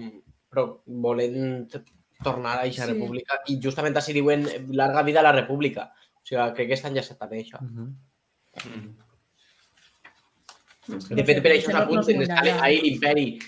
però 0.51 0.65
volent 0.85 1.71
tornar 2.23 2.57
a 2.57 2.59
aquesta 2.65 2.85
Sí. 2.85 2.93
república 2.93 3.39
i 3.51 3.57
justament 3.63 3.95
així 3.97 4.13
diuen 4.15 4.45
larga 4.71 5.03
vida 5.03 5.19
a 5.19 5.23
la 5.23 5.33
república. 5.35 5.89
O 6.15 6.27
sigui, 6.27 6.53
crec 6.55 6.69
que 6.69 6.77
està 6.79 6.91
enllaçat 6.91 7.21
amb 7.21 7.33
això. 7.39 7.61
Mhm. 7.61 7.89
Mm. 8.65 8.93
De 11.15 11.23
fet, 11.25 11.41
per 11.41 11.51
això 11.51 11.71
s'apunten, 11.73 12.21
no 12.27 12.61
ahir 12.61 12.81
l'imperi 12.83 13.39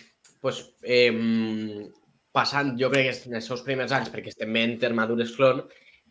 pues, 0.42 0.74
eh, 0.84 1.12
passant, 2.32 2.76
jo 2.80 2.90
crec 2.90 3.12
que 3.12 3.30
en 3.30 3.36
els 3.40 3.46
seus 3.46 3.62
primers 3.66 3.92
anys, 3.92 4.10
perquè 4.14 4.32
estem 4.34 4.52
veient 4.54 4.84
armadures 4.84 5.32
clon, 5.36 5.64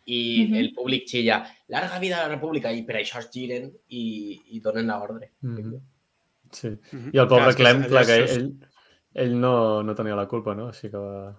i 0.06 0.44
uh 0.44 0.50
-huh. 0.50 0.58
el 0.60 0.72
públic 0.72 1.06
xilla, 1.06 1.44
larga 1.68 1.98
vida 1.98 2.18
a 2.18 2.28
la 2.28 2.34
república, 2.34 2.72
i 2.72 2.84
per 2.84 2.96
això 2.96 3.18
es 3.18 3.30
giren 3.32 3.72
i, 3.88 4.40
i 4.54 4.60
donen 4.60 4.86
l'ordre. 4.86 5.32
Mm 5.40 5.56
-hmm. 5.56 5.80
Sí. 6.52 6.68
Uh 6.68 6.78
-huh. 6.92 7.10
I 7.12 7.18
el 7.18 7.28
pobre 7.28 7.54
clar, 7.54 7.56
Clem, 7.56 7.84
clar, 7.88 8.06
que 8.06 8.16
ell, 8.16 8.54
ell 9.14 9.40
no, 9.40 9.82
no 9.82 9.94
tenia 9.94 10.14
la 10.14 10.28
culpa, 10.28 10.54
no? 10.54 10.68
Així 10.68 10.90
que 10.90 10.98
va, 10.98 11.34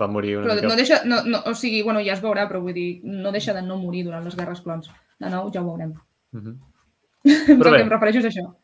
va 0.00 0.06
morir 0.06 0.38
una 0.38 0.46
però 0.46 0.54
mica. 0.54 0.68
no 0.68 0.76
deixa, 0.76 1.04
no, 1.04 1.22
no, 1.24 1.42
o 1.46 1.54
sigui, 1.54 1.82
bueno, 1.82 2.00
ja 2.00 2.14
es 2.14 2.22
veurà, 2.22 2.48
però 2.48 2.60
vull 2.60 2.74
dir, 2.74 3.00
no 3.04 3.30
deixa 3.30 3.54
de 3.54 3.62
no 3.62 3.76
morir 3.76 4.04
durant 4.04 4.24
les 4.24 4.36
guerres 4.36 4.60
clons. 4.60 4.90
De 5.18 5.30
nou, 5.30 5.50
ja 5.52 5.60
ho 5.60 5.64
veurem. 5.64 5.94
Uh 6.32 6.40
-huh. 6.40 6.56
Però 7.22 7.70
que 7.70 7.82
em 7.82 7.90
refereixo 7.90 8.26
això. 8.28 8.54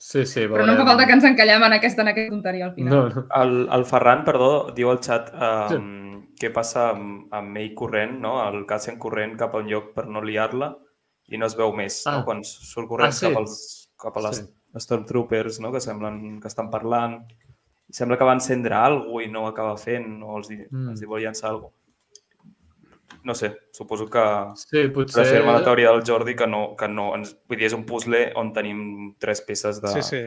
Sí, 0.00 0.24
sí, 0.26 0.46
Però 0.46 0.64
no 0.64 0.76
fa 0.76 0.84
falta 0.86 1.06
que 1.06 1.12
ens 1.12 1.24
encallem 1.24 1.64
en 1.66 1.72
aquesta, 1.72 2.02
en 2.02 2.08
aquesta 2.08 2.30
tonteria 2.30 2.66
al 2.66 2.74
final. 2.74 2.92
No, 2.94 3.08
no. 3.08 3.24
El, 3.42 3.68
el 3.74 3.84
Ferran, 3.84 4.22
perdó, 4.24 4.70
diu 4.76 4.92
al 4.92 5.00
xat 5.02 5.32
um, 5.34 5.68
sí. 5.68 6.07
Què 6.40 6.52
passa 6.54 6.90
amb, 6.90 7.26
amb 7.34 7.56
ell 7.56 7.74
corrent, 7.74 8.18
no? 8.20 8.36
el 8.48 8.64
Cassian 8.66 8.98
corrent 8.98 9.36
cap 9.38 9.54
a 9.54 9.58
un 9.58 9.68
lloc 9.68 9.92
per 9.94 10.06
no 10.06 10.20
liar-la 10.22 10.76
i 11.28 11.36
no 11.38 11.46
es 11.46 11.56
veu 11.56 11.72
més, 11.76 12.06
Ah. 12.06 12.18
no? 12.18 12.24
quan 12.24 12.44
surt 12.44 12.88
corrent 12.88 13.08
Ah, 13.08 13.12
sí? 13.12 13.26
cap, 13.26 13.36
als, 13.36 13.90
cap 14.00 14.16
a 14.16 14.20
les 14.28 14.36
Sí. 14.36 14.44
Stormtroopers, 14.78 15.60
no? 15.60 15.72
que 15.72 15.80
semblen 15.80 16.40
que 16.40 16.48
estan 16.48 16.70
parlant 16.70 17.22
i 17.88 17.92
sembla 17.96 18.18
que 18.18 18.24
va 18.24 18.34
encendre 18.34 18.74
alguna 18.74 19.10
cosa 19.12 19.24
i 19.24 19.30
no 19.32 19.42
ho 19.44 19.48
acaba 19.48 19.76
fent 19.76 20.22
o 20.22 20.36
els, 20.38 20.50
Mm. 20.50 20.66
mm. 20.70 20.88
els 20.90 21.02
hi 21.02 21.06
vol 21.06 21.20
llançar 21.22 21.50
alguna 21.50 21.70
cosa. 21.70 21.74
No 23.24 23.34
sé, 23.34 23.48
suposo 23.72 24.06
que 24.08 24.22
Sí, 24.56 24.88
potser... 24.94 25.24
reafirma 25.24 25.52
la 25.58 25.64
teoria 25.64 25.90
del 25.90 26.02
Jordi 26.06 26.34
que 26.36 26.46
no, 26.46 26.76
que 26.76 26.86
no 26.88 27.14
ens, 27.16 27.34
vull 27.48 27.58
dir, 27.58 27.66
és 27.66 27.72
un 27.74 27.84
puzzle 27.84 28.32
on 28.36 28.52
tenim 28.52 29.14
tres 29.18 29.40
peces 29.42 29.80
de... 29.82 29.88
Sí, 29.88 30.02
sí. 30.02 30.20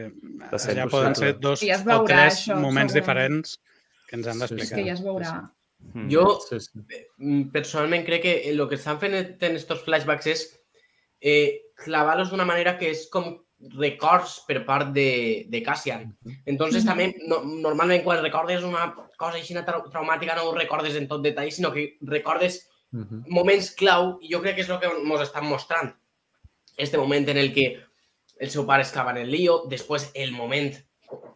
de 0.50 0.58
ser 0.58 0.74
Allà 0.76 0.88
poden 0.90 1.14
ser 1.14 1.38
dos 1.40 1.62
I 1.62 1.68
ja 1.70 1.74
es 1.76 1.82
o 1.82 1.84
veurà, 1.88 2.06
tres 2.06 2.34
això, 2.48 2.58
moments 2.60 2.92
segurament. 2.92 3.42
diferents 3.42 3.58
que 4.08 4.16
ens 4.16 4.26
han 4.26 4.34
Sí, 4.34 4.42
És 4.44 4.50
d'explicar. 4.50 4.76
que 4.78 4.84
ja 4.86 4.92
es 4.92 5.02
veurà. 5.02 5.32
Mm. 5.40 5.50
Jo, 6.08 6.38
Sí, 6.40 6.58
sí. 6.60 6.80
mm, 7.18 7.50
personalment, 7.52 8.04
crec 8.06 8.22
que 8.22 8.50
el 8.50 8.68
que 8.68 8.76
estan 8.76 8.98
fent 9.00 9.14
en 9.14 9.56
estos 9.56 9.82
flashbacks 9.84 10.26
és 10.26 10.44
eh, 11.20 11.72
clavar-los 11.84 12.30
d'una 12.30 12.46
manera 12.48 12.78
que 12.78 12.90
és 12.90 13.08
com 13.12 13.44
records 13.78 14.40
per 14.48 14.64
part 14.66 14.90
de, 14.94 15.46
de 15.48 15.62
Cassian. 15.62 16.16
Entonces, 16.46 16.84
també, 16.84 17.12
no, 17.28 17.42
normalment, 17.44 18.02
quan 18.02 18.22
recordes 18.22 18.64
una 18.64 18.88
cosa 19.16 19.38
així 19.38 19.54
trau 19.54 19.84
traumàtica, 19.90 20.34
no 20.34 20.48
ho 20.48 20.54
recordes 20.56 20.96
en 20.96 21.06
tot 21.08 21.22
detall, 21.22 21.52
sinó 21.52 21.72
que 21.72 21.98
recordes 22.02 22.68
Uh 22.92 23.00
-huh. 23.00 23.24
moments 23.26 23.70
clau, 23.74 24.18
i 24.20 24.28
jo 24.30 24.42
crec 24.42 24.54
que 24.54 24.60
és 24.60 24.68
el 24.68 24.78
que 24.78 24.86
ens 24.86 25.20
estan 25.22 25.46
mostrant. 25.46 25.96
Este 26.76 26.98
moment 26.98 27.26
en 27.26 27.38
el 27.38 27.54
que 27.54 27.80
el 28.38 28.50
seu 28.50 28.66
pare 28.66 28.82
estava 28.82 29.12
en 29.12 29.16
el 29.16 29.30
lío, 29.30 29.64
després 29.66 30.10
el 30.14 30.32
moment, 30.32 30.74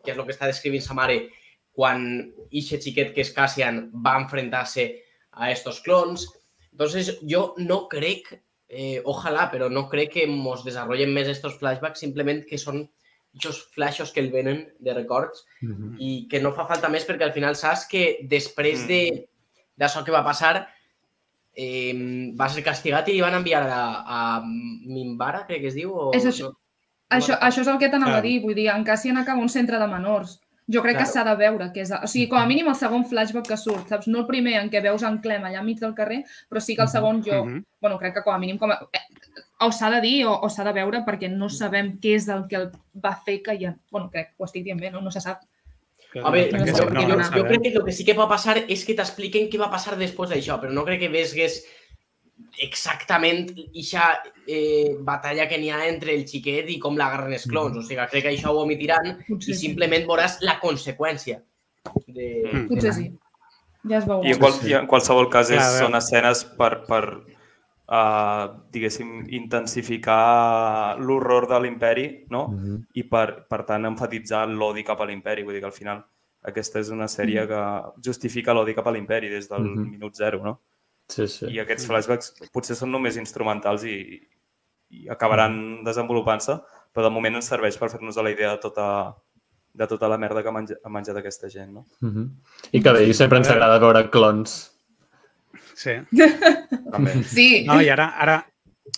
que 0.04 0.10
és 0.12 0.18
el 0.18 0.24
que 0.26 0.32
està 0.32 0.46
descrivint 0.46 0.82
sa 0.82 0.92
mare, 0.92 1.30
quan 1.76 2.06
ixe 2.50 2.80
xiquet 2.80 3.12
que 3.14 3.22
és 3.26 3.32
Cassian 3.36 3.86
va 3.92 4.16
enfrentar-se 4.22 4.88
a 5.36 5.50
estos 5.52 5.82
clones. 5.84 6.26
Entonces, 6.72 7.18
jo 7.28 7.50
no 7.60 7.84
crec, 7.92 8.32
eh, 8.68 9.02
ojalà, 9.04 9.50
però 9.52 9.68
no 9.70 9.86
crec 9.92 10.14
que 10.14 10.26
mos 10.26 10.64
desarrollen 10.64 11.12
més 11.12 11.28
estos 11.28 11.58
flashbacks, 11.60 12.00
simplement 12.00 12.42
que 12.48 12.58
són 12.58 12.86
aquests 13.36 13.66
flashes 13.74 14.12
que 14.12 14.22
el 14.24 14.30
venen 14.32 14.62
de 14.80 14.94
records 14.94 15.44
Uh 15.62 15.68
-huh. 15.68 15.96
i 15.98 16.26
que 16.30 16.40
no 16.40 16.52
fa 16.52 16.66
falta 16.66 16.88
més 16.88 17.06
perquè 17.06 17.24
al 17.24 17.32
final 17.32 17.54
saps 17.54 17.86
que 17.86 18.18
després 18.22 18.86
de 18.88 19.28
d'això 19.76 20.02
que 20.04 20.12
va 20.12 20.24
passar 20.24 20.68
eh, 21.54 22.32
va 22.38 22.48
ser 22.48 22.62
castigat 22.62 23.08
i 23.08 23.12
li 23.12 23.20
van 23.20 23.34
enviar 23.34 23.62
a, 23.68 23.82
a 24.06 24.42
Mimbara, 24.44 25.46
crec 25.46 25.60
que 25.60 25.68
es 25.68 25.74
diu. 25.74 25.92
O, 25.92 26.10
És 26.14 26.24
això. 26.24 26.48
no? 26.50 26.58
Això, 27.08 27.36
això 27.40 27.60
és 27.60 27.68
el 27.68 27.78
que 27.78 27.88
t'anava 27.88 28.18
a 28.18 28.20
dir, 28.20 28.40
vull 28.42 28.54
dir, 28.54 28.68
en 28.68 28.84
Cassian 28.84 29.16
acaba 29.16 29.40
un 29.40 29.48
centre 29.48 29.78
de 29.78 29.86
menors. 29.86 30.40
Jo 30.68 30.82
crec 30.82 30.96
que 30.96 31.04
Claro. 31.04 31.12
s'ha 31.12 31.24
de 31.24 31.36
veure 31.38 31.72
que 31.72 31.82
és... 31.84 31.90
O 31.92 32.08
sigui, 32.10 32.26
com 32.28 32.38
a 32.38 32.46
mínim 32.46 32.66
el 32.68 32.74
segon 32.74 33.04
flashback 33.06 33.46
que 33.46 33.56
surt, 33.56 33.88
saps? 33.88 34.08
No 34.10 34.20
el 34.24 34.26
primer 34.26 34.54
en 34.60 34.70
què 34.70 34.80
veus 34.82 35.02
en 35.06 35.20
Clem 35.22 35.44
allà 35.46 35.60
enmig 35.60 35.78
del 35.78 35.94
carrer, 35.94 36.24
però 36.50 36.60
sí 36.60 36.74
que 36.74 36.82
el 36.82 36.88
segon 36.90 37.22
jo... 37.22 37.44
Mhm. 37.44 37.64
Bueno, 37.80 37.98
crec 37.98 38.14
que 38.14 38.22
com 38.24 38.34
a 38.34 38.38
mínim 38.38 38.58
com 38.58 38.72
a... 38.74 38.80
eh, 38.92 39.04
o 39.60 39.70
s'ha 39.72 39.90
de 39.94 40.00
dir 40.02 40.26
o, 40.26 40.32
o 40.42 40.48
s'ha 40.50 40.64
de 40.64 40.72
veure 40.72 41.04
perquè 41.06 41.30
no 41.30 41.48
sabem 41.48 41.92
què 42.02 42.16
és 42.16 42.26
el 42.28 42.48
que 42.50 42.56
el 42.56 42.70
va 43.04 43.14
fer 43.24 43.42
que 43.42 43.54
ja... 43.60 43.76
Bueno, 43.92 44.10
crec, 44.10 44.34
ho 44.36 44.44
estic 44.48 44.64
dient 44.64 44.80
bé, 44.80 44.90
no? 44.90 45.00
No 45.00 45.10
se 45.14 45.20
sap. 45.20 45.44
A 46.16 46.30
veure, 46.32 46.50
No, 46.58 46.64
jo, 46.66 46.90
no, 46.90 47.00
jo, 47.02 47.08
no, 47.08 47.22
jo, 47.22 47.30
no 47.30 47.30
jo 47.36 47.44
crec 47.46 47.62
que 47.62 47.74
el 47.76 47.84
que 47.84 47.92
sí 47.92 48.04
que 48.04 48.14
va 48.16 48.26
passar 48.28 48.56
és 48.66 48.84
que 48.84 48.94
t'expliquen 48.96 49.50
què 49.52 49.58
va 49.60 49.70
passar 49.70 49.96
després 50.00 50.30
d'això, 50.32 50.58
però 50.60 50.72
no 50.72 50.84
crec 50.86 51.00
que 51.04 51.08
vesgues 51.12 51.60
exactament 52.62 53.50
eixa 53.74 54.22
eh, 54.46 54.96
batalla 55.00 55.46
que 55.48 55.58
n'hi 55.58 55.70
ha 55.70 55.86
entre 55.88 56.14
el 56.14 56.26
xiquet 56.28 56.68
i 56.70 56.78
com 56.78 56.96
l'agarren 56.96 57.32
els 57.32 57.46
clones. 57.48 57.78
O 57.78 57.82
sigui, 57.86 58.06
crec 58.10 58.22
que 58.26 58.32
això 58.34 58.52
ho 58.52 58.62
omitiran 58.64 59.22
Potser 59.28 59.52
i 59.52 59.54
sí. 59.54 59.66
simplement 59.68 60.06
veuràs 60.08 60.38
la 60.42 60.58
conseqüència. 60.60 61.42
De, 62.06 62.26
Mm. 62.52 62.68
Potser 62.68 62.92
sí. 62.94 63.06
Ja 63.88 63.98
es 63.98 64.06
veurà. 64.06 64.26
I 64.26 64.32
en, 64.32 64.38
qual, 64.38 64.54
i 64.66 64.72
en 64.74 64.86
qualsevol 64.90 65.28
cas 65.30 65.50
és, 65.50 65.62
són 65.78 65.94
escenes 65.94 66.44
per, 66.58 66.84
per 66.88 67.02
uh, 67.86 68.46
diguéssim, 68.74 69.26
intensificar 69.30 70.96
l'horror 70.98 71.46
de 71.48 71.60
l'imperi 71.62 72.06
no? 72.30 72.46
Uh 72.46 72.54
-huh. 72.58 72.78
i 72.94 73.04
per, 73.04 73.46
per 73.48 73.62
tant 73.64 73.84
enfatitzar 73.86 74.48
l'odi 74.48 74.82
cap 74.84 75.00
a 75.00 75.06
l'imperi. 75.06 75.42
Vull 75.42 75.54
dir 75.54 75.60
que 75.60 75.66
al 75.66 75.72
final 75.72 76.04
aquesta 76.42 76.80
és 76.80 76.90
una 76.90 77.06
sèrie 77.08 77.46
que 77.46 77.62
justifica 78.04 78.52
l'odi 78.54 78.74
cap 78.74 78.86
a 78.86 78.90
l'imperi 78.90 79.28
des 79.28 79.48
del 79.48 79.62
Mhm. 79.62 79.90
minut 79.90 80.14
zero, 80.14 80.42
no? 80.42 80.60
Sí, 81.08 81.26
sí. 81.30 81.46
I 81.54 81.60
aquests 81.62 81.86
flashbacks 81.86 82.32
potser 82.52 82.74
són 82.76 82.90
només 82.90 83.16
instrumentals 83.20 83.84
i, 83.86 83.98
i 84.90 85.08
acabaran 85.12 85.84
desenvolupant-se, 85.86 86.58
però 86.92 87.06
de 87.06 87.12
moment 87.14 87.38
ens 87.38 87.46
serveix 87.52 87.76
per 87.78 87.90
fer-nos 87.92 88.16
a 88.18 88.24
la 88.26 88.30
idea 88.34 88.50
de 88.56 88.58
tota, 88.62 88.86
de 89.76 89.86
tota 89.86 90.08
la 90.08 90.18
merda 90.18 90.42
que 90.42 90.48
ha 90.48 90.52
menjat, 90.56 90.78
ha 90.84 90.88
menjat 90.90 91.16
aquesta 91.20 91.48
gent, 91.52 91.70
no? 91.72 91.86
Uh 92.02 92.08
-huh. 92.10 92.26
I 92.72 92.82
que 92.82 92.92
bé, 92.92 93.04
i 93.08 93.14
sempre 93.14 93.38
ens 93.38 93.48
agrada 93.50 93.78
veure 93.78 94.08
clons. 94.10 94.72
Sí. 95.74 95.92
També. 96.92 97.22
Sí, 97.24 97.64
No, 97.66 97.80
i 97.82 97.88
ara, 97.88 98.06
ara, 98.18 98.36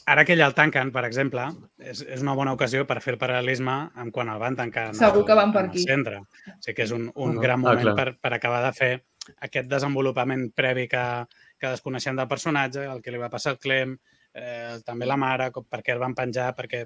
ara 0.07 0.25
que 0.25 0.37
ja 0.37 0.47
el 0.47 0.55
tanquen, 0.55 0.93
per 0.93 1.05
exemple, 1.05 1.49
és, 1.79 2.03
és 2.03 2.23
una 2.23 2.35
bona 2.35 2.53
ocasió 2.53 2.87
per 2.87 3.01
fer 3.01 3.15
el 3.15 3.19
paral·lelisme 3.21 3.91
amb 3.95 4.13
quan 4.13 4.29
el 4.29 4.39
van 4.39 4.57
tancar 4.57 4.89
en 4.89 4.95
Segur 4.95 5.19
el, 5.23 5.27
que 5.27 5.35
van 5.35 5.53
per 5.53 5.65
en 5.65 5.71
el 5.71 5.71
aquí. 5.71 5.83
centre. 5.85 6.19
O 6.19 6.61
sigui 6.61 6.75
que 6.77 6.83
és 6.85 6.91
un, 6.93 7.11
un 7.15 7.37
Ah, 7.39 7.41
gran 7.41 7.59
ah, 7.59 7.69
moment 7.71 7.83
clar. 7.83 7.95
per, 7.97 8.17
per 8.21 8.33
acabar 8.35 8.65
de 8.65 8.73
fer 8.73 9.05
aquest 9.41 9.69
desenvolupament 9.69 10.53
previ 10.55 10.87
que, 10.89 11.27
que 11.59 11.75
desconeixem 11.75 12.17
del 12.17 12.31
personatge, 12.31 12.87
el 12.87 13.03
que 13.03 13.13
li 13.13 13.21
va 13.21 13.31
passar 13.33 13.55
al 13.55 13.61
Clem, 13.63 13.97
eh, 14.35 14.79
també 14.87 15.07
la 15.07 15.19
mare, 15.21 15.51
com, 15.55 15.67
per 15.69 15.83
què 15.83 15.95
el 15.95 16.03
van 16.03 16.17
penjar, 16.19 16.53
perquè 16.57 16.85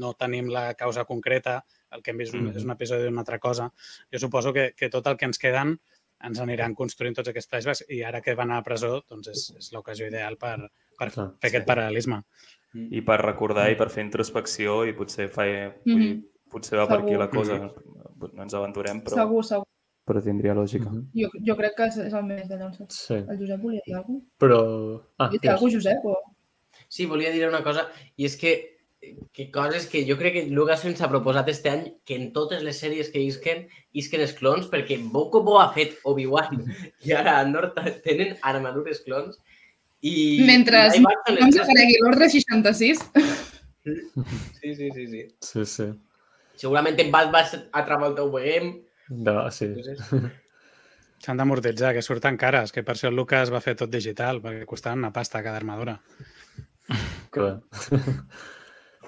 no 0.00 0.14
tenim 0.18 0.48
la 0.50 0.72
causa 0.74 1.04
concreta, 1.06 1.60
el 1.94 2.02
que 2.02 2.10
hem 2.10 2.22
vist 2.22 2.34
mm 2.34 2.56
és 2.56 2.64
un 2.66 2.74
episodi 2.74 3.06
d'una 3.06 3.22
altra 3.22 3.38
cosa. 3.38 3.68
Jo 4.12 4.18
suposo 4.18 4.52
que, 4.52 4.72
que 4.76 4.90
tot 4.90 5.06
el 5.06 5.16
que 5.16 5.28
ens 5.30 5.38
queden 5.38 5.76
ens 6.24 6.40
aniran 6.40 6.74
construint 6.74 7.14
tots 7.14 7.30
aquests 7.30 7.50
flashbacks 7.50 7.84
i 7.92 8.02
ara 8.02 8.20
que 8.24 8.34
van 8.38 8.50
a 8.50 8.60
la 8.60 8.66
presó 8.66 9.02
doncs 9.10 9.28
és, 9.28 9.42
és 9.58 9.72
l'ocasió 9.74 10.08
ideal 10.08 10.38
per, 10.40 10.56
per 10.98 11.10
Clar, 11.12 11.26
fer 11.40 11.50
aquest 11.50 11.66
paral·lelisme. 11.68 12.22
I 12.74 13.02
per 13.06 13.20
recordar 13.20 13.68
i 13.70 13.76
per 13.78 13.90
fer 13.92 14.06
introspecció 14.06 14.82
i 14.88 14.94
potser 14.96 15.28
fa... 15.30 15.46
Vull 15.84 16.00
dir, 16.00 16.14
potser 16.50 16.80
va 16.80 16.88
per 16.90 17.02
aquí 17.02 17.18
la 17.18 17.28
cosa. 17.30 17.60
No 17.60 18.42
ens 18.46 18.54
aventurem, 18.56 19.02
però, 19.04 19.20
segur, 19.20 19.44
segur. 19.46 19.68
Però 20.04 20.20
tindria 20.22 20.54
lògica. 20.54 20.90
Uh 20.90 21.00
-huh. 21.00 21.04
Jo, 21.22 21.30
jo 21.46 21.56
crec 21.56 21.74
que 21.76 21.86
és, 21.88 21.96
és 21.96 22.12
el 22.12 22.24
més 22.24 22.48
d'allò. 22.48 22.72
saps? 22.76 22.94
Sí, 23.06 23.14
El 23.14 23.38
Josep 23.38 23.60
volia 23.60 23.80
dir 23.86 23.94
alguna 23.94 24.20
cosa? 24.20 24.36
però... 24.38 24.60
Ah, 25.18 25.28
dir 25.28 25.50
alguna 25.50 25.58
cosa, 25.58 25.76
Josep? 25.76 26.04
O... 26.04 26.14
Sí, 26.88 27.06
volia 27.06 27.30
dir 27.30 27.48
una 27.48 27.62
cosa, 27.62 27.88
i 28.16 28.24
és 28.24 28.36
que 28.36 28.74
que 29.32 29.50
coses 29.50 29.86
que 29.86 30.06
jo 30.08 30.16
crec 30.16 30.32
que 30.32 30.46
Lucasfilm 30.46 30.94
s'ha 30.96 31.10
proposat 31.10 31.48
este 31.48 31.68
any 31.68 31.82
que 32.06 32.14
en 32.16 32.32
totes 32.32 32.62
les 32.62 32.78
sèries 32.82 33.10
que 33.12 33.20
isquen, 33.20 33.66
isquen 33.92 34.20
els 34.20 34.32
clons, 34.32 34.66
perquè 34.70 34.96
Boco 35.12 35.42
Bo 35.42 35.60
ha 35.60 35.72
fet 35.74 35.98
Obi-Wan 36.04 36.64
i 37.04 37.12
ara 37.12 37.38
Andor 37.40 37.74
tenen 38.02 38.38
armadures 38.40 39.00
clons 39.00 39.36
i... 40.00 40.40
Mentre 40.46 40.86
i 40.96 41.00
no 41.02 41.10
ens 41.46 41.58
aparegui 41.58 41.98
l'ordre 42.00 42.30
66, 42.30 42.98
Sí, 43.84 44.74
sí, 44.74 44.88
sí, 44.94 45.06
sí. 45.06 45.22
Sí, 45.40 45.66
sí. 45.66 45.86
Segurament 46.56 46.98
en 47.00 47.10
Bad 47.12 47.30
Batch 47.32 47.58
altra 47.76 47.98
volta 48.00 48.24
ho 48.24 48.30
veiem. 48.32 48.70
De, 49.08 49.36
sí. 49.52 49.68
S'han 51.24 51.38
d'amortitzar, 51.40 51.94
que 51.96 52.02
surten 52.04 52.36
cares, 52.36 52.72
que 52.72 52.82
per 52.84 52.96
això 52.96 53.08
el 53.08 53.16
Lucas 53.16 53.52
va 53.52 53.62
fer 53.64 53.76
tot 53.80 53.92
digital, 53.92 54.42
perquè 54.44 54.66
costaven 54.68 55.00
una 55.06 55.12
pasta 55.12 55.42
cada 55.44 55.56
armadura. 55.60 55.98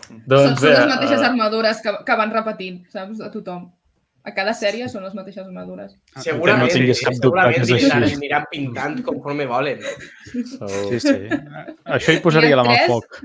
Són, 0.06 0.20
doncs 0.31 0.60
són 0.60 0.68
bé, 0.68 0.70
les 0.77 0.86
mateixes 0.93 1.20
eh, 1.20 1.27
armadures 1.27 1.81
que, 1.82 1.93
que 2.06 2.16
van 2.20 2.31
repetint, 2.31 2.78
saps? 2.93 3.20
A 3.27 3.31
tothom. 3.32 3.64
A 4.27 4.32
cada 4.35 4.52
sèrie 4.59 4.89
són 4.90 5.05
les 5.06 5.14
mateixes 5.14 5.44
armadures. 5.44 5.93
Ah, 6.14 6.23
Segurament, 6.23 6.66
no 6.66 6.74
tinguis 6.74 7.02
cap 7.02 7.14
dubte 7.14 7.27
segurament 7.27 7.56
que 7.56 7.62
és 7.62 7.85
aniran, 7.86 8.06
així. 8.06 8.16
aniran 8.20 8.47
pintant 8.51 8.97
conforme 9.06 9.47
volen. 9.51 9.82
segur. 9.82 10.70
Sí, 10.93 11.01
sí. 11.05 11.16
Això 11.98 12.14
hi 12.14 12.23
posaria 12.24 12.59
la 12.59 12.64
mà 12.66 12.74
al 12.74 12.81
tres. 12.82 12.90
foc. 12.90 13.20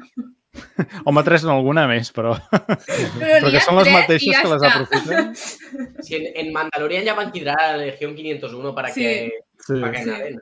Home, 1.05 1.23
tres 1.23 1.45
no, 1.47 1.53
alguna 1.55 1.85
més, 1.87 2.09
però... 2.15 2.33
Però, 2.51 2.77
Però 3.19 3.51
que 3.53 3.61
són 3.63 3.77
les 3.79 3.91
mateixes 3.93 4.33
ja 4.35 4.41
que 4.43 4.51
les 4.53 4.65
aprofiten. 4.69 5.31
Si 6.05 6.17
en, 6.17 6.25
en 6.41 6.49
Mandalorian 6.55 7.05
ja 7.07 7.15
van 7.15 7.31
quedar 7.31 7.55
a 7.61 7.69
la 7.75 7.85
Legión 7.85 8.15
501 8.17 8.73
para 8.75 8.89
Sí. 8.91 9.01
que, 9.03 9.45
Sí, 9.61 9.79
para 9.79 9.91
que 9.91 10.03
Sí. 10.03 10.09
anaven. 10.09 10.41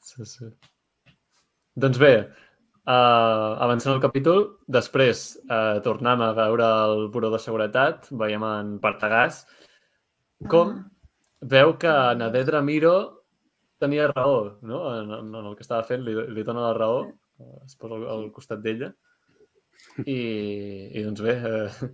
sí, 0.00 0.26
sí. 0.36 0.50
Doncs 1.74 1.98
bé, 1.98 2.14
Uh, 2.84 3.56
avançant 3.64 3.94
el 3.94 4.00
capítol, 4.02 4.42
després 4.68 5.38
uh, 5.48 5.78
tornem 5.80 6.20
a 6.20 6.34
veure 6.36 6.66
el 6.84 7.06
buró 7.08 7.30
de 7.32 7.38
seguretat, 7.40 8.10
veiem 8.12 8.42
en 8.44 8.74
Partagàs, 8.82 9.38
com 10.52 10.74
veu 11.40 11.72
que 11.80 11.94
Nadedra 12.20 12.60
Miro 12.60 13.22
tenia 13.80 14.10
raó, 14.12 14.58
no? 14.60 14.82
En, 14.98 15.14
en 15.30 15.32
el 15.40 15.56
que 15.56 15.64
estava 15.64 15.80
fent, 15.88 16.04
li, 16.04 16.12
li 16.36 16.44
dona 16.44 16.66
la 16.66 16.74
raó, 16.76 16.98
eh, 17.40 17.56
es 17.64 17.72
posa 17.80 17.96
al, 17.96 18.04
al 18.18 18.26
costat 18.36 18.60
d'ella. 18.60 18.92
I, 20.02 20.18
I 20.98 21.04
doncs 21.06 21.22
bé, 21.22 21.34
eh, 21.38 21.88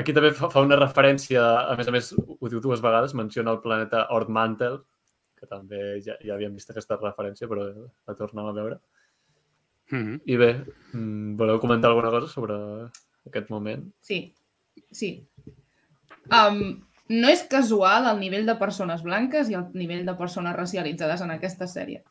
aquí 0.00 0.14
també 0.16 0.32
fa, 0.34 0.50
fa 0.50 0.64
una 0.64 0.78
referència, 0.80 1.42
a 1.70 1.76
més 1.78 1.88
a 1.88 1.94
més, 1.94 2.12
ho 2.16 2.50
diu 2.50 2.62
dues 2.62 2.82
vegades, 2.82 3.14
menciona 3.14 3.54
el 3.54 3.62
planeta 3.62 4.06
Ordmantel, 4.16 4.80
que 5.36 5.46
també 5.46 6.00
ja, 6.04 6.16
ja 6.24 6.34
havíem 6.34 6.56
vist 6.56 6.72
aquesta 6.72 6.98
referència, 6.98 7.48
però 7.50 7.68
la 7.68 8.16
tornem 8.18 8.48
a 8.48 8.54
veure. 8.56 8.80
Mm 9.90 10.02
-hmm. 10.02 10.20
I 10.24 10.36
bé, 10.36 10.50
mm, 10.92 11.36
voleu 11.36 11.60
comentar 11.60 11.90
alguna 11.90 12.10
cosa 12.10 12.26
sobre 12.26 12.54
aquest 13.26 13.50
moment? 13.50 13.92
Sí, 14.00 14.34
sí. 14.90 15.28
Um, 16.26 16.82
no 17.08 17.28
és 17.28 17.44
casual 17.44 18.06
el 18.10 18.18
nivell 18.18 18.46
de 18.46 18.56
persones 18.56 19.02
blanques 19.02 19.48
i 19.48 19.54
el 19.54 19.68
nivell 19.74 20.04
de 20.04 20.14
persones 20.14 20.56
racialitzades 20.56 21.20
en 21.20 21.30
aquesta 21.30 21.66
sèrie. 21.66 22.02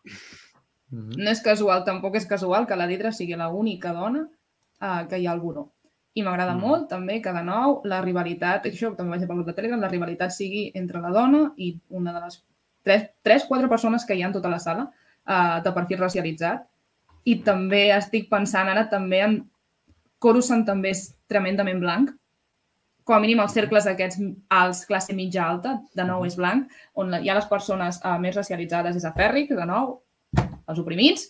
Mm 0.90 1.00
-hmm. 1.00 1.18
No 1.18 1.30
és 1.32 1.42
casual, 1.42 1.84
tampoc 1.84 2.16
és 2.16 2.26
casual 2.26 2.66
que 2.66 2.76
la 2.76 2.88
Didra 2.88 3.12
sigui 3.12 3.36
l'única 3.36 3.92
dona 3.92 4.30
uh, 4.82 5.08
que 5.10 5.20
hi 5.20 5.28
ha 5.28 5.32
al 5.34 5.42
buró. 5.42 5.72
I 6.16 6.24
m'agrada 6.24 6.54
Mm. 6.56 6.62
molt 6.62 6.90
també 6.90 7.22
que, 7.22 7.32
de 7.34 7.44
nou, 7.44 7.82
la 7.84 8.02
rivalitat, 8.02 8.66
això 8.66 8.96
també 8.96 9.12
vaig 9.12 9.22
dir 9.22 9.28
pel 9.28 9.42
grup 9.42 9.48
de 9.48 9.54
Telegram, 9.54 9.82
la 9.82 9.92
rivalitat 9.92 10.32
sigui 10.32 10.72
entre 10.74 11.02
la 11.02 11.12
dona 11.12 11.54
i 11.58 11.78
una 11.90 12.14
de 12.14 12.22
les 12.22 12.42
tres, 12.84 13.10
tres 13.22 13.44
quatre 13.44 13.68
persones 13.68 14.06
que 14.06 14.16
hi 14.16 14.24
ha 14.24 14.28
en 14.28 14.34
tota 14.34 14.50
la 14.50 14.60
sala 14.60 14.88
uh, 14.88 15.62
de 15.64 15.72
perfil 15.72 16.00
racialitzat. 16.00 16.66
I 17.26 17.42
també 17.44 17.90
estic 17.92 18.30
pensant 18.30 18.70
ara 18.70 18.88
també 18.90 19.20
en 19.26 19.44
Coruscant 20.20 20.64
també 20.66 20.90
és 20.96 21.10
tremendament 21.28 21.80
blanc, 21.82 22.14
com 23.06 23.16
a 23.16 23.22
mínim 23.22 23.42
els 23.44 23.54
cercles 23.54 23.86
aquests 23.86 24.18
alts, 24.50 24.86
classe 24.90 25.14
mitja 25.14 25.44
alta, 25.46 25.76
de 25.94 26.06
nou 26.08 26.26
és 26.26 26.38
blanc, 26.40 26.72
on 26.98 27.14
hi 27.20 27.30
ha 27.30 27.36
les 27.38 27.46
persones 27.46 28.00
uh, 28.02 28.16
més 28.22 28.36
racialitzades 28.36 28.96
és 28.98 29.06
a 29.06 29.12
Fèrric, 29.14 29.52
de 29.54 29.68
nou, 29.70 30.00
els 30.42 30.80
oprimits. 30.82 31.28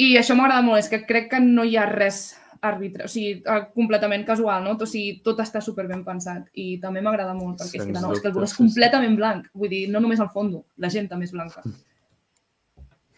I 0.00 0.14
això 0.16 0.36
m'agrada 0.38 0.64
molt, 0.64 0.80
és 0.80 0.88
que 0.88 1.02
crec 1.06 1.28
que 1.32 1.40
no 1.42 1.64
hi 1.68 1.76
ha 1.76 1.84
res 1.90 2.22
arbitre, 2.62 3.04
o 3.04 3.10
sigui, 3.10 3.42
eh, 3.42 3.62
completament 3.74 4.24
casual, 4.24 4.62
no? 4.64 4.76
O 4.78 4.86
sigui, 4.86 5.16
tot 5.26 5.40
està 5.42 5.60
super 5.60 5.88
ben 5.88 6.04
pensat 6.06 6.46
i 6.54 6.78
també 6.82 7.02
m'agrada 7.02 7.34
molt 7.34 7.58
perquè 7.58 7.80
és 7.80 7.88
que, 7.88 7.94
de 7.96 8.00
nou, 8.00 8.12
és 8.14 8.22
que 8.22 8.30
el 8.30 8.36
color 8.36 8.46
és 8.46 8.54
completament 8.54 9.16
blanc, 9.18 9.48
vull 9.58 9.72
dir, 9.72 9.88
no 9.90 10.00
només 10.00 10.22
el 10.22 10.30
fondo, 10.30 10.62
la 10.78 10.90
gent 10.94 11.10
també 11.10 11.26
és 11.26 11.34
blanca. 11.34 11.64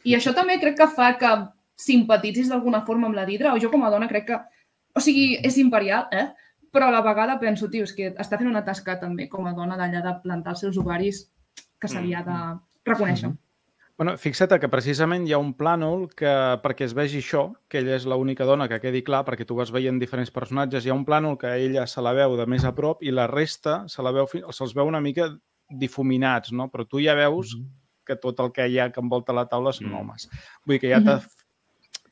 I 0.04 0.16
això 0.16 0.32
també 0.36 0.56
crec 0.60 0.78
que 0.80 0.88
fa 0.96 1.12
que 1.20 1.34
simpatitzis 1.76 2.48
d'alguna 2.48 2.82
forma 2.88 3.10
amb 3.10 3.20
la 3.20 3.26
Didra, 3.28 3.52
o 3.52 3.60
jo 3.60 3.70
com 3.70 3.84
a 3.84 3.92
dona 3.92 4.08
crec 4.08 4.26
que, 4.32 4.40
o 4.96 5.04
sigui, 5.04 5.34
és 5.44 5.60
imperial, 5.60 6.08
eh? 6.12 6.30
Però 6.74 6.88
a 6.88 6.94
la 6.94 7.04
vegada 7.04 7.36
penso, 7.38 7.68
tio, 7.70 7.84
és 7.84 7.92
que 7.94 8.14
està 8.16 8.40
fent 8.40 8.50
una 8.50 8.64
tasca 8.64 8.96
també 8.98 9.28
com 9.30 9.46
a 9.46 9.52
dona 9.54 9.76
d'allà 9.78 10.00
de 10.02 10.14
plantar 10.24 10.56
els 10.56 10.64
seus 10.64 10.80
ovaris 10.80 11.26
que 11.78 11.90
se 11.90 12.00
li 12.00 12.16
ha 12.16 12.24
de 12.24 12.38
reconèixer. 12.88 13.30
Bueno, 13.96 14.16
fixa't 14.18 14.56
que 14.58 14.66
precisament 14.68 15.22
hi 15.28 15.32
ha 15.36 15.38
un 15.38 15.52
plànol 15.54 16.08
que, 16.18 16.30
perquè 16.64 16.82
es 16.88 16.94
vegi 16.98 17.20
això, 17.22 17.44
que 17.70 17.78
ella 17.78 17.94
és 17.94 18.06
l'única 18.10 18.42
dona, 18.48 18.66
que 18.66 18.80
quedi 18.82 19.04
clar, 19.06 19.20
perquè 19.26 19.46
tu 19.46 19.54
vas 19.54 19.70
veient 19.70 20.00
diferents 20.02 20.32
personatges, 20.34 20.82
hi 20.84 20.90
ha 20.90 20.96
un 20.98 21.04
plànol 21.06 21.36
que 21.38 21.52
ella 21.62 21.86
se 21.86 22.02
la 22.02 22.12
veu 22.16 22.34
de 22.36 22.46
més 22.50 22.64
a 22.66 22.72
prop 22.74 23.04
i 23.06 23.12
la 23.14 23.28
resta 23.30 23.84
se 23.86 24.02
la 24.02 24.10
veu, 24.10 24.26
se'ls 24.26 24.74
veu 24.74 24.90
una 24.90 25.00
mica 25.00 25.28
difuminats, 25.70 26.50
no? 26.52 26.66
Però 26.72 26.88
tu 26.90 26.98
ja 27.04 27.14
veus 27.14 27.54
que 28.04 28.16
tot 28.20 28.40
el 28.42 28.50
que 28.52 28.66
hi 28.68 28.80
ha 28.82 28.90
que 28.92 29.00
envolta 29.00 29.32
la 29.32 29.46
taula 29.48 29.70
són 29.72 29.92
Mm. 29.92 29.94
homes. 30.00 30.28
Vull 30.66 30.74
dir 30.74 30.80
que 30.80 30.90
ja 30.90 31.00
te- 31.00 31.22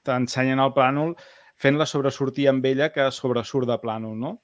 t'ensenyen 0.04 0.60
el 0.62 0.72
plànol 0.72 1.16
fent-la 1.56 1.84
sobresortir 1.86 2.48
amb 2.48 2.64
ella 2.64 2.92
que 2.92 3.10
sobresurt 3.10 3.66
de 3.66 3.76
plànol, 3.82 4.14
no? 4.16 4.40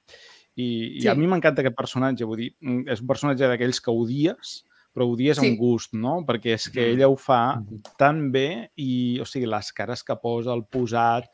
I, 0.55 0.97
i 0.97 1.01
Sí. 1.01 1.07
a 1.07 1.15
mi 1.15 1.25
m'encanta 1.25 1.61
aquest 1.61 1.75
personatge, 1.75 2.25
vull 2.25 2.37
dir, 2.37 2.55
mm, 2.59 2.89
és 2.89 2.99
un 3.01 3.07
personatge 3.07 3.47
d'aquells 3.47 3.79
que 3.79 3.91
odies, 3.91 4.65
però 4.93 5.05
odies 5.13 5.37
Sí. 5.37 5.47
amb 5.47 5.59
gust, 5.59 5.93
no? 5.93 6.25
Perquè 6.25 6.55
és 6.57 6.69
que 6.69 6.91
ella 6.91 7.07
ho 7.07 7.15
fa 7.15 7.61
tan 7.97 8.31
bé 8.31 8.71
i, 8.75 9.19
o 9.21 9.25
sigui, 9.25 9.45
les 9.45 9.71
cares 9.73 10.03
que 10.03 10.15
posa, 10.17 10.53
el 10.53 10.65
posat, 10.65 11.29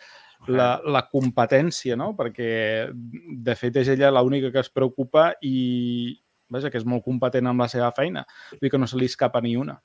la, 0.47 0.81
la 0.85 1.07
competència, 1.09 1.95
no? 1.97 2.13
Perquè, 2.15 2.91
de 2.93 3.55
fet, 3.57 3.81
és 3.81 3.87
ella 3.95 4.11
l'única 4.11 4.51
que 4.51 4.61
es 4.61 4.69
preocupa 4.69 5.31
i, 5.41 6.15
vaja, 6.51 6.69
que 6.69 6.77
és 6.77 6.85
molt 6.85 7.03
competent 7.03 7.47
amb 7.47 7.65
la 7.65 7.67
seva 7.71 7.91
feina. 7.95 8.25
Vull 8.51 8.67
dir 8.67 8.71
que 8.71 8.81
no 8.81 8.87
se 8.87 8.99
li 8.99 9.09
escapa 9.09 9.41
ni 9.41 9.55
una. 9.57 9.79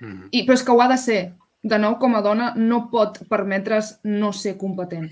Mm. 0.00 0.28
I, 0.30 0.44
però 0.46 0.54
és 0.54 0.62
que 0.62 0.72
ho 0.74 0.82
ha 0.82 0.88
de 0.88 0.98
ser. 1.00 1.22
De 1.62 1.78
nou, 1.78 1.96
com 1.98 2.14
a 2.14 2.22
dona, 2.22 2.52
no 2.54 2.84
pot 2.92 3.18
permetre's 3.28 3.96
no 4.06 4.30
ser 4.32 4.54
competent. 4.60 5.10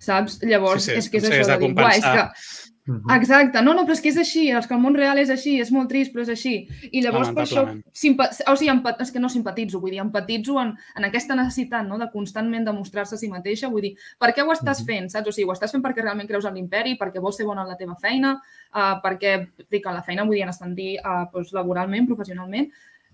Saps? 0.00 0.38
Llavors, 0.46 0.84
Sí, 0.84 0.92
sí, 0.92 0.98
és 0.98 1.08
que 1.10 1.18
és 1.18 1.24
potser 1.24 1.40
això 1.40 1.48
de 1.50 1.58
dir, 1.58 1.74
"Buah, 1.74 1.90
és 1.90 2.04
compensar." 2.04 2.69
Mhm. 2.86 3.10
Exacte, 3.14 3.60
no, 3.62 3.74
no, 3.74 3.84
però 3.84 3.92
és 3.92 4.00
que 4.00 4.08
és 4.08 4.16
així, 4.16 4.48
és 4.50 4.66
que 4.66 4.74
el 4.74 4.80
món 4.80 4.94
real 4.96 5.18
és 5.18 5.28
així, 5.30 5.58
és 5.60 5.70
molt 5.70 5.88
trist, 5.88 6.12
però 6.14 6.22
és 6.22 6.30
així. 6.32 6.66
I 6.90 7.02
llavors 7.04 7.28
per 7.36 7.44
això, 7.44 7.64
simpa... 7.92 8.28
o 8.48 8.54
sigui, 8.56 8.70
empat... 8.72 9.02
és 9.04 9.12
que 9.12 9.20
no 9.20 9.28
simpatitzo, 9.28 9.80
vull 9.80 9.92
dir, 9.92 10.00
empatitzo 10.00 10.58
en, 10.62 10.72
en 10.96 11.04
aquesta 11.04 11.36
necessitat 11.36 11.86
no? 11.86 11.98
de 11.98 12.08
constantment 12.10 12.64
demostrar-se 12.64 13.14
a 13.14 13.18
si 13.20 13.28
mateixa, 13.28 13.68
vull 13.68 13.82
dir, 13.82 13.94
per 14.18 14.32
què 14.32 14.42
ho 14.42 14.52
estàs 14.52 14.80
Mhm. 14.80 14.86
fent, 14.86 15.10
saps? 15.10 15.28
O 15.28 15.32
sigui, 15.32 15.48
ho 15.48 15.52
estàs 15.52 15.70
fent 15.70 15.84
perquè 15.84 16.02
realment 16.02 16.28
creus 16.28 16.46
en 16.48 16.54
l'imperi, 16.54 16.96
perquè 16.98 17.20
vols 17.20 17.36
ser 17.36 17.46
bona 17.46 17.62
en 17.62 17.68
la 17.68 17.76
teva 17.76 17.96
feina, 18.00 18.40
uh, 18.74 18.94
perquè, 19.04 19.48
dic, 19.70 19.86
en 19.86 19.94
la 19.94 20.02
feina 20.02 20.24
vull 20.24 20.34
dir 20.34 20.42
en 20.42 20.48
ascendir 20.48 20.96
uh, 21.04 21.26
doncs, 21.32 21.52
laboralment, 21.52 22.06
professionalment, 22.06 22.70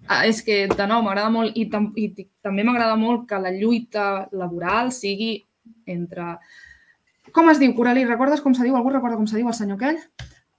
uh, 0.08 0.22
és 0.24 0.42
que, 0.42 0.68
de 0.68 0.86
nou, 0.86 1.02
m'agrada 1.02 1.28
molt, 1.28 1.52
i, 1.56 1.66
tam 1.68 1.92
i 1.96 2.12
també 2.40 2.62
m'agrada 2.64 2.96
molt 2.96 3.26
que 3.28 3.38
la 3.42 3.50
lluita 3.50 4.28
laboral 4.32 4.92
sigui 4.92 5.44
entre 5.86 6.38
com 7.36 7.50
es 7.52 7.60
diu, 7.60 7.74
Coralí? 7.76 8.06
Recordes 8.08 8.40
com 8.42 8.54
se 8.56 8.64
diu? 8.64 8.74
Algú 8.78 8.90
recorda 8.94 9.18
com 9.20 9.28
se 9.28 9.36
diu 9.38 9.48
el 9.52 9.54
senyor 9.58 9.76
aquell? 9.78 10.00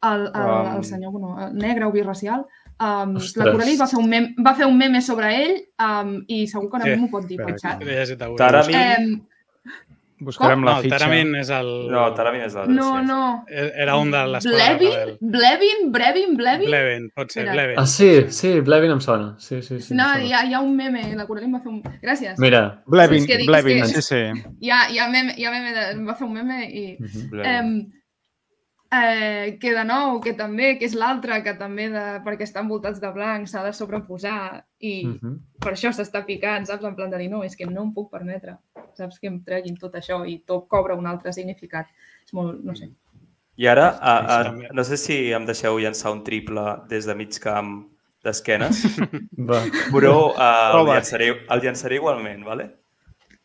El, 0.06 0.28
el, 0.30 0.48
Um. 0.48 0.76
el 0.78 0.84
senyor 0.86 1.12
bueno, 1.12 1.34
el 1.48 1.56
negre 1.58 1.86
o 1.90 1.92
birracial. 1.92 2.46
Um, 2.80 3.16
Ostres. 3.18 3.42
la 3.48 3.52
Coralí 3.56 3.74
va 3.80 3.88
fer, 3.90 3.98
un 3.98 4.08
mem, 4.12 4.28
va 4.46 4.54
fer 4.54 4.68
un 4.70 4.78
meme 4.78 5.02
sobre 5.02 5.32
ell 5.42 5.56
um, 5.82 6.12
i 6.30 6.44
segur 6.48 6.70
que 6.70 6.78
ara 6.78 6.92
Sí. 6.92 7.00
m'ho 7.02 7.10
pot 7.10 7.26
dir 7.26 7.40
pel 7.42 7.56
Espera, 7.56 7.74
xat. 7.74 7.82
He 7.82 7.96
llegit 7.98 8.22
avui. 8.22 8.38
Taramin... 8.38 8.78
Um, 8.78 9.74
Buscarem 10.20 10.62
No, 10.62 10.66
la 10.66 10.78
el 10.78 10.84
fitxa. 10.84 10.98
Taramin 10.98 11.36
és 11.38 11.50
el... 11.54 11.68
No, 11.92 12.04
Taramin 12.18 12.42
és 12.48 12.56
l'altre. 12.58 12.74
no, 12.74 12.88
sí. 13.00 13.06
no. 13.06 13.46
Era 13.84 13.98
un 14.02 14.10
de 14.12 14.22
l'esquadra 14.32 14.78
Blevin? 14.80 15.18
Blevin? 15.22 15.92
Brevin? 15.94 16.36
Blevin? 16.40 16.68
Blevin, 16.72 17.10
pot 17.14 17.30
ser, 17.32 17.44
Mira. 17.44 17.54
Blevin. 17.54 17.80
Ah, 17.80 17.86
sí, 17.86 18.10
sí, 18.34 18.60
Blevin 18.62 18.92
em 18.96 19.02
sona. 19.02 19.36
Sí, 19.38 19.62
sí, 19.62 19.80
sí. 19.80 19.94
No, 19.94 20.08
hi 20.18 20.34
ha, 20.34 20.44
hi 20.48 20.54
ha 20.58 20.60
un 20.62 20.76
meme, 20.76 21.04
la 21.16 21.28
Coralí 21.28 21.46
em 21.46 21.54
va 21.54 21.62
fer 21.62 21.70
un... 21.72 21.84
Gràcies. 22.02 22.40
Mira. 22.42 22.64
Blevin, 22.88 23.22
És 23.22 23.28
que 23.30 23.38
dic, 23.44 23.48
Blevin, 23.52 23.84
és 23.84 23.90
sí, 23.94 23.94
que- 23.94 24.02
sí. 24.10 24.50
Hi 24.66 24.72
ha, 24.74 24.82
hi 24.90 24.98
ha 25.00 25.08
meme, 25.14 25.36
hi 25.38 25.46
ha 25.46 25.52
meme 25.54 25.76
de, 25.78 25.86
va 26.10 26.16
fer 26.18 26.26
un 26.28 26.34
meme 26.34 26.64
i... 26.66 26.86
Mhm. 27.00 27.30
Blevin. 27.36 27.78
Eh, 27.78 27.97
eh, 28.92 29.58
que 29.60 29.74
de 29.74 29.84
nou, 29.86 30.20
que 30.22 30.34
també, 30.34 30.78
que 30.80 30.86
és 30.86 30.94
l'altre, 30.96 31.42
que 31.44 31.54
també 31.60 31.90
de, 31.90 32.04
perquè 32.26 32.46
estan 32.48 32.66
envoltats 32.66 33.02
de 33.04 33.12
blanc 33.12 33.48
s'ha 33.48 33.64
de 33.66 33.74
sobreposar 33.74 34.64
i 34.80 35.06
Mhm. 35.06 35.40
per 35.60 35.74
això 35.74 35.92
s'està 35.92 36.26
picant, 36.26 36.66
saps? 36.66 36.84
En 36.84 36.96
plan 36.96 37.10
de 37.10 37.18
dir, 37.18 37.30
no, 37.30 37.44
és 37.44 37.56
que 37.56 37.66
no 37.66 37.84
em 37.84 37.94
puc 37.94 38.12
permetre, 38.12 38.58
saps? 38.94 39.20
Que 39.20 39.28
em 39.28 39.42
treguin 39.44 39.78
tot 39.78 39.94
això 39.96 40.22
i 40.28 40.40
tot 40.46 40.68
cobra 40.68 40.96
un 40.96 41.08
altre 41.08 41.34
significat. 41.34 41.88
És 42.26 42.34
molt, 42.34 42.64
no 42.64 42.76
sé. 42.76 42.90
I 43.58 43.66
ara, 43.68 43.88
a, 44.00 44.18
a, 44.40 44.52
no 44.72 44.84
sé 44.84 44.98
si 44.98 45.32
em 45.34 45.46
deixeu 45.46 45.80
llançar 45.80 46.12
un 46.12 46.24
triple 46.24 46.84
des 46.88 47.06
de 47.06 47.16
mig 47.16 47.40
camp 47.40 47.88
d'esquenes, 48.24 48.84
però 49.94 50.32
uh, 50.36 50.80
el, 50.80 50.86
llançaré, 50.86 51.30
el 51.50 51.62
llançaré 51.62 51.96
igualment, 51.96 52.44
¿vale? 52.46 52.70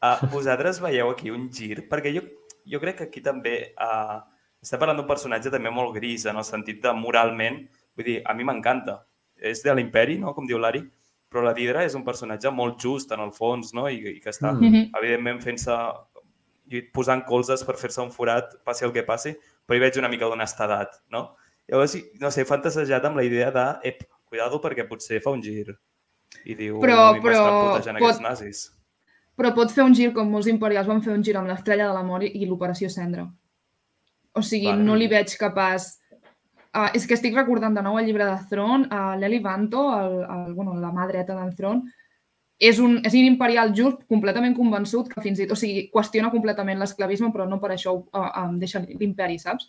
Uh, 0.03 0.27
vosaltres 0.33 0.81
veieu 0.83 1.11
aquí 1.11 1.31
un 1.31 1.49
gir? 1.51 1.89
Perquè 1.89 2.13
jo, 2.15 2.23
jo 2.67 2.81
crec 2.83 2.97
que 2.99 3.05
aquí 3.05 3.21
també 3.23 3.75
uh, 3.79 4.21
estem 4.63 4.79
parlant 4.79 4.97
d'un 4.97 5.07
personatge 5.09 5.51
també 5.51 5.71
molt 5.71 5.95
gris, 5.95 6.25
en 6.27 6.37
el 6.37 6.45
sentit 6.45 6.81
de 6.83 6.93
moralment, 6.95 7.69
vull 7.97 8.05
dir, 8.07 8.23
a 8.25 8.33
mi 8.35 8.45
m'encanta. 8.45 9.01
És 9.37 9.63
de 9.63 9.75
l'imperi, 9.75 10.19
no?, 10.19 10.35
com 10.35 10.47
diu 10.47 10.59
l'Ari, 10.59 10.85
però 11.29 11.43
la 11.43 11.53
Didra 11.57 11.83
és 11.85 11.95
un 11.97 12.05
personatge 12.05 12.51
molt 12.53 12.79
just, 12.81 13.11
en 13.13 13.21
el 13.21 13.33
fons, 13.33 13.73
no?, 13.75 13.89
i, 13.89 13.97
i 14.17 14.21
que 14.21 14.31
està, 14.31 14.53
Mm. 14.53 14.61
Mhm. 14.71 14.91
evidentment, 15.01 15.41
fent-se 15.43 15.73
posant 16.95 17.25
colzes 17.27 17.65
per 17.65 17.75
fer-se 17.77 18.01
un 18.01 18.11
forat, 18.15 18.55
passi 18.65 18.85
el 18.87 18.93
que 18.95 19.03
passi, 19.05 19.35
però 19.67 19.77
hi 19.77 19.81
veig 19.83 19.99
una 19.99 20.09
mica 20.09 20.25
d'honestedat, 20.27 21.03
no? 21.11 21.35
Llavors, 21.69 21.97
no 22.21 22.31
sé, 22.31 22.43
he 22.43 22.49
fantasejat 22.49 23.05
amb 23.05 23.17
la 23.17 23.25
idea 23.25 23.51
de, 23.51 23.67
ep, 23.89 24.05
cuidado 24.25 24.61
perquè 24.61 24.87
potser 24.89 25.21
fa 25.23 25.31
un 25.31 25.43
gir 25.43 25.77
i 26.47 26.55
diu, 26.55 26.81
Però- 26.81 27.13
"Ui, 27.13 27.21
m'estan 27.21 27.23
però 27.23 27.75
pot- 27.75 27.89
aquests 27.97 28.21
nazis. 28.23 28.63
Però 29.37 29.55
pot 29.55 29.71
fer 29.71 29.85
un 29.85 29.95
gir 29.95 30.13
com 30.13 30.29
molts 30.31 30.47
imperials 30.47 30.87
van 30.87 31.03
fer 31.03 31.13
un 31.13 31.23
gir 31.23 31.37
amb 31.37 31.49
l'estrella 31.49 31.89
de 31.89 31.95
la 31.95 32.03
mort 32.03 32.25
i 32.25 32.47
l'operació 32.47 32.89
Cendra. 32.89 33.27
O 34.35 34.43
sigui, 34.43 34.71
Vale. 34.71 34.85
no 34.87 34.99
li 34.99 35.11
veig 35.13 35.37
capaç... 35.41 35.99
Uh, 36.73 36.89
és 36.97 37.05
que 37.05 37.13
estic 37.13 37.35
recordant 37.37 37.75
de 37.77 37.83
nou 37.85 37.99
el 38.01 38.07
llibre 38.09 38.25
de 38.25 38.37
Thron, 38.49 38.87
uh, 38.89 39.13
l'Eli 39.21 39.43
Vanto, 39.45 39.83
el, 39.93 40.15
el, 40.25 40.55
bueno, 40.57 40.73
la 40.81 40.89
mà 40.89 41.05
dreta 41.11 41.35
d'en 41.37 41.51
Thron, 41.53 41.83
és 42.57 42.79
un, 42.81 42.95
és 43.05 43.13
un 43.13 43.27
imperial 43.29 43.75
just 43.77 44.07
completament 44.09 44.55
convençut 44.57 45.11
que 45.11 45.21
fins 45.21 45.43
i 45.43 45.45
tot, 45.45 45.59
o 45.59 45.61
sigui, 45.61 45.83
qüestiona 45.93 46.31
completament 46.33 46.81
l'esclavisme, 46.81 47.29
però 47.35 47.45
no 47.51 47.59
per 47.61 47.75
això 47.75 47.93
uh, 47.99 48.31
um, 48.47 48.57
deixa 48.63 48.81
l'imperi, 48.87 49.37
saps? 49.43 49.69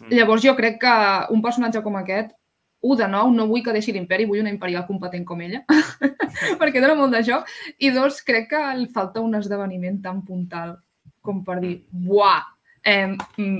Mm. 0.00 0.12
Llavors 0.18 0.44
jo 0.44 0.52
crec 0.58 0.76
que 0.82 0.94
un 1.32 1.40
personatge 1.40 1.80
com 1.86 1.96
aquest 2.02 2.36
un, 2.82 2.96
de 2.98 3.06
nou, 3.08 3.30
no 3.30 3.46
vull 3.46 3.62
que 3.64 3.72
deixi 3.72 3.94
l'imperi, 3.94 4.26
vull 4.26 4.42
una 4.42 4.52
imperial 4.52 4.84
competent 4.88 5.24
com 5.24 5.40
ella, 5.40 5.62
perquè 6.60 6.82
dona 6.82 6.98
molt 6.98 7.14
de 7.14 7.22
joc. 7.24 7.48
I 7.78 7.94
dos, 7.94 8.20
crec 8.26 8.50
que 8.50 8.62
li 8.76 8.88
falta 8.92 9.22
un 9.22 9.38
esdeveniment 9.38 10.02
tan 10.02 10.20
puntal 10.26 10.76
com 11.22 11.44
per 11.46 11.60
dir, 11.62 11.76
buah, 11.94 12.42
eh, 12.84 13.16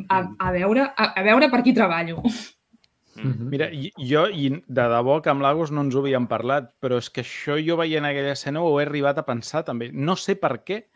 a, 0.08 0.18
a, 0.38 0.50
veure, 0.52 0.88
a, 0.96 1.12
a 1.16 1.22
veure 1.22 1.48
per 1.50 1.62
qui 1.62 1.72
treballo. 1.76 2.22
Mhm. 3.14 3.48
Mira, 3.52 3.66
i- 3.70 3.92
jo, 4.08 4.24
i 4.32 4.48
de 4.50 4.84
debò 4.88 5.20
que 5.22 5.28
amb 5.30 5.42
l'Agos 5.44 5.70
no 5.70 5.82
ens 5.84 5.94
ho 5.94 6.00
havíem 6.00 6.26
parlat, 6.26 6.70
però 6.80 6.96
és 6.98 7.10
que 7.12 7.20
això 7.20 7.58
jo 7.60 7.76
veient 7.76 8.06
aquella 8.08 8.32
escena 8.32 8.62
ho 8.64 8.78
he 8.80 8.86
arribat 8.86 9.18
a 9.18 9.26
pensar 9.26 9.64
també. 9.64 9.90
No 9.92 10.16
sé 10.16 10.34
per 10.36 10.62
què. 10.64 10.86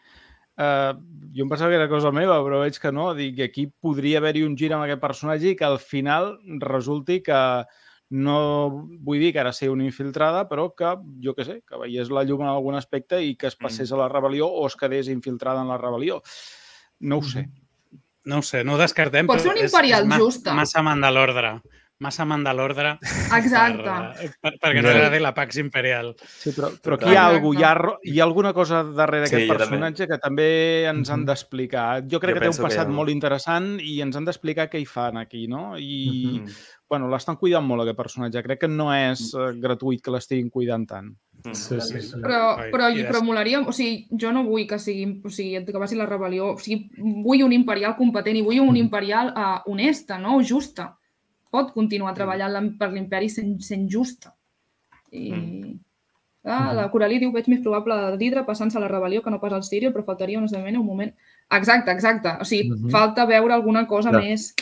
Uh, 0.57 0.97
jo 1.37 1.45
em 1.45 1.51
pensava 1.51 1.69
que 1.69 1.77
era 1.77 1.89
cosa 1.91 2.11
meva, 2.11 2.39
però 2.41 2.63
veig 2.63 2.79
que 2.81 2.91
no. 2.91 3.11
Dic 3.15 3.35
que 3.37 3.45
aquí 3.51 3.67
podria 3.69 4.19
haver-hi 4.23 4.43
un 4.47 4.57
gir 4.57 4.73
amb 4.73 4.87
aquest 4.87 5.03
personatge 5.03 5.51
i 5.51 5.57
que 5.57 5.67
al 5.69 5.79
final 5.79 6.39
resulti 6.65 7.21
que 7.23 7.37
no 8.09 8.71
vull 9.05 9.19
dir 9.21 9.33
que 9.35 9.41
ara 9.43 9.53
sigui 9.53 9.73
una 9.75 9.85
infiltrada, 9.85 10.47
però 10.49 10.71
que, 10.75 10.95
jo 11.21 11.35
que 11.35 11.45
sé, 11.45 11.61
que 11.69 11.77
veiés 11.77 12.09
la 12.09 12.23
llum 12.25 12.41
en 12.41 12.49
algun 12.49 12.77
aspecte 12.79 13.21
i 13.21 13.35
que 13.37 13.49
es 13.49 13.57
passés 13.57 13.93
a 13.93 13.97
la 14.01 14.09
rebel·lió 14.09 14.47
o 14.49 14.65
es 14.67 14.77
quedés 14.77 15.09
infiltrada 15.13 15.61
en 15.61 15.69
la 15.69 15.77
rebel·lió. 15.77 16.23
No 17.01 17.19
ho 17.19 17.23
sé. 17.23 17.51
No 18.27 18.39
ho 18.39 18.43
sé, 18.43 18.63
no 18.65 18.75
ho 18.75 18.79
descartem. 18.79 19.27
Pot 19.27 19.41
ser 19.41 19.57
és- 19.57 19.71
imperial 19.73 20.03
és 20.03 20.09
ma- 20.09 20.19
justa. 20.19 20.53
Massa 20.55 20.83
mandalordre. 20.83 21.61
Massa 21.99 22.27
mandalordre 22.29 22.99
Exacte. 23.39 23.85
per, 23.89 24.33
per, 24.43 24.51
perquè 24.61 24.83
no 24.85 24.91
agradi 24.91 25.19
la 25.19 25.31
Pax 25.33 25.57
Imperial. 25.63 26.11
Sí, 26.21 26.51
però, 26.53 26.69
però 26.83 26.99
aquí 26.99 27.09
hi 27.09 27.17
ha, 27.17 27.23
algú, 27.31 27.55
hi, 27.57 27.63
ha, 27.65 27.71
hi 28.05 28.19
ha 28.21 28.25
alguna 28.27 28.53
cosa 28.53 28.83
darrere 28.85 29.27
Sí, 29.27 29.33
d'aquest 29.33 29.49
també. 29.49 29.57
personatge 29.63 30.07
que 30.11 30.19
també 30.19 30.49
ens 30.91 31.09
han 31.09 31.21
Mhm. 31.23 31.27
d'explicar. 31.31 32.03
Jo 32.07 32.21
crec 32.21 32.35
Jo 32.35 32.41
que 32.41 32.41
té 32.45 32.49
un 32.51 32.57
que 32.59 32.63
passat 32.69 32.87
ha- 32.87 32.91
molt 32.99 33.09
interessant 33.09 33.81
i 33.81 34.03
ens 34.03 34.15
han 34.15 34.27
d'explicar 34.27 34.69
què 34.69 34.79
hi 34.79 34.85
fan 34.85 35.17
aquí, 35.17 35.47
no? 35.49 35.79
I, 35.79 36.43
Mhm. 36.43 36.53
Bueno, 36.89 37.09
l'estan 37.11 37.37
cuidant 37.37 37.65
molt, 37.67 37.83
aquest 37.83 37.97
personatge. 37.99 38.43
Crec 38.45 38.61
que 38.61 38.69
no 38.69 38.93
és 38.95 39.33
eh, 39.35 39.53
gratuït 39.63 40.03
que 40.03 40.11
l'estiguin 40.15 40.51
cuidant 40.51 40.85
tant. 40.87 41.09
Mm. 41.45 41.53
Sí, 41.55 41.81
sí, 41.81 42.01
sí. 42.03 42.21
Però, 42.23 42.57
però, 42.73 42.91
i 42.95 43.03
però 43.07 43.23
molaria... 43.27 43.61
O 43.67 43.73
sigui, 43.75 44.07
jo 44.21 44.31
no 44.33 44.45
vull 44.47 44.67
que 44.67 44.79
sigui... 44.79 45.21
O 45.25 45.31
sigui, 45.31 45.65
que 45.67 45.79
passi 45.83 45.99
la 45.99 46.07
rebel·lió. 46.07 46.53
O 46.55 46.59
sigui, 46.63 46.91
vull 47.25 47.43
un 47.43 47.53
imperial 47.53 47.97
competent 47.99 48.37
i 48.39 48.43
vull 48.47 48.61
un 48.63 48.77
imperial 48.79 49.33
uh, 49.35 49.61
honesta, 49.71 50.19
no? 50.19 50.39
Justa. 50.47 50.93
Pot 51.51 51.73
continuar 51.75 52.15
treballant 52.15 52.53
l'em- 52.55 52.73
per 52.79 52.93
l'imperi 52.93 53.29
sent, 53.31 53.57
sent 53.63 53.89
justa. 53.91 54.33
I... 55.13 55.33
Ah, 56.47 56.71
la 56.73 56.85
Coralí 56.93 57.17
diu 57.19 57.33
veig 57.35 57.49
més 57.51 57.59
probable 57.59 57.95
l'Hidra 58.15 58.45
passant-se 58.47 58.79
a 58.79 58.81
la 58.81 58.87
rebel·lió 58.87 59.19
que 59.23 59.31
no 59.35 59.41
pas 59.43 59.51
al 59.57 59.65
Sirio, 59.67 59.91
però 59.91 60.05
faltaria 60.07 60.39
un 60.39 60.45
esdeveniment 60.47 60.77
un 60.79 60.87
moment. 60.87 61.11
Exacte, 61.51 61.91
exacte. 61.91 62.37
O 62.39 62.45
sigui, 62.47 62.71
Mhm. 62.71 62.91
falta 62.95 63.25
veure 63.27 63.53
alguna 63.55 63.87
cosa 63.91 64.11
Clar. 64.15 64.23
més... 64.23 64.53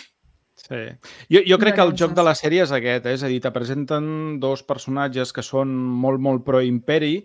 Sí. 0.65 0.81
Jo, 1.29 1.43
jo 1.45 1.59
crec 1.61 1.75
que 1.77 1.85
el 1.85 1.93
joc 1.99 2.15
de 2.17 2.23
la 2.25 2.33
sèrie 2.39 2.63
és 2.65 2.73
aquest, 2.73 3.05
eh? 3.05 3.15
és 3.19 3.23
a 3.27 3.29
dir, 3.29 3.41
te 3.45 3.51
presenten 3.53 4.39
dos 4.41 4.63
personatges 4.65 5.33
que 5.37 5.45
són 5.45 5.75
molt, 5.77 6.23
molt 6.25 6.45
pro-imperi 6.47 7.19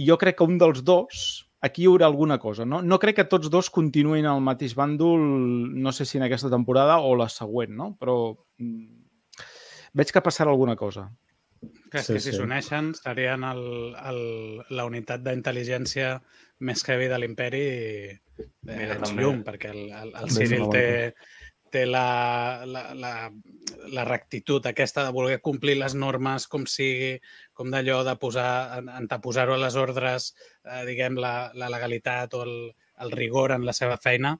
i 0.00 0.06
jo 0.08 0.16
crec 0.16 0.38
que 0.38 0.46
un 0.48 0.56
dels 0.60 0.80
dos 0.86 1.24
aquí 1.60 1.84
hi 1.84 1.90
haurà 1.90 2.06
alguna 2.08 2.38
cosa. 2.40 2.64
No, 2.64 2.80
no 2.80 2.98
crec 2.98 3.18
que 3.20 3.26
tots 3.28 3.50
dos 3.52 3.68
continuïn 3.68 4.24
al 4.24 4.40
mateix 4.40 4.72
bàndol, 4.78 5.20
no 5.76 5.92
sé 5.92 6.06
si 6.08 6.16
en 6.16 6.24
aquesta 6.24 6.48
temporada 6.48 6.98
o 7.04 7.12
la 7.20 7.28
següent, 7.28 7.74
no? 7.76 7.90
però 8.00 8.14
mm, 8.32 9.02
veig 10.00 10.14
que 10.16 10.22
passarà 10.24 10.54
alguna 10.54 10.76
cosa. 10.80 11.10
Que 11.92 12.00
és 12.00 12.06
Sí, 12.06 12.14
que 12.16 12.20
si 12.24 12.30
sí. 12.30 12.38
s'uneixen 12.38 12.94
serien 12.96 13.44
el, 13.44 13.60
el, 14.08 14.20
la 14.72 14.86
unitat 14.88 15.20
d'intel·ligència 15.20 16.14
més 16.64 16.80
heavy 16.88 17.10
de 17.12 17.18
l'imperi 17.20 17.60
de 18.40 18.72
Mira, 18.72 18.94
anys 18.96 19.10
també. 19.10 19.20
llum, 19.26 19.42
perquè 19.44 19.68
el, 19.74 19.82
el, 19.92 20.14
el 20.22 20.32
Cyril 20.32 20.64
té, 20.72 20.86
té 21.72 21.84
la, 21.86 22.64
la, 22.66 22.82
la, 22.94 23.12
la 23.94 24.04
rectitud 24.08 24.66
aquesta 24.66 25.04
de 25.06 25.14
voler 25.14 25.40
complir 25.44 25.76
les 25.78 25.94
normes 25.94 26.46
com 26.50 26.66
sigui, 26.68 27.14
com 27.56 27.70
d'allò 27.72 28.02
de 28.06 28.16
posar, 28.20 28.50
anteposar-ho 28.98 29.56
a 29.56 29.62
les 29.64 29.78
ordres, 29.80 30.34
eh, 30.64 30.84
diguem, 30.88 31.18
la, 31.22 31.34
la 31.54 31.70
legalitat 31.72 32.36
o 32.38 32.44
el, 32.46 32.54
el 33.00 33.14
rigor 33.16 33.56
en 33.56 33.66
la 33.66 33.76
seva 33.76 33.98
feina, 34.02 34.36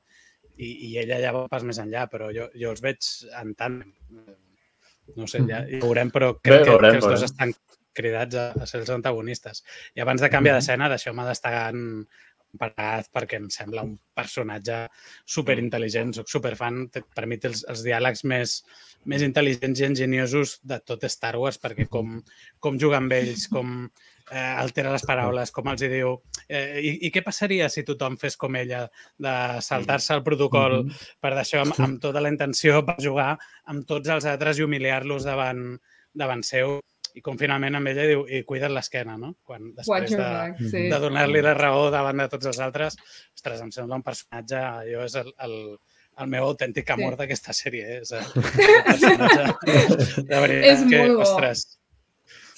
i, 0.60 0.70
i 0.90 0.94
ella 1.00 1.18
ja 1.22 1.34
va 1.34 1.46
pas 1.50 1.64
més 1.66 1.80
enllà, 1.80 2.06
però 2.12 2.30
jo, 2.36 2.50
jo 2.58 2.72
els 2.74 2.82
veig 2.84 3.10
en 3.40 3.54
tant. 3.58 3.80
No 5.16 5.26
sé, 5.30 5.42
ja, 5.48 5.64
ho 5.64 5.84
veurem, 5.86 6.10
però 6.14 6.34
crec 6.38 6.60
Bé, 6.60 6.64
que, 6.66 6.74
veurem, 6.74 6.96
que 6.96 7.00
els 7.00 7.06
dos 7.06 7.14
veurem. 7.16 7.30
estan 7.30 7.54
cridats 7.96 8.38
a, 8.38 8.44
a 8.54 8.68
ser 8.70 8.82
els 8.84 8.92
antagonistes. 8.94 9.64
I 9.96 10.04
abans 10.04 10.22
de 10.22 10.30
canviar 10.32 10.54
d'escena, 10.58 10.90
deixeu-me 10.92 11.26
destacar 11.26 11.70
en 11.74 12.04
Parat 12.58 13.06
perquè 13.14 13.38
em 13.38 13.48
sembla 13.52 13.84
un 13.86 13.96
personatge 14.16 14.88
superintel·ligent, 15.24 16.14
soc 16.16 16.28
superfan, 16.32 16.88
per 16.90 17.26
mi 17.30 17.38
té 17.38 17.50
els, 17.50 17.64
els 17.70 17.84
diàlegs 17.86 18.24
més, 18.26 18.56
més 19.10 19.22
intel·ligents 19.22 19.80
i 19.80 19.86
enginyosos 19.86 20.58
de 20.66 20.80
tot 20.82 21.06
Star 21.08 21.36
Wars, 21.38 21.60
perquè 21.62 21.86
com, 21.88 22.18
com 22.58 22.78
juga 22.80 22.98
amb 22.98 23.12
ells, 23.14 23.46
com 23.52 23.86
eh, 24.30 24.38
altera 24.38 24.92
les 24.94 25.06
paraules, 25.06 25.54
com 25.54 25.70
els 25.70 25.82
hi 25.86 25.92
diu... 25.94 26.16
Eh, 26.48 26.80
i, 26.82 26.92
I 27.06 27.12
què 27.14 27.22
passaria 27.26 27.68
si 27.70 27.86
tothom 27.86 28.18
fes 28.18 28.36
com 28.36 28.56
ella, 28.58 28.84
de 29.18 29.34
saltar-se 29.62 30.14
el 30.18 30.24
protocol 30.26 30.80
Mhm. 30.84 30.94
per 31.20 31.34
d'això 31.34 31.62
amb, 31.62 31.78
amb 31.78 32.00
tota 32.02 32.20
la 32.20 32.30
intenció 32.30 32.84
per 32.86 32.98
jugar 33.02 33.36
amb 33.70 33.86
tots 33.86 34.08
els 34.08 34.24
altres 34.26 34.58
i 34.58 34.66
humiliar-los 34.66 35.24
davant, 35.24 35.78
davant 36.14 36.42
seu 36.42 36.80
i 37.14 37.22
com 37.24 37.38
finalment 37.40 37.74
amb 37.78 37.88
ella 37.90 38.04
diu 38.08 38.24
i 38.28 38.42
cuida't 38.46 38.70
l'esquena, 38.74 39.16
no? 39.18 39.34
Quan 39.44 39.72
després 39.76 40.10
de, 40.10 40.16
back, 40.20 40.60
sí. 40.70 40.84
de 40.92 40.98
donar-li 41.02 41.42
la 41.42 41.54
raó 41.58 41.88
davant 41.90 42.22
de 42.22 42.28
tots 42.32 42.46
els 42.52 42.60
altres, 42.62 42.96
ostres, 43.34 43.60
em 43.64 43.70
sembla 43.74 43.96
un 43.98 44.06
personatge, 44.06 44.60
jo 44.92 45.02
és 45.06 45.14
el, 45.20 45.32
el, 45.46 45.56
el 46.20 46.30
meu 46.30 46.46
autèntic 46.52 46.90
amor 46.94 47.14
Sí. 47.16 47.22
d'aquesta 47.24 47.52
sèrie, 47.56 47.84
eh? 47.96 48.00
és 48.04 48.12
el, 48.12 48.24
el 48.36 48.86
personatge 48.86 50.24
de 50.28 50.40
veritat 50.46 50.70
És 50.72 50.86
que, 50.90 50.98
molt 51.04 51.16
bo. 51.16 51.26
ostres, 51.28 51.66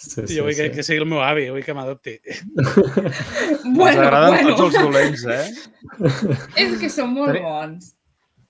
Sí, 0.03 0.25
jo 0.35 0.43
vull 0.43 0.57
que, 0.59 0.65
que 0.75 0.83
sigui 0.83 0.99
el 0.99 1.07
meu 1.07 1.21
avi, 1.23 1.45
vull 1.55 1.63
que 1.63 1.75
m'adopti. 1.79 2.17
Ens 2.27 3.77
Bueno, 3.77 4.03
agraden 4.03 4.33
bueno. 4.43 4.57
tots 4.57 4.75
els 4.75 4.83
dolents, 4.83 5.25
eh? 5.31 5.45
És 6.65 6.75
que 6.81 6.91
són 6.91 7.13
molt 7.15 7.31
Tenim- 7.33 7.47
bons. 7.47 7.93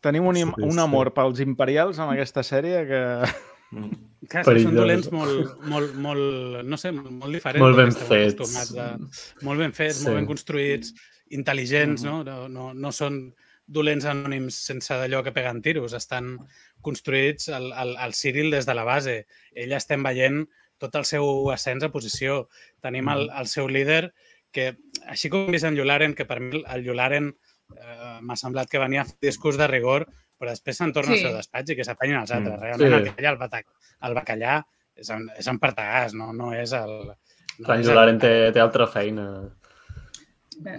Tenim 0.02 0.24
un, 0.26 0.38
im- 0.40 0.54
Sí, 0.56 0.64
un 0.64 0.72
sí. 0.78 0.80
amor 0.82 1.12
pels 1.14 1.42
imperials 1.44 2.00
amb 2.02 2.14
aquesta 2.14 2.42
sèrie 2.42 2.80
que... 2.88 3.02
Mm. 3.72 4.00
Clar, 4.30 4.44
són 4.46 4.76
dolents 4.76 5.08
molt, 5.10 5.64
molt, 5.66 5.96
molt, 5.98 6.60
no 6.68 6.78
sé, 6.78 6.92
molt 6.94 7.32
diferents. 7.34 7.62
Molt 7.64 7.78
ben 7.80 7.90
fets. 7.92 8.76
A, 8.78 8.92
molt 9.42 9.58
ben 9.64 9.72
fets, 9.74 9.98
Sí. 9.98 10.04
molt 10.06 10.20
ben 10.20 10.28
construïts, 10.28 10.92
intel·ligents, 11.34 12.04
no? 12.06 12.20
No, 12.24 12.46
no, 12.48 12.70
no 12.72 12.92
són 12.92 13.34
dolents 13.66 14.04
anònims 14.06 14.54
sense 14.68 14.94
d'allò 14.94 15.22
que 15.24 15.32
peguen 15.34 15.62
tiros, 15.64 15.94
estan 15.96 16.36
construïts 16.84 17.48
al, 17.48 17.72
al, 17.72 17.96
al 17.96 18.14
Cyril 18.14 18.50
des 18.52 18.66
de 18.68 18.74
la 18.74 18.84
base. 18.84 19.26
Ell 19.54 19.72
estem 19.72 20.02
veient 20.04 20.44
tot 20.82 20.94
el 20.98 21.06
seu 21.08 21.50
ascens 21.54 21.84
a 21.86 21.90
posició. 21.94 22.48
Tenim 22.82 23.08
el, 23.08 23.28
el 23.30 23.48
seu 23.50 23.68
líder 23.70 24.12
que, 24.52 24.72
així 25.08 25.30
com 25.32 25.46
hem 25.46 25.56
vist 25.56 25.66
en 25.66 25.78
Yularen, 25.78 26.14
que 26.14 26.26
per 26.28 26.40
mi 26.42 26.62
el 26.62 26.84
Yularen 26.86 27.30
eh, 27.32 28.18
m'ha 28.20 28.36
semblat 28.36 28.70
que 28.70 28.82
venia 28.82 29.02
a 29.02 29.08
fer 29.08 29.30
discurs 29.30 29.58
de 29.58 29.70
rigor, 29.70 30.08
però 30.42 30.50
després 30.50 30.76
se'n 30.82 30.92
torna 30.92 31.14
Sí. 31.14 31.20
al 31.22 31.28
seu 31.30 31.36
despatx 31.38 31.70
i 31.70 31.76
que 31.78 31.84
s'apanyin 31.86 32.18
els 32.24 32.32
altres. 32.34 32.58
Mm. 32.58 32.62
Realment 32.66 33.14
Sí. 33.16 33.24
el 33.30 33.38
batac, 33.38 33.66
el 34.08 34.14
bacallà 34.18 34.56
és 34.96 35.10
en, 35.14 35.28
és 35.38 35.46
en 35.48 35.60
Partagàs, 35.62 36.14
no, 36.18 36.32
no 36.34 36.50
és 36.52 36.72
el... 36.74 36.96
No 37.60 37.64
Clar, 37.68 37.82
Jolaren 37.84 38.18
té, 38.18 38.50
té 38.52 38.60
altra 38.60 38.86
feina. 38.90 39.26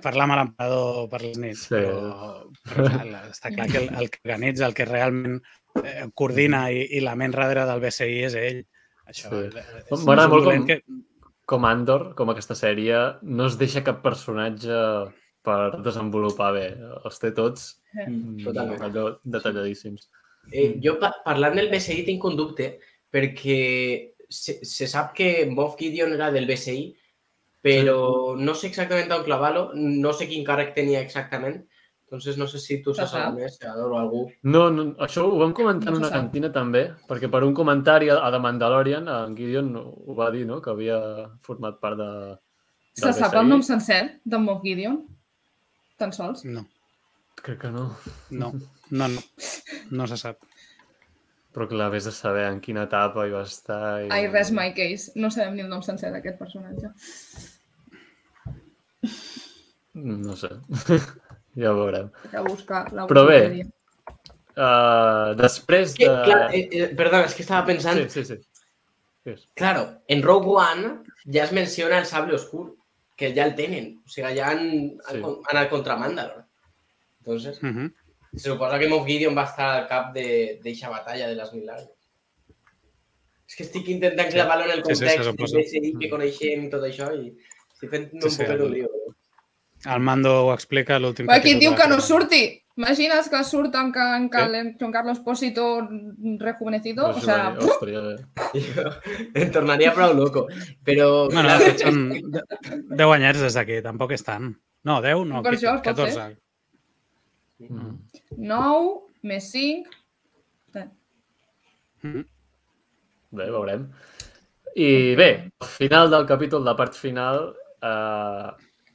parlar 0.03 0.25
amb 0.27 0.35
l'emperador 0.37 1.07
per 1.09 1.21
les 1.23 1.37
nits, 1.41 1.63
Sí. 1.67 1.75
però, 1.75 2.45
però 2.63 2.85
està 3.31 3.49
clar 3.53 3.65
que 3.71 3.77
el, 3.81 3.89
el 3.99 4.09
que 4.13 4.19
organitza, 4.23 4.67
el 4.67 4.73
que 4.77 4.85
realment 4.85 5.39
eh, 5.83 6.05
coordina 6.13 6.67
i, 6.71 6.83
i 6.97 7.01
la 7.01 7.15
ment 7.19 7.33
darrere 7.33 7.65
del 7.65 7.81
BCI 7.81 8.19
és 8.29 8.35
ell. 8.35 8.61
Això, 9.09 9.29
Sí. 9.31 9.47
és- 9.49 9.89
és 9.91 10.05
M'agrada 10.05 10.29
molt 10.29 10.45
com- 10.45 10.65
Que... 10.67 10.83
Com 11.45 11.65
Andor, 11.65 12.13
com 12.15 12.29
aquesta 12.31 12.55
sèrie, 12.55 12.95
no 13.23 13.47
es 13.47 13.57
deixa 13.57 13.83
cap 13.83 14.01
personatge 14.01 14.71
per 15.43 15.81
desenvolupar 15.83 16.53
bé. 16.55 16.67
Els 17.03 17.19
té 17.19 17.31
tots 17.35 17.81
Totalment. 18.45 18.81
allò 18.81 19.05
detalladíssims. 19.23 20.09
Eh, 20.51 20.79
jo, 20.83 20.97
pa 20.99 21.13
parlant 21.23 21.55
del 21.55 21.69
BCI, 21.71 22.03
tinc 22.07 22.23
un 22.27 22.35
dubte, 22.35 22.73
perquè 23.13 23.59
se, 24.27 24.57
se 24.65 24.87
sap 24.91 25.13
que 25.15 25.45
Moff 25.49 25.77
Gideon 25.79 26.13
era 26.17 26.31
del 26.33 26.47
BCI, 26.49 26.89
però 27.63 28.35
no 28.35 28.55
sé 28.59 28.67
exactament 28.67 29.13
on 29.15 29.23
clavar-lo, 29.23 29.69
no 29.77 30.11
sé 30.11 30.27
quin 30.27 30.43
càrrec 30.43 30.73
tenia 30.75 30.99
exactament, 30.99 31.61
entonces 32.03 32.37
no 32.37 32.45
sé 32.45 32.59
si 32.59 32.81
tu 32.83 32.93
saps 32.93 33.13
alguna 33.15 33.45
més, 33.45 33.55
Salvador, 33.57 33.93
o 33.93 33.97
algú. 34.01 34.19
No, 34.43 34.65
no, 34.69 34.89
això 35.01 35.23
ho 35.29 35.37
vam 35.39 35.53
comentar 35.55 35.89
No 35.93 35.95
en 35.95 36.03
una 36.03 36.09
sap. 36.11 36.19
cantina 36.19 36.51
també, 36.53 36.83
perquè 37.09 37.29
per 37.31 37.41
un 37.47 37.55
comentari 37.57 38.11
a 38.11 38.19
a 38.19 38.29
The 38.35 38.41
Mandalorian, 38.43 39.07
en 39.07 39.37
Gideon 39.37 39.71
ho 39.79 40.13
va 40.17 40.27
dir, 40.35 40.43
no?, 40.49 40.59
que 40.61 40.69
havia 40.75 40.99
format 41.41 41.79
part 41.79 41.97
de... 41.97 42.09
Se 42.93 43.07
del 43.07 43.15
sap 43.15 43.31
BCI. 43.31 43.39
el 43.39 43.49
nom 43.49 43.63
sencer 43.65 44.01
d'en 44.25 44.43
Moff 44.43 44.61
Gideon? 44.61 44.99
Tan 45.97 46.11
sols? 46.13 46.43
No, 46.45 46.67
Crec 47.43 47.59
que 47.59 47.69
no. 47.69 47.89
no, 48.29 48.53
no, 48.89 49.07
no, 49.07 49.21
no 49.91 50.07
se 50.07 50.17
sap. 50.17 50.39
Però 51.53 51.67
clar, 51.69 51.89
vés 51.93 52.07
de 52.07 52.13
saber 52.15 52.45
en 52.49 52.61
quina 52.63 52.85
etapa 52.87 53.27
hi 53.27 53.33
va 53.33 53.43
estar. 53.45 53.81
I... 54.05 54.07
I 54.09 54.29
rest 54.31 54.55
my 54.55 54.71
case. 54.73 55.11
No 55.19 55.29
sabem 55.33 55.57
ni 55.57 55.65
el 55.65 55.69
nom 55.69 55.83
sencer 55.85 56.09
d'aquest 56.13 56.39
personatge. 56.39 56.89
No 59.93 60.37
sé. 60.39 60.49
ja 61.59 61.73
ho 61.73 61.77
veurem. 61.77 62.07
Que 62.31 62.41
buscar 62.47 62.85
la 62.95 63.05
Però 63.11 63.25
bé. 63.27 63.41
Uh, 64.53 65.33
després 65.37 65.93
Que, 65.97 66.07
de... 66.07 66.23
clar, 66.25 66.39
eh, 66.53 66.63
eh, 66.71 66.87
perdona, 66.97 67.27
és 67.27 67.35
que 67.35 67.43
estava 67.45 67.65
pensant, 67.67 67.99
Sí, 68.07 68.23
sí, 68.23 68.37
sí. 68.37 68.39
És? 69.29 69.45
Claro, 69.57 69.85
en 70.07 70.23
Rogue 70.23 70.55
One 70.61 70.95
ja 71.27 71.43
es 71.45 71.53
menciona 71.55 71.99
el 71.99 72.07
sable 72.09 72.35
oscur, 72.39 72.71
que 73.17 73.33
ja 73.35 73.45
el 73.45 73.53
tenen. 73.59 73.91
O 74.05 74.09
sigui, 74.09 74.33
ja 74.39 74.49
han, 74.55 74.63
han, 75.05 75.19
Sí. 75.19 75.21
han 75.21 75.53
anat 75.57 75.69
contra 75.75 75.99
Mandalor. 75.99 76.42
Entonces, 77.23 77.57
Uh 77.63 77.67
-huh. 77.67 77.93
se 78.35 78.49
suposa 78.49 78.77
que 78.79 78.89
Moff 78.89 79.05
Gideon 79.07 79.37
va 79.37 79.45
estar 79.45 79.79
al 79.79 79.87
cap 79.87 80.13
de- 80.13 80.59
d'eixa 80.63 80.89
batalla 80.89 81.27
de 81.27 81.35
les 81.35 81.53
mil 81.53 81.69
anys. 81.69 81.89
És 83.47 83.55
que 83.55 83.63
estic 83.63 83.87
intentant 83.89 84.27
Sí. 84.29 84.33
clavar-lo 84.33 84.65
en 84.65 84.71
el 84.71 84.83
Sí, 84.83 84.95
sí, 84.95 85.05
de 85.05 85.53
DCI 85.63 85.93
que 85.99 86.09
coneixem 86.09 86.69
tot 86.69 86.83
això 86.83 87.13
i 87.15 87.33
estic 87.73 87.89
fent 87.89 88.09
Sí, 88.11 88.17
un 88.23 88.29
sí, 88.31 88.37
poquet 88.43 88.55
el- 88.59 88.61
un 88.63 88.71
lío. 88.73 88.89
El 89.85 89.99
Mando 89.99 90.45
ho 90.47 90.53
explica 90.53 90.95
a 90.95 90.99
l'últim 90.99 91.27
Però 91.27 91.35
aquí 91.35 91.53
capítol 91.53 91.59
diu 91.59 91.71
de 91.71 91.77
que 91.77 91.87
no 91.89 91.99
surti. 92.01 92.59
Imagines 92.75 93.29
que 93.29 93.43
surt 93.43 93.75
en, 93.75 93.91
en, 93.95 94.29
en 94.55 94.77
Juan 94.79 94.91
Carlos 94.91 95.19
Pósito 95.19 95.87
rejuvenecido? 96.39 97.09
O 97.09 97.21
sea, 97.21 97.55
estaria 97.59 97.99
bé. 97.99 98.15
Em 99.35 99.51
tornaria 99.51 99.93
prou 99.93 100.13
loco. 100.15 100.47
Però, 100.83 101.27
Bueno, 101.29 101.41
clar, 101.49 101.59
de 101.59 101.77
són 101.77 102.09
de- 102.31 102.43
10 102.95 103.13
anyets 103.13 103.41
des 103.41 103.53
d'aquí, 103.53 103.81
tampoc 103.83 104.11
és 104.13 104.23
tant. 104.23 104.55
No, 104.83 105.01
10, 105.01 105.25
no, 105.27 105.43
Per 105.43 105.51
qui- 105.53 105.57
això 105.59 105.75
es 105.75 105.81
pot 105.81 105.95
14. 105.95 106.37
Mm. 107.69 107.97
9 108.37 109.27
més 109.29 109.49
5... 109.53 109.99
Mm. 112.03 112.23
Bé, 113.33 113.45
veurem. 113.47 113.85
I 114.75 115.15
bé, 115.15 115.27
al 115.63 115.67
final 115.77 116.09
del 116.11 116.25
capítol, 116.27 116.65
la 116.65 116.73
part 116.75 116.97
final, 116.99 117.45
eh, 117.79 118.49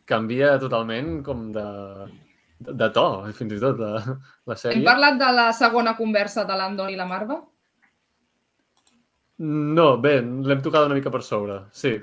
canvia 0.08 0.56
totalment 0.60 1.22
com 1.26 1.46
de, 1.54 1.64
de, 2.58 2.74
de 2.82 2.88
to, 2.94 3.06
fins 3.38 3.54
i 3.56 3.60
tot, 3.62 3.80
la, 3.80 4.02
la 4.02 4.56
Hem 4.56 4.60
sèrie. 4.60 4.84
parlat 4.86 5.18
de 5.20 5.30
la 5.38 5.46
segona 5.56 5.94
conversa 5.96 6.44
de 6.48 6.58
l'Andor 6.58 6.92
i 6.92 6.98
la 7.00 7.08
Marva? 7.08 7.38
No, 9.38 9.88
bé, 10.02 10.18
l'hem 10.20 10.62
tocat 10.64 10.88
una 10.88 10.98
mica 10.98 11.12
per 11.14 11.22
sobre. 11.22 11.60
Sí, 11.72 11.96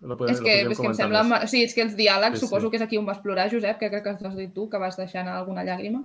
la 0.00 0.16
podem, 0.18 0.34
és 0.34 0.40
que, 0.40 0.52
la 0.52 0.58
és 0.58 0.66
que 0.68 0.72
em 0.72 0.76
comentar 0.82 1.02
sembla... 1.02 1.22
més. 1.26 1.50
Sí, 1.50 1.62
és 1.66 1.74
que 1.74 1.82
els 1.82 1.96
diàlegs, 1.98 2.36
Sí, 2.36 2.42
sí. 2.42 2.46
suposo 2.46 2.70
que 2.70 2.78
és 2.78 2.84
aquí 2.84 2.98
on 3.00 3.08
vas 3.08 3.18
plorar, 3.24 3.48
Josep, 3.50 3.78
que 3.80 3.90
crec 3.90 4.04
que 4.04 4.14
has 4.14 4.36
dit 4.36 4.52
tu, 4.54 4.68
que 4.70 4.78
vas 4.78 4.96
deixar 4.96 5.24
anar 5.24 5.38
alguna 5.40 5.64
llàgrima. 5.66 6.04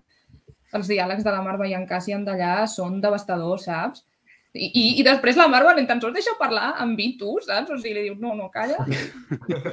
Els 0.73 0.89
diàlegs 0.89 1.23
de 1.23 1.31
la 1.31 1.43
Marva 1.45 1.67
i 1.69 1.75
en 1.77 1.85
Cassian 1.85 2.23
d'allà 2.25 2.63
són 2.67 2.97
devastadors, 3.03 3.67
saps? 3.69 4.05
I, 4.53 4.67
i, 4.69 4.83
I 5.01 5.03
després 5.05 5.37
la 5.37 5.47
Marva 5.49 5.73
ni 5.73 5.85
tan 5.89 6.01
sols 6.01 6.13
deixa 6.13 6.33
parlar 6.39 6.75
amb 6.81 6.97
vi, 6.97 7.11
tu, 7.17 7.35
saps? 7.45 7.69
O 7.73 7.77
sigui, 7.77 7.93
li 7.99 8.07
diu, 8.09 8.17
no, 8.21 8.33
no, 8.37 8.49
calla. 8.53 8.81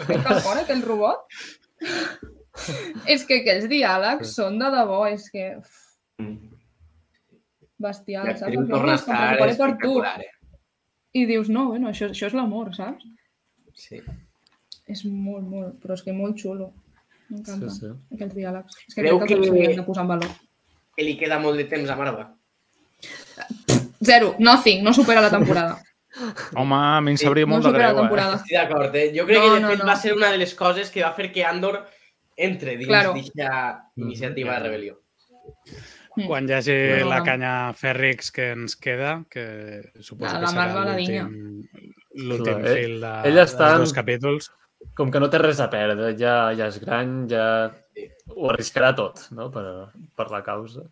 Que 0.09 0.37
fora, 0.45 0.63
aquell 0.63 0.85
robot. 0.85 1.25
és 3.09 3.25
que 3.25 3.41
aquells 3.41 3.69
diàlegs 3.73 4.35
són 4.37 4.59
de 4.61 4.69
debò, 4.73 5.07
és 5.09 5.29
que... 5.33 5.55
Mm. 6.21 6.37
Bestial, 7.81 8.27
saps? 8.35 8.43
L'actriu 8.45 8.67
torna 8.69 8.93
a 8.93 9.01
estar 9.01 9.21
espectacular. 9.49 10.19
Eh? 10.21 10.33
I 11.17 11.25
dius, 11.29 11.49
no, 11.49 11.71
bueno, 11.73 11.89
això, 11.89 12.11
això 12.13 12.29
és 12.29 12.37
l'amor, 12.37 12.75
saps? 12.77 13.07
Sí. 13.81 14.01
És 14.91 15.05
molt, 15.07 15.47
molt, 15.49 15.77
però 15.83 15.95
és 15.97 16.03
que 16.05 16.13
molt 16.13 16.37
xulo. 16.41 16.71
M'encanta, 17.31 17.71
Sí, 17.71 17.87
sí. 17.87 17.91
aquells 18.17 18.35
diàlegs. 18.35 18.77
És 18.89 18.95
que 18.95 19.03
Creu 19.05 19.19
crec 19.21 19.29
que, 19.29 19.35
els 19.39 19.47
que- 19.47 19.53
haurien 19.55 19.77
de 19.81 19.85
posar 19.87 20.03
en 20.05 20.09
valor. 20.17 20.31
Que 20.97 21.05
li 21.07 21.17
queda 21.17 21.39
molt 21.39 21.57
de 21.57 21.65
temps 21.71 21.89
a 21.89 21.97
Marva. 21.97 22.25
Zero, 24.03 24.35
nothing, 24.39 24.83
no 24.83 24.93
supera 24.95 25.21
la 25.21 25.31
temporada. 25.31 25.79
Home, 26.57 26.75
a 26.75 27.01
mi 27.01 27.13
em 27.13 27.17
sabria 27.21 27.47
no 27.47 27.53
molt 27.55 27.65
de 27.65 27.71
supera 27.71 27.93
la 27.93 28.09
greu, 28.09 28.19
eh? 28.19 28.35
Estic 28.41 28.57
d'acord, 28.57 28.95
eh? 28.99 29.13
Jo 29.15 29.27
crec 29.29 29.39
No, 29.39 29.45
que 29.45 29.55
de 29.55 29.61
no, 29.61 29.69
fet 29.71 29.79
no. 29.79 29.87
va 29.87 29.97
ser 29.97 30.15
una 30.17 30.31
de 30.33 30.39
les 30.43 30.55
coses 30.59 30.91
que 30.91 31.05
va 31.05 31.13
fer 31.15 31.31
que 31.33 31.45
Andor 31.45 31.85
entre 32.37 32.77
dins 32.77 32.89
Claro. 32.89 33.13
d'aquesta 33.15 33.85
iniciativa 33.97 34.59
de 34.59 34.65
rebel·lió. 34.69 34.97
Mm. 36.17 36.27
Quan 36.27 36.49
hi 36.49 36.53
hagi 36.57 36.75
No, 36.75 37.05
no, 37.05 37.11
la 37.13 37.19
no. 37.21 37.25
canya 37.25 37.53
Fèrrix 37.79 38.33
que 38.35 38.51
ens 38.57 38.75
queda, 38.77 39.25
que 39.31 39.93
suposo 40.01 40.33
La- 40.33 40.41
que 40.41 40.47
la 40.47 40.51
serà 40.51 40.57
Marva 40.59 40.85
la 40.85 40.97
dinya. 40.97 41.23
l'últim 41.29 41.90
l'últim 42.15 42.65
eh, 42.65 42.75
fil 42.75 42.97
de, 43.03 43.13
ella 43.31 43.45
està 43.47 43.69
dels 43.71 43.77
en- 43.81 43.85
dos 43.87 43.93
capítols. 43.97 44.51
Com 44.97 45.11
que 45.13 45.21
no 45.21 45.29
té 45.29 45.37
res 45.39 45.59
a 45.61 45.69
perdre, 45.69 46.15
ja, 46.17 46.51
ja 46.57 46.67
és 46.73 46.79
gran, 46.81 47.27
ja 47.29 47.45
ho 48.33 48.49
arriscarà 48.49 48.95
tot, 48.97 49.27
no?, 49.37 49.51
per, 49.53 49.65
per 50.17 50.31
la 50.33 50.41
causa. 50.43 50.87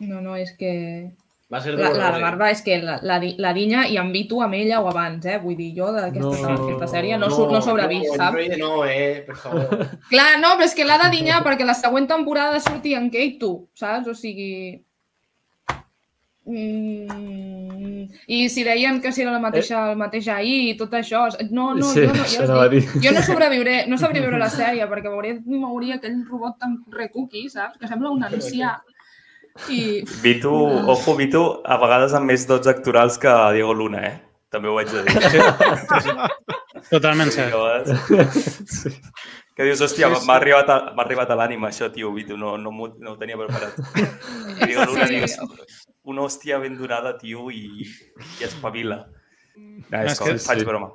No, 0.00 0.20
no, 0.20 0.34
és 0.36 0.52
que... 0.56 0.72
Va 1.52 1.60
ser 1.62 1.76
La, 1.78 1.90
la, 1.94 2.08
la 2.10 2.18
eh? 2.18 2.22
Marva 2.24 2.48
és 2.50 2.60
que 2.66 2.74
la, 2.82 2.96
la, 3.06 3.20
di- 3.22 3.36
la 3.38 3.52
dinya 3.54 3.84
i 3.86 3.94
invito 4.00 4.40
amb 4.42 4.56
ella 4.58 4.80
o 4.82 4.88
abans, 4.90 5.22
eh? 5.30 5.36
Vull 5.38 5.54
dir, 5.54 5.68
jo 5.76 5.92
d'aquesta 5.94 6.40
No. 6.42 6.54
aquesta 6.56 6.88
sèrie 6.90 7.18
no, 7.22 7.28
surt, 7.30 7.52
no 7.54 7.60
sobrevist, 7.62 8.08
no, 8.10 8.16
saps? 8.18 8.40
Android 8.40 8.56
no, 8.58 8.72
eh? 8.84 9.22
Per 9.28 9.36
favor. 9.38 9.84
Clar, 10.10 10.32
no, 10.42 10.56
però 10.58 10.66
és 10.66 10.74
que 10.74 10.84
l'ha 10.88 10.96
de 11.04 11.12
dinyar 11.14 11.38
perquè 11.46 11.68
la 11.68 11.76
següent 11.78 12.08
temporada 12.10 12.58
surti 12.64 12.96
en 12.98 13.06
Kate 13.14 13.38
tu, 13.44 13.52
saps? 13.78 14.08
O 14.10 14.16
sigui... 14.18 14.82
Mm, 16.46 18.06
I 18.30 18.48
si 18.48 18.62
deien 18.64 19.00
que 19.02 19.10
si 19.12 19.22
era 19.22 19.32
la 19.34 19.40
mateixa, 19.42 19.80
el 19.92 19.96
mateix 19.98 20.28
ahir 20.30 20.58
i 20.70 20.74
tot 20.78 20.92
això... 20.94 21.24
No, 21.50 21.72
no, 21.74 21.88
Sí, 21.92 22.04
jo 22.06 22.12
no, 22.14 22.26
jo, 22.30 22.60
a 22.62 22.68
dic, 22.72 22.86
dir. 22.94 23.02
jo 23.08 23.12
no 23.16 23.22
sobreviuré, 23.26 23.76
no 23.90 23.98
sobreviuré 23.98 24.36
a 24.38 24.44
la 24.44 24.50
sèrie 24.52 24.86
perquè 24.90 25.10
veuré, 25.10 25.34
mouria 25.46 25.98
aquell 25.98 26.20
robot 26.30 26.58
tan 26.62 26.78
recuqui, 26.94 27.48
saps? 27.50 27.78
Que 27.80 27.90
sembla 27.90 28.10
un 28.14 28.22
ancià. 28.28 28.76
I... 29.72 30.02
Vito, 30.22 30.52
ojo, 30.92 31.16
Vito, 31.16 31.42
a 31.64 31.78
vegades 31.82 32.14
amb 32.14 32.30
més 32.30 32.46
dots 32.46 32.68
actorals 32.70 33.18
que 33.18 33.32
Diego 33.56 33.74
Luna, 33.74 34.02
eh? 34.06 34.16
També 34.52 34.68
ho 34.70 34.76
haig 34.78 34.92
de 34.92 35.02
dir. 35.02 35.14
Totalment 36.92 37.32
cert. 37.34 37.52
vegades. 37.54 37.88
Sí. 38.70 38.92
Que 39.56 39.64
dius, 39.64 39.80
hòstia, 39.80 40.10
Sí, 40.12 40.20
sí. 40.20 40.26
m'ha 40.28 40.34
arribat, 40.36 40.68
a, 40.68 40.76
m'ha 40.94 41.02
arribat 41.06 41.30
a 41.32 41.36
l'ànima 41.40 41.70
això, 41.72 41.88
tio, 41.92 42.10
Vito, 42.12 42.36
no, 42.36 42.58
no, 42.60 42.70
no 42.70 43.12
ho 43.14 43.16
tenia 43.18 43.38
preparat. 43.40 43.78
I 44.60 44.66
Diego 44.68 44.84
Luna, 44.92 45.06
Sí. 45.08 45.14
digues, 45.14 45.38
una 46.06 46.22
hòstia 46.22 46.58
ben 46.62 46.76
donada, 46.78 47.16
tio, 47.18 47.50
i, 47.50 47.82
i 48.40 48.44
espavila. 48.46 49.04
No, 49.56 49.88
No, 49.90 50.02
és 50.04 50.12
és 50.12 50.18
que- 50.20 50.32
que 50.32 50.38
faig 50.38 50.60
sí. 50.62 50.64
broma. 50.68 50.92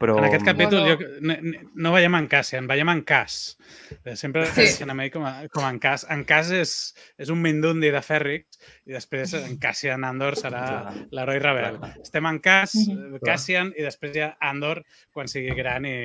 Però... 0.00 0.14
En 0.16 0.24
aquest 0.24 0.44
capítol 0.46 0.80
Bueno. 0.80 0.96
jo, 0.96 1.06
no, 1.20 1.34
no 1.74 1.90
veiem 1.92 2.14
en 2.16 2.26
Cassian, 2.30 2.66
veiem 2.70 2.88
en 2.88 3.02
Cas. 3.04 3.58
Eh, 4.04 4.14
Sempre 4.16 4.46
Sí. 4.46 4.54
Cassian 4.62 4.94
ell 5.00 5.10
com, 5.12 5.26
a, 5.28 5.46
com 5.52 5.66
en 5.68 5.78
Cas. 5.82 6.06
En 6.08 6.22
Cas 6.24 6.48
és, 6.56 6.94
és 7.18 7.28
un 7.28 7.42
Mindundi 7.42 7.90
de 7.92 8.00
Fèrrix 8.00 8.46
i 8.86 8.94
després 8.94 9.34
en 9.36 9.58
Cassian 9.60 10.04
Andor 10.08 10.38
serà 10.40 10.62
l'heroi 11.10 11.38
rebel. 11.42 11.76
Clar, 11.76 11.90
clar. 11.90 12.00
Estem 12.06 12.26
en 12.30 12.38
Cas, 12.40 12.74
Mhm. 12.76 13.16
eh, 13.16 13.20
Cassian 13.26 13.74
i 13.76 13.82
després 13.82 14.16
ha 14.24 14.30
Andor 14.40 14.84
quan 15.12 15.28
sigui 15.28 15.52
gran 15.58 15.84
i, 15.84 15.96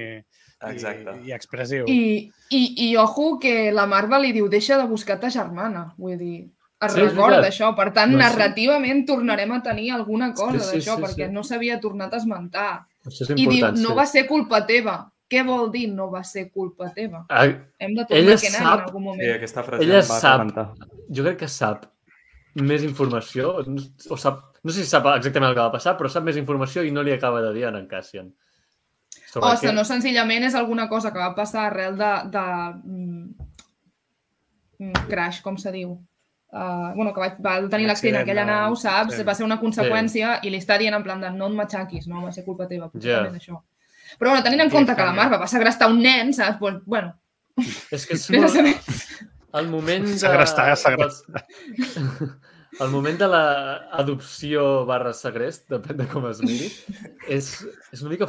Exacte. 0.73 1.15
i, 1.23 1.29
i 1.29 1.31
expressiu. 1.31 1.85
I, 1.87 2.31
i, 2.49 2.89
I 2.89 2.97
ojo 2.97 3.37
que 3.39 3.71
la 3.71 3.85
Marva 3.87 4.19
li 4.19 4.33
diu 4.33 4.49
deixa 4.49 4.77
de 4.77 4.87
buscar 4.91 5.19
ta 5.21 5.29
germana. 5.29 5.93
Vull 5.97 6.17
dir, 6.17 6.49
es 6.81 6.93
Sí, 6.93 6.99
recorda 7.01 7.39
veritat. 7.39 7.53
això. 7.53 7.75
Per 7.75 7.93
tant, 7.93 8.11
No, 8.11 8.17
sí. 8.17 8.23
narrativament 8.23 9.05
tornarem 9.07 9.51
a 9.51 9.61
tenir 9.63 9.91
alguna 9.91 10.33
cosa 10.33 10.59
Sí, 10.59 10.65
sí, 10.65 10.77
d'això, 10.77 10.95
sí, 10.97 11.01
perquè 11.03 11.27
sí. 11.27 11.33
no 11.33 11.43
s'havia 11.43 11.79
tornat 11.79 12.13
a 12.13 12.17
esmentar. 12.17 12.85
Això 13.05 13.23
és 13.23 13.29
I 13.29 13.33
diu, 13.35 13.51
important, 13.51 13.77
no 13.81 13.89
sí. 13.89 13.95
va 13.95 14.05
ser 14.05 14.27
culpa 14.27 14.65
teva. 14.65 15.11
Què 15.29 15.43
vol 15.45 15.71
dir 15.71 15.87
no 15.91 16.11
va 16.11 16.23
ser 16.23 16.51
culpa 16.51 16.91
teva? 16.93 17.25
Ah, 17.29 17.45
Hem 17.79 17.95
de 17.95 18.05
tornar 18.05 18.17
Ella 18.19 18.33
a 18.35 18.37
Kenan 18.37 18.61
sap- 18.61 18.79
en 18.79 18.85
algun 18.85 19.01
Sí, 19.01 19.05
moment. 19.05 19.35
aquesta 19.35 19.63
frase 19.63 19.83
Ella 19.83 19.93
em 19.99 20.07
va 20.09 20.19
sap. 20.19 20.75
jo 21.09 21.23
crec 21.23 21.37
que 21.37 21.47
sap 21.47 21.85
més 22.55 22.83
informació, 22.83 23.55
o 24.09 24.17
sap, 24.17 24.43
no 24.63 24.71
sé 24.71 24.83
si 24.83 24.89
sap 24.89 25.05
exactament 25.15 25.49
el 25.49 25.55
que 25.55 25.61
va 25.61 25.71
passar, 25.71 25.97
però 25.97 26.07
sap 26.09 26.23
més 26.23 26.37
informació 26.37 26.83
i 26.83 26.91
no 26.91 27.01
li 27.03 27.11
acaba 27.11 27.41
de 27.41 27.53
dir 27.53 27.65
a 27.65 27.69
en 27.69 27.87
Cassian. 27.87 28.33
Sobre 29.31 29.49
O 29.49 29.57
si 29.57 29.65
què- 29.67 29.73
no, 29.73 29.83
senzillament 29.83 30.43
és 30.43 30.55
alguna 30.55 30.87
cosa 30.87 31.11
que 31.11 31.19
va 31.19 31.33
passar 31.35 31.65
arrel 31.65 31.97
de... 31.97 32.11
de 32.29 32.45
mm, 32.83 33.35
mm, 34.79 35.07
crash, 35.09 35.41
com 35.41 35.57
se 35.57 35.71
diu? 35.71 35.97
Uh, 36.55 36.93
bueno, 36.95 37.11
que 37.11 37.19
va, 37.19 37.27
va 37.43 37.53
tenir 37.67 37.89
l'accident 37.89 38.21
a 38.21 38.23
aquella 38.23 38.45
nau, 38.47 38.77
saps? 38.79 39.17
sí. 39.17 39.23
Va 39.27 39.33
ser 39.35 39.43
una 39.43 39.57
conseqüència 39.59 40.37
i 40.47 40.53
li 40.53 40.61
està 40.61 40.77
dient 40.79 40.95
en 40.95 41.03
plan 41.03 41.19
de 41.19 41.27
no 41.35 41.49
et 41.51 41.57
matxaquis, 41.57 42.07
no 42.07 42.23
va 42.23 42.31
ser 42.31 42.45
culpa 42.45 42.69
teva, 42.69 42.87
potser 42.87 43.17
és 43.25 43.35
això. 43.41 43.59
Però 44.15 44.31
bueno, 44.31 44.45
tenint 44.45 44.63
en 44.63 44.71
compte 44.71 44.95
que 44.95 45.03
la 45.03 45.11
Marva 45.17 45.41
va 45.41 45.49
segrestar 45.51 45.89
un 45.91 45.99
nen, 45.99 46.31
saps? 46.37 46.55
Pues, 46.61 46.79
bueno, 46.85 47.11
És 47.91 48.05
que 48.07 48.15
és 48.15 48.27
a 48.31 48.39
molt... 48.39 48.55
saber. 48.55 48.75
El 49.55 49.69
moment 49.71 50.07
de... 50.07 50.17
Segrestar, 50.19 50.69
segrestar. 50.79 51.43
El 52.83 52.89
moment 52.91 53.15
de 53.15 53.27
l'adopció 53.31 54.63
barra 54.87 55.13
segrest, 55.15 55.69
depèn 55.71 56.01
de 56.01 56.07
com 56.11 56.25
es 56.27 56.41
miri, 56.43 56.65
és, 57.31 57.47
és 57.95 58.01
una 58.03 58.11
mica 58.11 58.27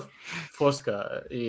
fosca 0.54 1.00
i, 1.34 1.46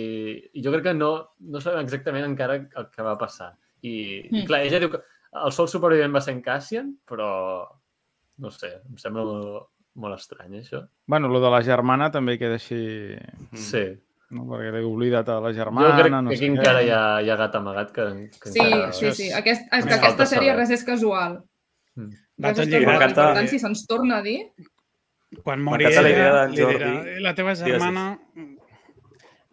i 0.50 0.64
jo 0.64 0.72
crec 0.74 0.88
que 0.88 0.94
no, 0.96 1.12
no 1.38 1.62
sabem 1.62 1.84
exactament 1.86 2.26
encara 2.26 2.56
el 2.58 2.88
que 2.90 3.06
va 3.06 3.14
passar. 3.20 3.52
I, 3.82 3.92
mm. 3.92 4.34
i 4.34 4.40
Mm. 4.40 4.46
clar, 4.50 4.64
ella 4.66 4.82
diu 4.82 4.90
que 4.90 5.02
el 5.32 5.52
sol 5.52 5.68
supervivent 5.68 6.14
va 6.14 6.20
ser 6.24 6.34
en 6.36 6.42
Cassian, 6.42 6.92
però 7.08 7.28
no 8.38 8.50
sé, 8.54 8.70
em 8.88 8.96
sembla 9.00 9.24
molt, 9.26 9.68
molt 9.98 10.14
estrany 10.18 10.60
això. 10.60 10.84
Bueno, 11.06 11.28
lo 11.28 11.40
de 11.42 11.50
la 11.50 11.62
germana 11.66 12.10
també 12.14 12.38
queda 12.38 12.54
així... 12.60 12.78
Mm. 13.50 13.58
Sí. 13.58 13.84
No? 14.30 14.44
Perquè 14.44 14.70
l'he 14.74 14.82
oblidat 14.84 15.28
a 15.32 15.38
la 15.40 15.50
Jo 15.54 15.56
germana, 15.62 15.94
crec 15.96 16.12
no 16.12 16.18
que 16.28 16.36
aquí 16.36 16.48
encara 16.52 16.82
hi 16.84 16.90
ha, 16.92 17.02
hi 17.24 17.30
ha 17.32 17.36
gat 17.40 17.54
amagat 17.56 17.92
que, 17.96 18.04
que 18.42 18.50
Sí, 18.52 18.60
encara... 18.60 18.90
sí, 18.92 19.12
sí. 19.16 19.28
Aquest, 19.32 19.64
és 19.72 19.86
que 19.88 19.94
aquesta 19.96 20.26
sèrie 20.28 20.56
res 20.56 20.70
és 20.76 20.84
casual. 20.84 21.38
Mm. 21.96 22.10
Va 22.44 22.50
Res 22.52 22.58
tot 22.60 22.66
és 22.66 22.74
lligat. 22.74 23.00
Per 23.16 23.32
tant, 23.38 23.48
si 23.48 23.58
se'ns 23.62 23.86
torna 23.88 24.18
a 24.20 24.26
dir... 24.26 24.42
Quan 25.44 25.60
mori 25.60 25.84
M'encanta 25.84 26.02
la 26.04 26.10
idea 26.12 26.28
ella, 26.28 26.44
d'en 26.44 26.52
li 26.54 26.56
dirà, 26.60 26.70
Jordi. 26.92 27.10
"Eh, 27.16 27.20
la 27.24 27.34
teva 27.36 27.52
Digues. 27.56 27.82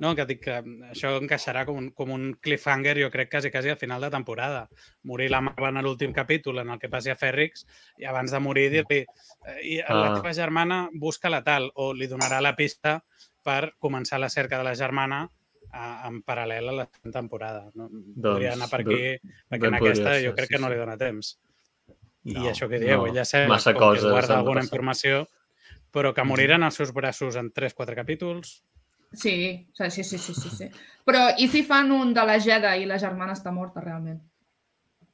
No, 0.04 0.10
que 0.16 0.26
dic 0.28 0.42
que 0.44 0.56
això 0.92 1.14
encaixarà 1.22 1.62
com 1.66 1.78
un, 1.80 1.86
com 1.96 2.10
un 2.12 2.34
cliffhanger, 2.44 2.98
jo 3.00 3.08
crec, 3.14 3.30
quasi, 3.32 3.50
quasi 3.52 3.70
al 3.72 3.78
final 3.80 4.02
de 4.04 4.10
temporada. 4.12 4.66
Morir 5.08 5.30
la 5.32 5.40
Marva 5.42 5.70
en 5.72 5.80
l'últim 5.86 6.12
capítol, 6.12 6.60
en 6.60 6.70
el 6.74 6.80
que 6.82 6.90
passi 6.92 7.14
a 7.14 7.16
Fèrrix, 7.16 7.64
i 7.98 8.06
abans 8.06 8.34
de 8.36 8.42
morir 8.44 8.66
dir-li 8.74 8.98
eh, 9.06 9.56
i 9.64 9.78
la 9.80 10.10
Ah. 10.10 10.16
teva 10.18 10.34
germana 10.36 10.90
busca-la 10.94 11.40
tal, 11.46 11.70
o 11.76 11.94
li 11.94 12.08
donarà 12.12 12.42
la 12.44 12.56
pista 12.58 12.98
per 13.42 13.74
començar 13.80 14.20
la 14.20 14.28
cerca 14.30 14.58
de 14.60 14.64
la 14.68 14.76
germana 14.76 15.30
a, 15.72 16.08
en 16.10 16.20
paral·lel 16.28 16.70
a 16.70 16.76
la 16.82 16.90
temporada. 17.12 17.70
No? 17.76 17.88
podria 18.22 18.52
anar 18.54 18.68
per 18.70 18.82
aquí, 18.82 19.00
perquè 19.50 19.66
en 19.72 19.72
ben 19.72 19.80
aquesta 19.80 20.14
ser, 20.18 20.26
jo 20.28 20.36
crec 20.36 20.50
sí, 20.50 20.56
que 20.56 20.62
no 20.62 20.70
li 20.70 20.76
dona 20.82 20.98
temps. 20.98 21.38
I 22.26 22.34
No, 22.34 22.50
això 22.50 22.68
que 22.68 22.80
dieu, 22.82 22.98
no. 22.98 23.08
ella 23.08 23.24
sap 23.24 23.48
com 23.48 23.88
coses 23.88 24.04
que 24.04 24.10
guarda 24.12 24.38
alguna 24.40 24.60
passar. 24.60 24.66
informació, 24.68 25.28
però 25.94 26.12
que 26.14 26.24
moriran 26.28 26.64
als 26.64 26.76
seus 26.76 26.92
braços 26.92 27.36
en 27.38 27.52
3-4 27.54 27.96
capítols, 27.96 28.64
Sí, 29.16 29.68
sí, 29.74 29.90
sí, 30.04 30.18
sí, 30.18 30.34
sí, 30.34 30.50
sí. 30.50 30.70
Però 31.06 31.28
i 31.38 31.48
si 31.48 31.62
fan 31.64 31.92
un 31.94 32.14
de 32.14 32.24
la 32.26 32.40
Jedi 32.42 32.84
i 32.84 32.90
la 32.90 33.00
germana 33.02 33.36
està 33.38 33.54
morta 33.54 33.84
realment? 33.84 34.20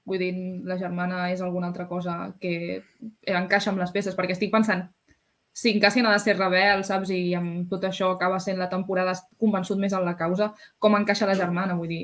Vull 0.08 0.20
dir, 0.20 0.32
la 0.66 0.80
germana 0.80 1.28
és 1.32 1.42
alguna 1.46 1.68
altra 1.70 1.86
cosa 1.88 2.34
que 2.42 2.82
encaixa 3.28 3.70
amb 3.72 3.84
les 3.84 3.92
peces, 3.94 4.16
perquè 4.18 4.34
estic 4.34 4.52
pensant, 4.54 4.88
si 5.54 5.74
en 5.76 5.82
Cassian 5.84 6.08
ha 6.08 6.14
de 6.16 6.24
ser 6.24 6.38
rebel, 6.38 6.86
saps, 6.88 7.12
i 7.12 7.36
amb 7.36 7.70
tot 7.70 7.84
això 7.84 8.14
acaba 8.16 8.40
sent 8.40 8.58
la 8.60 8.70
temporada 8.72 9.14
convençut 9.38 9.80
més 9.80 9.94
en 9.94 10.06
la 10.08 10.16
causa, 10.18 10.54
com 10.80 10.96
encaixa 10.96 11.28
la 11.28 11.36
germana? 11.36 11.76
Vull 11.76 11.92
dir, 11.92 12.04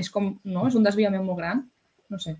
és 0.00 0.10
com, 0.10 0.32
no? 0.44 0.66
És 0.66 0.74
un 0.74 0.86
desviament 0.86 1.24
molt 1.24 1.38
gran? 1.42 1.62
No 2.10 2.18
sé. 2.18 2.38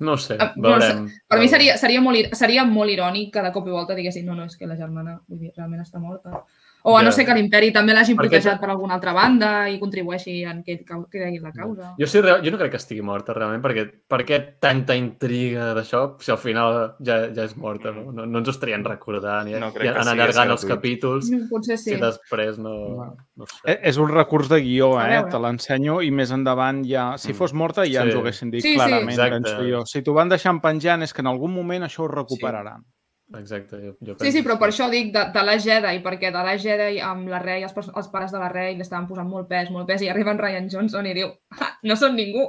No 0.00 0.16
sé, 0.16 0.36
Ah, 0.38 0.52
no 0.56 0.70
veurem. 0.70 1.08
Per 1.28 1.38
mi 1.40 1.48
seria, 1.50 1.76
seria, 1.76 2.00
molt, 2.00 2.34
seria 2.38 2.64
molt 2.64 2.92
irònic 2.92 3.32
que 3.34 3.42
de 3.42 3.50
cop 3.52 3.66
i 3.66 3.74
volta 3.74 3.96
diguessin 3.98 4.26
no, 4.26 4.36
no, 4.38 4.44
és 4.46 4.56
que 4.56 4.66
la 4.66 4.76
germana 4.78 5.18
vull 5.26 5.40
dir, 5.40 5.52
realment 5.56 5.82
està 5.82 5.98
morta. 5.98 6.44
O 6.88 6.96
a 6.96 7.02
no 7.02 7.10
Ja. 7.10 7.12
ser 7.12 7.26
que 7.26 7.34
l'imperi 7.36 7.70
també 7.72 7.92
l'hagin 7.92 8.16
protejat 8.16 8.58
per 8.60 8.70
alguna 8.70 8.94
altra 8.94 9.12
banda 9.12 9.68
i 9.68 9.78
contribueixi 9.78 10.42
en 10.48 10.62
que 10.64 10.72
ell 10.72 10.84
cau- 10.86 11.06
cregui 11.10 11.38
la 11.38 11.52
causa. 11.52 11.90
Jo, 11.98 12.06
sí, 12.06 12.20
real- 12.22 12.40
jo 12.42 12.50
no 12.50 12.56
crec 12.56 12.70
que 12.70 12.76
estigui 12.78 13.02
morta, 13.02 13.34
realment, 13.34 13.60
perquè 13.62 13.84
per 14.08 14.24
què 14.24 14.38
tanta 14.58 14.96
intriga 14.96 15.74
d'això 15.74 16.16
si 16.18 16.30
al 16.32 16.38
final 16.38 16.94
ja, 17.00 17.28
ja 17.34 17.44
és 17.44 17.56
morta, 17.56 17.92
no? 17.92 18.10
No, 18.12 18.24
no 18.24 18.38
ens 18.38 18.48
ho 18.48 18.52
estarien 18.52 18.84
recordant 18.84 19.48
i, 19.48 19.52
No 19.60 19.68
i 19.68 19.72
sigui 19.72 19.88
allargant 19.88 20.50
els 20.50 20.64
capítols 20.64 21.30
Potser 21.50 21.76
sí. 21.78 21.90
si 21.94 21.96
després 22.00 22.58
no... 22.58 23.16
no 23.36 23.46
sé. 23.46 23.60
Eh, 23.66 23.78
És 23.82 23.98
un 23.98 24.08
recurs 24.08 24.48
de 24.48 24.60
guió, 24.62 24.94
eh? 25.00 25.08
veure. 25.08 25.30
Te 25.30 25.38
l'ensenyo 25.38 26.00
i 26.02 26.10
més 26.10 26.30
endavant 26.30 26.82
ja... 26.86 27.16
Si 27.18 27.32
Mm. 27.32 27.36
fos 27.36 27.52
morta 27.52 27.84
ja 27.84 28.02
Sí. 28.02 28.06
ens 28.08 28.14
ho 28.14 28.20
haguessin 28.20 28.50
dit 28.50 28.62
Sí, 28.62 28.70
sí. 28.70 28.74
clarament, 28.76 29.18
penso 29.18 29.62
jo. 29.68 29.84
Si 29.86 30.00
t'ho 30.02 30.14
van 30.14 30.28
deixant 30.30 30.60
penjant 30.62 31.02
és 31.02 31.12
que 31.12 31.20
en 31.20 31.26
algun 31.28 31.52
moment 31.52 31.84
això 31.84 32.04
ho 32.04 32.08
recuperaran. 32.08 32.82
Exacte, 33.36 33.76
jo, 33.82 33.90
jo 34.00 34.14
Sí, 34.22 34.30
sí, 34.32 34.40
però 34.40 34.54
per 34.56 34.70
això 34.70 34.86
dic 34.88 35.10
de, 35.12 35.26
de 35.34 35.42
la 35.44 35.58
Jedi, 35.60 35.98
perquè 36.00 36.30
de 36.32 36.40
la 36.46 36.54
Jedi 36.56 36.96
amb 37.04 37.28
la 37.28 37.36
Rey, 37.42 37.60
els, 37.66 37.74
els 37.76 38.06
pares 38.08 38.32
de 38.32 38.38
la 38.40 38.48
Rey 38.48 38.72
li 38.74 38.80
estaven 38.80 39.04
posant 39.10 39.28
molt 39.28 39.50
pes, 39.50 39.68
molt 39.74 39.84
pes, 39.90 40.00
i 40.00 40.08
arriba 40.08 40.32
en 40.32 40.38
Ryan 40.40 40.70
Johnson 40.72 41.04
i 41.04 41.12
diu, 41.12 41.28
ah, 41.60 41.68
no 41.84 41.96
són 42.00 42.16
ningú. 42.16 42.46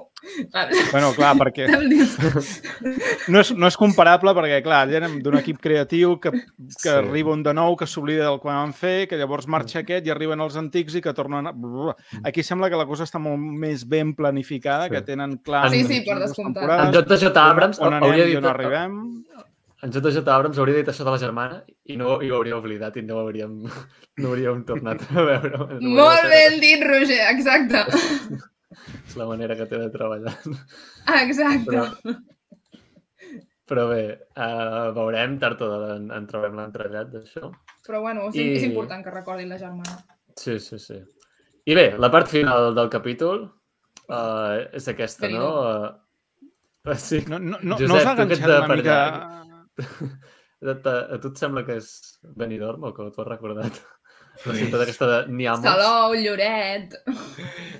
Bueno, 0.93 1.11
clar, 1.17 1.33
perquè 1.39 1.67
no 3.33 3.41
és, 3.41 3.51
no 3.55 3.67
és 3.67 3.77
comparable 3.79 4.31
perquè, 4.37 4.61
clar, 4.63 4.85
allà 4.87 5.01
anem 5.01 5.17
d'un 5.23 5.37
equip 5.41 5.59
creatiu 5.63 6.15
que, 6.23 6.31
que 6.31 6.77
Sí. 6.79 6.93
arriba 6.93 7.33
un 7.35 7.43
de 7.43 7.53
nou, 7.53 7.75
que 7.75 7.87
s'oblida 7.87 8.29
del 8.29 8.39
que 8.39 8.47
van 8.47 8.71
fer, 8.73 9.07
que 9.11 9.19
llavors 9.19 9.47
marxa 9.51 9.81
aquest 9.83 10.07
i 10.07 10.13
arriben 10.15 10.39
els 10.41 10.55
antics 10.59 10.95
i 10.95 11.03
que 11.03 11.13
tornen 11.17 11.51
a... 11.51 11.53
Aquí 12.23 12.43
sembla 12.43 12.69
que 12.71 12.79
la 12.79 12.87
cosa 12.87 13.03
està 13.07 13.19
molt 13.19 13.39
més 13.39 13.83
ben 13.87 14.15
planificada, 14.15 14.87
Sí. 14.87 14.95
que 14.95 15.01
tenen 15.11 15.37
clar... 15.43 15.67
Sí, 15.75 15.83
sí, 15.83 16.01
per 16.07 16.19
descomptat. 16.23 16.71
En 16.87 16.95
JJ 16.95 17.33
Abrams 17.35 17.79
on 17.83 17.99
hauria 17.99 18.23
anem 18.23 18.27
i 18.29 18.31
dit... 18.31 18.39
on 18.39 18.49
arribem. 18.55 18.99
En 19.81 19.93
JJ 19.95 20.19
Abrams 20.27 20.57
hauria 20.59 20.75
dit 20.81 20.89
això 20.91 21.05
de 21.07 21.11
la 21.13 21.19
germana 21.21 21.61
i 21.87 21.95
no 21.99 22.17
i 22.21 22.27
ho 22.31 22.35
hauria 22.39 22.57
oblidat 22.57 22.97
i 22.99 23.03
no 23.07 23.15
ho 23.15 23.21
hauríem, 23.23 23.53
no 23.63 24.25
ho 24.27 24.31
hauríem 24.33 24.65
tornat 24.67 25.05
a 25.15 25.23
veure. 25.29 25.51
No 25.79 25.93
molt 26.01 26.25
ben 26.33 26.57
dit, 26.59 26.83
Roger, 26.83 27.21
exacte. 27.31 27.85
És 29.07 29.15
la 29.17 29.25
manera 29.29 29.55
que 29.55 29.65
té 29.71 29.79
de 29.79 29.87
treballar. 29.93 30.33
Exacte. 31.21 31.69
Però, 31.71 32.17
però 33.69 33.85
bé, 33.91 34.01
uh, 34.35 34.89
veurem, 34.97 35.37
tard 35.41 35.61
o 35.63 35.69
d'hora 35.71 35.95
en, 35.95 36.09
en 36.11 36.27
trobem 36.29 36.59
l'entrellat 36.59 37.11
d'això. 37.15 37.49
Però 37.87 38.01
bueno, 38.03 38.27
sí, 38.35 38.43
I- 38.43 38.55
és 38.59 38.67
important 38.67 39.03
que 39.05 39.13
recordin 39.15 39.49
la 39.53 39.57
germana. 39.61 39.95
Sí, 40.35 40.59
sí, 40.59 40.79
sí. 40.79 40.99
I 41.69 41.75
bé, 41.77 41.87
la 42.01 42.09
part 42.11 42.27
final 42.31 42.73
del 42.75 42.89
capítol 42.91 43.43
uh, 44.09 44.59
és 44.73 44.87
aquesta, 44.91 45.27
déu 45.27 45.39
no? 45.39 45.49
Uh, 46.83 46.95
sí. 46.97 47.23
No, 47.29 47.39
no, 47.39 47.59
no, 47.61 47.77
Josep, 47.77 47.91
no 47.91 47.99
us 47.99 48.07
ha 48.09 48.15
tu 48.17 48.25
que 48.27 48.33
ets 48.35 48.41
enganxat 48.41 48.49
de 48.49 48.57
una 48.59 48.67
per 48.73 48.77
mica... 48.83 48.97
A, 49.05 49.35
a 51.13 51.17
tu 51.21 51.31
et 51.31 51.39
sembla 51.39 51.63
que 51.65 51.77
és 51.79 51.89
Benidorm 52.35 52.83
o 52.89 52.93
que 52.93 53.07
t'ho 53.13 53.23
has 53.23 53.29
recordat? 53.29 53.79
La 54.45 54.53
ciutat 54.55 54.81
aquesta 54.85 55.07
de 55.09 55.15
Niamos. 55.33 55.65
Salou, 55.65 56.13
Lloret... 56.15 56.93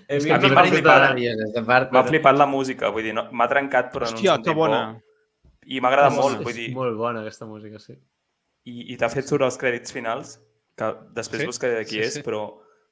És 0.09 0.25
que 0.25 0.33
a 0.33 0.39
mi 0.41 0.49
m'ha 0.51 0.63
flipat. 0.65 1.13
M'ha 1.15 1.85
però- 1.91 2.05
flipat 2.09 2.35
la 2.39 2.47
música, 2.49 2.89
vull 2.91 3.05
dir, 3.05 3.13
no, 3.15 3.27
m'ha 3.31 3.47
trencat, 3.47 3.91
però 3.93 4.07
en 4.09 4.15
Hòstia, 4.17 4.33
un 4.35 4.43
que 4.43 4.49
sentit 4.49 4.57
bona. 4.57 4.79
bo. 4.93 5.03
I 5.69 5.79
m'ha 5.79 5.91
agradat 5.91 6.15
És- 6.15 6.19
molt, 6.19 6.41
vull 6.41 6.49
és 6.51 6.57
dir, 6.57 6.69
molt 6.75 6.97
bona 6.97 7.21
aquesta 7.21 7.45
música, 7.45 7.79
sí. 7.79 7.93
i, 8.65 8.93
i 8.93 8.97
t'ha 8.99 9.07
fet 9.13 9.29
sobre 9.29 9.45
els 9.47 9.59
crèdits 9.61 9.93
finals, 9.95 10.33
que 10.75 10.89
després 11.15 11.43
Sí, 11.45 11.47
buscaré 11.53 11.77
de 11.77 11.85
qui 11.85 11.99
sí, 11.99 12.01
és, 12.07 12.13
sí. 12.17 12.23
però 12.25 12.41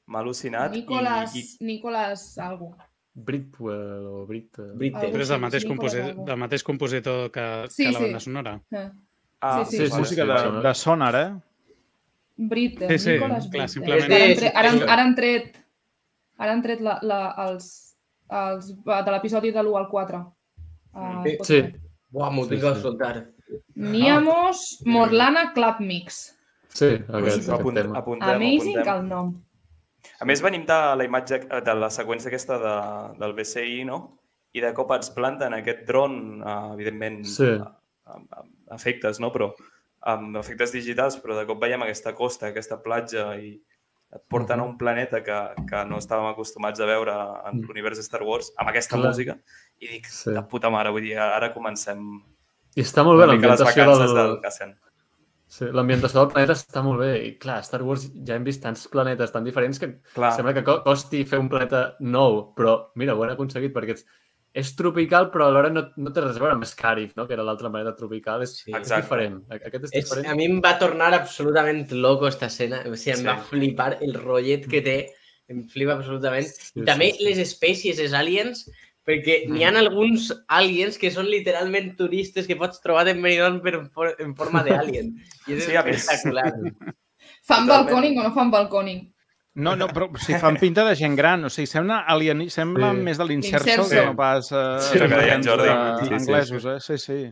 m'ha 0.08 0.22
al·lucinat. 0.22 0.72
Nicolas, 0.78 1.36
I, 1.36 1.42
i, 1.42 1.66
Nicolas 1.74 2.28
algo. 2.38 2.76
Britwell 3.18 4.06
o 4.06 4.26
Brit... 4.28 4.58
Brite. 4.78 4.98
Algo 5.02 5.12
Però 5.16 5.24
és 5.26 5.30
del 5.32 5.38
sí, 5.40 5.42
mateix, 5.42 5.64
sí, 5.64 5.68
composi 5.68 5.96
Nicolas 5.98 6.14
algo. 6.14 6.26
del 6.30 6.38
mateix 6.38 6.64
compositor 6.64 7.32
que, 7.32 7.46
Sí, 7.70 7.84
que 7.86 7.92
la 7.92 7.98
sí. 8.00 8.04
banda 8.06 8.20
sonora. 8.20 8.54
Eh. 8.72 8.90
ah, 9.42 9.66
sí, 9.66 9.78
sí, 9.78 9.88
sí, 9.88 9.98
Música 9.98 10.22
sí, 10.24 10.28
de, 10.30 10.38
sí. 10.62 10.68
de 10.68 10.74
sonar, 10.76 11.16
eh? 11.16 11.30
Britten, 12.38 12.90
Sí, 12.90 13.00
sí, 13.00 13.10
Nicolas 13.14 13.48
clar, 13.50 13.70
simplement- 13.70 14.04
Ara, 14.12 14.16
han 14.16 14.32
És- 14.32 14.38
tret, 14.40 14.54
ara, 14.56 14.70
han, 14.70 14.76
és- 14.78 14.88
ara 14.88 15.02
han 15.04 15.16
tret, 15.16 15.58
ara 16.38 16.52
han 16.54 16.62
tret 16.62 16.82
la, 16.82 17.00
la, 17.02 17.20
els, 17.48 17.98
els, 18.30 18.68
de 18.86 19.12
l'episodi 19.12 19.52
de 19.52 19.64
l'1 19.64 19.78
al 19.80 19.88
4. 19.90 20.22
Uh, 20.94 21.24
Sí. 21.26 21.38
Sí. 21.44 21.62
Buah, 22.10 22.30
m'ho 22.32 22.44
Sí, 22.44 22.50
tinc 22.52 22.62
sí. 22.62 22.68
escoltar. 22.68 23.26
Niamos 23.76 24.82
Morlana 24.86 25.54
Club 25.54 25.80
Mix. 25.80 26.36
Sí, 26.70 26.86
aquest, 26.86 27.10
aquest 27.10 27.46
tema. 27.74 27.98
apuntem, 28.00 28.32
Amazing 28.36 28.78
apuntem. 28.78 28.96
el 28.96 29.08
nom. 29.10 29.34
A 30.20 30.26
més, 30.26 30.42
venim 30.42 30.66
de 30.66 30.78
la 30.98 31.04
imatge, 31.06 31.40
de 31.64 31.74
la 31.76 31.90
seqüència 31.94 32.28
aquesta 32.32 32.58
de, 32.62 32.76
del 33.20 33.34
BCI, 33.38 33.84
no? 33.86 34.18
I 34.54 34.62
de 34.64 34.74
cop 34.74 34.92
ens 34.96 35.10
planten 35.14 35.54
aquest 35.54 35.86
dron, 35.88 36.42
uh, 36.42 36.74
evidentment, 36.74 37.24
Sí. 37.26 37.44
uh, 37.46 37.68
amb, 38.14 38.28
amb 38.42 38.74
efectes, 38.78 39.20
no? 39.20 39.32
Però 39.32 39.52
amb 40.08 40.38
efectes 40.38 40.72
digitals, 40.72 41.18
però 41.22 41.36
de 41.38 41.46
cop 41.46 41.60
veiem 41.62 41.82
aquesta 41.84 42.14
costa, 42.16 42.48
aquesta 42.48 42.78
platja 42.82 43.36
i 43.38 43.60
et 44.16 44.22
porten 44.32 44.60
a 44.60 44.64
un 44.64 44.78
planeta 44.80 45.20
que, 45.22 45.38
que 45.68 45.84
no 45.86 45.98
estàvem 46.00 46.30
acostumats 46.32 46.80
a 46.80 46.86
veure 46.88 47.12
en 47.50 47.58
Mm. 47.60 47.66
l'univers 47.68 47.98
de 47.98 48.04
Star 48.04 48.24
Wars, 48.24 48.54
amb 48.58 48.70
aquesta 48.70 48.96
Clar. 48.96 49.10
música, 49.12 49.38
i 49.82 49.88
dic, 49.88 50.06
Sí. 50.08 50.32
de 50.32 50.42
puta 50.44 50.70
mare, 50.70 50.90
vull 50.90 51.02
dir, 51.04 51.18
ara 51.20 51.54
comencem 51.54 52.24
I 52.78 52.82
està 52.82 53.04
molt 53.04 53.20
bé 53.20 53.26
l'ambientació 53.28 53.86
del... 53.98 54.16
del. 54.16 54.76
Sí, 55.48 55.66
l'ambientació 55.72 56.20
del 56.26 56.32
planeta 56.34 56.54
està 56.58 56.82
molt 56.84 57.00
bé. 57.00 57.12
I 57.26 57.32
clar, 57.40 57.62
Star 57.64 57.80
Wars 57.88 58.10
ja 58.28 58.36
hem 58.36 58.44
vist 58.44 58.62
tants 58.66 58.82
planetes 58.92 59.32
tan 59.32 59.46
diferents 59.48 59.80
que 59.80 59.94
Clar. 60.14 60.34
sembla 60.36 60.54
que 60.54 60.64
co- 60.68 60.82
costi 60.84 61.24
fer 61.26 61.40
un 61.40 61.48
planeta 61.50 61.96
nou, 62.02 62.54
però 62.58 62.90
mira, 63.00 63.16
ho 63.16 63.24
han 63.24 63.32
aconseguit 63.32 63.72
perquè 63.74 63.96
és, 63.96 64.04
és 64.58 64.72
tropical, 64.76 65.30
però 65.32 65.48
alhora 65.48 65.70
no, 65.70 65.86
no 65.96 66.12
té 66.12 66.20
res 66.26 66.36
a 66.36 66.40
veure 66.44 66.56
amb 66.58 66.66
Scarif, 66.68 67.14
no? 67.16 67.28
que 67.28 67.34
era 67.38 67.44
l'altre 67.48 67.70
planeta 67.72 67.96
tropical. 67.96 68.42
És, 68.44 68.58
Sí. 68.66 68.74
és 68.76 68.90
diferent. 68.92 69.44
Aquest 69.50 69.84
és 69.86 69.92
És, 69.94 70.04
diferent. 70.10 70.28
a 70.34 70.36
mi 70.36 70.46
em 70.50 70.60
va 70.62 70.78
tornar 70.80 71.14
absolutament 71.14 71.92
loco 71.94 72.28
esta 72.28 72.48
escena. 72.48 72.82
O 72.90 72.96
sigui, 72.98 73.12
em 73.16 73.24
Sí. 73.24 73.26
va 73.30 73.38
flipar 73.38 73.98
el 74.02 74.14
rotllet 74.16 74.68
que 74.68 74.82
té. 74.82 74.98
Em 75.48 75.64
flipa 75.70 75.94
absolutament. 75.94 76.44
Sí, 76.46 76.82
I 76.82 76.84
també 76.84 77.12
sí, 77.14 77.20
sí. 77.20 77.24
les 77.30 77.38
espècies, 77.40 78.00
els 78.04 78.12
aliens, 78.14 78.66
perquè 79.08 79.46
n'hi 79.48 79.64
Mm. 79.64 79.76
ha 79.76 79.80
alguns 79.80 80.30
aliens 80.52 80.98
que 81.00 81.10
són 81.12 81.30
literalment 81.32 81.94
turistes 81.96 82.46
que 82.46 82.58
pots 82.60 82.82
trobar 82.84 83.08
en 83.08 83.22
Benidorm 83.24 83.62
però 83.64 83.80
en, 83.80 83.90
for 83.90 84.14
en 84.20 84.36
forma 84.36 84.64
d'alien. 84.64 85.14
I 85.48 85.54
és 85.54 85.64
Sí, 85.66 85.72
espectacular. 85.76 86.52
Fan 87.48 87.68
balconing 87.68 88.20
o 88.20 88.24
no 88.24 88.34
fan 88.36 88.52
balconing? 88.52 89.06
No, 89.58 89.76
no, 89.76 89.88
però 89.90 90.12
si 90.22 90.36
fan 90.38 90.58
pinta 90.62 90.84
de 90.86 90.94
gent 90.96 91.16
gran, 91.18 91.44
o 91.46 91.50
sigui, 91.50 91.66
sembla, 91.66 92.04
alien... 92.06 92.44
sembla 92.54 92.92
Sí. 92.94 92.98
més 93.02 93.18
de 93.18 93.26
l'inserso 93.26 93.66
L'Inserso. 93.66 93.90
que 93.90 94.06
no 94.06 94.16
pas 94.16 94.52
uh, 94.52 94.78
Sí, 94.80 95.00
que 95.00 95.08
deia 95.08 95.34
en 95.34 95.44
Jordi. 95.44 95.68
uh, 95.70 95.98
Sí, 96.00 96.06
sí, 96.08 96.14
anglesos, 96.14 96.66
eh? 96.66 96.80
Sí, 96.80 96.98
sí. 97.00 97.32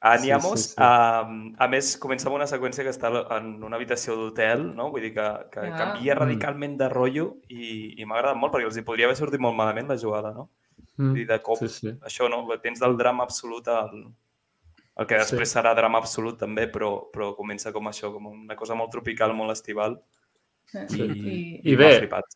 A 0.00 0.16
Sí, 0.16 0.26
Niamos, 0.26 0.60
sí, 0.62 0.68
sí. 0.68 0.74
A, 0.78 1.26
a 1.58 1.68
més, 1.68 1.96
comença 1.98 2.28
amb 2.30 2.36
una 2.36 2.46
seqüència 2.46 2.84
que 2.86 2.94
està 2.94 3.10
en 3.36 3.62
una 3.64 3.76
habitació 3.76 4.14
d'hotel, 4.16 4.74
no? 4.76 4.88
Vull 4.90 5.02
dir 5.02 5.12
que, 5.12 5.26
que 5.52 5.60
Ah. 5.66 5.76
canvia 5.76 6.14
radicalment 6.14 6.78
de 6.78 6.88
rotllo 6.88 7.34
i, 7.50 8.00
i 8.00 8.04
m'ha 8.06 8.16
agradat 8.16 8.38
molt 8.38 8.54
perquè 8.54 8.64
els 8.70 8.78
hi 8.78 8.82
podria 8.86 9.06
haver 9.10 9.16
sortit 9.18 9.40
molt 9.40 9.56
malament 9.58 9.88
la 9.90 9.98
jugada, 9.98 10.32
no? 10.32 10.48
Mm. 10.98 11.12
Dir, 11.14 11.26
de 11.28 11.38
cop, 11.46 11.58
Sí, 11.62 11.68
sí. 11.70 11.92
això, 12.02 12.26
no? 12.28 12.42
Tens 12.62 12.80
del 12.82 12.96
drama 12.98 13.22
absolut 13.24 13.68
al, 13.70 13.92
el 14.98 15.06
que 15.06 15.14
després 15.20 15.48
Sí. 15.48 15.54
serà 15.58 15.74
drama 15.78 15.98
absolut 16.02 16.38
també, 16.40 16.66
però, 16.66 17.08
però 17.14 17.34
comença 17.36 17.70
com 17.72 17.86
això, 17.86 18.10
com 18.12 18.26
una 18.32 18.56
cosa 18.58 18.74
molt 18.74 18.90
tropical, 18.90 19.32
molt 19.32 19.52
estival 19.54 19.94
i, 20.74 20.86
Sí. 20.90 21.02
i, 21.02 21.72
I 21.72 21.76
m'ha 21.76 21.84
bé, 21.84 21.98
flipat. 22.02 22.34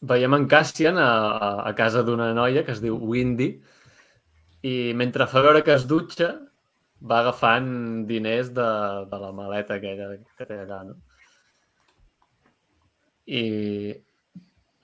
veiem 0.00 0.34
en 0.34 0.46
Cassian 0.48 0.96
a, 0.98 1.10
a, 1.68 1.74
casa 1.76 2.02
d'una 2.02 2.32
noia 2.34 2.64
que 2.64 2.72
es 2.72 2.80
diu 2.80 2.96
Windy 2.96 3.50
i 4.62 4.92
mentre 4.96 5.26
fa 5.28 5.42
veure 5.44 5.62
que 5.62 5.74
es 5.76 5.84
dutxa 5.86 6.32
va 7.02 7.20
agafant 7.20 8.06
diners 8.08 8.48
de, 8.56 8.66
de 9.12 9.18
la 9.20 9.30
maleta 9.32 9.74
aquella 9.76 10.16
que 10.36 10.46
té 10.46 10.56
allà, 10.64 10.82
no? 10.88 10.96
I, 13.26 13.94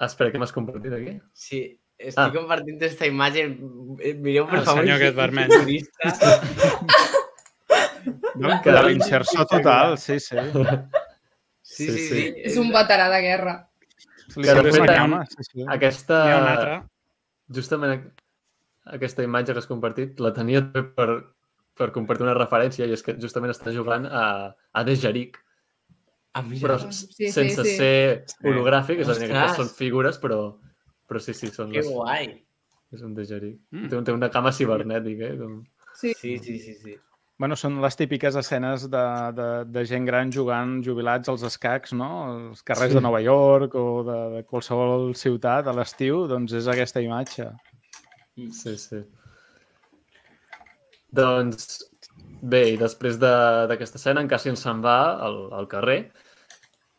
Espera, 0.04 0.30
què 0.30 0.38
m'has 0.38 0.52
compartit 0.52 0.92
aquí? 0.92 1.16
Sí, 1.32 1.60
estic 1.98 2.18
Ah. 2.24 2.30
compartint 2.32 2.76
aquesta 2.82 3.06
imatge. 3.06 3.44
Eh, 4.00 4.14
Mireu, 4.14 4.46
per 4.46 4.58
El 4.60 4.64
favor. 4.64 4.82
senyor 4.82 4.98
si- 4.98 5.02
aquest 5.02 5.16
vermell. 5.16 5.50
No? 8.36 8.60
Que- 8.62 8.70
De 8.70 8.82
l'inserció 8.84 9.44
total, 9.46 9.96
sí, 9.98 10.20
sí. 10.20 10.36
Sí, 11.62 11.86
Sí, 11.86 11.86
sí, 11.90 12.08
sí. 12.08 12.34
És 12.44 12.56
un 12.56 12.70
veterà 12.70 13.08
de 13.10 13.20
guerra. 13.22 13.54
Que 14.34 14.42
de 14.54 14.62
fet, 14.72 14.78
la 14.78 14.94
cama, 14.94 15.24
sí, 15.26 15.42
sí. 15.42 15.64
Aquesta... 15.68 16.20
N'hi 16.24 16.32
ha 16.32 16.38
una 16.42 16.52
altra. 16.52 16.76
Justament 17.52 18.12
aquesta 18.84 19.24
imatge 19.26 19.52
que 19.52 19.58
has 19.58 19.66
compartit 19.66 20.20
la 20.22 20.32
tenia 20.36 20.60
també 20.62 20.82
per, 20.94 21.08
per 21.74 21.90
compartir 21.94 22.26
una 22.26 22.34
referència 22.38 22.86
i 22.86 22.92
és 22.94 23.02
que 23.02 23.16
justament 23.22 23.50
està 23.54 23.72
jugant 23.74 24.06
a, 24.06 24.54
a 24.72 24.84
The 24.84 24.96
Jeric, 24.96 25.40
Ah, 26.36 26.42
però 26.44 26.76
Sí, 26.92 27.06
sí, 27.16 27.30
sense 27.32 27.62
sí. 27.64 27.76
ser 27.78 28.24
Sí. 28.28 28.36
hologràfic, 28.44 28.98
és 29.00 29.08
a 29.08 29.14
dir, 29.16 29.30
que 29.32 29.48
són 29.56 29.70
figures, 29.72 30.18
però, 30.20 30.58
però 31.08 31.20
sí, 31.22 31.34
sí, 31.34 31.48
són 31.54 31.70
Que 31.72 31.82
les, 31.82 31.88
guai. 31.90 32.28
és 32.92 33.02
un 33.02 33.14
The 33.14 33.24
Jeric. 33.24 33.58
Mm. 33.72 33.88
Té, 33.90 34.02
té 34.06 34.12
una 34.14 34.30
cama 34.30 34.52
cibernètica, 34.52 35.32
eh? 35.32 35.36
Com... 35.38 35.60
Sí. 35.94 36.12
Sí, 36.14 36.38
sí, 36.38 36.58
sí, 36.60 36.74
sí. 36.82 36.96
Bueno, 37.38 37.56
són 37.56 37.80
les 37.82 37.96
típiques 37.96 38.34
escenes 38.40 38.86
de, 38.88 39.02
de, 39.36 39.46
de 39.68 39.82
gent 39.84 40.06
gran 40.08 40.30
jugant 40.32 40.78
jubilats 40.84 41.28
als 41.28 41.42
escacs, 41.44 41.92
no? 41.92 42.08
Els 42.50 42.62
carrers 42.64 42.92
Sí. 42.94 42.96
de 42.96 43.02
Nova 43.04 43.20
York 43.20 43.74
o 43.76 44.02
de, 44.06 44.18
de 44.36 44.44
qualsevol 44.48 45.10
ciutat 45.14 45.66
a 45.68 45.74
l'estiu, 45.76 46.26
doncs 46.30 46.54
és 46.56 46.66
aquesta 46.72 47.02
imatge. 47.04 47.50
Sí, 48.52 48.76
sí. 48.80 49.02
Doncs 51.16 51.84
bé, 52.42 52.62
i 52.74 52.76
després 52.80 53.18
de- 53.20 53.66
d'aquesta 53.70 53.98
escena 54.00 54.20
en 54.24 54.28
Cassian 54.28 54.56
se'n 54.56 54.80
va 54.84 54.96
al, 55.26 55.38
al 55.52 55.68
carrer 55.68 56.10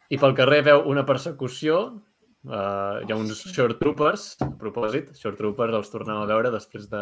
i 0.10 0.18
pel 0.18 0.34
carrer 0.36 0.62
veu 0.64 0.86
una 0.90 1.04
persecució 1.06 2.02
Uh, 2.48 3.02
hi 3.04 3.12
ha 3.12 3.16
uns 3.20 3.42
short 3.52 3.76
troopers, 3.82 4.38
a 4.40 4.48
propòsit, 4.62 5.10
short 5.20 5.36
troopers 5.40 5.74
els 5.76 5.90
tornem 5.92 6.16
a 6.22 6.28
veure 6.30 6.52
després 6.54 6.86
de, 6.88 7.02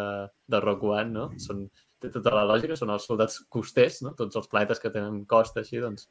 de 0.50 0.60
Rock 0.64 0.82
One, 0.90 1.12
no? 1.14 1.26
Són, 1.38 1.60
té 2.02 2.10
tota 2.10 2.32
la 2.34 2.42
lògica, 2.48 2.74
són 2.76 2.90
els 2.90 3.06
soldats 3.06 3.38
costers, 3.52 4.00
no? 4.02 4.10
Tots 4.18 4.34
els 4.40 4.48
planetes 4.50 4.82
que 4.82 4.90
tenen 4.90 5.20
costa 5.30 5.62
així, 5.62 5.78
doncs 5.84 6.08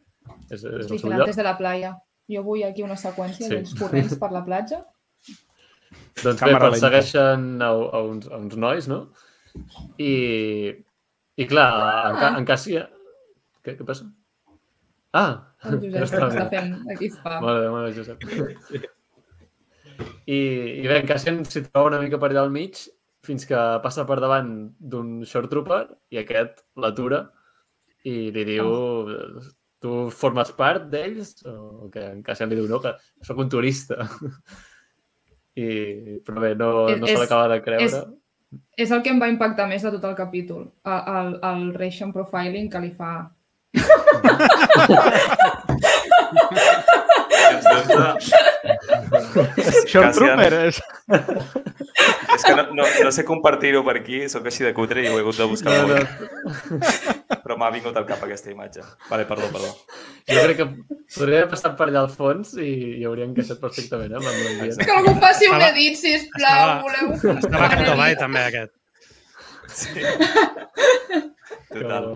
és, 0.49 0.64
és 0.64 0.64
el 0.64 0.72
seu 0.72 0.95
lloc. 0.95 0.95
Vigilantes 1.03 1.36
de 1.41 1.44
la 1.49 1.56
playa. 1.60 1.91
Jo 2.32 2.41
vull 2.48 2.64
aquí 2.66 2.82
una 2.86 2.95
seqüència 2.98 3.44
Sí. 3.45 3.52
d'ells 3.52 3.76
corrents 3.78 4.16
per 4.22 4.32
la 4.34 4.41
platja. 4.48 4.80
Doncs 6.24 6.40
bé, 6.40 6.40
Càmera 6.40 6.57
lenta. 6.57 6.70
persegueixen 6.72 7.45
a, 7.62 7.70
a, 7.76 8.02
uns, 8.07 8.26
a 8.32 8.40
uns 8.40 8.56
nois, 8.60 8.88
no? 8.88 9.02
I, 9.99 10.14
i 11.38 11.45
clar, 11.48 11.70
en, 12.10 12.18
Ca- 12.24 12.34
en 12.40 12.48
Cassia... 12.48 12.88
Què, 13.66 13.76
què 13.78 13.86
passa? 13.88 14.07
Ah! 15.16 15.52
El 15.70 15.80
Josep 15.84 15.94
ja 15.94 16.03
està 16.07 16.28
està 16.32 16.48
bé. 16.49 16.49
fent 16.56 16.91
aquí 16.95 17.12
fa. 17.14 17.38
Molt 17.44 17.62
bé, 17.62 17.70
molt 17.76 17.88
bé, 17.88 17.94
Josep. 17.99 18.91
I, 20.26 20.38
i 20.82 20.88
bé, 20.88 21.00
en 21.04 21.08
Cassian 21.10 21.44
s'hi 21.46 21.62
troba 21.68 21.90
una 21.92 22.00
mica 22.02 22.18
per 22.22 22.30
allà 22.32 22.42
al 22.46 22.52
mig 22.54 22.74
fins 23.26 23.46
que 23.50 23.58
passa 23.84 24.06
per 24.10 24.20
davant 24.22 24.50
d'un 24.80 25.24
short 25.26 25.50
trooper 25.50 25.84
i 26.14 26.18
aquest 26.22 26.54
l'atura 26.82 27.24
i 28.06 28.30
li 28.34 28.44
diu 28.46 28.66
tu 29.82 30.10
formes 30.14 30.52
part 30.58 30.84
d'ells? 30.90 31.36
O 31.46 31.90
que 31.94 32.02
en 32.12 32.22
Cassian 32.26 32.50
li 32.50 32.56
diu 32.58 32.68
no, 32.70 32.80
que 32.82 32.92
sóc 33.26 33.38
un 33.42 33.50
turista. 33.50 33.96
I, 35.56 36.20
però 36.26 36.42
bé, 36.44 36.52
no, 36.60 36.88
És- 36.90 37.00
no 37.00 37.08
se 37.08 37.18
l'acaba 37.22 37.48
de 37.54 37.62
creure. 37.64 37.86
és- 37.86 38.06
És 38.78 38.92
el 38.92 39.02
que 39.04 39.10
em 39.12 39.20
va 39.20 39.28
impactar 39.28 39.68
més 39.68 39.82
de 39.84 39.90
tot 39.92 40.04
el 40.08 40.16
capítol. 40.16 40.70
El, 40.86 41.02
el, 41.16 41.34
el 41.50 41.74
Ration 41.76 42.14
Profiling 42.14 42.70
que 42.72 42.80
li 42.86 42.92
fa... 42.96 43.12
Short 49.86 50.12
Cassian. 50.12 50.14
Trooper 50.16 50.54
és... 50.68 50.80
És 52.36 52.44
que 52.44 52.54
no, 52.58 52.64
no, 52.76 52.84
no 53.06 53.12
sé 53.16 53.24
compartir-ho 53.28 53.82
per 53.88 53.96
aquí, 54.02 54.24
sóc 54.32 54.46
així 54.50 54.66
de 54.66 54.74
cutre 54.76 55.04
i 55.04 55.08
ho 55.10 55.16
he 55.18 55.22
hagut 55.24 55.38
de 55.40 55.46
buscar 55.48 55.76
No, 55.76 55.82
no, 55.88 55.96
molt. 55.96 56.08
Però 57.46 57.58
m'ha 57.62 57.70
vingut 57.76 57.96
al 58.00 58.08
cap 58.10 58.24
aquesta 58.26 58.52
imatge. 58.52 58.82
Vale, 59.10 59.26
perdó, 59.30 59.48
perdó. 59.54 59.70
jo 60.32 60.42
crec 60.48 60.58
que 60.60 60.68
podria 61.16 61.44
haver 61.44 61.52
passat 61.54 61.78
per 61.80 61.88
allà 61.92 62.02
al 62.06 62.12
fons 62.14 62.56
i, 62.58 62.72
i 63.00 63.06
hauria 63.08 63.28
encaixat 63.30 63.62
perfectament 63.62 64.12
eh, 64.12 64.20
amb. 64.20 64.82
Que 64.82 64.96
algú 64.98 65.14
faci 65.22 65.48
un 65.52 65.62
edit, 65.70 65.96
sisplau. 66.02 66.42
estava- 66.42 66.82
Voleu 66.82 67.06
Estava 67.38 67.96
Bay, 67.96 68.12
edit. 68.12 68.20
també, 68.26 68.42
aquest. 68.50 68.74
Sí. 69.76 70.00
Total. 71.72 72.12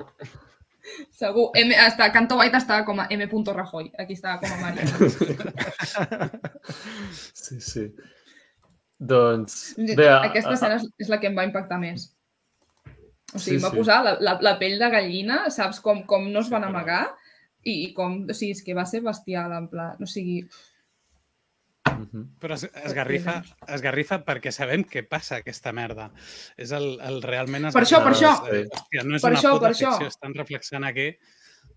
Segur. 1.15 1.49
M, 1.59 1.73
està, 1.73 2.09
Canto 2.13 2.37
White 2.39 2.59
està 2.59 2.81
com 2.87 2.99
a 3.01 3.07
M. 3.11 3.27
Rajoy. 3.27 3.91
Aquí 3.99 4.13
està 4.17 4.37
com 4.41 4.51
a 4.51 4.61
Maria. 4.61 4.85
Sí, 7.39 7.57
sí. 7.63 7.83
Doncs, 8.99 9.75
bé, 9.79 10.05
Aquesta 10.11 10.53
escena 10.53 10.75
és, 10.77 10.83
és 10.99 11.09
la 11.09 11.17
que 11.21 11.29
em 11.31 11.37
va 11.37 11.45
impactar 11.47 11.79
més. 11.81 12.09
O 13.33 13.39
sigui, 13.39 13.57
Sí, 13.57 13.63
va 13.63 13.71
sí. 13.71 13.77
posar 13.77 14.03
la, 14.03 14.13
la, 14.19 14.35
la 14.43 14.53
pell 14.59 14.77
de 14.81 14.89
gallina, 14.91 15.39
saps 15.53 15.79
com, 15.85 16.03
com 16.09 16.27
no 16.33 16.43
es 16.43 16.49
van 16.51 16.65
amagar 16.67 17.05
i, 17.63 17.73
i 17.73 17.93
com, 17.95 18.19
o 18.29 18.35
sigui, 18.35 18.57
és 18.57 18.63
que 18.65 18.75
va 18.77 18.85
ser 18.89 19.01
bestial, 19.05 19.53
en 19.55 19.69
pla, 19.71 19.91
o 19.99 20.09
sigui, 20.09 20.41
Mhm. 21.99 22.25
Però 22.39 22.55
es, 22.55 22.63
esgarrifa, 22.85 23.37
esgarrifa 23.67 24.19
perquè 24.25 24.51
sabem 24.55 24.83
què 24.87 25.03
passa 25.07 25.37
aquesta 25.41 25.71
merda. 25.75 26.09
És 26.57 26.71
el, 26.71 26.97
el 27.01 27.21
realment... 27.21 27.69
Per 27.75 27.83
això, 27.83 27.99
per 28.03 28.13
això. 28.15 28.33
Eh, 28.49 28.65
Hòstia, 28.71 29.03
no 29.05 29.15
és 29.17 29.21
Per 29.25 29.31
una 29.33 29.39
això, 29.39 29.51
puta 29.57 29.67
per 29.67 29.71
això. 29.75 29.91
ficció, 29.95 30.07
estan 30.07 30.33
reflexionant 30.37 30.89
aquí 30.89 31.07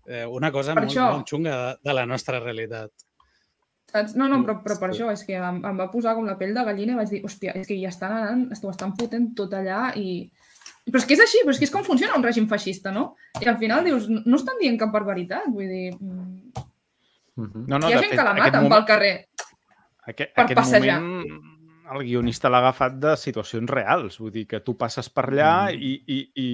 eh, 0.07 0.25
una 0.25 0.51
cosa 0.51 0.73
Per 0.73 0.83
molt, 0.85 0.91
això. 0.95 1.09
molt 1.17 1.27
xunga 1.29 1.57
de, 1.57 1.73
de 1.89 1.93
la 1.99 2.05
nostra 2.05 2.39
realitat. 2.39 2.91
saps? 3.93 4.15
No, 4.17 4.27
no, 4.27 4.39
però, 4.45 4.55
però 4.63 4.79
per 4.79 4.89
això, 4.89 5.11
és 5.13 5.21
que 5.27 5.35
em, 5.37 5.59
em 5.69 5.77
va 5.77 5.91
posar 5.91 6.15
com 6.17 6.25
la 6.25 6.37
pell 6.39 6.53
de 6.55 6.63
gallina 6.65 6.93
i 6.95 6.95
vaig 6.95 7.09
dir, 7.11 7.21
hòstia, 7.27 7.53
és 7.59 7.67
que 7.67 7.77
ja 7.79 7.89
estan 7.93 8.11
anant, 8.15 8.47
ho 8.63 8.69
estan 8.71 8.95
fotent 8.97 9.33
tot 9.37 9.53
allà 9.53 9.91
i... 9.95 10.31
Però 10.87 10.99
és 10.99 11.05
que 11.07 11.13
és 11.15 11.21
així, 11.23 11.39
però 11.45 11.53
és 11.53 11.59
que 11.61 11.67
és 11.67 11.71
com 11.71 11.83
funciona 11.85 12.15
un 12.17 12.23
règim 12.25 12.47
feixista, 12.49 12.91
no? 12.91 13.15
I 13.39 13.45
al 13.47 13.55
final 13.61 13.85
dius, 13.85 14.09
no 14.09 14.19
no 14.25 14.35
estan 14.39 14.57
dient 14.59 14.79
cap 14.81 14.91
barbaritat, 14.91 15.45
vull 15.51 15.67
dir... 15.69 15.91
mm, 15.99 16.69
Mhm. 17.35 17.63
No, 17.67 17.79
no, 17.79 17.87
hi 17.89 17.93
ha 17.95 17.97
gent 17.97 18.11
fet, 18.11 18.19
que 18.19 18.23
la 18.27 18.33
maten 18.37 18.61
moment- 18.61 18.73
pel 18.75 18.83
carrer. 18.85 19.13
Aquest, 20.07 20.33
per 20.35 20.45
aquest 20.45 20.59
passejar. 20.59 21.01
moment 21.01 21.51
el 21.93 22.05
guionista 22.07 22.49
l'ha 22.49 22.61
agafat 22.63 22.95
de 22.97 23.15
situacions 23.19 23.69
reals. 23.69 24.17
Vull 24.21 24.31
dir 24.31 24.45
que 24.47 24.61
tu 24.63 24.77
passes 24.79 25.09
per 25.09 25.25
allà 25.29 25.69
Mm. 25.73 25.81
i, 25.83 25.91
i, 26.07 26.19
i 26.41 26.47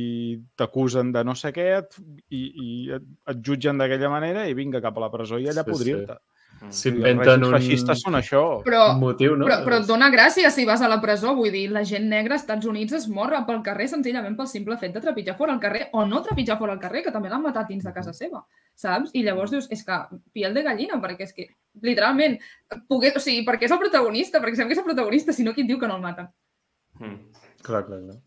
t'acusen 0.57 1.11
de 1.13 1.23
no 1.23 1.35
sé 1.35 1.53
què 1.53 1.67
et, 1.77 1.95
i, 2.29 2.41
i 2.41 2.91
et, 2.97 3.05
et 3.29 3.45
jutgen 3.45 3.77
d'aquella 3.77 4.09
manera 4.09 4.47
i 4.49 4.57
vinga 4.57 4.81
cap 4.81 4.97
a 4.97 5.05
la 5.05 5.11
presó 5.13 5.37
i 5.37 5.47
allà 5.47 5.63
Sí, 5.63 5.69
sí, 5.69 5.71
podrir-te. 5.71 6.17
S'inventen 6.59 7.13
Inventen 7.13 7.43
un, 7.45 7.53
feixistes 7.55 8.01
són 8.03 8.17
això. 8.19 8.41
Però, 8.65 8.81
un 8.91 8.99
motiu, 8.99 9.37
no? 9.39 9.45
Però, 9.47 9.61
però 9.63 9.77
et 9.79 9.87
dona 9.87 10.09
gràcia 10.11 10.49
si 10.51 10.65
vas 10.67 10.81
a 10.83 10.89
la 10.91 10.99
presó, 10.99 11.31
vull 11.37 11.53
dir, 11.55 11.69
la 11.71 11.85
gent 11.87 12.09
negra 12.11 12.35
als 12.35 12.43
Estats 12.43 12.67
Units 12.67 12.97
es 12.97 13.07
mor 13.07 13.31
pel 13.47 13.61
carrer 13.63 13.87
senzillament 13.87 14.35
pel 14.35 14.49
simple 14.51 14.75
fet 14.81 14.91
de 14.93 14.99
trepitjar 14.99 15.37
fora 15.37 15.53
el 15.53 15.61
carrer 15.63 15.87
o 15.93 16.03
no 16.05 16.19
trepitjar 16.25 16.57
fora 16.59 16.73
el 16.75 16.81
carrer, 16.83 17.05
que 17.05 17.13
també 17.15 17.29
l'han 17.29 17.45
matat 17.45 17.69
dins 17.69 17.85
de 17.85 17.93
casa 17.95 18.11
seva, 18.11 18.43
saps? 18.75 19.13
I 19.13 19.23
llavors 19.23 19.51
dius, 19.55 19.69
és 19.71 19.85
que 19.85 20.01
piel 20.33 20.53
de 20.53 20.65
gallina, 20.67 20.99
perquè 20.99 21.29
és 21.29 21.33
que, 21.37 21.47
literalment, 21.83 22.37
pogués, 22.89 23.15
o 23.17 23.23
sigui, 23.23 23.43
perquè 23.47 23.67
és 23.67 23.75
el 23.75 23.81
protagonista, 23.81 24.41
perquè 24.41 24.57
sabem 24.57 24.71
que 24.71 24.77
és 24.77 24.81
el 24.81 24.87
protagonista, 24.87 25.35
si 25.35 25.45
no, 25.45 25.53
qui 25.55 25.65
et 25.65 25.69
diu 25.69 25.79
que 25.81 25.89
no 25.89 25.99
el 25.99 26.03
maten? 26.05 26.31
Mm. 26.99 27.45
Clar, 27.63 27.85
clar, 27.87 28.01
clar. 28.05 28.17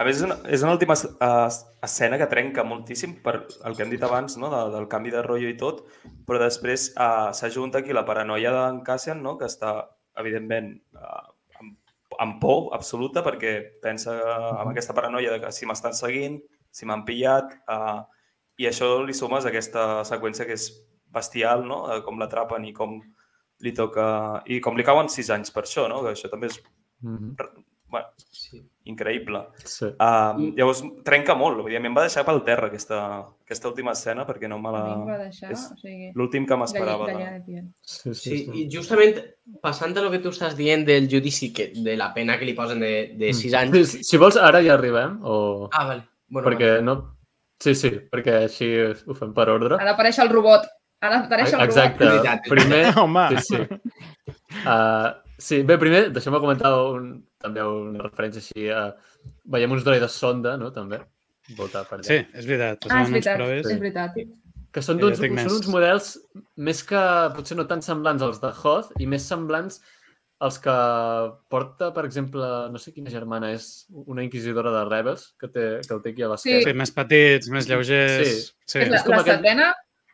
A 0.00 0.06
més, 0.06 0.16
és 0.16 0.24
una, 0.24 0.36
és 0.48 0.62
una 0.64 0.72
última 0.72 0.94
uh, 0.96 1.48
escena 1.84 2.16
que 2.20 2.28
trenca 2.30 2.64
moltíssim 2.64 3.18
per 3.24 3.34
el 3.68 3.76
que 3.76 3.84
hem 3.84 3.90
dit 3.92 4.04
abans, 4.06 4.38
no? 4.40 4.48
de, 4.52 4.62
del 4.72 4.88
canvi 4.92 5.12
de 5.12 5.20
rotllo 5.24 5.50
i 5.50 5.56
tot, 5.60 5.82
però 6.28 6.40
després 6.40 6.88
uh, 6.94 7.28
s'ajunta 7.36 7.82
aquí 7.82 7.92
la 7.92 8.06
paranoia 8.08 8.54
d'en 8.56 8.80
Cassian, 8.86 9.20
no? 9.24 9.36
que 9.40 9.50
està, 9.50 9.74
evidentment, 10.22 10.72
uh, 10.96 11.26
amb, 11.60 11.76
amb 12.24 12.40
por 12.40 12.72
absoluta 12.76 13.24
perquè 13.26 13.58
pensa 13.84 14.16
uh, 14.16 14.54
amb 14.62 14.72
aquesta 14.72 14.96
paranoia 14.96 15.36
de 15.36 15.42
que 15.44 15.52
si 15.52 15.68
m'estan 15.68 15.96
seguint, 15.98 16.40
si 16.72 16.88
m'han 16.88 17.04
pillat, 17.08 17.52
uh, 17.68 18.00
i 18.60 18.68
això 18.70 18.94
li 19.04 19.16
sumes 19.16 19.44
a 19.44 19.52
aquesta 19.52 19.86
seqüència 20.08 20.48
que 20.48 20.56
és 20.56 20.70
bestial, 21.12 21.66
no? 21.68 21.84
Uh, 21.86 22.00
com 22.06 22.18
l'atrapen 22.20 22.64
i 22.68 22.72
com 22.76 22.98
li 23.62 23.72
toca... 23.76 24.42
I 24.50 24.60
com 24.60 24.76
li 24.76 24.84
cauen 24.84 25.08
sis 25.12 25.30
anys 25.30 25.52
per 25.54 25.62
això, 25.66 25.88
no? 25.88 26.02
Que 26.02 26.14
això 26.16 26.30
també 26.32 26.48
és 26.50 26.62
Mhm. 27.02 27.34
bueno, 27.90 28.06
Sí. 28.30 28.62
increïble. 28.86 29.40
Sí. 29.64 29.84
Uh, 29.86 30.52
llavors, 30.56 30.82
trenca 31.04 31.34
molt. 31.34 31.58
Vull 31.60 31.68
dir, 31.70 31.76
a 31.76 31.80
mi 31.80 31.88
em 31.90 31.94
va 31.96 32.02
deixar 32.06 32.24
pel 32.24 32.38
terra 32.46 32.68
aquesta, 32.68 33.00
aquesta 33.44 33.68
última 33.68 33.92
escena 33.92 34.24
perquè 34.26 34.48
no 34.48 34.58
me 34.58 34.70
la... 34.72 34.82
deixar, 35.24 35.50
és 35.52 35.66
o 35.72 35.76
sigui, 35.76 36.10
L'últim 36.14 36.46
que 36.46 36.56
m'esperava. 36.56 37.06
De... 37.10 37.42
de. 37.46 37.62
Sí, 37.82 38.14
sí, 38.14 38.14
Sí, 38.14 38.38
sí. 38.46 38.62
i 38.62 38.68
justament 38.72 39.18
passant 39.60 39.96
a 39.98 40.02
lo 40.02 40.10
que 40.10 40.20
tu 40.24 40.30
estàs 40.32 40.56
dient 40.56 40.86
del 40.86 41.06
judici, 41.10 41.52
que, 41.52 41.72
de 41.74 41.96
la 41.96 42.12
pena 42.14 42.38
que 42.38 42.46
li 42.48 42.54
posen 42.54 42.80
de, 42.80 43.12
de 43.18 43.32
6 43.34 43.54
anys... 43.60 43.76
Mm. 43.76 43.84
Sí, 43.84 44.02
si 44.04 44.16
vols, 44.16 44.36
ara 44.40 44.62
ja 44.64 44.74
arribem, 44.78 45.18
o... 45.22 45.68
Ah, 45.72 45.84
vale. 45.86 46.06
Bueno, 46.28 46.48
perquè 46.48 46.70
vale. 46.78 46.82
no... 46.82 46.96
Sí, 47.60 47.74
sí, 47.78 47.90
perquè 48.10 48.38
així 48.48 48.72
ho 49.06 49.14
fem 49.14 49.34
per 49.36 49.50
ordre. 49.52 49.76
Ha 49.78 49.84
d'aparèixer 49.84 50.24
el 50.24 50.32
robot. 50.32 50.64
Ha 51.02 51.08
d'aparèixer 51.10 51.58
el 51.58 51.64
Exacte. 51.66 52.50
Primer... 52.50 52.82
Home, 53.02 53.24
Sí, 53.42 53.56
sí. 53.56 53.80
Uh, 54.62 55.08
sí, 55.38 55.62
bé, 55.66 55.78
primer, 55.82 56.04
deixem-me 56.14 56.38
comentar 56.42 56.70
un, 56.92 57.08
també 57.42 57.64
una 57.66 58.04
referència 58.06 58.42
així 58.44 58.68
a... 58.70 58.84
Veiem 59.54 59.74
uns 59.74 59.82
droides 59.86 60.14
sonda, 60.18 60.54
no?, 60.58 60.70
també, 60.74 61.00
voltar 61.58 61.82
per 61.88 61.98
allà. 61.98 62.06
Sí, 62.06 62.20
és 62.38 62.46
veritat. 62.46 62.86
Ah, 62.86 62.86
és 62.86 62.92
són 62.92 63.02
uns 63.02 63.16
veritat, 63.16 63.40
proves. 63.40 63.66
és 63.66 63.82
veritat. 63.82 64.20
Que 64.72 64.82
són, 64.84 65.00
d'uns, 65.02 65.18
tinc 65.20 65.34
més. 65.36 65.48
són 65.50 65.58
uns 65.58 65.68
models 65.68 66.06
més 66.56 66.78
que 66.88 67.02
potser 67.36 67.58
no 67.58 67.66
tan 67.68 67.82
semblants 67.84 68.22
als 68.24 68.38
de 68.40 68.48
Hoth 68.62 68.94
i 69.02 69.08
més 69.10 69.26
semblants 69.28 69.82
els 70.42 70.56
que 70.58 70.72
porta, 71.52 71.92
per 71.94 72.02
exemple, 72.08 72.46
no 72.72 72.80
sé 72.82 72.90
quina 72.94 73.12
germana 73.12 73.52
és, 73.54 73.66
una 74.10 74.24
inquisidora 74.26 74.72
de 74.74 74.80
Rebels, 74.88 75.28
que, 75.38 75.46
té, 75.52 75.66
que 75.86 75.94
el 75.94 76.00
té 76.02 76.14
aquí 76.14 76.24
a 76.26 76.30
l'esquerra. 76.32 76.64
Sí, 76.66 76.74
més 76.80 76.90
petits, 76.96 77.50
més 77.54 77.68
lleugers... 77.70 78.16
Sí. 78.32 78.56
sí. 78.66 78.80
És 78.82 78.90
la, 78.90 78.98
És 78.98 79.04
com 79.06 79.14
la 79.14 79.20
aquest- 79.22 79.38
setena. 79.38 79.68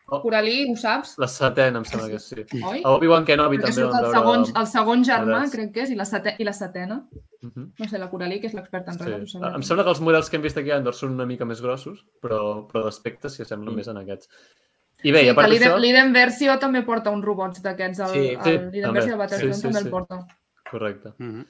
Coralí, 0.08 0.66
ho 0.70 0.76
saps? 0.80 1.16
La 1.20 1.26
setena, 1.28 1.78
em 1.82 1.84
sembla 1.84 2.08
que 2.08 2.18
sí. 2.18 2.44
Oi? 2.64 2.80
A 2.82 2.90
Obi-Wan 2.96 3.26
Kenobi 3.28 3.58
Perquè 3.58 3.74
també 3.74 3.82
el 3.84 3.90
veure... 3.92 4.12
segon, 4.16 4.44
el 4.62 4.66
segon 4.66 5.02
germà, 5.04 5.34
Rebels. 5.42 5.52
crec 5.52 5.72
que 5.74 5.82
és, 5.82 5.90
i 5.92 5.98
la, 5.98 6.06
sete, 6.08 6.34
i 6.38 6.44
la 6.48 6.54
setena. 6.56 6.96
Mhm. 7.42 7.66
No 7.78 7.88
sé, 7.90 7.98
la 7.98 8.08
Coralí, 8.10 8.40
que 8.40 8.46
és 8.48 8.54
l'experta 8.54 8.92
en 8.92 8.98
Sí. 8.98 9.04
ho 9.12 9.26
sabrà. 9.26 9.54
Em 9.54 9.62
sembla 9.62 9.84
que 9.84 9.90
els 9.90 10.00
models 10.00 10.30
que 10.30 10.36
hem 10.36 10.42
vist 10.42 10.56
aquí 10.56 10.70
a 10.70 10.76
Andor 10.76 10.94
són 10.94 11.12
una 11.12 11.26
mica 11.26 11.44
més 11.44 11.60
grossos, 11.60 12.06
però, 12.22 12.66
però 12.72 12.84
d'aspecte 12.84 13.28
s'hi 13.28 13.42
assemblen 13.42 13.74
Mm. 13.74 13.76
més 13.76 13.88
en 13.88 13.96
aquests. 13.98 14.28
I 15.04 15.12
bé, 15.12 15.20
sí, 15.20 15.26
i 15.26 15.28
a 15.28 15.34
part 15.34 15.48
d'això... 15.52 15.76
l'Iden 15.78 16.12
Versio 16.12 16.58
també 16.58 16.82
porta 16.82 17.10
uns 17.10 17.24
robots 17.24 17.60
d'aquests. 17.62 18.00
El, 18.00 18.08
Sí, 18.08 18.28
el, 18.34 18.42
sí, 18.42 18.58
l'Iden. 18.72 18.92
Versio 18.94 19.12
de 19.12 19.18
Battlefront 19.18 19.54
Sí, 19.54 19.60
sí, 19.60 19.66
també 19.68 19.78
sí. 19.78 19.84
el 19.84 19.90
porta. 19.90 20.18
Correcte. 20.70 21.12
Mhm. 21.18 21.46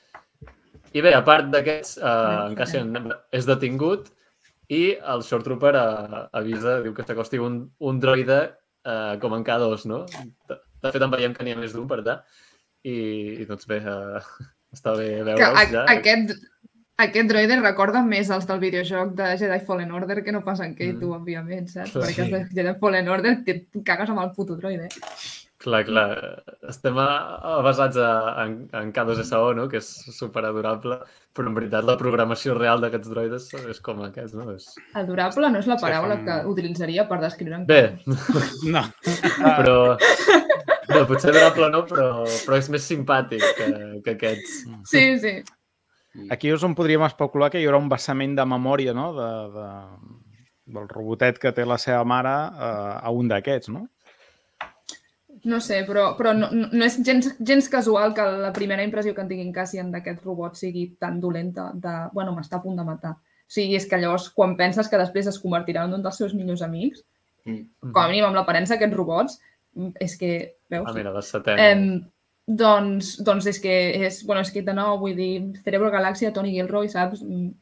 I 0.93 1.01
bé, 1.01 1.15
a 1.15 1.23
part 1.25 1.47
d'aquests, 1.53 1.99
eh, 1.99 2.47
en 2.49 2.55
Cassian 2.57 3.15
és 3.31 3.47
detingut 3.47 4.11
i 4.69 4.83
el 5.15 5.23
Short 5.25 5.47
Trooper 5.47 5.75
eh, 5.81 6.23
avisa, 6.41 6.79
diu 6.85 6.93
que 6.97 7.07
s'acosti 7.07 7.41
un, 7.41 7.63
un 7.81 8.01
droide 8.03 8.39
eh, 8.85 9.17
com 9.23 9.35
en 9.39 9.45
K2, 9.47 9.87
no? 9.89 10.03
De, 10.49 10.59
de 10.85 10.93
fet, 10.93 11.03
en 11.03 11.11
veiem 11.15 11.35
que 11.35 11.47
n'hi 11.47 11.57
ha 11.57 11.61
més 11.61 11.73
d'un, 11.73 11.89
per 11.89 12.03
tant. 12.05 12.21
I, 12.85 12.95
i 13.43 13.47
doncs 13.49 13.67
bé, 13.71 13.81
eh, 13.81 14.21
està 14.77 14.93
bé 14.99 15.09
veure'ls 15.27 15.73
ja. 15.73 15.87
aquest, 15.89 16.35
aquest 17.01 17.31
droide 17.31 17.57
recorda 17.63 18.03
més 18.07 18.29
els 18.35 18.47
del 18.47 18.61
videojoc 18.63 19.17
de 19.19 19.33
Jedi 19.41 19.59
Fallen 19.67 19.93
Order 19.97 20.21
que 20.25 20.33
no 20.35 20.45
pas 20.45 20.61
en 20.61 20.77
K2, 20.77 21.01
Mm. 21.01 21.17
òbviament, 21.17 21.69
saps? 21.73 21.97
Clar. 21.97 22.05
Perquè 22.07 22.27
els 22.27 22.35
de 22.37 22.43
Jedi 22.61 22.77
Fallen 22.81 23.09
Order 23.09 23.37
te 23.47 23.61
cagues 23.85 24.11
amb 24.13 24.21
el 24.27 24.33
puto 24.37 24.57
droide. 24.61 24.89
Clar, 25.59 25.81
clar. 25.89 26.11
Estem 26.71 26.95
a, 27.03 27.07
a 27.43 27.55
basats 27.67 27.97
a, 27.99 28.11
en, 28.45 28.53
en 28.79 28.93
K2SO, 28.95 29.41
no? 29.59 29.65
que 29.69 29.81
és 29.81 29.89
superadorable, 30.15 31.01
però 31.35 31.51
en 31.51 31.57
veritat 31.57 31.83
la 31.89 31.97
programació 31.99 32.55
real 32.55 32.79
d'aquests 32.85 33.11
droides 33.11 33.49
és 33.73 33.81
com 33.83 34.05
aquest, 34.07 34.37
no? 34.39 34.53
És... 34.55 34.69
Adorable 34.95 35.51
no 35.51 35.59
és 35.59 35.67
la 35.67 35.77
Sí, 35.81 35.83
paraula 35.89 36.21
com- 36.21 36.29
que 36.29 36.37
utilitzaria 36.53 37.09
per 37.11 37.19
descriure 37.25 37.59
en 37.59 37.67
Bé, 37.67 37.83
No, 38.75 38.85
però... 39.35 39.77
Bé, 40.89 41.03
potser 41.11 41.35
adorable 41.35 41.73
no, 41.75 41.83
però, 41.91 42.07
però 42.47 42.57
és 42.63 42.71
més 42.73 42.87
simpàtic 42.89 43.43
que, 43.59 43.67
que 44.07 44.15
aquests. 44.15 44.55
Sí, 44.89 45.03
sí. 45.21 45.35
Aquí 46.33 46.49
és 46.55 46.63
on 46.65 46.79
podríem 46.79 47.03
especular 47.05 47.51
que 47.53 47.61
hi 47.61 47.67
haurà 47.69 47.83
un 47.83 47.91
vessament 47.91 48.39
de 48.39 48.47
memòria 48.49 48.95
no? 48.97 49.11
de, 49.19 49.29
de, 49.59 49.67
del 50.79 50.89
robotet 50.95 51.37
que 51.43 51.53
té 51.55 51.67
la 51.69 51.77
seva 51.83 52.07
mare 52.09 52.33
eh, 52.33 52.95
a 53.03 53.13
un 53.15 53.29
d'aquests, 53.31 53.69
no? 53.75 53.85
No 55.45 55.61
sé, 55.61 55.85
però, 55.87 56.17
però 56.19 56.33
no, 56.35 56.49
no 56.51 56.85
és 56.85 56.97
gens, 57.05 57.29
gens 57.39 57.69
casual 57.69 58.15
que 58.15 58.23
la 58.23 58.53
primera 58.53 58.83
impressió 58.83 59.15
que 59.15 59.21
en 59.23 59.29
tinguin 59.29 59.53
Cassian 59.53 59.93
d'aquest 59.93 60.25
robot 60.25 60.57
sigui 60.57 60.97
tan 60.99 61.21
dolenta 61.21 61.71
de, 61.75 61.95
bueno, 62.13 62.33
m'està 62.35 62.59
a 62.59 62.63
punt 62.63 62.77
de 62.77 62.85
matar. 62.85 63.13
O 63.13 63.51
sigui, 63.53 63.77
és 63.77 63.87
que 63.87 63.97
llavors, 63.99 64.31
quan 64.31 64.57
penses 64.57 64.89
que 64.89 64.99
després 64.99 65.27
es 65.31 65.39
convertirà 65.41 65.85
en 65.85 65.95
un 65.95 66.03
dels 66.03 66.17
seus 66.17 66.35
millors 66.35 66.63
amics, 66.63 67.05
Mm. 67.49 67.93
com 67.93 68.03
a 68.03 68.09
mínim 68.09 68.27
amb 68.27 68.37
l'aparença 68.37 68.75
d'aquests 68.75 68.97
robots, 68.97 69.39
és 70.01 70.17
que, 70.19 70.57
veus? 70.69 70.89
Ah, 70.91 70.93
mira, 70.93 71.13
la 71.15 71.23
setena. 71.23 71.71
Em, 71.71 72.03
doncs, 72.45 73.15
doncs 73.25 73.47
és 73.47 73.61
que 73.63 74.07
és, 74.07 74.25
bueno, 74.27 74.43
és 74.43 74.51
que 74.53 74.63
de 74.63 74.75
nou, 74.75 74.99
vull 75.01 75.17
dir, 75.17 75.53
Cerebro 75.65 75.91
Galàxia, 75.91 76.33
Tony 76.35 76.53
Gilroy, 76.57 76.89
saps? 76.89 77.23
Mm, 77.23 77.55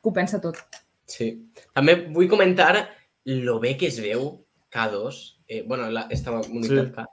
Que 0.00 0.08
ho 0.08 0.12
pensa 0.16 0.38
tot. 0.40 0.56
Sí. 1.04 1.26
També 1.74 1.94
vull 2.14 2.28
comentar 2.28 2.88
lo 3.24 3.58
bé 3.60 3.76
que 3.76 3.88
es 3.88 3.98
veu 4.00 4.46
K2. 4.72 5.18
Eh, 5.50 5.64
bueno, 5.66 5.88
la, 5.90 6.06
esta 6.14 6.30
unitat 6.46 6.86
Sí. 6.86 6.92
K. 6.94 7.06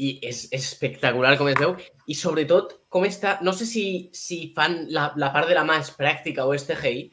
I 0.00 0.08
és, 0.26 0.38
és 0.50 0.64
espectacular 0.72 1.36
com 1.38 1.46
es 1.52 1.58
veu. 1.60 1.76
I 2.10 2.14
sobretot, 2.18 2.72
com 2.90 3.04
està... 3.06 3.36
No 3.46 3.52
sé 3.54 3.66
si, 3.68 3.84
si 4.16 4.38
fan 4.56 4.86
la, 4.90 5.10
la 5.20 5.28
part 5.34 5.46
de 5.46 5.54
la 5.54 5.62
mà 5.68 5.76
és 5.82 5.92
pràctica 5.94 6.46
o 6.48 6.54
és 6.56 6.64
CGI, 6.66 7.04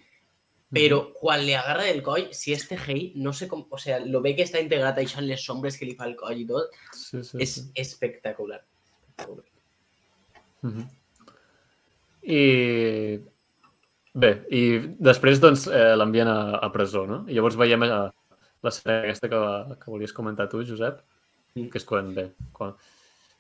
però 0.73 1.02
quan 1.19 1.43
li 1.43 1.53
agarra 1.53 1.89
el 1.91 1.99
coll, 2.02 2.30
si 2.34 2.56
és 2.56 2.64
CGI, 2.69 3.11
no 3.22 3.34
sé 3.38 3.49
com... 3.52 3.65
O 3.69 3.77
sea, 3.77 3.99
lo 3.99 4.22
bé 4.23 4.31
que 4.38 4.48
està 4.48 4.64
integrat 4.64 4.98
això 5.03 5.19
en 5.22 5.27
les 5.30 5.43
sombres 5.45 5.77
que 5.77 5.85
li 5.85 5.93
fa 5.99 6.07
el 6.10 6.15
coll 6.18 6.39
i 6.41 6.48
tot, 6.49 6.72
Sí, 6.95 7.19
sí, 7.27 7.38
és 7.43 7.53
sí. 7.60 7.68
espectacular. 7.84 8.64
espectacular. 9.11 9.45
Mhm. 10.64 10.88
I 12.31 12.41
bé, 14.14 14.31
i 14.53 14.61
després 15.02 15.39
doncs 15.43 15.68
eh, 15.68 15.93
l'envien 15.98 16.30
a, 16.30 16.39
a 16.64 16.72
presó, 16.73 17.06
no? 17.10 17.22
I 17.27 17.38
llavors 17.38 17.57
veiem 17.60 17.84
eh, 17.88 18.02
la 18.64 18.72
sèrie 18.72 19.10
aquesta 19.10 19.30
que, 19.30 19.42
que 19.82 19.92
volies 19.92 20.14
comentar 20.14 20.50
tu, 20.50 20.64
Josep, 20.66 21.02
Mm. 21.56 21.68
que 21.68 21.80
és 21.82 21.84
quan, 21.84 22.14
bé, 22.16 22.30
quan... 22.56 22.74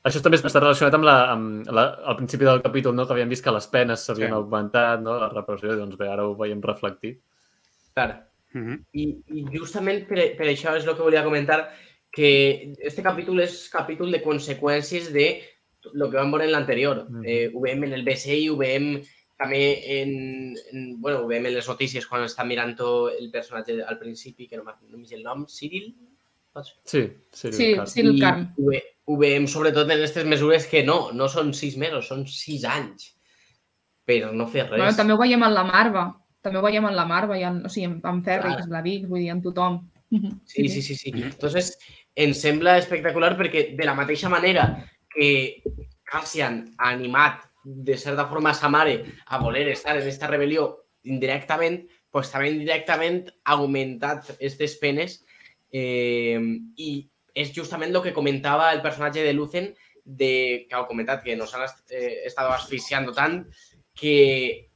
Això 0.03 0.19
també 0.19 0.35
està 0.35 0.59
relacionat 0.59 0.95
amb, 0.97 1.05
la, 1.05 1.13
amb 1.31 1.69
la, 1.71 1.83
al 2.09 2.17
principi 2.17 2.43
del 2.43 2.61
capítol, 2.63 2.95
no? 2.97 3.05
que 3.05 3.13
havíem 3.13 3.29
vist 3.29 3.43
que 3.45 3.53
les 3.53 3.67
penes 3.71 4.01
s'havien 4.03 4.33
Sí. 4.33 4.35
augmentat, 4.35 4.99
no? 4.99 5.19
la 5.21 5.29
repressió, 5.29 5.75
doncs 5.77 5.95
bé, 5.95 6.09
ara 6.09 6.25
ho 6.25 6.33
veiem 6.35 6.59
reflectit. 6.61 7.21
Clar. 7.93 8.27
Mhm. 8.51 8.79
I, 8.99 9.05
i 9.31 9.45
justament 9.53 10.07
per, 10.09 10.35
per 10.35 10.47
això 10.49 10.75
és 10.75 10.85
el 10.87 10.95
que 10.97 11.05
volia 11.05 11.23
comentar, 11.23 11.69
que 12.11 12.73
este 12.83 13.01
capítol 13.05 13.39
és 13.39 13.69
capítol 13.71 14.11
de 14.11 14.19
conseqüències 14.23 15.11
de 15.13 15.27
lo 15.93 16.09
que 16.09 16.17
vam 16.17 16.31
veure 16.33 16.49
en 16.49 16.51
l'anterior. 16.51 17.05
Mhm. 17.07 17.23
Eh, 17.23 17.51
ho 17.53 17.61
veiem 17.61 17.85
en 17.85 17.93
el 17.93 18.03
BCI, 18.03 18.49
ho 18.49 18.57
veiem 18.57 19.01
també 19.41 19.61
en, 19.99 20.11
en, 20.71 21.01
bueno, 21.01 21.23
ho 21.23 21.27
veiem 21.29 21.47
en 21.49 21.55
les 21.55 21.67
notícies 21.67 22.05
quan 22.05 22.27
està 22.27 22.45
mirant 22.45 22.75
el 22.77 23.29
personatge 23.33 23.79
al 23.81 23.97
principi, 23.97 24.47
que 24.47 24.59
no 24.59 24.65
no 24.65 25.01
el 25.01 25.23
nom, 25.23 25.47
Cyril? 25.49 25.95
Sí, 26.83 27.09
sí. 27.31 27.73
Clar. 27.73 27.87
sí, 27.87 28.01
el 28.01 28.17
I 28.17 28.19
carn. 28.19 28.49
ho, 28.57 28.67
ve, 28.69 28.81
ho 29.05 29.17
veiem 29.17 29.47
sobretot 29.47 29.87
en 29.87 29.95
aquestes 29.95 30.27
mesures 30.27 30.67
que 30.67 30.83
no, 30.83 31.11
no 31.15 31.29
són 31.31 31.53
sis 31.55 31.77
mesos, 31.79 32.09
són 32.11 32.25
sis 32.27 32.65
anys 32.67 33.13
per 34.05 34.33
no 34.35 34.49
fer 34.51 34.67
res. 34.67 34.77
Bueno, 34.81 34.97
també 34.97 35.15
ho 35.15 35.21
veiem 35.21 35.47
en 35.47 35.55
la 35.55 35.63
Marva. 35.63 36.09
També 36.41 36.59
ho 36.59 36.65
veiem 36.65 36.89
en 36.89 36.97
la 36.97 37.05
Marva, 37.07 37.37
i 37.39 37.45
en, 37.47 37.61
o 37.65 37.71
sigui, 37.71 37.87
en, 37.87 37.99
en 38.11 38.21
Ferrix, 38.25 38.65
Clar. 38.65 38.73
la 38.73 38.81
Vic, 38.85 39.07
vull 39.07 39.23
dir, 39.23 39.31
en 39.33 39.41
tothom. 39.45 39.81
Sí, 40.51 40.67
sí, 40.67 40.81
sí, 40.83 40.97
sí. 40.99 41.13
Entonces, 41.15 41.77
em 42.19 42.33
sembla 42.35 42.75
espectacular 42.81 43.37
perquè 43.39 43.69
de 43.77 43.85
la 43.87 43.95
mateixa 43.95 44.27
manera 44.29 44.65
que 45.13 45.63
Cassian 46.03 46.65
ha 46.75 46.89
animat 46.91 47.45
de 47.63 47.97
certa 47.97 48.27
forma 48.27 48.53
sa 48.53 48.69
mare 48.69 49.05
a 49.25 49.37
voler 49.37 49.67
estar 49.69 49.97
en 49.97 50.07
esta 50.07 50.29
rebel·lió 50.29 50.67
indirectament, 51.03 51.83
pues 52.11 52.31
també 52.31 52.51
indirectament 52.51 53.29
ha 53.45 53.57
augmentat 53.57 54.33
aquestes 54.35 54.75
penes 54.81 55.21
eh, 55.71 56.39
i 56.77 56.89
és 57.33 57.53
justament 57.55 57.93
el 57.95 58.03
que 58.03 58.13
comentava 58.13 58.71
el 58.73 58.81
personatge 58.83 59.23
de 59.23 59.33
Lucen 59.33 59.71
de, 60.03 60.65
que 60.67 60.75
heu 60.75 60.87
comentat 60.89 61.23
que 61.23 61.37
nos 61.39 61.53
han 61.55 61.63
eh, 61.89 62.25
estat 62.27 62.49
asfixiant 62.51 63.07
tant 63.15 63.45
que 63.97 64.67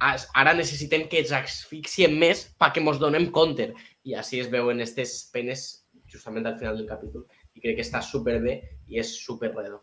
ara 0.00 0.54
necessitem 0.56 1.04
que 1.10 1.20
ens 1.20 1.34
asfixiem 1.36 2.16
més 2.16 2.46
perquè 2.60 2.80
ens 2.80 3.02
donem 3.02 3.28
compte 3.34 3.68
i 4.08 4.16
així 4.16 4.40
es 4.40 4.48
veuen 4.52 4.80
aquestes 4.80 5.28
penes 5.34 5.68
justament 6.08 6.46
al 6.48 6.56
final 6.58 6.78
del 6.78 6.88
capítol 6.88 7.26
i 7.54 7.60
crec 7.60 7.76
que 7.78 7.84
està 7.84 8.00
superbé 8.02 8.60
i 8.88 8.98
és 9.02 9.12
super 9.20 9.52
redó. 9.52 9.82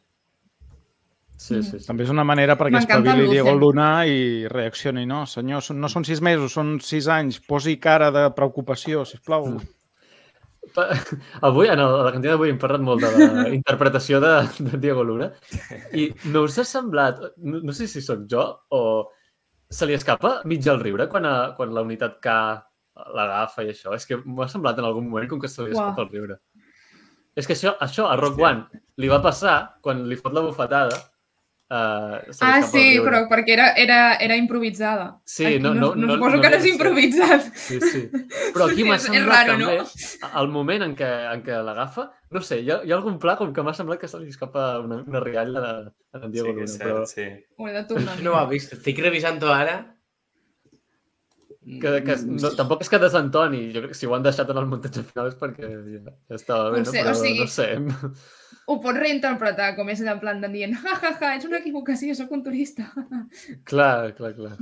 Sí, 1.37 1.59
sí, 1.61 1.77
sí. 1.77 1.85
També 1.85 2.03
és 2.03 2.09
una 2.09 2.23
manera 2.25 2.55
perquè 2.57 2.79
espavili 2.81 3.27
Diego. 3.29 3.51
Luna 3.61 4.05
i 4.09 4.47
reaccioni. 4.49 5.03
No, 5.05 5.19
senyor, 5.29 5.61
no 5.77 5.89
són 5.93 6.03
sis 6.07 6.21
mesos, 6.25 6.55
són 6.57 6.79
sis 6.81 7.05
anys. 7.13 7.37
Posi 7.45 7.75
cara 7.79 8.09
de 8.11 8.23
preocupació, 8.33 9.03
sisplau. 9.05 9.45
Mm. 9.53 9.67
Pa- 10.73 10.87
Avui, 11.47 11.69
en 11.71 11.79
el, 11.79 11.93
a 12.01 12.07
la 12.07 12.11
cantina 12.11 12.33
d'avui, 12.33 12.49
hem 12.51 12.57
parlat 12.59 12.81
molt 12.83 13.05
de 13.05 13.11
la 13.13 13.45
interpretació 13.59 14.19
de, 14.19 14.31
de 14.65 14.79
Diego 14.83 15.03
Luna 15.05 15.29
i 15.95 16.09
no 16.33 16.41
us 16.43 16.57
ha 16.59 16.65
semblat, 16.67 17.21
no, 17.37 17.61
no 17.63 17.75
sé 17.77 17.87
si 17.87 18.01
sóc 18.03 18.25
jo 18.29 18.43
o 18.75 18.81
se 19.69 19.87
li 19.87 19.95
escapa 19.95 20.41
mig 20.49 20.65
el 20.67 20.81
riure 20.81 21.07
quan, 21.11 21.25
a, 21.29 21.35
quan 21.55 21.71
la 21.75 21.85
unitat 21.85 22.17
K 22.23 22.33
l'agafa 23.13 23.63
i 23.63 23.71
això. 23.71 23.93
És 23.95 24.09
que 24.09 24.17
m'ha 24.25 24.49
semblat 24.51 24.79
en 24.81 24.89
algun 24.89 25.05
moment 25.07 25.29
com 25.29 25.39
que 25.39 25.47
se 25.51 25.61
li 25.61 25.69
Uau. 25.71 25.77
escapa 25.85 26.03
el 26.07 26.11
riure. 26.17 26.39
És 27.37 27.45
que 27.45 27.53
això, 27.53 27.75
això 27.79 28.07
a 28.09 28.17
Rock 28.17 28.41
One 28.41 28.81
li 28.97 29.07
va 29.11 29.21
passar 29.21 29.77
quan 29.85 30.01
li 30.09 30.17
fot 30.17 30.33
la 30.33 30.41
bufetada. 30.41 30.97
Uh, 31.69 32.23
Ah, 32.39 32.61
sí, 32.63 32.79
el 32.95 33.01
però 33.03 33.25
perquè 33.27 33.51
era, 33.51 33.65
era, 33.75 34.15
era 34.23 34.37
improvisada. 34.39 35.19
Sí, 35.25 35.43
Aquí 35.45 35.59
no- 35.59 35.73
no- 35.73 35.89
no, 35.95 36.05
no- 36.07 36.13
suposo 36.15 36.37
no 36.37 36.41
que 36.41 36.49
no 36.49 36.55
és 36.61 36.65
improvisat. 36.69 37.41
Sí, 37.59 37.79
sí. 37.81 38.03
Però 38.55 38.69
aquí 38.71 38.85
m'ha 38.87 38.95
És- 38.95 39.09
és 39.09 39.11
semblat 39.11 39.47
raro, 39.49 39.57
no? 39.59 39.65
també, 39.67 40.29
al 40.31 40.47
moment 40.47 40.85
en 40.85 40.95
què, 40.95 41.09
en 41.33 41.43
què 41.43 41.57
l'agafa, 41.67 42.05
no 42.31 42.39
sé, 42.41 42.61
hi 42.63 42.71
ha, 42.71 42.79
hi 42.87 42.91
ha 42.93 42.95
algun 42.95 43.19
pla 43.19 43.35
com 43.35 43.51
que 43.51 43.61
m'ha 43.67 43.73
semblat 43.75 43.99
que 43.99 44.07
se 44.07 44.17
li 44.21 44.29
escapa 44.31 44.79
una, 44.79 45.01
una 45.03 45.19
rialla 45.19 45.59
de, 45.59 45.73
de 45.83 46.23
en 46.23 46.31
Sí, 46.31 46.31
Diego 46.37 46.55
que 46.55 46.63
Luna, 46.71 46.85
però 46.85 47.05
sí. 47.05 47.27
Ho 47.57 47.67
he 47.67 47.73
de 47.73 47.83
tornar. 47.83 48.15
No 48.23 48.31
ho 48.31 48.39
ha 48.39 48.47
vist. 48.47 48.71
Estic 48.79 49.03
revisant-ho 49.03 49.51
ara. 49.51 49.77
que, 51.67 51.89
que 52.07 52.15
no, 52.23 52.49
tampoc 52.55 52.79
és 52.85 52.89
que 52.89 52.99
desentoni, 53.03 53.65
jo 53.75 53.81
crec 53.83 53.91
que 53.91 53.97
si 53.99 54.07
ho 54.07 54.13
han 54.15 54.23
deixat 54.23 54.49
en 54.53 54.59
el 54.61 54.67
muntatge 54.71 55.01
final 55.03 55.27
és 55.27 55.35
perquè 55.35 55.67
ja, 55.67 56.13
ja 56.31 56.35
estava 56.37 56.69
bé, 56.71 56.79
no? 56.79 56.85
Potser, 56.87 57.01
o 57.03 57.09
però 57.09 57.15
sigui- 57.19 57.41
no 57.43 57.47
sé. 57.51 57.67
Ho 58.67 58.75
pots 58.83 58.99
reinterpretar 58.99 59.69
com 59.77 59.87
és 59.93 60.01
en 60.03 60.19
plan 60.19 60.41
de 60.43 60.49
dient 60.51 60.73
ja, 60.75 60.95
ja, 61.01 61.13
ja, 61.21 61.29
és 61.37 61.45
una 61.47 61.61
equivocació, 61.61 62.13
sóc 62.17 62.31
un 62.35 62.43
turista. 62.43 62.89
clar, 63.69 64.13
clar, 64.17 64.33
clar. 64.35 64.57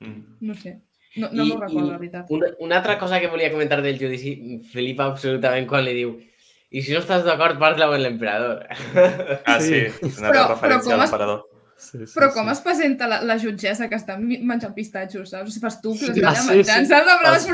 Mm. 0.00 0.20
No 0.46 0.54
sé. 0.54 0.76
No, 1.18 1.26
no 1.34 1.44
m'ho 1.44 1.56
recordo, 1.58 1.88
la 1.90 1.98
veritat. 1.98 2.28
Una, 2.30 2.46
una 2.62 2.76
altra 2.78 2.94
cosa 3.00 3.18
que 3.18 3.26
volia 3.32 3.50
comentar 3.50 3.80
del 3.82 3.98
judici, 3.98 4.36
em 4.54 4.60
flipa 4.70 5.08
absolutament 5.10 5.66
quan 5.66 5.82
li 5.84 5.96
diu 5.96 6.12
i 6.70 6.84
si 6.86 6.92
no 6.94 7.00
estàs 7.02 7.24
d'acord, 7.26 7.58
parla 7.58 7.88
amb 7.88 7.98
l'emperador. 7.98 8.60
Ah, 9.44 9.56
sí, 9.58 9.80
Sí. 9.98 10.12
una 10.20 10.30
Però- 10.30 10.44
altra 10.44 10.54
però 10.54 10.78
referència 10.78 10.92
com 10.94 11.00
a 11.00 11.04
es- 11.04 11.10
l'emperador. 11.10 11.40
Sí, 11.80 11.96
sí, 12.04 12.12
Però 12.12 12.26
com 12.34 12.44
sí. 12.44 12.52
es 12.52 12.60
presenta 12.60 13.06
la, 13.08 13.22
la 13.24 13.38
jutgessa 13.40 13.86
que 13.88 13.96
està 13.96 14.18
menjant 14.20 14.74
pistatxos, 14.76 15.30
saps? 15.32 15.48
Els 15.48 15.60
festucs, 15.62 16.02
Sí, 16.02 16.10
ah, 16.20 16.28
allà 16.28 16.42
sí, 16.42 16.48
menjant, 16.50 16.84
sí. 16.84 16.90
saps? 16.92 17.08
En 17.08 17.18
plan, 17.22 17.34
Els- 17.34 17.46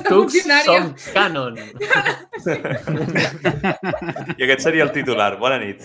els 0.00 0.06
funcionària. 0.10 0.80
són 0.80 0.88
canon. 1.14 1.54
I 4.38 4.42
aquest 4.48 4.66
seria 4.66 4.82
el 4.88 4.92
titular. 4.96 5.36
Bona 5.38 5.58
nit. 5.62 5.78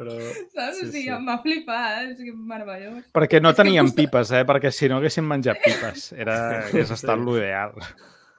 Però... 0.00 0.14
Saps? 0.54 0.78
Sí, 0.78 0.86
Sí, 0.86 0.92
sí, 0.92 1.02
sí. 1.02 1.10
M'ha 1.20 1.36
flipat, 1.42 2.12
és 2.14 2.22
que 2.24 2.32
meravellós. 2.32 3.02
Perquè 3.16 3.40
no 3.42 3.50
És 3.52 3.58
teníem 3.58 3.90
costa- 3.90 4.00
pipes, 4.00 4.30
eh? 4.38 4.44
Perquè 4.48 4.70
si 4.72 4.88
no 4.88 4.96
haguéssim 5.00 5.26
menjat 5.28 5.58
pipes. 5.64 6.06
Era, 6.16 6.38
hagués 6.68 6.90
estat 6.94 7.18
Sí. 7.18 7.24
l'ideal. 7.26 7.74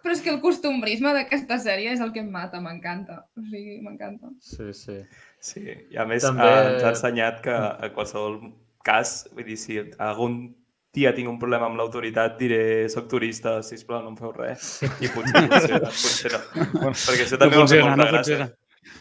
Però 0.01 0.13
és 0.15 0.21
que 0.21 0.31
el 0.33 0.39
costumbrisme 0.41 1.11
d'aquesta 1.13 1.57
sèrie 1.61 1.91
és 1.93 1.99
el 2.01 2.11
que 2.11 2.19
em 2.23 2.29
mata, 2.31 2.59
m'encanta. 2.61 3.19
O 3.37 3.43
sigui, 3.45 3.79
m'encanta. 3.85 4.31
Sí, 4.39 4.71
sí. 4.73 4.97
Sí, 5.39 5.61
i 5.91 5.97
a 5.97 6.05
més 6.05 6.23
També- 6.23 6.41
També... 6.41 6.73
ens 6.75 6.83
ha 6.83 6.89
ensenyat 6.95 7.41
que 7.41 7.51
a 7.53 7.89
qualsevol 7.93 8.39
cas, 8.83 9.27
vull 9.33 9.45
dir, 9.45 9.57
si 9.57 9.77
algun 9.97 10.55
dia 10.93 11.13
tinc 11.15 11.29
un 11.29 11.37
problema 11.39 11.67
amb 11.69 11.77
l'autoritat, 11.79 12.37
diré 12.37 12.89
soc 12.89 13.07
turista, 13.09 13.61
sisplau, 13.63 14.01
no 14.03 14.09
em 14.09 14.17
feu 14.17 14.31
res. 14.35 14.81
I 14.99 15.07
potser 15.13 15.45
funciona, 15.47 15.79
potser 15.93 16.31
no. 16.33 16.91
Perquè 16.91 17.23
això 17.25 17.37
també 17.39 17.55
No 17.55 17.61
funciona, 17.63 17.95
molta 17.95 18.03
no 18.03 18.11
gràcia. 18.11 18.37
funciona. 18.37 18.51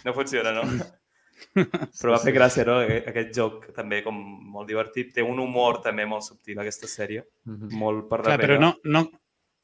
No 0.04 0.14
funciona, 0.14 0.52
no? 0.52 0.62
Però 2.00 2.12
va 2.12 2.18
fer 2.22 2.32
gràcia, 2.36 2.64
no? 2.68 2.76
Aqu- 2.84 3.00
Aquest 3.10 3.32
joc 3.36 3.70
també 3.74 4.02
com 4.04 4.14
molt 4.52 4.68
divertit. 4.68 5.12
Té 5.16 5.22
un 5.26 5.40
humor 5.42 5.80
també 5.82 6.04
molt 6.06 6.22
subtil, 6.22 6.58
aquesta 6.62 6.86
sèrie. 6.86 7.24
Mhm. 7.48 7.72
Molt 7.80 8.06
per 8.08 8.20
Clar, 8.22 8.36
darrere. 8.36 8.58
però 8.58 8.60
no, 8.60 8.74
no, 8.84 9.02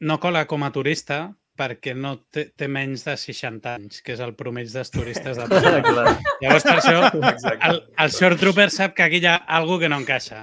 no 0.01 0.18
cola 0.20 0.47
com 0.47 0.62
a 0.66 0.73
turista 0.73 1.35
perquè 1.56 1.94
no 1.97 2.10
té, 2.28 2.51
té 2.52 2.66
menys 2.68 3.06
de 3.06 3.14
60 3.16 3.70
anys, 3.78 4.02
que 4.05 4.12
és 4.12 4.20
el 4.20 4.35
promig 4.36 4.68
dels 4.68 4.90
turistes 4.93 5.39
de 5.39 5.47
Llavors, 6.43 6.66
per 6.66 6.74
això, 6.74 6.98
Exacte. 7.31 7.70
el, 7.70 7.78
el 8.05 8.10
short 8.12 8.39
trooper 8.43 8.66
sap 8.70 8.93
que 8.93 9.06
aquí 9.06 9.23
hi 9.23 9.28
ha 9.31 9.36
algú 9.56 9.78
que 9.81 9.89
no 9.89 9.97
encaixa. 10.02 10.43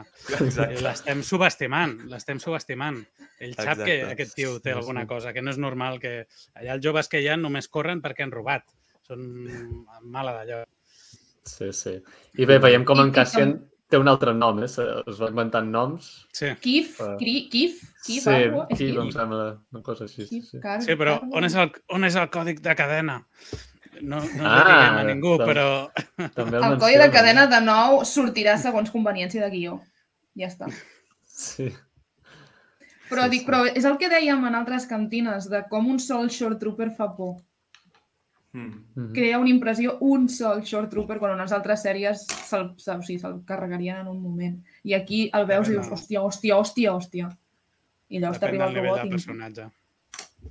L'estem 0.82 1.22
subestimant, 1.22 1.94
l'estem 2.10 2.42
subestimant. 2.42 2.98
Ell 3.40 3.54
sap 3.54 3.84
que 3.84 4.00
Exacte. 4.00 4.12
aquest 4.16 4.34
tio 4.40 4.56
té 4.64 4.74
alguna 4.74 5.06
cosa, 5.06 5.34
que 5.38 5.44
no 5.46 5.54
és 5.54 5.60
normal 5.62 6.00
que 6.02 6.24
allà 6.58 6.74
els 6.80 6.84
joves 6.86 7.12
que 7.12 7.22
hi 7.22 7.30
ha 7.30 7.38
només 7.38 7.70
corren 7.70 8.02
perquè 8.02 8.26
han 8.26 8.34
robat. 8.34 8.66
Són 9.06 9.22
mala 10.10 10.34
d'allò. 10.40 10.64
sí, 11.46 11.70
sí. 11.78 11.98
I 12.42 12.46
bé, 12.50 12.58
veiem 12.58 12.86
com 12.88 12.98
I- 12.98 13.06
en 13.06 13.10
i 13.14 13.16
Cassian 13.20 13.54
té 13.94 14.00
un 14.02 14.10
altre 14.12 14.34
nom, 14.34 14.60
eh? 14.66 14.68
Se- 14.72 14.88
Es 15.08 15.20
va 15.22 15.30
inventant 15.30 15.70
noms. 15.72 16.08
Sí. 16.34 16.50
Kif, 16.64 17.00
Ah. 17.02 17.14
Kri, 17.20 17.36
Kif, 17.54 17.78
Kif, 18.04 18.24
sí, 18.24 18.30
algo, 18.34 18.66
és 18.70 18.78
Kif, 18.82 18.96
em 18.98 19.06
Kif? 19.08 19.14
sembla 19.20 19.44
una 19.72 19.84
cosa 19.86 20.04
així. 20.10 20.26
Sí, 20.26 20.30
Kif, 20.40 20.50
sí. 20.50 20.60
Car- 20.64 20.82
sí, 20.84 20.96
però 21.00 21.20
on 21.32 21.46
és 21.46 21.56
el, 21.56 21.72
on 21.94 22.04
és 22.10 22.16
el 22.20 22.30
còdic 22.34 22.60
de 22.66 22.76
cadena? 22.76 23.20
No, 24.02 24.18
no 24.18 24.44
Ah, 24.50 24.64
diguem 24.66 24.98
a 24.98 25.04
ningú, 25.06 25.38
doncs- 25.38 25.48
però 25.54 25.68
També 26.34 26.58
El 26.58 26.64
menciona. 26.64 26.80
codi 26.82 26.98
de 26.98 27.12
cadena 27.14 27.46
de 27.48 27.60
nou 27.62 28.02
sortirà 28.04 28.58
segons 28.58 28.90
conveniència 28.92 29.40
de 29.46 29.50
guió. 29.54 29.80
Ja 30.36 30.48
està. 30.50 30.68
Sí. 31.24 31.70
Però 33.10 33.24
Sí, 33.26 33.30
dic, 33.30 33.42
sí. 33.42 33.46
però 33.48 33.60
és 33.70 33.86
el 33.86 33.98
que 34.02 34.10
dèiem 34.10 34.44
en 34.48 34.56
altres 34.56 34.88
cantines, 34.90 35.48
de 35.50 35.64
com 35.70 35.88
un 35.92 36.00
sol 36.00 36.30
short 36.34 36.60
trooper 36.60 36.90
fa 36.98 37.12
por. 37.16 37.36
Mm. 38.54 38.74
Mhm. 38.96 39.14
Crea 39.14 39.40
una 39.40 39.50
impressió 39.50 39.98
un 40.02 40.28
sol 40.30 40.62
short 40.62 40.92
trooper 40.92 41.18
quan 41.20 41.34
en 41.34 41.42
les 41.42 41.52
altres 41.52 41.84
sèries 41.84 42.26
se'l 42.30 42.74
se, 42.78 42.92
o 42.94 43.02
sigui, 43.02 43.20
se'l 43.20 43.40
carregarien 43.46 44.04
en 44.04 44.08
un 44.08 44.22
moment. 44.22 44.60
I 44.84 44.94
aquí 44.94 45.30
el 45.34 45.48
veus 45.50 45.70
i 45.70 45.74
dius, 45.74 45.90
hòstia, 45.90 46.22
hòstia, 46.22 46.58
hòstia, 46.60 46.94
hòstia. 46.94 47.32
I 48.10 48.20
llavors 48.20 48.38
depèn 48.38 48.46
t'arriba 48.46 48.68
del 48.68 48.78
el 48.78 48.84
robot 48.84 49.02
de 49.02 49.08
i... 49.08 49.16
personatge. 49.18 49.72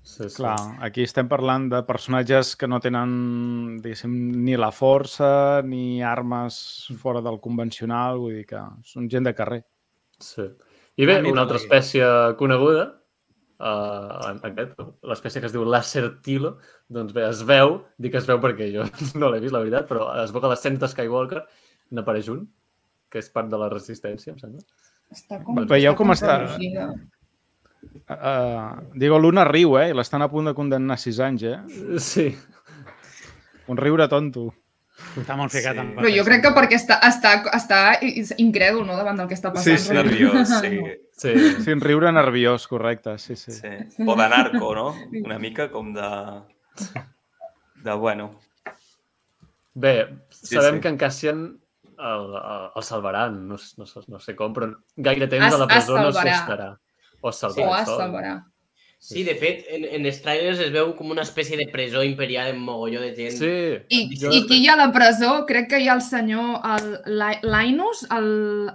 Sí, 0.03 0.25
sí. 0.29 0.37
Clar, 0.37 0.57
aquí 0.81 1.05
estem 1.05 1.29
parlant 1.29 1.69
de 1.71 1.83
personatges 1.87 2.57
que 2.57 2.67
no 2.67 2.81
tenen, 2.81 3.79
diguéssim, 3.85 4.15
ni 4.43 4.57
la 4.57 4.73
força 4.73 5.63
ni 5.63 6.03
armes 6.03 6.57
fora 6.99 7.21
del 7.23 7.39
convencional, 7.45 8.19
vull 8.19 8.41
dir 8.41 8.47
que 8.49 8.63
són 8.89 9.11
gent 9.13 9.29
de 9.29 9.35
carrer. 9.37 9.61
Sí. 10.19 10.49
I 10.97 11.07
bé, 11.07 11.21
Una 11.29 11.45
altra 11.45 11.61
espècie 11.61 12.05
coneguda, 12.41 12.89
uh, 13.63 14.33
aquest, 14.49 14.75
l'espècie 15.09 15.43
que 15.43 15.49
es 15.49 15.55
diu 15.55 15.65
Lacertilo, 15.65 16.57
doncs 16.93 17.15
bé, 17.17 17.29
es 17.31 17.43
veu, 17.49 17.79
dic 18.03 18.19
es 18.19 18.29
veu 18.29 18.43
perquè 18.43 18.69
jo 18.75 18.87
no 19.23 19.31
l'he 19.31 19.41
vist, 19.45 19.55
la 19.55 19.63
veritat, 19.65 19.89
però 19.91 20.11
es 20.25 20.35
veu 20.35 20.43
que 20.43 20.51
a 20.51 20.53
l'escena 20.53 20.83
de 20.83 20.91
Skywalker 20.91 21.45
n'apareix 21.97 22.31
un, 22.35 22.47
que 23.13 23.21
és 23.23 23.33
part 23.33 23.51
de 23.53 23.61
la 23.61 23.71
resistència, 23.73 24.35
em 24.35 24.41
sembla. 24.41 24.63
Està 25.13 25.43
com, 25.45 25.65
Veieu 25.69 25.97
com 25.99 26.15
està? 26.15 26.39
protegida. 26.45 26.91
Uh, 28.09 28.79
Diego 28.95 29.19
Luna 29.19 29.45
riu, 29.49 29.75
eh? 29.81 29.89
I 29.91 29.97
l'estan 29.97 30.23
a 30.25 30.31
punt 30.33 30.49
de 30.49 30.55
condemnar 30.57 30.97
a 30.97 31.03
sis 31.03 31.19
anys, 31.21 31.43
eh? 31.51 31.57
Sí, 32.01 32.31
Un 33.71 33.79
riure 33.79 34.09
tonto. 34.09 34.51
Està 35.21 35.37
molt 35.37 35.53
ficat 35.53 35.75
Sí. 35.75 35.81
en 35.81 35.95
Però 35.97 36.09
jo 36.17 36.25
crec 36.25 36.43
que 36.43 36.51
perquè 36.57 36.77
està, 36.79 36.99
està, 37.05 37.33
està 37.53 37.81
incrèdul 38.39 38.87
no, 38.87 38.97
davant 38.97 39.17
del 39.19 39.29
que 39.29 39.35
està 39.35 39.53
passant. 39.53 39.77
Sí, 39.77 39.89
sí. 39.89 39.93
Nerviós, 39.93 40.49
sí. 40.61 40.81
sí. 41.13 41.33
Sí, 41.65 41.73
un 41.73 41.81
riure 41.81 42.11
nerviós, 42.13 42.67
correcte, 42.67 43.19
sí, 43.19 43.37
sí. 43.37 43.53
sí. 43.53 43.69
O 44.07 44.17
de 44.17 44.29
narco, 44.29 44.75
no? 44.75 44.95
Una 45.25 45.39
mica 45.39 45.71
com 45.71 45.93
de... 45.93 46.09
De, 47.83 47.93
bueno, 47.95 48.31
Bé, 49.75 50.19
Sí, 50.31 50.55
sabem 50.57 50.75
sí. 50.77 50.81
que 50.81 50.89
en 50.89 50.97
Cassian 50.99 51.59
el, 51.99 52.35
el, 52.35 52.71
el 52.77 52.83
salvaran, 52.83 53.47
no, 53.49 53.57
no, 53.79 53.85
no 54.09 54.19
sé 54.21 54.35
com, 54.37 54.53
però 54.53 54.69
gaire 54.97 55.29
temps 55.29 55.47
Es- 55.49 55.55
a 55.55 55.59
la 55.59 55.65
es 55.65 55.71
presó 55.73 55.97
no 55.99 56.11
salvarà. 56.13 56.33
s'estarà. 56.35 56.69
O 57.21 57.31
es 57.31 57.37
O 57.37 57.49
salvarà. 57.49 57.81
es 57.81 57.87
sol. 57.89 57.99
salvarà. 57.99 58.35
Sí, 59.03 59.25
de 59.27 59.33
fet, 59.35 59.65
en, 59.75 59.83
en 59.97 60.05
els 60.07 60.21
trailers 60.23 60.61
es 60.63 60.69
veu 60.71 60.93
com 60.95 61.09
una 61.11 61.25
espècie 61.27 61.57
de 61.59 61.65
presó 61.73 62.05
imperial 62.07 62.53
amb 62.53 62.63
mogolló 62.69 63.01
de 63.03 63.09
gent. 63.17 63.33
Sí. 63.35 63.49
I, 63.99 64.03
Jo- 64.21 64.31
I 64.31 64.45
qui 64.47 64.61
hi 64.63 64.69
ha 64.71 64.77
a 64.77 64.79
la 64.79 64.87
presó? 64.95 65.33
Crec 65.49 65.67
que 65.73 65.81
hi 65.83 65.89
ha 65.91 65.97
el 65.99 66.03
senyor 66.07 66.61
el, 66.71 66.87
Li- 67.19 67.41
Linus, 67.43 68.05
el, 68.15 68.29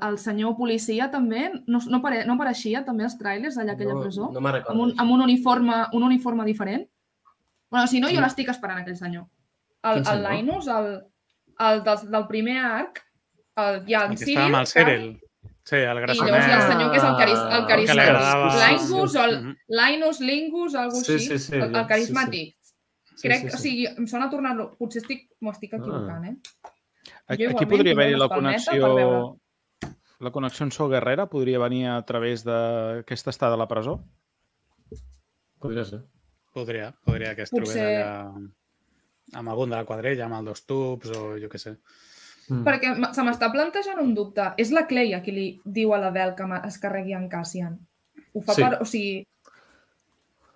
el 0.03 0.17
senyor 0.19 0.57
policia 0.57 1.07
també. 1.13 1.45
No, 1.65 1.79
no, 1.79 2.01
apare, 2.01 2.25
no 2.27 2.35
apareixia 2.35 2.81
també 2.83 3.05
als 3.07 3.15
trailers 3.17 3.55
allà 3.55 3.71
a 3.71 3.79
aquella 3.79 3.95
no, 3.95 4.01
presó? 4.03 4.27
No 4.35 4.43
me'n 4.43 4.57
amb, 4.65 4.81
un, 4.83 4.91
amb 4.99 5.15
un, 5.15 5.23
uniforme, 5.29 5.77
un 5.95 6.03
uniforme 6.09 6.43
diferent? 6.49 6.83
Bueno, 7.71 7.87
si 7.87 8.01
no, 8.03 8.11
jo 8.11 8.19
l'estic 8.19 8.51
esperant, 8.51 8.81
aquell 8.83 8.99
senyor. 8.99 9.23
El, 9.87 10.01
Quin 10.01 10.11
el 10.11 10.11
senyor? 10.11 10.33
Linus, 10.33 10.67
el, 10.67 10.91
el 11.69 11.81
del, 11.87 12.03
del 12.17 12.27
primer 12.27 12.57
arc, 12.65 12.99
el, 13.63 13.79
hi 13.87 13.95
ha 13.95 14.03
El 14.03 14.11
el 14.11 14.19
que 14.19 14.27
estava 14.27 14.45
amb 14.51 14.59
el 14.59 14.67
Cyril. 14.75 15.07
Sí, 15.68 15.76
el 15.76 15.98
i 15.98 16.02
grassonet. 16.02 16.31
llavors 16.31 16.48
hi 16.48 16.52
ha 16.52 16.57
el 16.61 16.72
senyor 16.72 16.91
que 16.91 16.98
és 16.98 17.03
el, 17.03 17.15
caris, 17.19 17.39
el 17.39 17.52
Ah, 17.52 17.65
carismàtic. 17.68 18.91
o 18.95 19.23
el 19.26 19.34
Mhm. 19.44 19.56
Linus, 19.80 20.19
Lingus, 20.22 20.76
algú 20.76 21.02
Sí, 21.03 21.14
així. 21.14 21.27
sí, 21.27 21.39
sí, 21.39 21.56
el, 21.56 21.61
ja, 21.61 21.68
el 21.68 21.73
sí, 21.85 21.89
carismàtic. 21.91 22.56
Sí, 23.18 23.27
Crec, 23.27 23.41
sí, 23.41 23.48
o 23.48 23.57
sí. 23.57 23.64
sigui, 23.64 23.85
em 23.88 24.07
sona 24.07 24.26
a 24.27 24.30
tornar-lo... 24.30 24.69
Potser 24.77 25.02
estic, 25.02 25.26
m'ho 25.41 25.52
estic 25.52 25.73
equivocant, 25.73 26.23
eh? 26.26 26.35
Aquí, 27.27 27.44
Jo 27.45 27.49
aquí 27.52 27.65
podria 27.65 27.94
haver-hi 27.94 28.15
la 28.15 28.30
connexió... 28.30 29.39
La 30.19 30.31
connexió 30.31 30.64
en 30.65 30.72
So 30.72 30.88
Guerrera 30.89 31.27
podria 31.27 31.60
venir 31.60 31.88
a 31.89 32.02
través 32.06 32.44
d'aquesta 32.44 33.30
estada 33.30 33.53
a 33.53 33.57
la 33.57 33.68
presó? 33.68 33.99
Podria 35.60 35.84
ser. 35.85 36.03
Podria, 36.53 36.91
podria 37.06 37.35
que 37.35 37.44
es 37.44 37.52
trobés 37.52 37.69
Potser- 37.69 38.03
allà 38.03 38.31
amb 39.34 39.49
algun 39.49 39.69
de 39.69 39.76
la 39.76 39.85
quadrella, 39.85 40.26
amb 40.26 40.35
el 40.39 40.45
dos 40.45 40.65
tubs 40.65 41.10
o 41.11 41.35
jo 41.38 41.49
què 41.52 41.60
sé. 41.60 41.76
Mm. 42.49 42.64
Perquè 42.64 42.91
se 43.14 43.24
m'està 43.28 43.49
plantejant 43.52 43.99
un 43.99 44.14
dubte. 44.15 44.53
És 44.57 44.72
la 44.72 44.86
Cleia 44.88 45.22
qui 45.24 45.32
li 45.36 45.48
diu 45.65 45.94
a 45.94 45.98
la 45.99 46.11
Bel 46.15 46.34
que 46.36 46.45
es 46.68 46.78
carregui 46.80 47.14
en 47.14 47.28
Cassian. 47.30 47.78
Ho 48.34 48.41
fa 48.41 48.53
Sí. 48.53 48.61
per... 48.64 48.78
O 48.82 48.86
sigui... 48.86 49.26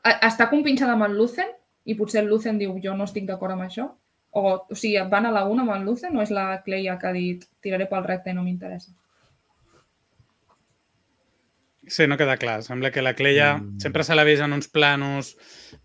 a- 0.03 0.19
Està 0.29 0.49
compinxada 0.49 0.93
amb 0.93 1.03
en 1.09 1.17
Lucen 1.17 1.49
i 1.85 1.95
potser 1.95 2.21
el 2.23 2.29
Lucen 2.29 2.57
diu 2.61 2.77
jo 2.83 2.93
no 2.95 3.03
estic 3.09 3.25
d'acord 3.27 3.53
amb 3.53 3.63
això? 3.67 3.89
O, 4.31 4.41
o 4.71 4.75
sigui, 4.75 4.97
van 5.11 5.25
a 5.27 5.31
la 5.31 5.43
una 5.45 5.63
amb 5.65 5.73
en 5.75 5.83
Lucen 5.85 6.15
o 6.15 6.21
és 6.23 6.31
la 6.31 6.61
Cleia 6.63 6.97
que 6.97 7.07
ha 7.07 7.11
dit 7.11 7.43
tiraré 7.61 7.87
pel 7.89 8.03
recte 8.07 8.31
i 8.31 8.33
no 8.33 8.43
m'interessa? 8.43 8.91
Sí, 11.91 12.05
no 12.07 12.15
queda 12.15 12.37
clar. 12.39 12.61
Sembla 12.63 12.89
que 12.89 13.01
la 13.03 13.13
Cleia 13.15 13.57
Mm. 13.57 13.79
sempre 13.83 14.03
se 14.07 14.15
l'ha 14.15 14.23
vist 14.23 14.41
en 14.41 14.53
uns 14.53 14.69
planos 14.71 15.33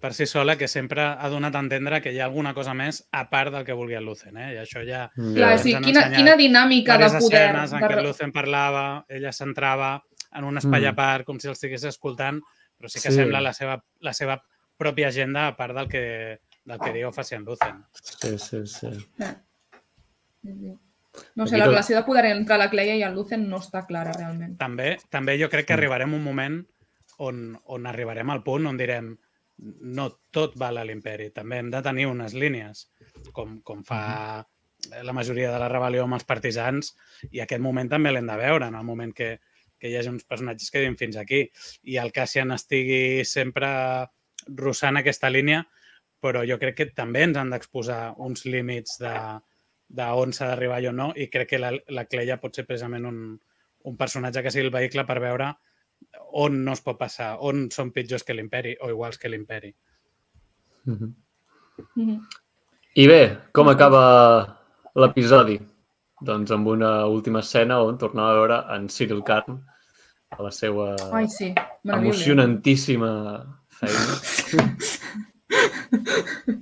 per 0.01 0.13
si 0.15 0.25
sola 0.27 0.55
que 0.57 0.69
sempre 0.69 1.03
ha 1.03 1.29
donat 1.29 1.55
a 1.57 1.59
entendre 1.65 2.01
que 2.01 2.13
hi 2.13 2.21
ha 2.21 2.25
alguna 2.29 2.53
cosa 2.55 2.75
més 2.75 3.01
a 3.11 3.25
part 3.29 3.51
del 3.53 3.65
que 3.67 3.75
vulgui 3.75 3.95
el 3.99 4.05
Lucen. 4.07 4.37
Eh? 4.37 4.53
I 4.55 4.59
això 4.63 4.85
ja... 4.87 5.09
Clar, 5.17 5.55
o 5.55 5.59
sigui, 5.59 5.75
han 5.75 5.83
quina, 5.83 6.05
quina 6.15 6.37
dinàmica 6.37 6.97
de 6.97 7.09
poder. 7.19 7.43
escenes 7.51 7.73
en 7.73 7.81
de... 7.81 7.89
què 7.89 7.99
el 7.99 8.07
Lucen 8.07 8.31
parlava, 8.33 9.05
ella 9.09 9.33
s'entrava 9.33 9.97
en 10.33 10.45
un 10.45 10.59
espai 10.59 10.83
Mm. 10.83 10.93
a 10.93 10.95
part, 10.95 11.25
com 11.27 11.41
si 11.41 11.49
el 11.49 11.55
estigués 11.59 11.83
escoltant, 11.91 12.39
però 12.79 12.89
sí 12.89 13.01
que 13.01 13.11
Sí. 13.11 13.17
sembla 13.17 13.41
la 13.41 13.53
seva, 13.53 13.83
la 14.01 14.13
seva 14.13 14.39
pròpia 14.79 15.09
agenda 15.09 15.49
a 15.49 15.57
part 15.57 15.75
del 15.75 15.89
que, 15.89 16.41
del 16.65 16.79
que 16.79 16.93
diu 16.93 17.11
faci 17.11 17.35
en 17.35 17.45
Lucen. 17.45 17.83
Sí, 18.21 18.39
sí, 18.39 18.63
sí. 18.67 18.91
No 21.37 21.47
sé, 21.47 21.57
la 21.59 21.65
tot- 21.65 21.73
relació 21.75 21.97
de 21.97 22.03
poder 22.05 22.25
entre 22.27 22.59
la 22.59 22.69
Cleia 22.71 22.97
i 22.97 23.03
el 23.03 23.15
Lucen 23.15 23.49
no 23.49 23.59
està 23.59 23.87
clara 23.87 24.13
realment. 24.13 24.57
També, 24.59 24.97
també 25.11 25.39
jo 25.41 25.49
crec 25.49 25.67
que 25.67 25.75
Mm. 25.75 25.79
arribarem 25.79 26.15
un 26.15 26.23
moment 26.25 26.67
on, 27.19 27.59
on 27.65 27.87
arribarem 27.87 28.31
al 28.31 28.43
punt 28.45 28.67
on 28.67 28.77
direm 28.77 29.17
no 29.59 30.11
tot 30.31 30.53
val 30.61 30.77
a 30.77 30.85
l'imperi, 30.85 31.31
també 31.33 31.57
hem 31.59 31.71
de 31.71 31.81
tenir 31.83 32.07
unes 32.07 32.35
línies, 32.35 32.91
com, 33.33 33.63
com 33.63 33.83
fa 33.85 34.47
la 35.03 35.13
majoria 35.17 35.51
de 35.51 35.59
la 35.59 35.71
rebel·lió 35.73 36.03
amb 36.05 36.13
els 36.19 36.25
partisans, 36.29 36.95
i 37.33 37.41
aquest 37.41 37.63
moment 37.65 37.89
també 37.89 38.13
l'hem 38.13 38.27
de 38.27 38.37
veure, 38.37 38.67
en 38.69 38.75
el 38.75 38.85
moment 38.85 39.15
que, 39.17 39.41
que 39.81 39.89
hi 39.89 39.97
hagi 39.97 40.11
uns 40.13 40.25
personatges 40.29 40.71
que 40.71 40.81
diuen 40.85 40.99
fins 41.01 41.17
aquí, 41.17 41.51
i 41.85 41.97
el 41.97 42.13
Cassian 42.13 42.53
estigui 42.53 43.25
sempre 43.25 43.67
rossant 44.47 45.01
aquesta 45.01 45.31
línia, 45.33 45.65
però 46.21 46.45
jo 46.47 46.59
crec 46.61 46.77
que 46.77 46.87
també 46.93 47.23
ens 47.25 47.37
han 47.41 47.51
d'exposar 47.51 48.13
uns 48.19 48.45
límits 48.45 48.99
de, 49.01 49.15
d'on 49.89 50.33
s'ha 50.33 50.51
d'arribar 50.51 50.81
i 50.83 50.89
on 50.91 50.97
no, 50.97 51.13
i 51.17 51.29
crec 51.31 51.55
que 51.55 51.59
la, 51.63 51.71
la 51.95 52.05
Cleia 52.11 52.41
pot 52.43 52.55
ser 52.55 52.67
precisament 52.67 53.07
un, 53.07 53.21
un 53.87 53.97
personatge 53.97 54.43
que 54.43 54.51
sigui 54.51 54.67
el 54.67 54.75
vehicle 54.75 55.07
per 55.07 55.21
veure 55.23 55.53
on 56.37 56.65
no 56.65 56.75
es 56.77 56.83
pot 56.85 56.99
passar, 56.99 57.37
on 57.41 57.69
són 57.73 57.93
pitjors 57.95 58.25
que 58.27 58.35
l'imperi 58.35 58.75
o 58.83 58.91
iguals 58.93 59.19
que 59.19 59.29
l'imperi. 59.29 59.75
Mm 60.85 60.97
-hmm. 60.99 61.15
Mhm. 61.95 62.21
I 62.95 63.07
bé, 63.07 63.39
com 63.53 63.69
acaba 63.69 64.03
l'episodi? 64.95 65.61
Doncs 66.21 66.51
amb 66.51 66.67
una 66.67 67.07
última 67.07 67.41
escena 67.41 67.83
on 67.83 67.99
tornava 67.99 68.31
a 68.31 68.35
veure 68.35 68.65
en 68.75 68.89
Cyril 68.89 69.23
Karn 69.23 69.61
a 70.31 70.43
la 70.43 70.51
seva 70.51 70.97
Ai, 71.13 71.29
sí, 71.29 71.55
emocionantíssima 71.85 73.11
feina. 73.69 74.17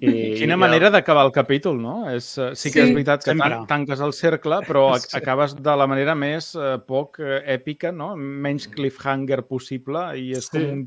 I, 0.00 0.34
Quina 0.38 0.56
manera 0.60 0.90
d'acabar 0.92 1.24
el 1.26 1.32
capítol, 1.32 1.78
no? 1.80 1.94
És, 2.10 2.26
eh, 2.38 2.50
sí 2.54 2.70
que 2.70 2.80
Sí. 2.82 2.88
és 2.88 2.94
veritat 2.94 3.24
que 3.24 3.30
Sempre. 3.32 3.48
tan, 3.50 3.66
tanques 3.66 4.00
el 4.00 4.12
cercle, 4.12 4.58
però 4.66 4.90
ac- 4.94 5.08
Sí. 5.10 5.16
acabes 5.16 5.54
de 5.56 5.76
la 5.76 5.86
manera 5.86 6.14
més 6.14 6.54
eh, 6.54 6.78
poc 6.86 7.18
eh, 7.20 7.42
èpica, 7.56 7.92
no? 7.92 8.14
Menys 8.16 8.68
cliffhanger 8.68 9.42
possible 9.46 10.04
i 10.20 10.32
és 10.32 10.46
Sí. 10.46 10.50
com 10.58 10.62
un, 10.72 10.84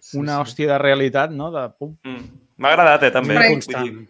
Sí, 0.00 0.18
una 0.18 0.36
sí. 0.36 0.42
hòstia 0.42 0.66
de 0.74 0.78
realitat, 0.78 1.30
no? 1.32 1.50
De 1.50 1.68
pum. 1.78 1.96
Mm. 2.04 2.28
M'ha 2.58 2.68
agradat, 2.72 3.02
eh, 3.04 3.10
també. 3.10 3.34
Vull 3.34 3.52
constant. 3.56 3.84
dir, 3.84 4.08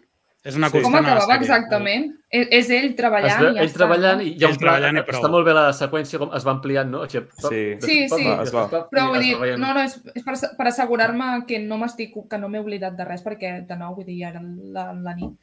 És 0.49 0.55
una 0.57 0.69
Sí. 0.73 0.81
Com 0.81 0.95
acabava 0.99 1.35
exactament? 1.39 2.07
És, 2.29 2.47
és 2.59 2.69
ell 2.75 2.89
Es 2.91 2.95
treballant 2.97 3.41
ve, 3.41 3.49
i 3.51 3.55
ja 3.55 3.61
ell 3.61 3.69
està. 3.69 3.77
treballant 3.79 4.21
i 4.21 4.29
hi 4.33 4.43
ha 4.43 4.47
Ell 4.49 4.53
un 4.55 4.59
pla, 4.59 4.75
i 4.79 5.03
prou. 5.07 5.19
està 5.21 5.29
molt 5.31 5.45
bé 5.47 5.53
la 5.57 5.65
seqüència, 5.77 6.19
com 6.21 6.33
es 6.35 6.45
va 6.47 6.51
ampliant, 6.57 6.89
no? 6.91 7.03
Sí. 7.09 7.19
Sí, 7.39 7.61
sí. 7.81 7.99
després 8.09 8.47
Es 8.47 8.53
va. 8.55 8.65
Però 8.91 9.07
vull 9.09 9.19
es 9.19 9.25
dir, 9.25 9.57
no, 9.61 9.73
no, 9.73 9.81
és, 9.85 9.99
és 10.15 10.23
per, 10.25 10.35
per 10.57 10.67
assegurar-me 10.67 11.45
que 11.47 11.59
no 11.63 11.77
m'estic, 11.81 12.13
que 12.29 12.37
no 12.41 12.49
m'he 12.49 12.59
oblidat 12.59 12.97
de 12.97 13.05
res, 13.05 13.23
perquè, 13.23 13.65
de 13.67 13.75
nou, 13.79 13.95
vull 13.95 14.05
dir, 14.05 14.19
ja 14.23 14.29
era 14.33 14.41
la, 14.43 14.91
la 14.93 15.15
nit. 15.15 15.37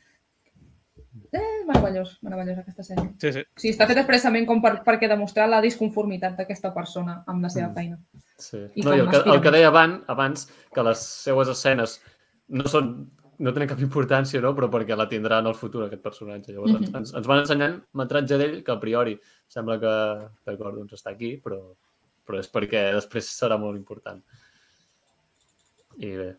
Eh, 1.32 1.64
meravellós, 1.66 2.18
meravellós 2.22 2.58
aquesta 2.60 2.84
sèrie. 2.84 3.06
Sí, 3.20 3.30
sí. 3.32 3.42
Sí, 3.56 3.70
està 3.72 3.86
fet 3.88 3.96
expressament 4.02 4.44
com 4.48 4.60
per, 4.62 4.74
perquè 4.84 5.08
demostrar 5.08 5.46
la 5.48 5.62
disconformitat 5.64 6.36
d'aquesta 6.36 6.72
persona 6.74 7.22
amb 7.26 7.42
la 7.42 7.48
seva 7.48 7.68
Mm. 7.70 7.74
feina. 7.74 7.98
Sí. 8.38 8.58
I 8.74 8.82
No, 8.82 8.94
i 8.94 9.00
el 9.00 9.08
que, 9.08 9.22
el 9.24 9.40
que 9.40 9.50
deia 9.50 9.68
abans, 9.68 10.02
abans, 10.08 10.46
que 10.74 10.82
les 10.82 10.98
seues 11.24 11.48
escenes 11.48 12.00
no 12.48 12.68
són 12.68 13.10
no 13.38 13.52
tenen 13.52 13.68
cap 13.68 13.80
importància, 13.84 14.40
no? 14.40 14.54
però 14.56 14.68
perquè 14.72 14.96
la 14.96 15.08
tindrà 15.08 15.38
en 15.42 15.46
el 15.50 15.54
futur, 15.54 15.84
aquest 15.84 16.02
personatge. 16.02 16.52
Llavors, 16.52 16.72
ens, 16.78 16.88
Mhm. 16.90 16.96
ens, 16.96 17.14
ens 17.14 17.26
van 17.26 17.38
ensenyant 17.42 17.82
metratge 17.92 18.38
d'ell 18.38 18.62
que 18.64 18.72
a 18.72 18.80
priori 18.80 19.18
sembla 19.48 19.78
que, 19.80 19.92
d'acord, 20.46 20.76
doncs 20.76 20.92
està 20.94 21.10
aquí, 21.12 21.36
però, 21.44 21.60
però 22.26 22.38
és 22.38 22.48
perquè 22.52 22.92
després 22.94 23.28
serà 23.28 23.58
molt 23.58 23.76
important. 23.76 24.22
I 25.98 26.10
bé. 26.16 26.36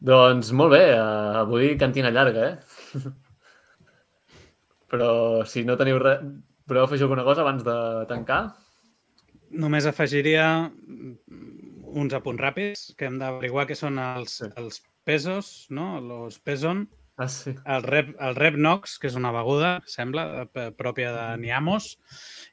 Doncs 0.00 0.52
molt 0.52 0.72
bé, 0.72 0.82
uh, 0.94 1.40
avui 1.42 1.76
cantina 1.78 2.10
llarga, 2.10 2.50
eh? 2.50 2.58
però 4.90 5.44
si 5.46 5.64
no 5.64 5.76
teniu 5.76 5.98
res... 5.98 6.20
Voleu 6.66 6.82
afegir 6.82 7.04
alguna 7.06 7.22
cosa 7.22 7.42
abans 7.44 7.62
de 7.62 7.74
tancar? 8.10 8.40
Només 9.54 9.86
afegiria 9.86 10.66
mm, 10.66 11.94
uns 12.02 12.12
apunts 12.18 12.42
ràpids 12.42 12.88
que 12.98 13.06
hem 13.06 13.20
d'averiguar 13.20 13.68
què 13.68 13.76
són 13.78 14.00
els, 14.02 14.40
Sí. 14.42 14.48
els 14.58 14.80
pesos, 15.06 15.66
no? 15.70 16.00
Los 16.02 16.40
peson, 16.42 16.88
Ah, 17.16 17.28
sí. 17.32 17.54
el 17.64 17.82
rep, 17.86 18.10
el 18.20 18.34
rep 18.36 18.56
Nox, 18.60 18.98
que 19.00 19.06
és 19.08 19.14
una 19.16 19.30
beguda, 19.32 19.78
sembla, 19.88 20.42
eh, 20.52 20.66
pròpia 20.76 21.12
de 21.14 21.22
Niamos, 21.40 21.94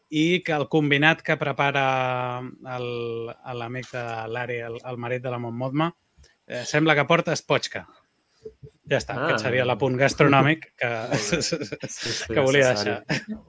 i 0.09 0.39
que 0.45 0.53
el 0.55 0.69
combinat 0.71 1.19
que 1.25 1.35
prepara 1.41 2.39
el- 2.77 3.34
l'amic 3.59 3.89
de 3.91 4.03
l'Ari, 4.31 4.59
el, 4.69 4.77
el 4.85 4.97
marit 5.01 5.23
de 5.25 5.34
la 5.34 5.39
Montmotma, 5.41 5.89
eh, 6.47 6.63
sembla 6.69 6.95
que 6.95 7.03
porta 7.09 7.34
espotxca. 7.35 7.88
Ja 8.88 8.97
està. 8.99 9.15
Ah. 9.17 9.25
aquest 9.25 9.43
seria 9.47 9.65
l'apunt 9.65 9.97
gastronòmic 9.99 10.69
que, 10.77 10.91
Sí, 11.17 11.41
sí, 11.41 12.34
que 12.34 12.39
volia 12.39 12.71
necessari. 12.71 13.03
deixar. 13.07 13.43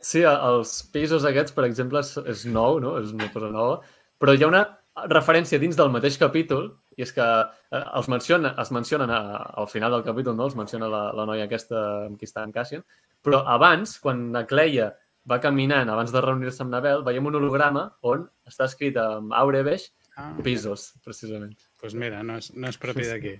Sí, 0.00 0.22
els 0.24 0.70
pisos 0.92 1.24
aquests, 1.28 1.52
per 1.52 1.66
exemple, 1.68 2.00
és, 2.00 2.14
és 2.26 2.44
nou, 2.48 2.78
no? 2.80 2.94
És 3.00 3.12
una 3.12 3.28
cosa 3.32 3.50
nova, 3.52 3.80
però 4.20 4.32
hi 4.36 4.42
ha 4.44 4.48
una 4.48 4.62
referència 5.08 5.60
dins 5.60 5.76
del 5.76 5.92
mateix 5.92 6.16
capítol, 6.20 6.70
i 7.00 7.04
és 7.06 7.14
que 7.16 7.26
eh, 7.26 7.84
els 7.96 8.10
menciona, 8.12 8.54
es 8.60 8.72
mencionen 8.76 9.10
a, 9.16 9.20
al 9.62 9.68
final 9.72 9.96
del 9.96 10.04
capítol, 10.06 10.36
no? 10.36 10.50
Els 10.50 10.58
menciona 10.58 10.90
la, 10.92 11.06
la 11.16 11.24
noia 11.28 11.48
aquesta 11.48 11.84
amb 12.08 12.20
qui 12.20 12.28
està 12.28 12.44
en 12.44 12.52
Cassian, 12.52 12.84
però 13.24 13.42
abans, 13.48 13.96
quan 14.04 14.28
la 14.36 14.44
Cleia 14.48 14.90
va 15.30 15.40
caminant, 15.40 15.88
abans 15.92 16.12
de 16.12 16.20
reunir-se 16.24 16.62
amb 16.64 16.76
Nabel, 16.76 17.02
veiem 17.06 17.26
un 17.28 17.40
holograma 17.40 17.88
on 18.12 18.28
està 18.48 18.68
escrit 18.68 18.96
amb 19.00 19.32
aure 19.36 19.64
beix 19.66 19.90
Ah, 20.20 20.34
pisos, 20.44 20.94
precisament. 21.04 21.56
doncs 21.80 21.94
mira, 21.96 22.22
no 22.26 22.36
és, 22.40 22.50
no 22.52 22.68
és 22.68 22.76
propi 22.80 23.06
d'aquí. 23.08 23.36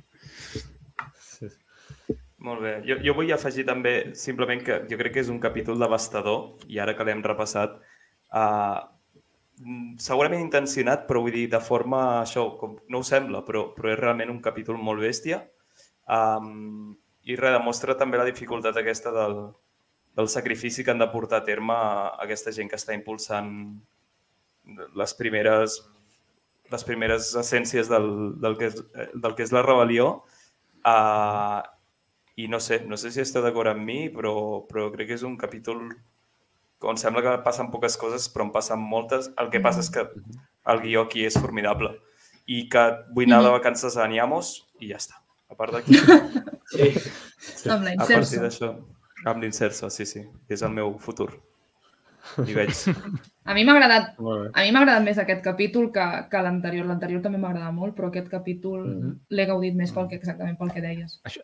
Sí. 1.20 1.48
Molt 2.46 2.62
bé. 2.64 2.72
Jo, 2.86 2.96
jo 3.04 3.14
vull 3.18 3.32
afegir 3.34 3.66
també 3.68 4.14
simplement 4.16 4.62
que 4.64 4.78
jo 4.88 4.98
crec 5.00 5.12
que 5.16 5.24
és 5.24 5.28
un 5.32 5.40
capítol 5.42 5.80
devastador 5.82 6.62
i 6.72 6.78
ara 6.80 6.94
que 6.96 7.04
l'hem 7.04 7.20
repassat, 7.26 7.74
uh, 8.32 8.78
segurament 10.00 10.40
intencionat, 10.40 11.06
però 11.08 11.20
vull 11.24 11.34
dir, 11.34 11.46
de 11.52 11.60
forma, 11.60 12.00
això, 12.22 12.46
com 12.60 12.78
no 12.88 13.00
ho 13.00 13.06
sembla, 13.06 13.42
però, 13.46 13.66
però 13.76 13.92
és 13.92 13.98
realment 14.00 14.32
un 14.32 14.40
capítol 14.44 14.80
molt 14.80 15.02
bèstia. 15.04 15.42
Um, 16.10 16.94
I 17.28 17.36
res, 17.36 17.58
demostra 17.58 17.96
també 17.98 18.18
la 18.18 18.28
dificultat 18.28 18.76
aquesta 18.80 19.12
del, 19.14 19.36
del 20.16 20.28
sacrifici 20.32 20.84
que 20.84 20.94
han 20.94 21.02
de 21.02 21.10
portar 21.12 21.42
a 21.42 21.46
terme 21.46 21.76
aquesta 22.24 22.54
gent 22.56 22.70
que 22.70 22.78
està 22.80 22.96
impulsant 22.96 23.50
les 24.96 25.14
primeres, 25.18 25.80
les 26.72 26.86
primeres 26.86 27.34
essències 27.36 27.90
del, 27.90 28.08
del, 28.40 28.56
que, 28.56 28.70
és, 28.70 28.80
del 29.14 29.36
que 29.36 29.44
és 29.44 29.52
la 29.52 29.64
rebel·lió. 29.66 30.12
Uh, 30.80 31.60
I 32.40 32.48
no 32.48 32.60
sé, 32.64 32.80
no 32.88 32.96
sé 32.96 33.12
si 33.12 33.20
esteu 33.20 33.44
d'acord 33.44 33.74
amb 33.74 33.84
mi, 33.84 34.06
però, 34.08 34.62
però 34.68 34.88
crec 34.94 35.12
que 35.12 35.20
és 35.20 35.26
un 35.26 35.36
capítol 35.36 35.90
on 36.82 36.96
sembla 36.96 37.22
que 37.22 37.34
passen 37.44 37.70
poques 37.70 37.96
coses, 38.00 38.28
però 38.32 38.46
en 38.46 38.52
passen 38.52 38.78
moltes. 38.80 39.30
El 39.38 39.50
que 39.50 39.60
passa 39.60 39.80
és 39.80 39.90
que 39.90 40.06
el 40.70 40.80
guió 40.80 41.02
aquí 41.06 41.24
és 41.26 41.36
formidable 41.38 41.94
i 42.50 42.68
que 42.68 42.84
vull 43.14 43.28
anar 43.30 43.42
de 43.44 43.50
vacances 43.54 43.96
a 43.96 44.06
Niamos 44.08 44.66
i 44.80 44.88
ja 44.90 44.96
està. 44.96 45.20
A 45.50 45.54
part 45.58 45.72
d'aquí, 45.74 45.94
Sí. 46.70 46.92
Amb 47.68 47.82
la 47.82 47.96
a 47.98 48.06
partir 48.06 48.38
d'això, 48.38 48.68
amb 49.26 49.42
l'inserso, 49.42 49.88
sí, 49.90 50.04
sí, 50.06 50.20
és 50.48 50.62
el 50.62 50.70
meu 50.70 50.92
futur. 51.02 51.32
I 52.46 52.54
veig. 52.54 52.70
A 53.50 53.54
mi 53.56 53.64
m'ha 53.64 53.72
agradat. 53.74 54.12
A 54.20 54.62
mi 54.62 54.70
m'ha 54.70 54.82
agradat 54.84 55.02
més 55.02 55.18
aquest 55.18 55.40
capítol 55.42 55.88
que, 55.90 56.04
que 56.30 56.42
l'anterior. 56.44 56.84
L'anterior 56.86 57.22
també 57.24 57.40
m'agrada 57.42 57.72
molt, 57.74 57.96
però 57.96 58.10
aquest 58.12 58.28
capítol 58.30 58.84
Mhm. 58.86 59.14
l'he 59.30 59.46
gaudit 59.48 59.74
més 59.74 59.90
pel 59.96 60.06
que, 60.06 60.20
exactament 60.20 60.56
pel 60.60 60.70
que 60.70 60.82
deies. 60.84 61.18
Això 61.24 61.40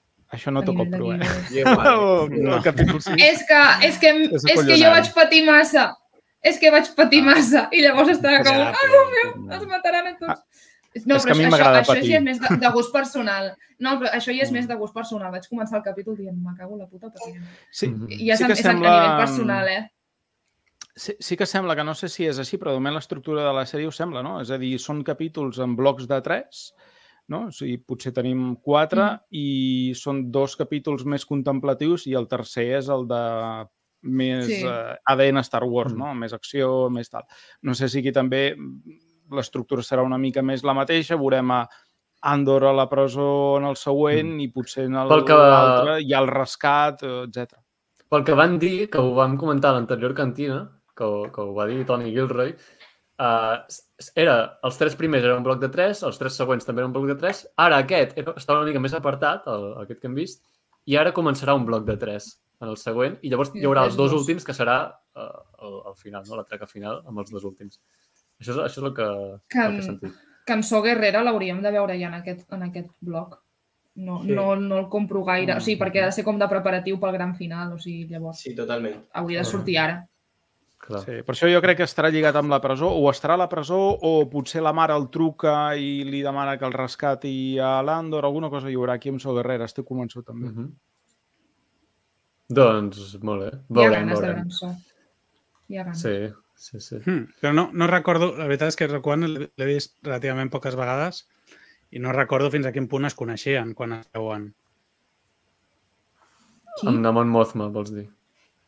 no 0.51 0.61
A 0.61 0.65
t'ho 0.67 0.75
compro, 0.75 1.13
eh? 1.15 1.19
No. 1.65 2.57
el 2.57 2.63
capítol 2.63 3.01
6. 3.03 3.17
És 3.23 3.45
que, 3.47 3.61
és 3.87 3.99
que, 4.03 4.11
És 4.35 4.65
que 4.67 4.77
jo 4.81 4.91
vaig 4.91 5.13
patir 5.15 5.45
massa. 5.47 5.95
És 6.43 6.59
que 6.59 6.71
vaig 6.71 6.89
patir 6.95 7.23
massa. 7.27 7.69
I 7.73 7.83
llavors 7.83 8.11
estava 8.17 8.43
com, 8.45 8.59
ah, 8.67 8.73
Déu 8.91 9.05
meu, 9.15 9.53
ens 9.55 9.67
mataran 9.71 10.07
a 10.13 10.17
tots. 10.19 10.43
No, 11.05 11.17
és 11.19 11.25
que 11.27 11.33
però 11.33 11.35
a 11.35 11.39
mi 11.39 11.45
això, 11.45 11.71
això 11.83 11.93
patir. 11.95 12.11
ja 12.11 12.19
és 12.19 12.25
més 12.25 12.39
de, 12.41 12.57
de 12.63 12.69
gust 12.73 12.93
personal. 12.93 13.51
No, 13.79 13.99
però 14.01 14.09
això 14.17 14.33
ja 14.33 14.43
és 14.47 14.51
Mm. 14.51 14.55
més 14.57 14.69
de 14.69 14.75
gust 14.81 14.95
personal. 14.95 15.31
Vaig 15.31 15.45
començar 15.51 15.77
el 15.79 15.83
capítol 15.85 16.17
dient, 16.17 16.37
me 16.41 16.55
cago 16.57 16.75
en 16.75 16.81
la 16.81 16.87
puta 16.89 17.11
patint. 17.11 17.43
Sí. 17.71 17.87
I 18.09 18.31
ja 18.31 18.37
Sí 18.37 18.45
és, 18.45 18.47
que 18.47 18.53
és, 18.55 18.63
sembla- 18.63 18.89
a 18.95 19.03
nivell 19.03 19.19
personal, 19.27 19.69
eh? 19.69 19.91
sí, 20.97 21.13
sí 21.21 21.37
que 21.37 21.45
sembla 21.45 21.77
que 21.77 21.85
no 21.85 21.95
sé 21.95 22.09
si 22.09 22.25
és 22.27 22.39
així, 22.39 22.57
però 22.57 22.73
almenys 22.73 22.95
l'estructura 23.03 23.45
de 23.45 23.53
la 23.53 23.67
sèrie 23.69 23.87
ho 23.87 23.93
sembla, 23.93 24.23
no? 24.25 24.41
És 24.41 24.51
a 24.51 24.57
dir, 24.57 24.79
són 24.81 25.03
capítols 25.05 25.59
en 25.59 25.77
blocs 25.77 26.07
de 26.09 26.21
tres, 26.25 26.73
no? 27.29 27.47
O 27.49 27.53
sigui, 27.53 27.79
potser 27.79 28.13
tenim 28.15 28.57
quatre 28.63 29.03
Mm. 29.03 29.19
i 29.31 29.93
són 29.95 30.31
dos 30.31 30.55
capítols 30.57 31.05
més 31.05 31.25
contemplatius 31.27 32.07
i 32.07 32.15
el 32.15 32.29
tercer 32.29 32.77
és 32.79 32.89
el 32.89 33.07
de 33.09 33.67
més 34.03 34.47
Sí. 34.47 34.63
eh, 34.65 34.95
ADN 35.05 35.39
Star 35.43 35.65
Wars, 35.65 35.93
Mm. 35.93 35.99
no? 35.99 36.15
Més 36.15 36.33
acció, 36.33 36.89
més 36.91 37.09
tal. 37.11 37.25
No 37.63 37.75
sé 37.75 37.89
si 37.89 37.99
aquí 37.99 38.13
també 38.13 38.55
l'estructura 39.31 39.83
serà 39.83 40.05
una 40.05 40.19
mica 40.19 40.43
més 40.43 40.63
la 40.63 40.75
mateixa, 40.75 41.17
veurem 41.17 41.51
a 41.51 41.69
Andor 42.23 42.65
a 42.65 42.73
la 42.73 42.89
presó 42.89 43.59
en 43.59 43.65
el 43.65 43.77
següent 43.77 44.41
i 44.41 44.49
potser 44.49 44.85
en 44.87 44.95
Pel 45.09 45.25
que- 45.25 45.33
l'altre 45.35 46.01
hi 46.03 46.13
ha 46.15 46.19
el 46.21 46.29
rescat, 46.29 47.03
etc. 47.03 47.59
Pel 48.09 48.25
que 48.25 48.33
van 48.35 48.59
dir, 48.59 48.89
que 48.89 48.99
ho 48.99 49.15
vam 49.15 49.37
comentar 49.37 49.71
a 49.71 49.75
l'anterior 49.75 50.15
cantina, 50.15 50.71
que, 50.97 51.05
ho- 51.05 51.31
que 51.31 51.41
ho 51.41 51.53
va 51.55 51.67
dir 51.67 51.85
Tony 51.85 52.11
Gilroy, 52.11 52.55
uh, 53.19 53.63
era, 54.15 54.59
els 54.65 54.79
tres 54.79 54.97
primers 54.97 55.25
eren 55.25 55.39
un 55.39 55.45
bloc 55.47 55.61
de 55.61 55.69
tres, 55.73 56.03
els 56.03 56.19
tres 56.19 56.37
següents 56.37 56.65
també 56.67 56.83
eren 56.83 56.91
un 56.91 56.97
bloc 56.99 57.07
de 57.15 57.19
tres, 57.21 57.47
ara 57.57 57.79
aquest 57.85 58.17
era, 58.19 58.35
està 58.37 58.57
una 58.57 58.67
mica 58.69 58.81
més 58.81 58.95
apartat, 58.95 59.47
el, 59.53 59.69
aquest 59.85 60.01
que 60.01 60.07
hem 60.11 60.15
vist, 60.19 60.43
i 60.87 60.97
ara 60.97 61.13
començarà 61.13 61.55
un 61.57 61.65
bloc 61.67 61.85
de 61.87 61.97
tres 61.97 62.41
en 62.61 62.69
el 62.69 62.77
següent, 62.81 63.19
i 63.23 63.29
llavors 63.33 63.51
hi 63.55 63.65
haurà 63.69 63.85
els 63.85 63.97
dos 63.97 64.13
últims, 64.17 64.45
que 64.45 64.55
serà 64.57 64.77
uh, 64.89 65.41
al, 65.61 65.81
al 65.93 65.97
final, 65.97 66.23
no? 66.29 66.37
la 66.37 66.45
treca 66.45 66.67
final, 66.67 67.03
amb 67.07 67.19
els 67.19 67.31
dos 67.31 67.45
últims. 67.45 67.81
Això 68.41 68.53
és, 68.53 68.59
això 68.69 68.81
és 68.81 68.87
el 68.91 68.95
que, 68.95 69.09
Que 69.49 69.59
el 69.65 69.73
que 69.73 69.77
he 69.77 69.81
en- 69.81 69.83
sentit. 69.91 70.23
Cançó 70.47 70.79
Guerrera 70.81 71.25
l'hauríem 71.27 71.59
de 71.61 71.71
veure 71.75 71.97
ja 71.99 72.07
en 72.07 72.15
aquest, 72.21 72.47
en 72.53 72.63
aquest 72.69 72.93
bloc. 73.01 73.41
No, 73.97 74.21
Sí. 74.23 74.31
no, 74.31 74.55
no 74.57 74.79
el 74.79 74.89
compro 74.89 75.25
gaire. 75.25 75.55
O 75.55 75.57
Mm. 75.57 75.61
sigui, 75.65 75.81
perquè 75.81 76.03
ha 76.03 76.07
de 76.07 76.13
ser 76.13 76.23
com 76.23 76.39
de 76.39 76.47
preparatiu 76.47 77.01
pel 77.01 77.13
gran 77.17 77.35
final. 77.35 77.73
O 77.73 77.79
sigui, 77.81 78.07
llavors 78.07 78.39
Sí, 78.45 78.55
totalment. 78.55 79.07
hauria 79.15 79.39
de 79.41 79.45
sortir 79.45 79.79
ara. 79.79 80.07
Clar. 80.79 81.01
Sí, 81.03 81.15
per 81.27 81.33
això 81.35 81.49
jo 81.51 81.61
crec 81.65 81.79
que 81.81 81.87
estarà 81.89 82.11
lligat 82.13 82.37
amb 82.39 82.51
la 82.53 82.61
presó, 82.63 82.91
o 82.95 83.09
estarà 83.11 83.35
a 83.35 83.41
la 83.41 83.49
presó, 83.51 83.79
o 83.97 84.29
potser 84.31 84.61
la 84.63 84.73
mare 84.77 84.95
el 84.95 85.09
truca 85.11 85.75
i 85.75 86.05
li 86.05 86.21
demana 86.23 86.59
que 86.61 86.67
el 86.69 86.73
rescati 86.77 87.59
a 87.59 87.81
l'Andor, 87.83 88.25
alguna 88.29 88.51
cosa 88.53 88.71
hi 88.71 88.77
haurà 88.77 88.95
aquí 89.01 89.09
amb 89.11 89.21
So 89.21 89.35
Guerrera, 89.35 89.65
estic 89.67 89.87
convençut 89.89 90.27
també. 90.29 90.51
Mhm. 90.53 90.69
Doncs, 92.49 93.17
molt 93.27 93.43
bé. 93.43 93.49
Hi 93.51 93.59
ha 93.59 93.75
Veurem, 93.81 94.05
ganes 94.07 94.21
de 94.21 94.27
veurem. 94.27 94.43
veure 94.45 94.53
això. 94.53 94.69
Hi 95.69 95.79
ha 95.81 95.85
ganes. 95.89 96.01
Sí, 96.05 96.35
sí, 96.55 96.81
sí. 96.81 96.97
Hmm, 97.05 97.25
però 97.41 97.53
no, 97.57 97.71
no 97.73 97.89
recordo, 97.91 98.29
la 98.37 98.47
veritat 98.47 98.69
és 98.69 98.77
que 98.79 98.87
Roquan 98.87 99.27
l'he 99.27 99.67
vist 99.67 99.97
relativament 100.07 100.51
poques 100.53 100.77
vegades 100.79 101.25
i 101.91 101.99
no 101.99 102.13
recordo 102.15 102.51
fins 102.53 102.67
a 102.67 102.73
quin 102.73 102.87
punt 102.87 103.05
es 103.09 103.15
coneixien 103.19 103.75
quan 103.75 103.97
es 103.99 104.07
veuen. 104.15 104.53
Qui? 106.79 106.87
Amb 106.93 107.01
Namon 107.01 107.29
Mothma, 107.33 107.67
vols 107.73 107.91
dir? 107.91 108.07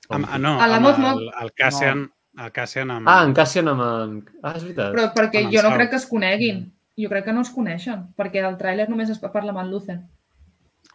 Amb, 0.09 0.29
ah, 0.29 0.39
no, 0.41 0.55
A 0.61 0.67
la 0.67 0.79
amb 0.79 0.87
Mothma- 0.87 1.13
el, 1.17 1.29
el 1.43 1.53
Cassian, 1.53 2.07
el 2.39 2.53
Cassian 2.53 2.91
amb... 2.91 3.09
Ah, 3.09 3.23
en 3.27 3.35
Cassian 3.37 3.69
amb 3.69 3.85
en... 3.85 4.15
Ah, 4.43 4.55
és 4.57 4.65
veritat. 4.65 4.93
Però 4.95 5.09
perquè 5.17 5.45
el 5.45 5.51
jo 5.53 5.65
no 5.67 5.75
crec 5.77 5.91
que 5.93 6.01
es 6.01 6.07
coneguin. 6.09 6.63
Jo 6.99 7.11
crec 7.13 7.29
que 7.29 7.35
no 7.35 7.45
es 7.47 7.51
coneixen, 7.55 8.09
perquè 8.19 8.43
al 8.43 8.57
tràiler 8.59 8.89
només 8.89 9.11
es 9.13 9.21
parla 9.23 9.53
amb 9.53 9.61
en 9.63 9.71
Lucen. 9.71 10.01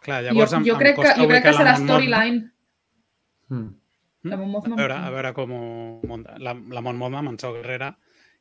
Clar, 0.04 0.20
Jo, 0.26 0.32
llavors 0.32 0.52
em, 0.58 0.66
jo 0.66 0.74
em 0.74 0.80
crec 0.82 0.98
que, 0.98 1.02
costa 1.02 1.20
jo 1.22 1.28
crec 1.30 1.46
que 1.46 1.52
ubicar 1.54 1.62
serà 1.62 1.76
storyline. 1.80 2.42
Mm. 3.48 3.70
La 4.24 4.36
A 4.36 4.76
veure, 4.76 4.96
a 4.96 5.10
veure 5.12 5.32
com 5.36 5.50
ho 5.52 5.62
munta. 6.08 6.34
La, 6.40 6.54
la 6.54 6.80
Mon 6.80 6.96
Mothma, 6.96 7.20
amb 7.20 7.34
en 7.34 7.38
Sau 7.40 7.52
Guerrera, 7.56 7.90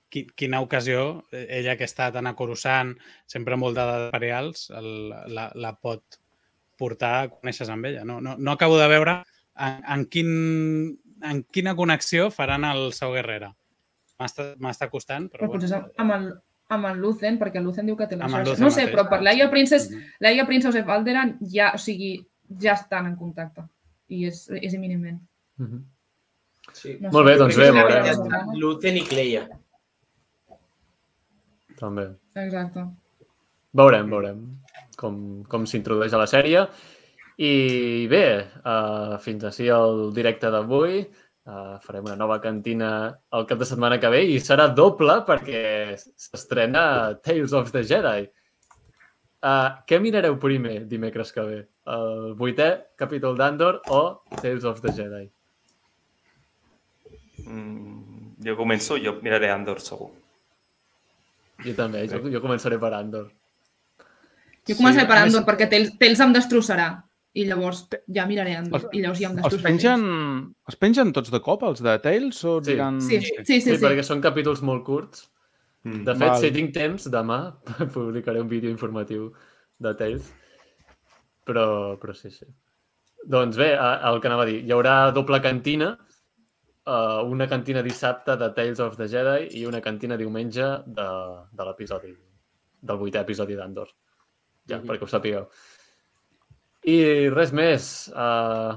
qui, 0.10 0.26
quina 0.36 0.62
ocasió, 0.64 1.26
eh, 1.32 1.46
ella 1.60 1.76
que 1.80 1.88
està 1.88 2.10
tan 2.16 2.28
a 2.28 2.36
Coruscant, 2.40 2.94
sempre 3.28 3.58
envoltada 3.58 3.98
de 4.00 4.06
imperials, 4.12 4.70
el, 4.72 5.10
la, 5.36 5.50
la 5.56 5.74
pot 5.76 6.20
portar 6.80 7.14
a 7.18 7.28
conèixer 7.32 7.68
amb 7.70 7.92
ella. 7.92 8.06
No, 8.08 8.22
no, 8.24 8.38
no 8.40 8.56
acabo 8.56 8.80
de 8.80 8.88
veure 8.92 9.18
en, 9.56 9.84
en, 9.96 10.06
quin, 10.06 10.30
en 11.24 11.44
quina 11.52 11.76
connexió 11.76 12.30
faran 12.32 12.64
el 12.66 12.92
Sau 12.94 13.14
Guerrera. 13.14 13.54
M'està 14.20 14.90
costant, 14.90 15.30
però, 15.32 15.48
Però 15.48 15.52
potser 15.58 15.70
bueno. 15.74 15.94
amb 15.98 16.12
el, 16.16 16.28
amb 16.70 16.86
el 16.92 17.00
Lucen, 17.02 17.38
perquè 17.40 17.58
el 17.60 17.66
Lucen 17.66 17.86
diu 17.90 17.98
que 17.98 18.08
té 18.08 18.16
la 18.16 18.30
xarxa. 18.30 18.56
No 18.62 18.70
sé, 18.72 18.86
mateix. 18.86 18.94
però 18.96 19.08
per 19.10 19.22
Leia 19.22 19.50
Princess, 19.52 19.90
Mhm. 19.92 20.04
Leia 20.20 20.46
Princess 20.48 20.76
of 20.80 20.90
Alderan 20.90 21.38
ja, 21.42 21.72
o 21.76 21.78
sigui, 21.78 22.26
ja 22.60 22.74
estan 22.74 23.08
en 23.08 23.16
contacte. 23.16 23.64
I 24.10 24.26
és, 24.28 24.50
és 24.62 24.74
imminentment. 24.74 25.20
Mhm. 25.58 25.84
Sí. 26.74 26.98
No 27.02 27.10
Molt 27.12 27.26
bé, 27.28 27.36
doncs 27.38 27.58
bé, 27.58 27.72
veurem. 27.72 28.56
Lucen 28.56 28.98
i 28.98 29.04
Cleia. 29.04 29.48
També. 31.80 32.08
Exacte. 32.36 32.86
Veurem, 33.74 34.10
veurem 34.10 34.44
com, 34.96 35.44
com 35.50 35.66
s'introdueix 35.68 36.14
a 36.14 36.20
la 36.22 36.28
sèrie. 36.30 36.68
I 37.42 38.06
bé, 38.12 38.26
uh, 38.64 39.18
fins 39.24 39.44
així 39.50 39.68
el 39.74 40.12
directe 40.14 40.52
d'avui. 40.54 41.02
Uh, 41.44 41.76
farem 41.84 42.06
una 42.08 42.16
nova 42.16 42.38
cantina 42.40 42.90
el 43.36 43.46
cap 43.50 43.60
de 43.60 43.66
setmana 43.68 43.98
que 44.00 44.08
ve 44.14 44.22
i 44.32 44.38
serà 44.40 44.70
doble 44.72 45.18
perquè 45.28 45.98
s'estrena 46.00 47.18
Tales 47.20 47.52
of 47.58 47.72
the 47.74 47.82
Jedi. 47.84 48.28
Uh, 49.44 49.74
què 49.84 50.00
mirareu 50.00 50.38
primer 50.40 50.86
dimecres 50.88 51.34
que 51.36 51.44
ve? 51.44 51.58
El 51.92 52.32
vuitè 52.40 52.70
capítol 52.96 53.36
d'Andor 53.36 53.82
o 53.92 54.04
Tales 54.40 54.64
of 54.64 54.80
the 54.86 54.94
Jedi? 54.96 55.26
Mm, 57.44 58.38
jo 58.46 58.56
començo, 58.56 58.96
jo 59.04 59.18
miraré 59.22 59.50
Andor 59.52 59.82
segur. 59.84 60.12
Jo 61.64 61.74
també, 61.78 62.06
jo, 62.08 62.22
jo 62.32 62.40
començaré 62.44 62.80
per 62.80 62.94
Andor. 62.98 63.28
Jo 64.64 64.78
començaré 64.80 65.04
Sí, 65.04 65.10
per 65.12 65.18
a 65.18 65.26
més- 65.26 65.34
Andor 65.36 65.44
perquè 65.50 65.68
Tels, 65.70 65.92
Tels 66.00 66.20
em 66.24 66.32
destrossarà. 66.36 66.88
I 67.34 67.46
llavors 67.50 67.88
ja 68.14 68.28
miraré 68.30 68.56
Andor. 68.56 68.90
I 68.94 69.00
llavors 69.02 69.20
ja 69.20 69.30
em 69.32 69.38
Els 69.40 69.48
destrossarà. 69.48 69.64
pengen, 69.64 70.04
els 70.70 70.76
pengen 70.78 71.14
tots 71.14 71.32
de 71.34 71.40
cop, 71.42 71.64
els 71.64 71.82
de 71.82 71.98
Tales, 72.00 72.44
o 72.46 72.60
Sí. 72.62 72.72
diran... 72.72 73.00
Sí, 73.02 73.20
sí, 73.22 73.26
sí. 73.26 73.46
Sí, 73.46 73.62
sí, 73.62 73.76
sí. 73.78 73.84
perquè 73.84 74.04
són 74.04 74.22
capítols 74.22 74.62
molt 74.62 74.84
curts. 74.86 75.30
Mm. 75.84 76.04
De 76.06 76.14
fet, 76.16 76.30
Val. 76.30 76.40
si 76.40 76.52
tinc 76.52 76.72
temps, 76.74 77.10
demà 77.12 77.40
publicaré 77.94 78.40
un 78.40 78.48
vídeo 78.48 78.70
informatiu 78.70 79.32
de 79.80 79.96
Tales. 79.96 80.30
Però, 81.46 81.98
però 82.00 82.14
sí, 82.16 82.30
sí. 82.32 82.46
Doncs 83.26 83.58
bé, 83.58 83.74
el 83.76 84.20
que 84.22 84.28
anava 84.30 84.44
a 84.44 84.46
dir, 84.48 84.62
hi 84.64 84.72
haurà 84.76 85.12
doble 85.16 85.40
cantina, 85.42 85.98
eh, 86.86 87.20
una 87.26 87.48
cantina 87.48 87.82
dissabte 87.82 88.36
de 88.38 88.50
Tales 88.56 88.80
of 88.84 88.96
the 89.00 89.08
Jedi 89.08 89.50
i 89.60 89.66
una 89.66 89.82
cantina 89.82 90.16
diumenge 90.20 90.70
de, 90.86 91.10
de 91.52 91.66
l'episodi, 91.68 92.14
del 92.82 92.98
vuitè 93.00 93.22
episodi 93.24 93.56
d'Andor. 93.56 93.90
Ja, 94.68 94.78
Mhm. 94.80 94.88
perquè 94.88 95.04
ho 95.04 95.08
sapigueu. 95.08 95.48
I 96.84 97.30
res 97.32 97.54
més. 97.56 97.86
Uh, 98.12 98.76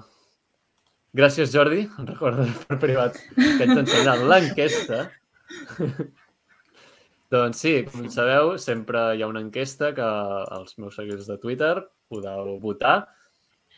gràcies, 1.16 1.50
Jordi. 1.50 1.86
Recorda 2.10 2.46
per 2.68 2.78
privat 2.82 3.18
que 3.34 3.64
ets 3.64 3.74
ensenyat 3.74 4.22
l'enquesta. 4.30 5.00
doncs 7.34 7.62
sí, 7.64 7.74
com 7.88 8.06
sabeu, 8.12 8.54
sempre 8.62 9.08
hi 9.16 9.24
ha 9.24 9.30
una 9.30 9.42
enquesta 9.42 9.90
que 9.96 10.06
els 10.58 10.76
meus 10.78 10.94
seguidors 10.98 11.26
de 11.26 11.38
Twitter 11.42 11.74
podeu 12.06 12.54
votar. 12.62 13.00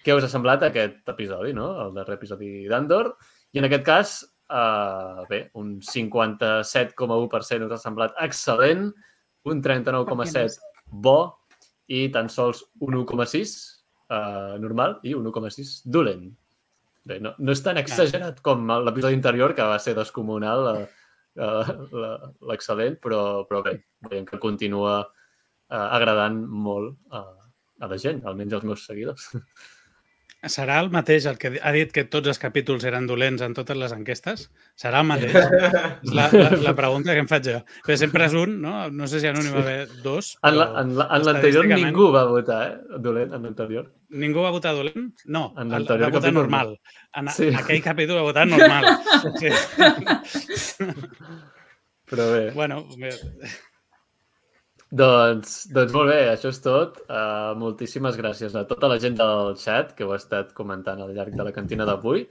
Què 0.05 0.15
us 0.15 0.29
ha 0.29 0.31
semblat 0.31 0.67
aquest 0.67 1.09
episodi, 1.09 1.55
no? 1.57 1.71
El 1.87 1.97
darrer 1.97 2.19
episodi 2.21 2.69
d'Andor. 2.69 3.15
I 3.57 3.63
en 3.63 3.69
aquest 3.71 3.87
cas, 3.87 4.15
uh, 4.53 5.25
bé, 5.33 5.47
un 5.57 5.79
57,1% 5.81 7.65
us 7.65 7.75
ha 7.79 7.81
semblat 7.81 8.21
excel·lent, 8.29 8.91
un 9.49 9.65
39,7% 9.65 10.61
bo 10.89 11.19
i 11.89 12.07
tan 12.13 12.29
sols 12.33 12.63
un 12.85 13.01
1,6 13.01 13.78
uh, 14.11 14.57
normal 14.61 14.99
i 15.09 15.15
un 15.17 15.27
1,6 15.31 15.83
dolent. 15.85 16.29
Bé, 17.09 17.19
no, 17.25 17.33
no 17.39 17.55
és 17.55 17.63
tan 17.65 17.81
exagerat 17.81 18.43
com 18.45 18.69
l'episodi 18.85 19.17
anterior, 19.17 19.55
que 19.57 19.65
va 19.65 19.79
ser 19.81 19.95
descomunal 19.97 20.67
uh, 20.75 20.83
uh, 21.41 22.29
l'excel·lent, 22.51 22.99
però, 23.05 23.23
però 23.49 23.63
bé, 23.65 23.79
veiem 24.11 24.27
que 24.29 24.41
continua 24.43 25.01
uh, 25.07 25.87
agradant 25.87 26.43
molt 26.69 26.97
uh, 27.15 27.35
a 27.81 27.91
la 27.91 27.99
gent, 28.01 28.25
almenys 28.27 28.59
als 28.59 28.69
meus 28.69 28.85
seguidors. 28.89 29.31
Serà 30.47 30.77
el 30.79 30.87
mateix 30.95 31.25
el 31.27 31.35
que 31.37 31.49
ha 31.59 31.71
dit 31.75 31.91
que 31.91 32.05
tots 32.07 32.29
els 32.31 32.39
capítols 32.39 32.85
eren 32.87 33.09
dolents 33.11 33.43
en 33.43 33.57
totes 33.57 33.75
les 33.77 33.91
enquestes? 33.91 34.45
Serà 34.79 35.01
el 35.03 35.09
mateix? 35.11 35.35
És 35.35 36.13
la, 36.15 36.29
la, 36.31 36.51
la 36.63 36.75
pregunta 36.79 37.11
que 37.17 37.25
em 37.25 37.27
faig 37.27 37.49
jo. 37.49 37.57
Però 37.85 37.97
sempre 37.99 38.29
és 38.29 38.37
un, 38.39 38.55
no? 38.63 38.85
No 38.95 39.09
sé 39.11 39.19
si 39.19 39.27
en 39.27 39.37
un 39.41 39.49
hi 39.49 39.51
va 39.57 39.65
haver 39.65 39.89
dos. 40.05 40.37
En 40.47 40.55
la- 40.61 40.69
però 40.71 40.85
en 40.85 40.95
la- 41.01 41.09
en 41.17 41.27
l'anterior 41.27 41.65
estadísticament- 41.67 41.91
ningú 41.91 42.07
va 42.15 42.23
votar, 42.31 42.61
eh? 42.71 43.01
Dolent, 43.03 43.35
en 43.35 43.43
l'anterior. 43.49 43.91
Ningú 44.11 44.41
va 44.47 44.51
votar 44.55 44.77
dolent? 44.79 45.11
No, 45.27 45.43
En 45.59 45.69
va 45.75 45.81
votar 45.83 45.99
capítol 46.07 46.33
no. 46.33 46.41
normal. 46.41 46.77
En 47.19 47.29
Sí. 47.35 47.51
sí. 47.51 47.57
aquell 47.59 47.83
capítol 47.83 48.17
va 48.23 48.29
votar 48.31 48.47
normal. 48.47 48.87
Sí. 49.43 49.51
Però 52.09 52.25
bé, 52.33 52.51
bueno, 52.53 52.87
bé, 52.97 53.11
Doncs, 54.89 55.67
doncs 55.69 55.93
molt 55.93 56.09
bé, 56.09 56.21
això 56.31 56.49
és 56.49 56.59
tot. 56.65 57.03
Uh, 57.13 57.53
moltíssimes 57.61 58.17
gràcies 58.17 58.55
a 58.57 58.63
tota 58.69 58.89
la 58.89 58.97
gent 59.03 59.19
del 59.19 59.53
chat 59.61 59.93
que 59.97 60.07
ho 60.07 60.15
ha 60.15 60.21
estat 60.21 60.55
comentant 60.57 61.03
al 61.05 61.13
llarg 61.13 61.35
de 61.37 61.45
la 61.45 61.53
cantina 61.53 61.85
d'avui. 61.85 62.25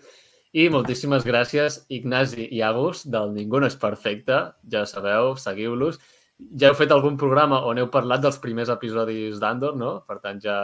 I 0.58 0.66
moltíssimes 0.74 1.26
gràcies, 1.28 1.84
Ignasi 1.94 2.48
i 2.50 2.64
Agus, 2.66 3.04
del 3.06 3.36
Ningú 3.36 3.62
no 3.62 3.70
és 3.70 3.78
perfecte. 3.78 4.40
Ja 4.74 4.86
sabeu, 4.90 5.36
seguiu-los. 5.38 6.00
Ja 6.58 6.72
heu 6.72 6.78
fet 6.80 6.94
algun 6.94 7.18
programa 7.18 7.62
on 7.70 7.78
heu 7.78 7.92
parlat 7.94 8.24
dels 8.26 8.42
primers 8.42 8.74
episodis 8.74 9.38
d'Andor, 9.44 9.78
no? 9.78 9.92
Per 10.10 10.18
tant, 10.24 10.42
ja, 10.42 10.58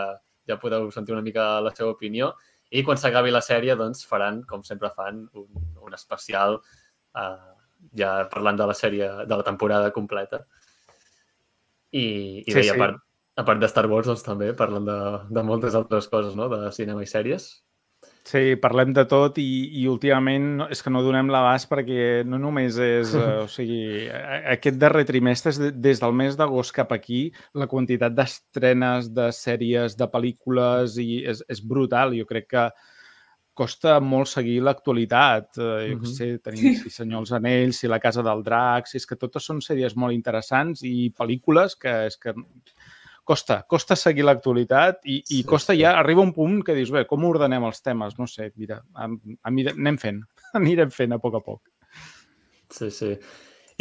ja 0.49 0.57
podeu 0.57 0.89
sentir 0.91 1.13
una 1.13 1.21
mica 1.25 1.61
la 1.61 1.75
seva 1.77 1.91
opinió. 1.93 2.31
I 2.73 2.81
quan 2.81 2.97
s'acabi 2.97 3.29
la 3.29 3.43
sèrie, 3.45 3.77
doncs, 3.77 4.01
faran, 4.09 4.41
com 4.49 4.65
sempre 4.65 4.89
fan, 4.97 5.27
un, 5.37 5.69
un 5.77 5.93
especial 5.93 6.57
uh, 6.57 7.53
ja 7.93 8.15
parlant 8.33 8.57
de 8.57 8.65
la 8.65 8.73
sèrie, 8.73 9.13
de 9.29 9.37
la 9.37 9.45
temporada 9.45 9.93
completa. 9.93 10.41
I, 11.93 12.05
i 12.41 12.49
Sí, 12.51 12.57
bé, 12.57 12.63
sí. 12.67 12.73
a 12.73 12.79
part, 12.81 12.97
a 13.37 13.45
part 13.45 13.61
de 13.61 13.69
Star 13.69 13.85
Wars, 13.91 14.09
doncs 14.09 14.25
també 14.25 14.51
parlen 14.57 14.85
de, 14.89 14.97
de 15.29 15.43
moltes 15.45 15.75
altres 15.77 16.09
coses, 16.09 16.33
no? 16.35 16.49
De 16.51 16.71
cinema 16.75 17.05
i 17.05 17.09
sèries. 17.09 17.51
Sí, 18.27 18.55
parlem 18.59 18.93
de 18.95 19.03
tot 19.07 19.35
i, 19.39 19.45
i 19.81 19.83
últimament 19.91 20.45
no- 20.61 20.67
és 20.71 20.79
que 20.83 20.91
no 20.91 21.01
donem 21.03 21.27
l'abast 21.31 21.67
perquè 21.71 22.23
no 22.27 22.37
només 22.39 22.77
és... 22.79 23.11
Eh, 23.19 23.43
o 23.43 23.47
sigui, 23.55 24.07
aquest 24.53 24.77
darrer 24.79 25.03
trimestre, 25.07 25.51
des 25.75 25.99
del 25.99 26.15
mes 26.15 26.37
d'agost 26.39 26.71
cap 26.75 26.91
aquí, 26.95 27.25
la 27.59 27.67
quantitat 27.71 28.15
d'estrenes 28.15 29.09
de 29.15 29.27
sèries, 29.35 29.97
de 29.99 30.07
pel·lícules, 30.07 30.95
i 31.03 31.21
és, 31.27 31.43
és 31.51 31.61
brutal. 31.63 32.15
Jo 32.15 32.25
crec 32.29 32.47
que 32.55 32.65
costa 33.53 33.99
molt 34.01 34.27
seguir 34.27 34.59
l'actualitat. 34.65 35.57
Eh, 35.57 35.89
jo 35.91 35.97
Mhm. 35.97 36.01
què 36.03 36.13
sé, 36.13 36.27
tenim 36.39 36.75
si 36.75 36.89
Senyor 36.89 37.21
els 37.21 37.31
Anells, 37.31 37.77
si 37.77 37.87
La 37.87 37.99
Casa 37.99 38.23
del 38.23 38.43
Drac, 38.43 38.87
si 38.87 38.97
és 38.97 39.05
que 39.05 39.15
totes 39.15 39.43
són 39.45 39.61
sèries 39.61 39.95
molt 39.95 40.13
interessants 40.13 40.83
i 40.83 41.11
pel·lícules 41.11 41.77
que 41.79 42.07
és 42.07 42.17
que 42.17 42.33
costa, 43.23 43.63
costa 43.69 43.95
seguir 43.95 44.23
l'actualitat 44.25 44.99
i, 45.05 45.17
i 45.29 45.37
Sí, 45.37 45.43
costa 45.43 45.73
sí. 45.73 45.79
ja, 45.79 45.97
arriba 45.99 46.21
un 46.21 46.33
punt 46.33 46.63
que 46.63 46.73
dius, 46.75 46.91
bé, 46.91 47.05
com 47.07 47.23
ordenem 47.25 47.63
els 47.63 47.81
temes? 47.81 48.17
No 48.19 48.27
sé, 48.27 48.51
mira, 48.57 48.81
a, 48.95 49.05
a 49.05 49.49
anem 49.49 49.97
fent, 49.97 50.21
anirem 50.53 50.91
fent 50.91 51.13
a 51.13 51.19
poc 51.19 51.35
a 51.35 51.39
poc. 51.39 51.61
Sí, 52.69 52.89
sí. 52.91 53.17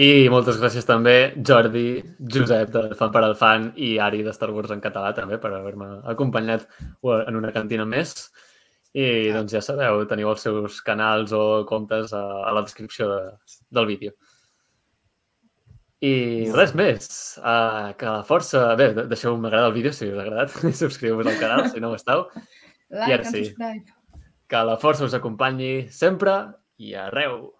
I 0.02 0.28
moltes 0.32 0.56
gràcies 0.60 0.86
també, 0.88 1.34
Jordi, 1.44 2.02
Josep, 2.32 2.70
de 2.72 2.94
Fan 2.96 3.10
per 3.12 3.22
al 3.24 3.34
Fan, 3.36 3.72
i 3.76 3.98
Ari, 4.00 4.22
de 4.24 4.32
Star 4.32 4.48
Wars 4.50 4.70
en 4.72 4.80
català, 4.80 5.10
també, 5.14 5.36
per 5.38 5.50
haver-me 5.52 6.00
acompanyat 6.08 6.64
en 7.02 7.36
una 7.36 7.52
cantina 7.52 7.84
més. 7.84 8.32
I 8.93 9.05
doncs 9.32 9.55
ja 9.55 9.62
sabeu, 9.64 10.02
teniu 10.09 10.28
els 10.28 10.43
seus 10.44 10.82
canals 10.85 11.32
o 11.32 11.64
comptes 11.69 12.12
a, 12.12 12.23
a 12.44 12.52
la 12.52 12.62
descripció 12.66 13.09
de, 13.09 13.20
del 13.73 13.89
vídeo. 13.89 14.12
I 16.02 16.51
res 16.52 16.74
més. 16.74 17.09
Uh, 17.39 17.94
que 17.97 18.10
la 18.10 18.24
força... 18.27 18.64
Bé, 18.77 18.90
de- 18.97 19.06
deixeu-me 19.09 19.48
agradar 19.48 19.70
el 19.70 19.77
vídeo 19.77 19.94
si 19.94 20.10
us 20.10 20.19
ha 20.19 20.27
agradat. 20.27 20.56
Subscriu-vos 20.82 21.31
al 21.31 21.39
canal 21.40 21.69
si 21.70 21.81
no 21.81 21.93
ho 21.93 21.97
esteu. 21.97 22.27
Like 22.90 23.14
ara 23.14 23.24
and 23.24 23.36
sí. 23.36 23.44
subscribe. 23.47 24.24
Que 24.51 24.62
la 24.69 24.77
força 24.82 25.06
us 25.06 25.14
acompanyi 25.16 25.86
sempre 25.94 26.35
i 26.82 26.97
arreu. 26.98 27.52